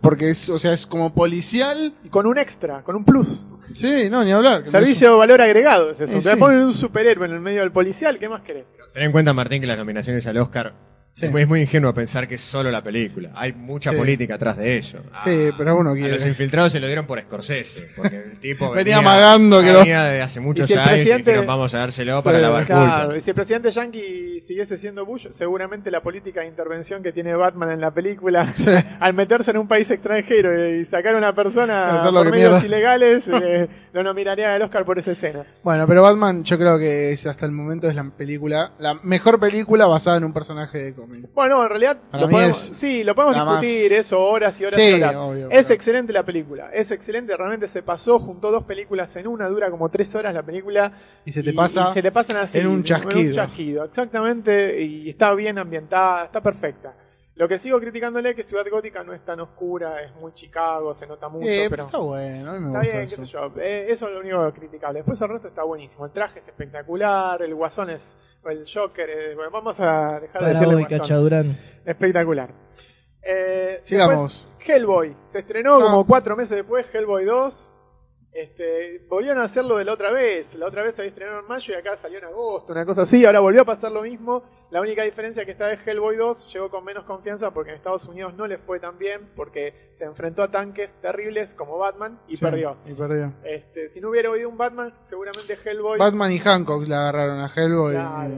porque 0.00 0.30
es, 0.30 0.48
o 0.48 0.58
sea, 0.58 0.72
es 0.72 0.86
como 0.86 1.12
policial. 1.12 1.92
y 2.04 2.08
con 2.08 2.26
un 2.26 2.38
extra, 2.38 2.82
con 2.82 2.96
un 2.96 3.04
plus. 3.04 3.44
Sí, 3.74 4.08
no, 4.08 4.24
ni 4.24 4.32
hablar. 4.32 4.66
Servicio 4.68 5.10
de 5.10 5.16
valor 5.18 5.42
agregado 5.42 5.90
es 5.90 6.00
eso. 6.00 6.12
Eh, 6.16 6.22
Te 6.22 6.30
sí. 6.30 6.36
ponen 6.36 6.60
un 6.60 6.72
superhéroe 6.72 7.26
en 7.26 7.32
el 7.34 7.40
medio 7.40 7.60
del 7.60 7.72
policial, 7.72 8.18
¿qué 8.18 8.28
más 8.30 8.40
querés? 8.42 8.64
Ten 8.94 9.02
en 9.02 9.12
cuenta, 9.12 9.34
Martín, 9.34 9.60
que 9.60 9.66
las 9.66 9.76
nominaciones 9.76 10.26
al 10.26 10.38
Oscar 10.38 10.72
Sí. 11.20 11.26
es 11.34 11.48
muy 11.48 11.62
ingenuo 11.62 11.94
pensar 11.94 12.28
que 12.28 12.34
es 12.34 12.40
solo 12.42 12.70
la 12.70 12.82
película. 12.82 13.30
Hay 13.34 13.52
mucha 13.54 13.90
Sí. 13.90 13.96
política 13.96 14.34
atrás 14.34 14.58
de 14.58 14.76
ello. 14.76 14.98
Sí, 15.24 15.48
pero 15.56 15.76
uno 15.76 15.90
A 15.90 15.94
quiere. 15.94 16.12
los 16.14 16.26
infiltrados 16.26 16.72
se 16.72 16.78
lo 16.80 16.86
dieron 16.86 17.06
por 17.06 17.18
Scorsese, 17.20 17.88
porque 17.96 18.16
el 18.16 18.38
tipo 18.38 18.70
Venía 18.74 18.98
amagando 18.98 19.62
que 19.62 19.72
venía 19.72 20.04
de 20.04 20.20
hace 20.20 20.40
muchos 20.40 20.66
si 20.66 20.74
años 20.74 20.88
presidente- 20.88 21.22
y 21.30 21.32
dijeron 21.32 21.46
vamos 21.46 21.74
a 21.74 21.78
dárselo 21.78 22.22
para 22.22 22.36
Sí, 22.36 22.42
lavar 22.42 22.66
Claro, 22.66 23.00
culpa. 23.04 23.16
y 23.16 23.20
si 23.22 23.30
el 23.30 23.34
presidente 23.34 23.70
Yankee 23.70 24.40
siguiese 24.40 24.76
siendo 24.76 25.06
Bush, 25.06 25.28
seguramente 25.30 25.90
la 25.90 26.02
política 26.02 26.42
de 26.42 26.48
intervención 26.48 27.02
que 27.02 27.12
tiene 27.12 27.34
Batman 27.34 27.70
en 27.70 27.80
la 27.80 27.90
película, 27.92 28.46
al 29.00 29.14
meterse 29.14 29.52
en 29.52 29.56
un 29.56 29.68
país 29.68 29.90
extranjero 29.90 30.68
y 30.76 30.84
sacar 30.84 31.14
a 31.14 31.18
una 31.18 31.34
persona 31.34 31.98
por 32.02 32.30
medios 32.30 32.50
mierda. 32.62 32.66
ilegales, 32.66 33.26
eh, 33.28 33.68
lo 33.94 34.02
nominarían 34.02 34.50
al 34.50 34.60
Oscar 34.62 34.84
por 34.84 34.98
esa 34.98 35.12
escena. 35.12 35.44
Bueno, 35.62 35.86
pero 35.86 36.02
Batman 36.02 36.44
yo 36.44 36.58
creo 36.58 36.78
que 36.78 37.12
es, 37.12 37.26
hasta 37.26 37.46
el 37.46 37.52
momento 37.52 37.88
es 37.88 37.94
la 37.94 38.04
película, 38.04 38.72
la 38.78 38.94
mejor 39.02 39.40
película 39.40 39.86
basada 39.86 40.18
en 40.18 40.24
un 40.24 40.34
personaje 40.34 40.76
de. 40.78 41.05
Bueno, 41.34 41.62
en 41.62 41.68
realidad 41.68 41.96
Para 42.10 42.22
lo 42.22 42.28
mí 42.28 42.34
podemos, 42.34 42.70
es 42.70 42.76
sí, 42.78 43.04
lo 43.04 43.14
podemos 43.14 43.36
más- 43.44 43.60
discutir 43.60 43.92
eso 43.92 44.22
horas 44.22 44.60
y 44.60 44.64
horas 44.64 44.80
Sí, 44.80 44.90
y 44.90 44.94
horas. 44.94 45.16
obvio, 45.16 45.50
es 45.50 45.66
pero- 45.66 45.74
excelente 45.74 46.12
la 46.12 46.22
película, 46.24 46.70
es 46.72 46.90
excelente, 46.90 47.36
realmente 47.36 47.68
se 47.68 47.82
pasó, 47.82 48.18
juntó 48.18 48.50
dos 48.50 48.64
películas 48.64 49.14
en 49.16 49.26
una, 49.26 49.48
dura 49.48 49.70
como 49.70 49.88
tres 49.88 50.14
horas 50.14 50.34
la 50.34 50.42
película. 50.42 50.92
Y 51.24 51.32
se 51.32 51.42
te 51.42 51.52
pasa 51.52 51.88
y 51.90 51.94
se 51.94 52.02
te 52.02 52.12
pasan 52.12 52.36
así, 52.38 52.58
en 52.58 52.66
un 52.66 52.82
chasquido. 52.84 53.34
chasquido, 53.34 53.84
exactamente, 53.84 54.80
y 54.82 55.08
está 55.10 55.32
bien 55.34 55.58
ambientada, 55.58 56.24
está 56.24 56.40
perfecta. 56.40 56.94
Lo 57.36 57.46
que 57.48 57.58
sigo 57.58 57.78
criticándole 57.78 58.30
es 58.30 58.34
que 58.36 58.42
Ciudad 58.42 58.64
Gótica 58.70 59.04
no 59.04 59.12
es 59.12 59.22
tan 59.22 59.38
oscura, 59.40 60.02
es 60.02 60.14
muy 60.16 60.32
Chicago, 60.32 60.94
se 60.94 61.06
nota 61.06 61.28
mucho, 61.28 61.46
Eh, 61.46 61.66
pero 61.68 61.84
está 61.84 61.98
bueno, 61.98 62.50
a 62.50 62.54
mí 62.54 62.60
me 62.60 62.66
está 62.68 62.78
gusta 62.80 62.96
bien, 62.96 63.08
qué 63.08 63.14
eso. 63.14 63.26
sé 63.26 63.32
yo. 63.32 63.52
Eh, 63.60 63.86
eso 63.90 64.08
es 64.08 64.14
lo 64.14 64.20
único 64.20 64.52
criticable. 64.54 65.00
Después 65.00 65.20
el 65.20 65.28
resto 65.28 65.48
está 65.48 65.62
buenísimo. 65.62 66.06
El 66.06 66.12
traje 66.12 66.40
es 66.40 66.48
espectacular, 66.48 67.42
el 67.42 67.54
guasón 67.54 67.90
es, 67.90 68.16
o 68.42 68.48
el 68.48 68.64
Joker, 68.66 69.10
eh, 69.10 69.34
bueno, 69.34 69.50
vamos 69.50 69.78
a 69.80 70.18
dejar 70.18 70.42
de 70.44 70.48
decirle 70.48 70.74
guasón. 70.76 70.98
cachadurán. 70.98 71.58
Espectacular. 71.84 72.50
Eh, 73.22 73.80
Sigamos. 73.82 74.46
después, 74.48 74.68
Hellboy. 74.76 75.16
Se 75.26 75.40
estrenó 75.40 75.78
No. 75.78 75.84
como 75.86 76.06
cuatro 76.06 76.36
meses 76.36 76.56
después, 76.56 76.86
Hellboy 76.94 77.24
2. 77.26 77.70
Este, 78.36 79.02
volvieron 79.08 79.40
a 79.40 79.44
hacerlo 79.44 79.78
de 79.78 79.86
la 79.86 79.94
otra 79.94 80.12
vez. 80.12 80.54
La 80.56 80.66
otra 80.66 80.82
vez 80.82 80.94
se 80.94 81.00
había 81.00 81.08
estrenado 81.08 81.40
en 81.40 81.46
mayo 81.46 81.72
y 81.72 81.76
acá 81.76 81.96
salió 81.96 82.18
en 82.18 82.26
agosto, 82.26 82.70
una 82.70 82.84
cosa 82.84 83.02
así. 83.02 83.24
Ahora 83.24 83.40
volvió 83.40 83.62
a 83.62 83.64
pasar 83.64 83.90
lo 83.90 84.02
mismo. 84.02 84.42
La 84.70 84.82
única 84.82 85.04
diferencia 85.04 85.40
es 85.40 85.46
que 85.46 85.52
esta 85.52 85.68
vez 85.68 85.80
Hellboy 85.86 86.16
2 86.16 86.52
llegó 86.52 86.68
con 86.68 86.84
menos 86.84 87.04
confianza 87.04 87.50
porque 87.52 87.70
en 87.70 87.76
Estados 87.76 88.04
Unidos 88.04 88.34
no 88.34 88.46
le 88.46 88.58
fue 88.58 88.78
tan 88.78 88.98
bien 88.98 89.30
porque 89.34 89.88
se 89.92 90.04
enfrentó 90.04 90.42
a 90.42 90.50
tanques 90.50 90.92
terribles 91.00 91.54
como 91.54 91.78
Batman 91.78 92.20
y 92.28 92.36
Sí, 92.36 92.44
perdió. 92.44 92.76
Y 92.84 92.92
perdió. 92.92 93.32
Este, 93.42 93.88
si 93.88 94.02
no 94.02 94.10
hubiera 94.10 94.28
habido 94.28 94.50
un 94.50 94.58
Batman, 94.58 94.92
seguramente 95.00 95.56
Hellboy 95.64 95.98
Batman 95.98 96.32
y 96.32 96.38
Hancock 96.38 96.86
la 96.86 97.08
agarraron 97.08 97.40
a 97.40 97.50
Hellboy. 97.54 97.94
Claro. 97.94 98.34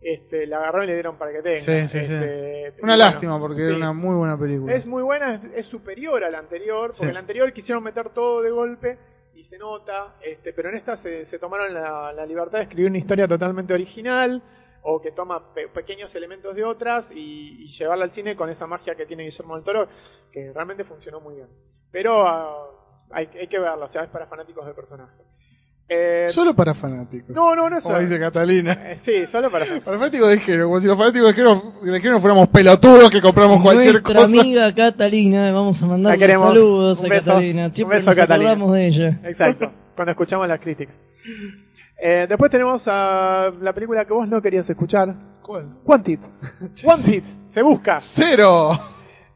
este, 0.00 0.46
la 0.46 0.56
agarraron 0.58 0.84
y 0.84 0.86
le 0.86 0.94
dieron 0.94 1.18
para 1.18 1.30
que 1.30 1.42
tenga. 1.42 1.60
Sí, 1.60 1.88
sí, 1.88 2.06
sí. 2.06 2.14
Este, 2.14 2.82
Una 2.82 2.94
bueno, 2.94 2.96
lástima 2.96 3.38
porque 3.38 3.66
era 3.66 3.76
una 3.76 3.92
muy 3.92 4.16
buena 4.16 4.38
película. 4.38 4.72
Es 4.72 4.86
muy 4.86 5.02
buena, 5.02 5.42
es, 5.54 5.66
superior 5.66 6.24
a 6.24 6.30
la 6.30 6.38
anterior, 6.38 6.92
porque 6.96 7.12
la 7.12 7.20
anterior 7.20 7.52
quisieron 7.52 7.84
meter 7.84 8.08
todo 8.08 8.40
de 8.40 8.50
golpe 8.50 9.11
y 9.42 9.44
se 9.44 9.58
nota, 9.58 10.14
este, 10.22 10.52
pero 10.52 10.68
en 10.68 10.76
esta 10.76 10.96
se, 10.96 11.24
tomaron 11.40 11.74
la, 11.74 12.24
libertad 12.26 12.58
de 12.58 12.62
escribir 12.62 12.90
una 12.90 12.98
historia 12.98 13.26
totalmente 13.26 13.74
original 13.74 14.40
o 14.82 15.02
que 15.02 15.10
toma 15.10 15.52
pe- 15.52 15.66
pequeños 15.66 16.14
elementos 16.14 16.54
de 16.54 16.62
otras 16.64 17.10
y, 17.10 17.66
llevarla 17.66 18.04
al 18.04 18.12
cine 18.12 18.36
con 18.36 18.50
esa 18.50 18.68
magia 18.68 18.94
que 18.94 19.04
tiene 19.04 19.24
Guillermo 19.24 19.56
del 19.56 19.64
Toro, 19.64 19.88
que 20.30 20.52
realmente 20.52 20.84
funcionó 20.84 21.20
muy 21.20 21.34
bien. 21.34 21.48
Pero 21.90 22.24
hay, 23.10 23.28
hay 23.34 23.48
que 23.48 23.58
verla, 23.58 23.86
o 23.86 23.88
sea, 23.88 24.04
es 24.04 24.10
para 24.10 24.28
fanáticos 24.28 24.64
del 24.64 24.76
personaje. 24.76 25.20
Eh, 25.94 26.26
Solo 26.28 26.54
para 26.54 26.72
fanáticos. 26.74 27.34
no, 27.34 27.54
no, 27.54 27.68
no 27.68 27.76
es 27.76 27.82
Como 27.84 27.98
dice 27.98 28.18
Catalina. 28.18 28.72
Eh, 28.72 28.96
sí, 28.96 29.26
solo 29.26 29.50
para. 29.50 29.66
Para 29.84 29.98
fanáticos 29.98 30.30
de 30.30 30.38
género, 30.40 30.66
como 30.68 30.80
si 30.80 30.86
los 30.86 30.96
fanáticos 30.96 31.28
de 31.28 31.34
género, 31.34 31.72
de 31.82 32.00
género 32.00 32.20
fuéramos 32.20 32.48
pelotudos 32.48 33.10
que 33.10 33.20
compramos 33.20 33.60
cualquier 33.60 33.94
Nuestra 34.02 34.14
cosa. 34.14 34.24
amiga 34.26 34.74
Catalina, 34.74 35.52
vamos 35.52 35.82
a 35.82 35.86
mandarle 35.86 36.28
saludos 36.34 37.00
Un 37.00 37.06
a 37.06 37.08
beso. 37.10 37.26
Catalina. 37.32 37.66
Un 37.66 37.88
beso, 37.88 38.06
nos 38.06 38.16
Catalina. 38.16 38.50
acordamos 38.52 38.72
de 38.74 38.86
ella. 38.86 39.20
Exacto, 39.24 39.72
cuando 39.94 40.12
escuchamos 40.12 40.48
las 40.48 40.60
críticas. 40.60 40.94
Eh, 42.04 42.26
después 42.28 42.50
tenemos 42.50 42.82
a 42.88 43.52
la 43.60 43.72
película 43.72 44.04
que 44.04 44.12
vos 44.12 44.26
no 44.26 44.40
querías 44.40 44.68
escuchar. 44.68 45.14
¿Cuál? 45.42 45.76
Wanted. 45.84 46.18
Wanted. 46.84 47.24
Se 47.48 47.62
busca. 47.62 47.98
¡Cero! 48.00 48.70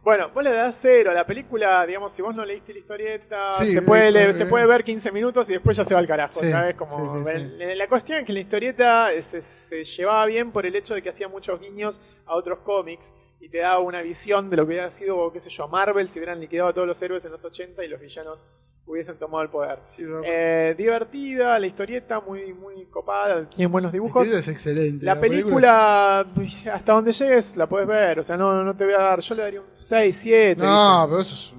Bueno, 0.07 0.31
vos 0.33 0.45
le 0.45 0.53
das 0.53 0.79
cero. 0.81 1.13
La 1.13 1.27
película, 1.27 1.85
digamos, 1.85 2.13
si 2.13 2.23
vos 2.23 2.33
no 2.33 2.45
leíste 2.45 2.73
la 2.73 2.79
historieta, 2.79 3.51
Sí, 3.51 3.73
se, 3.73 3.83
puede 3.83 4.33
sí. 4.33 4.39
se 4.39 4.47
puede 4.47 4.65
ver 4.65 4.85
15 4.85 5.11
minutos 5.11 5.51
y 5.51 5.55
después 5.55 5.77
ya 5.77 5.85
se 5.85 5.95
va 5.95 5.99
al 5.99 6.07
carajo. 6.07 6.39
Sí, 6.39 6.49
¿sabes? 6.49 6.77
Como, 6.77 6.93
sí, 7.25 7.25
sí, 7.29 7.31
el- 7.35 7.77
La 7.77 7.89
cuestión 7.89 8.19
es 8.21 8.25
que 8.25 8.33
la 8.33 8.39
historieta 8.39 9.11
se, 9.21 9.41
se 9.41 9.83
llevaba 9.83 10.25
bien 10.27 10.53
por 10.53 10.65
el 10.65 10.77
hecho 10.77 10.95
de 10.95 11.03
que 11.03 11.09
hacía 11.09 11.27
muchos 11.27 11.61
guiños 11.61 12.01
a 12.25 12.37
otros 12.37 12.61
cómics 12.61 13.13
y 13.41 13.49
te 13.49 13.59
daba 13.59 13.81
una 13.81 14.01
visión 14.01 14.49
de 14.49 14.57
lo 14.59 14.63
que 14.63 14.69
hubiera 14.75 14.91
sido, 14.93 15.33
qué 15.33 15.41
sé 15.41 15.51
yo, 15.51 15.67
Marvel 15.67 16.07
si 16.07 16.21
hubieran 16.21 16.39
liquidado 16.39 16.69
a 16.69 16.73
todos 16.73 16.87
los 16.87 17.03
héroes 17.03 17.25
en 17.25 17.33
los 17.33 17.45
80 17.45 17.85
y 17.85 17.89
los 17.89 18.01
villanos 18.01 18.45
hubiesen 18.87 19.19
tomado 19.19 19.43
el 19.43 19.51
poder. 19.51 19.79
Eh, 20.25 20.75
divertida, 20.79 21.59
la 21.59 21.67
historieta 21.67 22.21
muy, 22.21 22.53
muy 22.55 22.87
copada, 22.87 23.49
tiene 23.49 23.71
buenos 23.71 23.93
dibujos. 23.93 24.27
es 24.29 24.49
excelente. 24.49 25.05
La 25.05 25.21
película, 25.21 26.25
uy, 26.37 26.53
hasta 26.73 26.93
donde 26.93 27.13
llegues, 27.13 27.57
la 27.57 27.69
puedes 27.69 27.89
ver. 27.89 28.21
O 28.21 28.23
sea, 28.23 28.37
no, 28.37 28.63
no 28.63 28.75
te 28.77 28.85
voy 28.85 28.95
a 28.95 28.99
dar. 28.99 29.21
Yo 29.21 29.35
le 29.35 29.43
daría 29.43 29.61
un 29.61 29.67
6, 29.77 30.17
7. 30.17 30.63
No, 30.63 31.07
pero 31.09 31.21
eso 31.21 31.35
es 31.35 31.55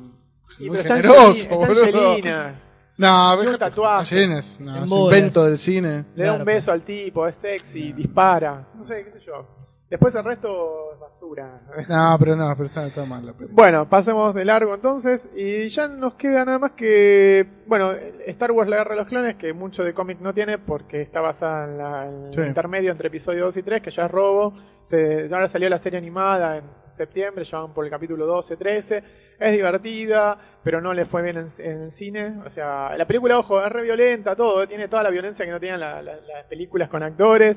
Y 0.59 0.69
muy 0.69 0.77
pero 0.77 0.81
está 0.81 0.95
generoso, 0.95 1.39
está 1.39 1.55
boludo. 1.55 1.83
Angelina. 1.83 2.61
No, 2.99 3.43
Y 3.43 3.45
un 3.45 3.57
tatuaje. 3.59 4.27
No, 4.27 4.37
es 4.39 4.57
un 4.59 5.03
invento 5.03 5.45
del 5.45 5.59
cine. 5.59 6.05
Le 6.15 6.25
da 6.25 6.33
un 6.33 6.43
beso 6.43 6.71
al 6.71 6.81
tipo, 6.81 7.27
es 7.27 7.35
sexy, 7.35 7.93
dispara. 7.93 8.69
No 8.73 8.83
sé, 8.83 9.05
qué 9.05 9.19
sé 9.19 9.27
yo. 9.27 9.66
Después 9.89 10.13
el 10.15 10.23
resto 10.25 10.91
es 10.93 10.99
basura. 10.99 11.61
No, 11.89 12.15
pero 12.19 12.35
no, 12.35 12.51
pero 12.55 12.65
está, 12.65 12.85
está 12.87 13.05
mal 13.05 13.25
la 13.25 13.33
película. 13.33 13.55
Bueno, 13.55 13.89
pasemos 13.89 14.33
de 14.33 14.43
largo 14.45 14.75
entonces. 14.75 15.29
Y 15.35 15.67
ya 15.69 15.87
nos 15.87 16.15
queda 16.15 16.43
nada 16.45 16.59
más 16.59 16.71
que. 16.71 17.47
Bueno, 17.67 17.91
Star 18.25 18.51
Wars 18.51 18.69
La 18.69 18.77
Guerra 18.77 18.91
de 18.91 18.95
los 18.97 19.07
Clones, 19.07 19.35
que 19.35 19.53
mucho 19.53 19.83
de 19.83 19.93
cómic 19.93 20.19
no 20.19 20.33
tiene 20.33 20.57
porque 20.57 21.01
está 21.01 21.21
basada 21.21 21.65
en, 21.65 21.77
la, 21.77 22.05
en 22.05 22.33
Sí. 22.33 22.41
el 22.41 22.47
intermedio 22.47 22.91
entre 22.91 23.07
episodio 23.09 23.45
2 23.45 23.57
y 23.57 23.63
3, 23.63 23.81
que 23.81 23.91
ya 23.91 24.05
es 24.05 24.11
robo. 24.11 24.53
Se, 24.83 25.27
ya 25.27 25.35
ahora 25.35 25.47
salió 25.47 25.69
la 25.69 25.77
serie 25.77 25.99
animada 25.99 26.57
en 26.57 26.63
septiembre, 26.87 27.43
ya 27.43 27.59
van 27.59 27.73
por 27.73 27.83
el 27.85 27.91
capítulo 27.91 28.25
12, 28.25 28.55
13. 28.57 29.03
Es 29.39 29.51
divertida, 29.51 30.37
pero 30.63 30.81
no 30.81 30.93
le 30.93 31.05
fue 31.05 31.21
bien 31.21 31.37
en, 31.37 31.47
en 31.59 31.81
el 31.83 31.91
cine. 31.91 32.39
O 32.45 32.49
sea, 32.49 32.95
la 32.97 33.05
película, 33.05 33.37
ojo, 33.37 33.63
es 33.63 33.71
re 33.71 33.83
violenta, 33.83 34.35
todo. 34.35 34.67
Tiene 34.67 34.87
toda 34.87 35.03
la 35.03 35.09
violencia 35.09 35.45
que 35.45 35.51
no 35.51 35.59
tienen 35.59 35.79
la- 35.79 36.01
la- 36.01 36.15
las 36.15 36.45
películas 36.49 36.89
con 36.89 37.03
actores. 37.03 37.55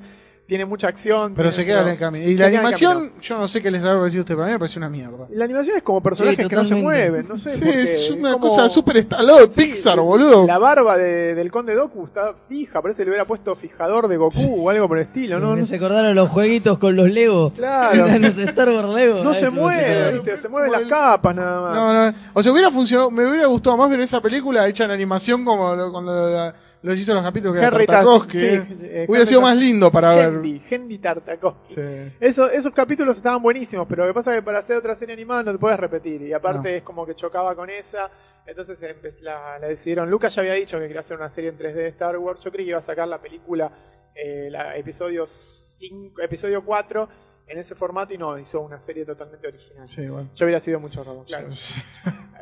Tiene 0.51 0.65
mucha 0.65 0.89
acción. 0.89 1.33
Pero 1.37 1.51
tiene- 1.51 1.53
se 1.53 1.65
queda 1.65 1.83
en 1.83 1.89
el 1.91 1.97
camino. 1.99 2.29
Y 2.29 2.35
la 2.37 2.49
animación, 2.49 3.13
yo 3.23 3.39
no 3.39 3.47
sé 3.47 3.63
qué 3.63 3.71
les 3.71 3.85
habrá 3.85 4.01
parecido 4.01 4.23
a 4.23 4.25
usted, 4.25 4.35
pero 4.35 4.43
a 4.43 4.47
mí 4.47 4.53
me 4.55 4.59
pareció 4.59 4.81
una 4.81 4.89
mierda. 4.91 5.29
La 5.31 5.45
animación 5.45 5.77
es 5.77 5.83
como 5.85 6.03
personajes 6.03 6.43
Sí, 6.43 6.49
que 6.49 6.57
no 6.57 6.65
se 6.65 6.75
mueven, 6.75 7.29
no 7.29 7.39
sé 7.39 7.51
Sí, 7.51 7.69
es 7.69 8.11
una 8.11 8.33
como- 8.33 8.49
cosa 8.49 8.69
súper 8.69 8.97
estalada 8.97 9.39
de 9.39 9.45
Sí, 9.45 9.53
Pixar, 9.55 10.01
boludo. 10.01 10.49
La 10.49 10.59
barba 10.59 10.97
de- 10.97 11.37
del 11.37 11.53
conde 11.53 11.77
Doku 11.77 12.05
está 12.05 12.35
fija, 12.49 12.83
parece 12.83 12.99
que 13.03 13.05
le 13.05 13.11
hubiera 13.13 13.27
puesto 13.27 13.55
fijador 13.55 14.09
de 14.09 14.17
Goku 14.17 14.65
o 14.67 14.71
algo 14.71 14.89
por 14.89 14.99
el 14.99 15.05
estilo, 15.05 15.39
¿no? 15.39 15.55
Me 15.55 15.61
No, 15.61 15.67
se 15.67 15.77
acordaron 15.77 16.17
los 16.17 16.29
jueguitos 16.29 16.79
con 16.79 16.97
los 16.97 17.09
Lego. 17.09 17.53
Claro. 17.53 18.07
los 18.19 18.37
Star 18.37 18.71
Wars 18.71 18.93
Lego. 18.93 19.23
no 19.23 19.31
a 19.31 19.35
se 19.35 19.51
mueve. 19.51 20.15
¿viste? 20.15 20.41
se 20.43 20.49
mueven 20.49 20.73
las 20.73 20.83
capas 20.89 21.33
nada 21.37 21.61
más. 21.61 21.75
No, 21.77 21.93
no. 22.11 22.19
O 22.35 22.43
sea, 22.43 22.51
hubiera 22.51 22.73
funcionado, 22.73 23.09
me 23.13 23.25
hubiera 23.25 23.47
gustado 23.47 23.77
más 23.77 23.89
ver 23.89 24.01
esa 24.01 24.21
película 24.21 24.67
hecha 24.67 24.85
en 24.85 24.91
animación 24.91 25.45
como 25.45 25.77
lo- 25.77 25.93
cuando 25.93 26.13
la- 26.29 26.55
los 26.83 26.99
hizo 26.99 27.13
los 27.15 27.23
capítulos 27.23 27.55
que 27.55 27.61
era 27.61 27.69
Henry 27.69 27.87
Tartakovsky. 27.87 28.39
Tar- 28.39 28.45
eh. 28.47 28.65
sí, 28.67 28.73
eh, 28.83 29.07
hubiera 29.09 29.23
Henry 29.23 29.27
sido 29.27 29.41
más 29.43 29.57
lindo 29.57 29.91
para 29.91 30.15
ver. 30.15 30.29
Hendy, 30.29 30.63
Hendy 30.71 30.99
Tartakovsky. 30.99 31.75
Sí. 31.75 32.13
Eso- 32.21 32.51
esos 32.51 32.73
capítulos 32.73 33.17
estaban 33.17 33.43
buenísimos, 33.43 33.87
pero 33.89 34.05
lo 34.05 34.11
que 34.11 34.15
pasa 34.15 34.33
es 34.35 34.41
que 34.41 34.43
para 34.45 34.61
hacer 34.61 34.77
otra 34.77 34.95
serie 34.97 35.15
animada 35.15 35.43
no 35.43 35.53
te 35.53 35.59
puedes 35.59 35.79
repetir. 35.79 36.23
Y 36.23 36.33
aparte 36.33 36.71
No. 36.71 36.77
es 36.77 36.83
como 36.83 37.05
que 37.07 37.15
chocaba 37.15 37.55
con 37.55 37.69
esa. 37.71 38.11
Entonces 38.47 38.81
la, 39.21 39.59
la 39.59 39.69
decidieron. 39.69 40.11
Lucas 40.11 40.35
ya 40.35 40.41
había 40.43 40.55
dicho 40.55 40.79
que 40.79 40.87
quería 40.87 41.01
hacer 41.01 41.17
una 41.17 41.29
serie 41.29 41.51
en 41.51 41.59
3D 41.59 41.75
de 41.75 41.89
Star 41.89 42.17
Wars. 42.19 42.41
Yo 42.43 42.51
creí 42.51 42.65
que 42.65 42.71
iba 42.71 42.79
a 42.79 42.83
sacar 42.83 43.07
la 43.07 43.21
película, 43.21 43.71
eh, 44.15 44.49
la 44.51 44.77
episodio 44.77 45.27
5, 45.27 46.21
episodio 46.23 46.65
4, 46.65 47.09
en 47.47 47.59
ese 47.59 47.75
formato 47.75 48.15
y 48.15 48.19
no, 48.19 48.39
hizo 48.39 48.61
una 48.61 48.81
serie 48.81 49.05
totalmente 49.05 49.47
original. 49.49 49.87
Sí, 49.89 50.09
bueno. 50.09 50.31
Yo 50.35 50.47
hubiera 50.47 50.61
sido 50.61 50.81
mucho 50.81 51.05
robo, 51.05 51.25
claro. 51.25 51.49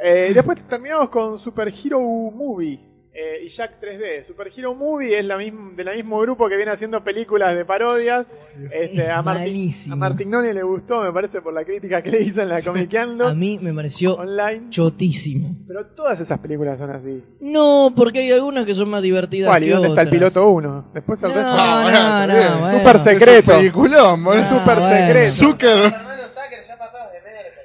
Eh, 0.03 0.31
después 0.33 0.63
terminamos 0.69 1.09
con 1.09 1.39
Super 1.39 1.69
Hero 1.69 2.01
Movie 2.01 2.79
eh, 3.21 3.43
y 3.45 3.49
Jack 3.49 3.81
3D. 3.83 4.25
Super 4.25 4.49
Hero 4.57 4.75
Movie 4.75 5.19
es 5.19 5.25
la 5.25 5.37
misma, 5.37 5.73
del 5.75 5.97
mismo 5.97 6.21
grupo 6.21 6.49
que 6.49 6.57
viene 6.57 6.71
haciendo 6.71 7.03
películas 7.03 7.57
de 7.57 7.65
parodias. 7.65 8.27
Este, 8.73 9.09
a, 9.11 9.19
Es 9.19 9.25
Martin, 9.25 9.73
a 9.93 9.97
Martignoni 9.97 10.53
le 10.53 10.63
gustó, 10.63 11.03
me 11.03 11.13
parece, 11.13 11.41
por 11.43 11.53
la 11.53 11.65
crítica 11.65 12.03
que 12.03 12.11
le 12.11 12.23
hizo 12.23 12.43
en 12.43 12.49
la 12.49 12.63
Comiqueando 12.63 13.27
A 13.29 13.35
mí 13.35 13.59
me 13.61 13.73
pareció 13.75 14.15
online. 14.15 14.67
chotísimo. 14.71 15.57
Pero 15.67 15.87
todas 15.87 16.21
esas 16.21 16.39
películas 16.39 16.79
son 16.79 16.91
así. 16.91 17.23
No, 17.41 17.93
porque 17.97 18.21
hay 18.21 18.33
algunas 18.33 18.65
que 18.67 18.75
son 18.75 18.89
más 18.91 19.03
divertidas 19.03 19.49
¿Cuál? 19.49 19.63
¿Y 19.63 19.67
que 19.67 19.73
dónde 19.73 19.89
está 19.89 20.03
el 20.03 20.09
otras. 20.09 20.19
piloto 20.21 20.51
1? 20.51 20.91
Después 20.95 21.23
el 21.23 21.29
No, 21.31 21.35
resto. 21.35 21.53
Ah, 21.57 21.81
bueno, 21.83 21.99
está 21.99 22.27
no, 22.27 22.51
no, 22.55 22.61
bueno. 22.61 22.79
Super 22.79 22.99
secreto. 22.99 23.33
Es 23.39 23.49
un 23.49 23.57
peliculón. 23.57 24.25
Ah, 24.29 24.49
Super 24.49 24.79
bueno. 24.79 24.89
secreto. 24.97 25.31
Zucker. 25.31 25.93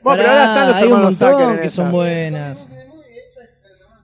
Bueno, 0.03 0.21
pero 0.21 0.31
ahora 0.31 0.43
están 0.45 0.67
los 0.67 0.77
hermanos 0.81 1.17
Zucker 1.17 1.59
que 1.61 1.69
son 1.69 1.91
buenas. 1.91 2.67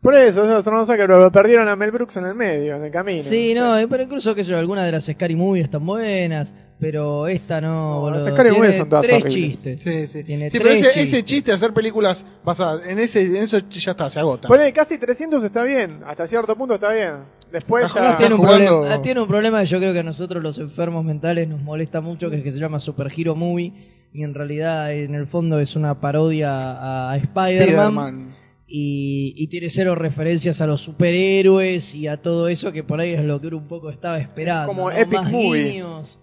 Por 0.01 0.15
eso, 0.15 0.43
hermanos 0.45 0.87
Zucker, 0.87 1.07
pero 1.07 1.31
perdieron 1.31 1.67
a 1.67 1.75
Mel 1.75 1.91
Brooks 1.91 2.15
en 2.17 2.25
el 2.25 2.33
medio, 2.33 2.75
en 2.77 2.85
el 2.85 2.91
camino. 2.91 3.21
Sí, 3.23 3.53
sé. 3.53 3.59
no, 3.59 3.77
eh, 3.77 3.85
pero 3.89 4.03
incluso 4.03 4.33
que 4.33 4.43
yo, 4.43 4.57
algunas 4.57 4.85
de 4.85 4.93
las 4.93 5.05
Scary 5.05 5.35
Movies 5.35 5.65
están 5.65 5.85
buenas, 5.85 6.53
pero 6.79 7.27
esta 7.27 7.59
no, 7.59 7.95
No, 7.95 7.99
boludo. 8.01 8.23
las 8.25 8.33
Scary 8.33 8.51
Movies 8.51 8.77
son 8.77 8.87
todas 8.89 9.03
tres 9.05 9.23
horribles. 9.25 9.33
chistes. 9.33 9.83
Sí, 9.83 10.07
sí. 10.07 10.23
Tiene 10.23 10.49
Sí, 10.49 10.57
pero 10.57 10.69
ese, 10.69 10.83
chistes. 10.85 11.03
ese 11.03 11.23
chiste 11.25 11.51
de 11.51 11.55
hacer 11.55 11.73
películas 11.73 12.25
basadas 12.45 12.87
en 12.87 12.97
ese, 12.97 13.23
en 13.23 13.35
eso 13.43 13.59
ya 13.69 13.91
está, 13.91 14.09
se 14.09 14.19
agota. 14.19 14.47
Ponele 14.47 14.71
casi 14.71 14.97
300 14.97 15.43
está 15.43 15.63
bien, 15.63 15.99
hasta 16.07 16.25
cierto 16.27 16.55
punto 16.55 16.75
está 16.75 16.91
bien. 16.93 17.15
Después 17.51 17.85
Está 17.87 18.11
ya. 18.11 18.17
Tiene 18.17 18.35
un, 18.35 18.41
problema, 18.41 19.01
tiene 19.01 19.19
un 19.21 19.27
problema 19.27 19.59
que 19.59 19.65
yo 19.65 19.79
creo 19.79 19.91
que 19.91 19.99
a 19.99 20.03
nosotros 20.03 20.41
los 20.41 20.59
enfermos 20.59 21.03
mentales 21.03 21.49
nos 21.49 21.59
molesta 21.61 21.99
mucho, 21.99 22.29
que 22.29 22.37
es 22.37 22.43
que 22.43 22.51
se 22.53 22.59
llama 22.59 22.79
Super 22.79 23.11
Hero 23.17 23.35
Movie, 23.35 23.73
y 24.13 24.23
en 24.23 24.33
realidad 24.33 24.93
en 24.93 25.13
el 25.13 25.27
fondo 25.27 25.59
es 25.59 25.75
una 25.75 25.99
parodia 25.99 26.51
a, 26.53 27.11
a 27.11 27.17
Spider-Man. 27.17 28.35
Y, 28.71 29.33
y 29.35 29.47
tiene 29.47 29.67
cero 29.69 29.95
referencias 29.95 30.61
a 30.61 30.67
los 30.67 30.81
superhéroes 30.81 31.95
y 31.95 32.07
a 32.07 32.21
todo 32.21 32.47
eso 32.47 32.71
que 32.71 32.83
por 32.83 32.99
ahí 32.99 33.13
es 33.13 33.23
lo 33.23 33.41
que 33.41 33.47
uno 33.47 33.57
un 33.57 33.67
poco 33.67 33.89
estaba 33.89 34.19
esperando. 34.19 34.67
como 34.67 34.91
¿no? 34.91 34.95
Epic 34.97 35.21
Más 35.23 35.31
Movie. 35.31 35.63
guiños. 35.71 36.19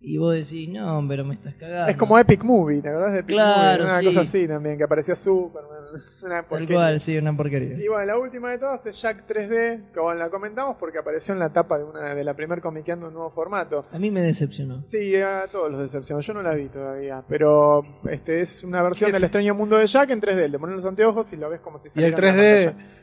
Y 0.00 0.16
vos 0.16 0.32
decís, 0.32 0.68
no, 0.68 1.04
pero 1.08 1.24
me 1.24 1.34
estás 1.34 1.54
cagando. 1.54 1.90
Es 1.90 1.96
como 1.96 2.16
Epic 2.16 2.44
Movie, 2.44 2.80
¿te 2.80 2.88
acordás 2.88 3.14
de 3.14 3.18
Epic 3.18 3.34
Claro, 3.34 3.82
Movie? 3.82 3.84
Una 3.90 3.98
sí. 3.98 4.06
cosa 4.06 4.20
así 4.20 4.46
también, 4.46 4.78
que 4.78 4.84
aparecía 4.84 5.16
Superman. 5.16 5.77
Una 6.22 6.36
Tal 6.36 6.44
porquería. 6.44 6.76
cual, 6.76 7.00
sí, 7.00 7.16
una 7.18 7.36
porquería. 7.36 7.76
Y 7.82 7.88
bueno, 7.88 8.04
la 8.06 8.18
última 8.18 8.50
de 8.50 8.58
todas 8.58 8.84
es 8.86 9.00
Jack 9.00 9.26
3D, 9.28 9.92
que 9.92 10.00
bueno, 10.00 10.20
la 10.20 10.30
comentamos 10.30 10.76
porque 10.78 10.98
apareció 10.98 11.34
en 11.34 11.40
la 11.40 11.52
tapa 11.52 11.78
de 11.78 11.84
una 11.84 12.14
de 12.14 12.24
la 12.24 12.34
primer 12.34 12.60
comiqueando 12.60 13.08
un 13.08 13.14
nuevo 13.14 13.30
formato. 13.30 13.86
A 13.92 13.98
mí 13.98 14.10
me 14.10 14.20
decepcionó. 14.22 14.84
Sí, 14.88 15.16
a 15.16 15.46
todos 15.50 15.70
los 15.72 15.80
decepcionó. 15.80 16.20
Yo 16.20 16.34
no 16.34 16.42
la 16.42 16.54
vi 16.54 16.68
todavía, 16.68 17.22
pero 17.28 17.82
este 18.10 18.40
es 18.40 18.64
una 18.64 18.82
versión 18.82 19.08
¿Qué 19.08 19.12
del 19.12 19.22
es? 19.22 19.26
extraño 19.28 19.54
mundo 19.54 19.76
de 19.78 19.86
Jack 19.86 20.10
en 20.10 20.20
3D. 20.20 20.48
Le 20.48 20.58
pones 20.58 20.76
los 20.76 20.84
anteojos 20.84 21.32
y 21.32 21.36
lo 21.36 21.48
ves 21.50 21.60
como 21.60 21.78
si 21.80 21.88
¿Y 21.98 22.02
el 22.04 22.12
saliera 22.14 22.30
en 22.30 22.36
la 22.36 22.42
3D 22.42 22.64
pantalla. 22.66 22.94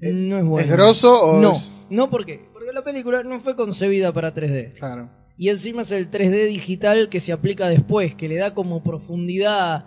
Eh, 0.00 0.12
no 0.12 0.36
es 0.38 0.44
bueno. 0.44 0.66
es 0.66 0.72
grosso 0.76 1.22
o 1.22 1.40
No, 1.40 1.52
es- 1.52 1.70
no, 1.88 2.10
¿por 2.10 2.26
qué? 2.26 2.48
Porque 2.52 2.72
la 2.72 2.84
película 2.84 3.22
no 3.22 3.40
fue 3.40 3.56
concebida 3.56 4.12
para 4.12 4.34
3D. 4.34 4.72
Claro. 4.78 5.08
Y 5.38 5.48
encima 5.50 5.82
es 5.82 5.90
el 5.92 6.10
3D 6.10 6.46
digital 6.46 7.08
que 7.10 7.20
se 7.20 7.32
aplica 7.32 7.68
después, 7.68 8.14
que 8.14 8.28
le 8.28 8.36
da 8.36 8.54
como 8.54 8.82
profundidad. 8.82 9.84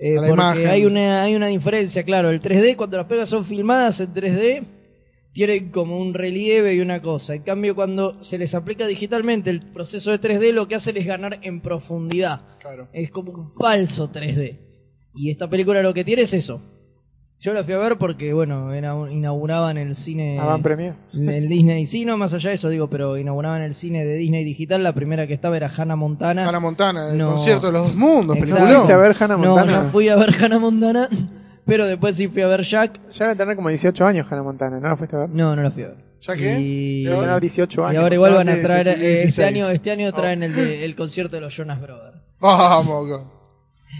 Eh, 0.00 0.14
porque 0.16 0.32
imagen. 0.32 0.66
hay 0.68 0.84
una, 0.84 1.22
hay 1.22 1.34
una 1.34 1.46
diferencia, 1.46 2.02
claro. 2.02 2.30
El 2.30 2.40
3D, 2.40 2.76
cuando 2.76 2.96
las 2.96 3.06
películas 3.06 3.28
son 3.28 3.44
filmadas 3.44 4.00
en 4.00 4.14
3D, 4.14 4.64
tienen 5.32 5.70
como 5.70 5.98
un 5.98 6.14
relieve 6.14 6.74
y 6.74 6.80
una 6.80 7.00
cosa. 7.00 7.34
En 7.34 7.42
cambio, 7.42 7.74
cuando 7.74 8.22
se 8.22 8.38
les 8.38 8.54
aplica 8.54 8.86
digitalmente 8.86 9.50
el 9.50 9.60
proceso 9.72 10.10
de 10.10 10.20
3D, 10.20 10.52
lo 10.52 10.68
que 10.68 10.74
hacen 10.74 10.96
es 10.96 11.06
ganar 11.06 11.38
en 11.42 11.60
profundidad. 11.60 12.58
Claro. 12.58 12.88
Es 12.92 13.10
como 13.10 13.32
un 13.32 13.54
falso 13.54 14.10
3D. 14.10 14.58
Y 15.14 15.30
esta 15.30 15.48
película 15.48 15.82
lo 15.82 15.94
que 15.94 16.04
tiene 16.04 16.22
es 16.22 16.34
eso. 16.34 16.62
Yo 17.40 17.54
la 17.54 17.62
fui 17.62 17.72
a 17.72 17.78
ver 17.78 17.98
porque, 17.98 18.32
bueno, 18.32 18.72
era 18.72 18.94
un- 18.96 19.12
inauguraban 19.12 19.76
el 19.78 19.94
cine. 19.94 20.40
Avant 20.40 20.60
Premier. 20.62 20.94
El 21.12 21.48
Disney, 21.48 21.86
sí, 21.86 22.04
no, 22.04 22.16
más 22.16 22.34
allá 22.34 22.48
de 22.50 22.56
eso, 22.56 22.68
digo, 22.68 22.90
pero 22.90 23.16
inauguraban 23.16 23.62
el 23.62 23.76
cine 23.76 24.04
de 24.04 24.14
Disney 24.16 24.42
digital. 24.44 24.82
La 24.82 24.92
primera 24.92 25.26
que 25.28 25.34
estaba 25.34 25.56
era 25.56 25.70
Hannah 25.74 25.94
Montana. 25.94 26.48
Hannah 26.48 26.58
Montana, 26.58 27.12
el 27.12 27.18
No. 27.18 27.30
concierto 27.30 27.68
de 27.68 27.74
los 27.74 27.82
dos 27.84 27.94
mundos, 27.94 28.36
Exacto. 28.36 28.54
peliculón. 28.56 28.76
¿Fuiste 28.86 28.92
a 28.92 28.96
ver 28.98 29.16
Hannah 29.20 29.36
no, 29.36 29.54
Montana? 29.54 29.82
no 29.84 29.88
fui 29.90 30.08
a 30.08 30.16
ver 30.16 30.34
Hannah 30.44 30.58
Montana, 30.58 31.08
pero 31.64 31.86
después 31.86 32.16
sí 32.16 32.26
fui 32.26 32.42
a 32.42 32.48
ver 32.48 32.62
Jack. 32.62 32.98
Ya 33.12 33.26
debe 33.26 33.36
tener 33.36 33.54
como 33.54 33.68
18 33.68 34.04
años 34.04 34.26
Hannah 34.28 34.42
Montana, 34.42 34.80
¿no 34.80 34.88
la 34.88 34.96
fuiste 34.96 35.14
a 35.14 35.20
ver? 35.20 35.28
No, 35.30 35.54
no 35.54 35.62
la 35.62 35.70
fui 35.70 35.84
a 35.84 35.88
ver. 35.88 35.96
¿Ya 36.20 36.34
qué? 36.34 36.58
Y, 36.58 37.04
Debe 37.04 37.20
tener 37.20 37.40
18 37.40 37.80
y 37.82 37.84
años. 37.84 38.02
ahora 38.02 38.14
igual 38.16 38.34
van 38.34 38.48
a 38.48 38.56
traer, 38.60 38.88
eh, 38.88 38.92
este 38.94 39.08
16. 39.22 39.46
año, 39.46 39.68
este 39.68 39.90
año 39.92 40.12
traen 40.12 40.42
el, 40.42 40.56
de- 40.56 40.84
el 40.84 40.96
concierto 40.96 41.36
de 41.36 41.42
los 41.42 41.54
Jonas 41.56 41.80
Brothers. 41.80 42.16
Vamos. 42.40 43.37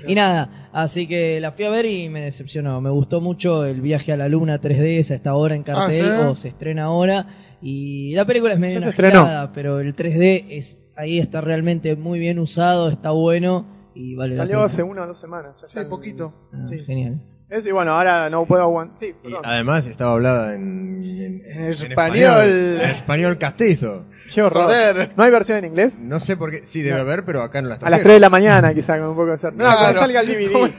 Y 0.07 0.15
nada, 0.15 0.69
así 0.73 1.07
que 1.07 1.41
la 1.41 1.53
fui 1.53 1.65
a 1.65 1.71
ver 1.71 1.87
y 1.87 2.09
me 2.09 2.21
decepcionó. 2.23 2.81
Me 2.81 2.91
gustó 2.91 3.21
mucho 3.21 3.65
el 3.65 3.81
viaje 3.81 4.13
a 4.13 4.17
la 4.17 4.29
luna 4.29 4.61
3D, 4.61 4.99
esa 4.99 5.15
está 5.15 5.31
ahora 5.31 5.55
en 5.55 5.63
cartel 5.63 6.05
Ah, 6.11 6.17
¿sí? 6.23 6.27
o 6.31 6.37
se 6.37 6.49
estrena 6.49 6.85
ahora. 6.85 7.27
Y 7.61 8.15
la 8.15 8.25
película 8.25 8.53
es 8.55 8.59
medio 8.61 8.79
una 8.79 9.51
pero 9.53 9.81
el 9.81 9.95
3D 9.97 10.47
es 10.51 10.79
ahí 10.97 11.19
está 11.19 11.41
realmente 11.41 11.97
muy 11.97 12.19
bien 12.19 12.39
usado, 12.39 12.89
está 12.91 13.11
bueno 13.11 13.67
y 13.95 14.15
vale 14.15 14.35
la 14.37 14.43
Salió 14.43 14.57
pena. 14.57 14.65
hace 14.67 14.83
una 14.83 15.03
o 15.03 15.07
dos 15.09 15.19
semanas. 15.19 15.57
ya 15.61 15.69
Sí, 15.69 15.81
poquito. 15.89 16.33
Ah, 16.53 16.67
Sí. 16.69 16.79
Genial. 16.85 17.21
Eso, 17.51 17.71
y 17.71 17.73
bueno, 17.73 17.93
ahora 17.93 18.29
no 18.29 18.45
puedo 18.45 18.63
aguantar. 18.63 18.99
Sí, 18.99 19.07
Y 19.07 19.13
perdón. 19.25 19.41
además 19.43 19.87
estaba 19.87 20.13
hablada 20.13 20.55
en, 20.55 21.01
en, 21.03 21.43
En 21.47 21.63
español. 21.65 22.43
En 22.45 22.91
español 22.91 23.39
castizo. 23.39 24.05
Qué 24.33 24.43
horror. 24.43 24.65
Joder. 24.65 25.11
¿No 25.17 25.23
hay 25.25 25.31
versión 25.31 25.59
en 25.59 25.65
inglés? 25.67 25.99
No 25.99 26.21
sé 26.21 26.37
por 26.37 26.51
qué. 26.51 26.63
Sí, 26.67 26.83
debe 26.83 27.01
haber, 27.01 27.25
pero 27.25 27.43
acá 27.43 27.63
no 27.63 27.69
la 27.69 27.77
A 27.77 27.91
las 27.91 28.03
3 28.03 28.15
de 28.15 28.21
la 28.21 28.29
mañana, 28.31 28.75
quizá, 28.75 28.99
con 28.99 29.09
un 29.09 29.17
poco 29.17 29.31
de 29.33 29.39
suerte. 29.39 29.63
No, 29.63 29.71
cuando 29.71 30.01
salga 30.01 30.21
el 30.21 30.27
DVD. 30.27 30.71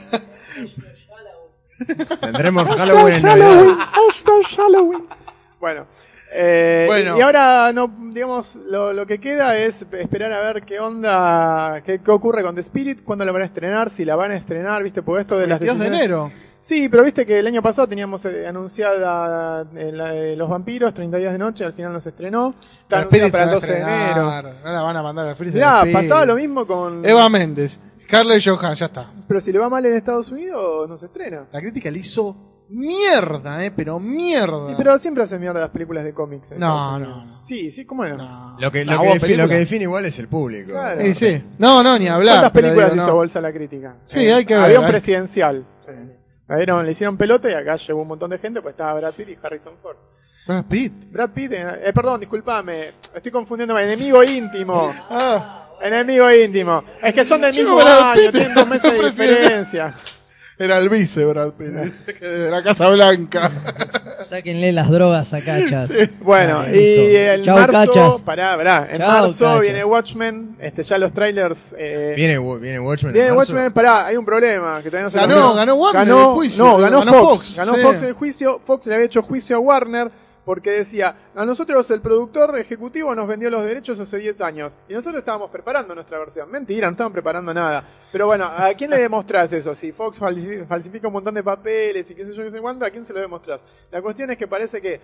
Tendremos 2.20 2.64
Halloween 2.76 3.14
en 3.16 3.22
Navidad. 3.22 3.64
Halloween. 4.56 5.06
Bueno. 5.58 5.86
eh, 6.32 6.84
Bueno. 6.86 7.18
Y 7.18 7.20
ahora, 7.22 7.72
no, 7.72 7.90
digamos, 8.12 8.54
lo, 8.56 8.92
lo 8.92 9.06
que 9.06 9.18
queda 9.18 9.56
es 9.56 9.84
esperar 9.92 10.32
a 10.32 10.40
ver 10.40 10.62
qué 10.62 10.78
onda, 10.78 11.82
qué, 11.84 12.00
qué 12.00 12.10
ocurre 12.10 12.42
con 12.42 12.54
The 12.54 12.60
Spirit, 12.60 13.02
cuándo 13.02 13.24
la 13.24 13.32
van 13.32 13.42
a 13.42 13.46
estrenar, 13.46 13.90
si 13.90 14.04
la 14.04 14.14
van 14.16 14.30
a 14.32 14.36
estrenar, 14.36 14.82
viste, 14.82 15.02
porque 15.02 15.22
esto 15.22 15.38
de 15.38 15.46
las 15.46 15.58
22 15.58 15.80
de 15.80 15.86
enero. 15.96 16.32
Sí, 16.62 16.88
pero 16.90 17.02
viste 17.04 17.24
que 17.24 17.38
el 17.38 17.46
año 17.46 17.62
pasado 17.62 17.88
teníamos 17.88 18.24
eh, 18.26 18.46
anunciada 18.46 19.66
eh, 19.74 19.90
la 19.92 20.10
de 20.12 20.36
Los 20.36 20.48
Vampiros, 20.50 20.92
30 20.92 21.16
días 21.16 21.32
de 21.32 21.38
noche, 21.38 21.64
al 21.64 21.72
final 21.72 21.92
no 21.92 22.00
se 22.00 22.10
estrenó. 22.10 22.54
Está 22.82 22.98
anunciada 22.98 23.30
para 23.30 23.44
el 23.44 23.48
se 23.50 23.54
12 23.54 23.66
de 23.72 23.78
enero. 23.80 24.52
No 24.64 24.70
la 24.72 24.82
van 24.82 24.96
a 24.96 25.02
mandar 25.02 25.26
al 25.26 25.36
freezer. 25.36 25.60
Mirá, 25.60 25.84
pasaba 25.92 26.24
lo 26.26 26.34
mismo 26.36 26.66
con... 26.66 27.04
Eva 27.04 27.28
Méndez. 27.28 27.80
Scarlett 28.04 28.44
Johansson, 28.44 28.74
ya 28.74 28.86
está. 28.86 29.10
Pero 29.26 29.40
si 29.40 29.52
le 29.52 29.58
va 29.58 29.68
mal 29.68 29.86
en 29.86 29.94
Estados 29.94 30.30
Unidos, 30.32 30.88
no 30.88 30.96
se 30.96 31.06
estrena. 31.06 31.46
La 31.52 31.60
crítica 31.60 31.90
le 31.90 32.00
hizo 32.00 32.36
mierda, 32.68 33.64
eh, 33.64 33.70
pero 33.74 33.98
mierda. 33.98 34.68
Sí, 34.68 34.74
pero 34.76 34.98
siempre 34.98 35.22
hacen 35.24 35.40
mierda 35.40 35.60
las 35.60 35.70
películas 35.70 36.04
de 36.04 36.12
cómics. 36.12 36.50
en 36.52 36.58
No, 36.60 36.66
Estados 36.76 37.00
no, 37.00 37.16
Unidos. 37.20 37.38
Sí, 37.42 37.70
sí, 37.70 37.84
¿cómo 37.86 38.04
no? 38.04 38.16
No. 38.16 38.56
Lo 38.60 38.70
que, 38.72 38.84
lo, 38.84 38.92
que 38.92 38.98
buena 38.98 39.14
defi- 39.14 39.20
película. 39.20 39.44
lo 39.44 39.48
que 39.48 39.56
define 39.56 39.82
igual 39.84 40.04
es 40.06 40.18
el 40.18 40.28
público. 40.28 40.72
Claro. 40.72 41.00
Sí, 41.00 41.14
sí. 41.14 41.42
No, 41.58 41.82
no, 41.82 41.98
ni 41.98 42.08
hablar. 42.08 42.34
¿Cuántas 42.34 42.50
pero 42.52 42.66
películas 42.66 42.90
digo, 42.92 43.02
hizo 43.04 43.10
no. 43.12 43.16
bolsa 43.16 43.40
la 43.40 43.52
crítica? 43.52 43.96
Sí, 44.04 44.26
hay 44.28 44.44
que 44.44 44.54
ver, 44.54 44.64
Había 44.64 44.78
un 44.80 44.84
hay- 44.86 44.90
presidencial. 44.92 45.64
Dieron- 46.56 46.84
le 46.84 46.92
hicieron 46.92 47.16
pelota 47.16 47.48
y 47.50 47.54
acá 47.54 47.76
llegó 47.76 48.02
un 48.02 48.08
montón 48.08 48.30
de 48.30 48.38
gente, 48.38 48.60
pues 48.60 48.72
estaba 48.72 48.94
Brad 48.94 49.12
Pitt 49.14 49.28
y 49.30 49.38
Harrison 49.42 49.74
Ford. 49.82 49.96
Brad 50.46 50.64
Pitt. 50.64 50.92
Brad 51.10 51.30
Pitt, 51.30 51.52
eh, 51.52 51.66
eh, 51.84 51.92
perdón, 51.92 52.18
disculpame, 52.20 52.92
estoy 53.14 53.30
confundiéndome, 53.30 53.84
enemigo 53.84 54.22
íntimo. 54.24 54.92
Ah, 55.10 55.66
Enemigo 55.82 56.30
íntimo. 56.30 56.84
Es 57.02 57.14
que 57.14 57.24
son 57.24 57.40
del 57.40 57.54
mismo 57.54 57.76
Brad 57.76 58.10
año, 58.12 58.20
Pitt 58.20 58.32
tienen 58.32 58.54
dos 58.54 58.66
meses 58.66 58.92
de 58.92 59.10
diferencia. 59.10 59.94
era 60.58 60.76
el 60.78 60.88
vice 60.90 61.24
Brad 61.24 61.52
Pitt. 61.52 61.68
de 62.20 62.50
la 62.50 62.62
Casa 62.62 62.88
Blanca. 62.90 63.50
Sáquenle 64.30 64.72
las 64.72 64.88
drogas 64.88 65.34
a 65.34 65.42
cachas. 65.42 65.90
Bueno, 66.20 66.62
y 66.72 67.16
el 67.16 67.42
Chau, 67.44 67.56
marzo, 67.58 67.72
cachas. 67.72 68.22
pará, 68.22 68.56
pará, 68.56 68.86
en 68.88 68.98
Chau, 68.98 69.08
marzo 69.08 69.44
cachas. 69.44 69.60
viene 69.60 69.84
Watchmen, 69.84 70.56
este, 70.60 70.84
ya 70.84 70.98
los 70.98 71.12
trailers... 71.12 71.74
Eh, 71.76 72.12
Viene, 72.16 72.38
viene 72.60 72.78
Watchmen. 72.78 73.10
en 73.10 73.14
Viene 73.14 73.32
marzo. 73.32 73.52
Watchmen, 73.52 73.72
pará, 73.72 74.06
hay 74.06 74.16
un 74.16 74.24
problema 74.24 74.80
que 74.82 74.88
todavía 74.88 75.04
no 75.04 75.10
se 75.10 75.16
Ganó, 75.18 75.54
ganó 75.54 75.74
Warner 75.74 76.06
ganó, 76.06 76.20
el 76.28 76.34
juicio, 76.36 76.64
No, 76.64 76.78
ganó, 76.78 76.98
ganó 77.00 77.12
Fox, 77.12 77.28
Fox, 77.38 77.56
ganó 77.56 77.74
sí. 77.74 77.80
Fox 77.82 78.02
el 78.02 78.12
juicio. 78.12 78.60
Fox 78.64 78.86
le 78.86 78.94
había 78.94 79.06
hecho 79.06 79.20
juicio 79.22 79.56
a 79.56 79.58
Warner 79.58 80.10
porque 80.44 80.70
decía, 80.70 81.30
a 81.34 81.44
nosotros 81.44 81.90
el 81.90 82.00
productor 82.00 82.58
ejecutivo 82.58 83.14
nos 83.14 83.26
vendió 83.28 83.50
los 83.50 83.62
derechos 83.64 84.00
hace 84.00 84.18
10 84.18 84.40
años 84.40 84.76
y 84.88 84.94
nosotros 84.94 85.18
estábamos 85.20 85.50
preparando 85.50 85.94
nuestra 85.94 86.18
versión. 86.18 86.50
Mentira, 86.50 86.86
no 86.88 86.92
estaban 86.92 87.12
preparando 87.12 87.52
nada. 87.54 87.84
Pero 88.10 88.26
bueno, 88.26 88.44
¿a 88.46 88.72
quién 88.74 88.90
le 88.90 88.96
demostrás 89.00 89.52
eso? 89.52 89.74
Si 89.74 89.92
Fox 89.92 90.20
falsi- 90.20 90.66
falsifica 90.66 91.06
un 91.08 91.12
montón 91.14 91.34
de 91.34 91.42
papeles 91.44 92.10
y 92.10 92.14
qué 92.14 92.24
sé 92.24 92.32
yo, 92.34 92.42
qué 92.42 92.50
sé 92.50 92.60
cuánto, 92.60 92.84
¿a 92.84 92.90
quién 92.90 93.04
se 93.04 93.12
lo 93.12 93.20
demostrás? 93.20 93.62
La 93.90 94.00
cuestión 94.02 94.30
es 94.30 94.36
que 94.38 94.48
parece 94.48 94.80
que 94.80 95.00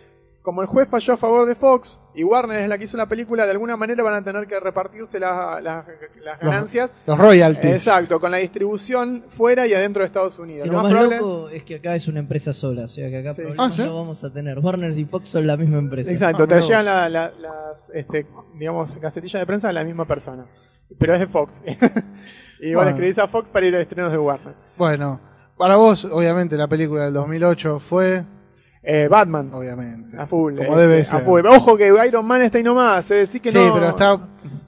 como 0.46 0.62
el 0.62 0.68
juez 0.68 0.86
falló 0.88 1.14
a 1.14 1.16
favor 1.16 1.44
de 1.44 1.56
Fox 1.56 1.98
y 2.14 2.22
Warner 2.22 2.60
es 2.60 2.68
la 2.68 2.78
que 2.78 2.84
hizo 2.84 2.96
la 2.96 3.06
película, 3.06 3.44
de 3.46 3.50
alguna 3.50 3.76
manera 3.76 4.00
van 4.04 4.14
a 4.14 4.22
tener 4.22 4.46
que 4.46 4.60
repartirse 4.60 5.18
la- 5.18 5.60
la- 5.60 5.84
las 6.24 6.38
ganancias. 6.40 6.94
Los 7.04 7.18
royalties. 7.18 7.72
Exacto, 7.72 8.20
con 8.20 8.30
la 8.30 8.36
distribución 8.36 9.24
fuera 9.28 9.66
y 9.66 9.74
adentro 9.74 10.02
de 10.02 10.06
Estados 10.06 10.38
Unidos. 10.38 10.62
Si 10.62 10.68
Lo 10.68 10.74
lo 10.74 10.82
más 10.84 10.92
más 10.92 11.00
probable- 11.02 11.16
loco 11.18 11.48
es 11.48 11.64
que 11.64 11.74
acá 11.74 11.96
es 11.96 12.06
una 12.06 12.20
empresa 12.20 12.52
sola, 12.52 12.84
o 12.84 12.88
sea 12.88 13.10
que 13.10 13.18
acá 13.18 13.34
Sí. 13.34 13.40
problemas 13.42 13.66
Ah, 13.66 13.70
¿sí? 13.72 13.82
no 13.82 13.96
vamos 13.96 14.22
a 14.22 14.32
tener. 14.32 14.60
Warner 14.60 14.96
y 14.96 15.04
Fox 15.04 15.28
son 15.30 15.48
la 15.48 15.56
misma 15.56 15.78
empresa. 15.78 16.12
Exacto, 16.12 16.44
Ah, 16.44 16.46
te 16.46 16.60
llegan 16.60 16.78
vos. 16.78 16.84
la- 16.84 17.08
la- 17.08 17.32
las, 17.32 17.90
este, 17.92 18.28
digamos, 18.54 18.96
casetillas 18.98 19.40
de 19.42 19.46
prensa 19.46 19.66
de 19.66 19.74
la 19.74 19.82
misma 19.82 20.06
persona. 20.06 20.46
Pero 20.96 21.14
es 21.14 21.18
de 21.18 21.26
Fox. 21.26 21.64
y 21.66 22.72
vos 22.72 22.76
Bueno. 22.76 22.82
le 22.84 22.90
escribís 22.90 23.18
a 23.18 23.26
Fox 23.26 23.50
para 23.50 23.66
ir 23.66 23.74
a 23.74 23.80
estrenos 23.80 24.12
de 24.12 24.18
Warner. 24.18 24.54
Bueno, 24.78 25.20
para 25.58 25.74
vos, 25.74 26.04
obviamente, 26.04 26.56
la 26.56 26.68
película 26.68 27.06
del 27.06 27.14
2008 27.14 27.80
fue, 27.80 28.24
Eh, 28.88 29.08
Batman. 29.08 29.50
obviamente, 29.52 30.16
A 30.16 30.26
full. 30.26 30.54
como 30.56 30.68
este, 30.70 30.80
debe 30.80 31.00
a 31.00 31.04
ser. 31.04 31.20
full. 31.22 31.44
Ojo 31.44 31.76
que 31.76 31.92
Iron 32.06 32.24
Man 32.24 32.42
está 32.42 32.58
ahí 32.58 32.62
nomás. 32.64 33.10
Eh, 33.10 33.26
que 33.42 33.50
sí, 33.50 33.58
no- 33.66 33.74
pero 33.74 33.88
está... 33.88 34.20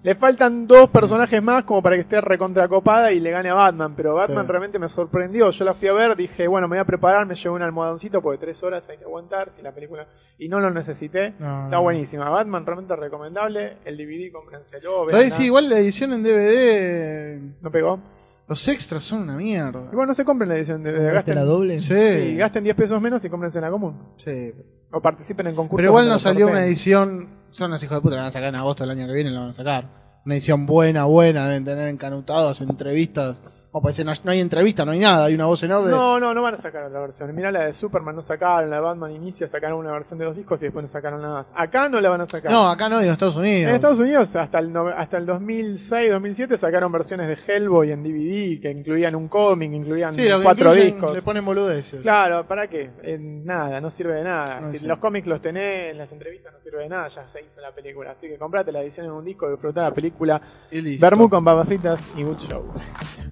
Le 0.02 0.14
faltan 0.14 0.66
dos 0.66 0.88
personajes 0.90 1.42
más 1.42 1.64
como 1.64 1.82
para 1.82 1.94
que 1.96 2.00
esté 2.00 2.20
recontracopada 2.20 3.12
y 3.12 3.20
le 3.20 3.30
gane 3.30 3.48
a 3.50 3.54
Batman. 3.54 3.94
Pero 3.96 4.14
Batman 4.14 4.44
Sí. 4.46 4.50
realmente 4.50 4.78
me 4.78 4.88
sorprendió. 4.88 5.50
Yo 5.50 5.64
la 5.64 5.74
fui 5.74 5.86
a 5.88 5.92
ver, 5.92 6.16
dije, 6.16 6.46
bueno, 6.48 6.66
me 6.66 6.76
voy 6.76 6.80
a 6.80 6.84
preparar, 6.84 7.26
me 7.26 7.34
llevo 7.34 7.56
un 7.56 7.62
almohadoncito 7.62 8.22
porque 8.22 8.38
tres 8.38 8.62
horas 8.62 8.88
hay 8.88 8.96
que 8.98 9.04
aguantar 9.04 9.50
si 9.50 9.60
la 9.60 9.72
película. 9.72 10.06
Y 10.38 10.48
no 10.48 10.60
lo 10.60 10.70
necesité. 10.70 11.34
No, 11.38 11.64
Está 11.64 11.76
no. 11.76 11.82
buenísima. 11.82 12.28
Batman 12.30 12.64
realmente 12.64 12.96
recomendable. 12.96 13.76
El 13.84 13.96
DVD, 13.96 14.32
cómprenselo. 14.32 15.06
Sí, 15.30 15.44
igual 15.46 15.68
la 15.68 15.78
edición 15.78 16.12
en 16.12 16.22
DVD, 16.22 17.40
¿No 17.60 17.70
pegó? 17.70 18.00
Los 18.48 18.66
extras 18.68 19.04
son 19.04 19.22
una 19.22 19.36
mierda. 19.36 19.88
Igual 19.92 20.08
no 20.08 20.14
se 20.14 20.24
compren 20.24 20.48
la 20.48 20.56
edición 20.56 20.82
de, 20.82 20.92
de 20.92 20.98
¿Viste 20.98 21.14
gasten, 21.14 21.34
la 21.34 21.44
doble? 21.44 21.80
Sí, 21.80 21.94
sí, 21.94 22.36
gasten 22.36 22.64
10 22.64 22.76
pesos 22.76 23.00
menos 23.00 23.24
y 23.24 23.28
cómprense 23.28 23.60
la 23.60 23.70
común. 23.70 23.96
sí. 24.16 24.52
O 24.90 25.02
participen 25.02 25.48
en 25.48 25.54
concursos. 25.54 25.76
Pero 25.82 25.90
igual 25.90 26.08
no 26.08 26.18
salió 26.18 26.46
una 26.46 26.64
edición, 26.64 27.28
son 27.50 27.70
los 27.70 27.82
hijos 27.82 27.98
de 27.98 28.00
puta, 28.00 28.14
la 28.14 28.22
van 28.22 28.28
a 28.28 28.32
sacar 28.32 28.48
en 28.48 28.56
agosto 28.56 28.84
del 28.84 28.92
año 28.92 29.06
que 29.06 29.12
viene, 29.12 29.30
la 29.30 29.40
van 29.40 29.50
a 29.50 29.52
sacar. 29.52 30.20
Una 30.24 30.34
edición 30.34 30.64
buena, 30.64 31.04
buena, 31.04 31.46
deben 31.46 31.66
tener 31.66 31.88
encanutados, 31.88 32.62
entrevistas. 32.62 33.42
Parece, 33.82 34.04
no, 34.04 34.12
no 34.24 34.30
hay 34.30 34.40
entrevista, 34.40 34.84
no 34.84 34.92
hay 34.92 34.98
nada, 34.98 35.26
hay 35.26 35.34
una 35.34 35.46
voz 35.46 35.62
en 35.62 35.68
de... 35.70 35.74
No, 35.90 36.18
no, 36.20 36.34
no 36.34 36.42
van 36.42 36.54
a 36.54 36.58
sacar 36.58 36.84
otra 36.84 37.00
versión. 37.00 37.34
Mirá 37.34 37.50
la 37.52 37.66
de 37.66 37.72
Superman, 37.74 38.16
no 38.16 38.22
sacaron, 38.22 38.70
la 38.70 38.76
de 38.76 38.82
Batman 38.82 39.12
Inicia, 39.12 39.46
sacaron 39.48 39.78
una 39.78 39.92
versión 39.92 40.18
de 40.18 40.24
dos 40.24 40.36
discos 40.36 40.60
y 40.62 40.66
después 40.66 40.82
no 40.84 40.88
sacaron 40.88 41.20
nada 41.22 41.34
más. 41.34 41.52
Acá 41.54 41.88
no 41.88 42.00
la 42.00 42.08
van 42.10 42.20
a 42.22 42.28
sacar. 42.28 42.50
No, 42.50 42.68
acá 42.68 42.88
no, 42.88 43.00
en 43.00 43.10
Estados 43.10 43.36
Unidos. 43.36 43.68
En 43.68 43.74
Estados 43.74 43.98
Unidos 43.98 44.34
hasta 44.36 44.58
el, 44.58 44.72
nove- 44.72 44.94
hasta 44.96 45.16
el 45.18 45.26
2006, 45.26 46.10
2007 46.10 46.56
sacaron 46.56 46.90
versiones 46.92 47.28
de 47.28 47.36
Hellboy 47.54 47.92
en 47.92 48.02
DVD 48.02 48.60
que 48.60 48.70
incluían 48.70 49.14
un 49.14 49.28
cómic, 49.28 49.72
incluían 49.72 50.14
sí, 50.14 50.26
cuatro 50.42 50.70
incluyen, 50.70 50.94
discos. 50.94 51.14
Le 51.14 51.22
ponen 51.22 51.44
boludeces. 51.44 52.00
Claro, 52.00 52.46
¿para 52.46 52.68
qué? 52.68 52.90
Eh, 53.02 53.18
nada, 53.18 53.80
no 53.80 53.90
sirve 53.90 54.14
de 54.14 54.24
nada. 54.24 54.60
No 54.60 54.70
si 54.70 54.86
los 54.86 54.98
cómics 54.98 55.26
los 55.26 55.40
tenés, 55.40 55.96
las 55.96 56.12
entrevistas 56.12 56.52
no 56.52 56.60
sirve 56.60 56.82
de 56.82 56.88
nada, 56.88 57.08
ya 57.08 57.26
se 57.28 57.42
hizo 57.42 57.60
la 57.60 57.72
película. 57.72 58.10
Así 58.12 58.28
que 58.28 58.36
comprate 58.38 58.72
la 58.72 58.82
edición 58.82 59.06
en 59.06 59.12
un 59.12 59.24
disco, 59.24 59.50
disfrutá 59.50 59.82
la 59.82 59.92
película. 59.94 60.40
Y 60.70 60.80
listo. 60.80 61.04
Vermú 61.04 61.28
con 61.28 61.44
babas 61.44 61.66
fritas 61.68 62.12
y 62.16 62.22
good 62.22 62.38
show. 62.38 62.64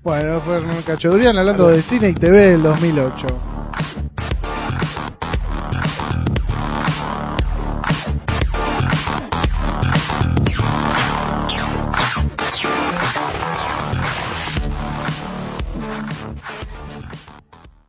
Bueno, 0.02 0.35
fue 0.40 0.56
Hernán 0.56 0.82
Cacho 0.82 1.10
Durian 1.10 1.36
hablando 1.36 1.68
de 1.68 1.82
cine 1.82 2.10
y 2.10 2.14
TV 2.14 2.50
del 2.50 2.62
2008. 2.62 3.26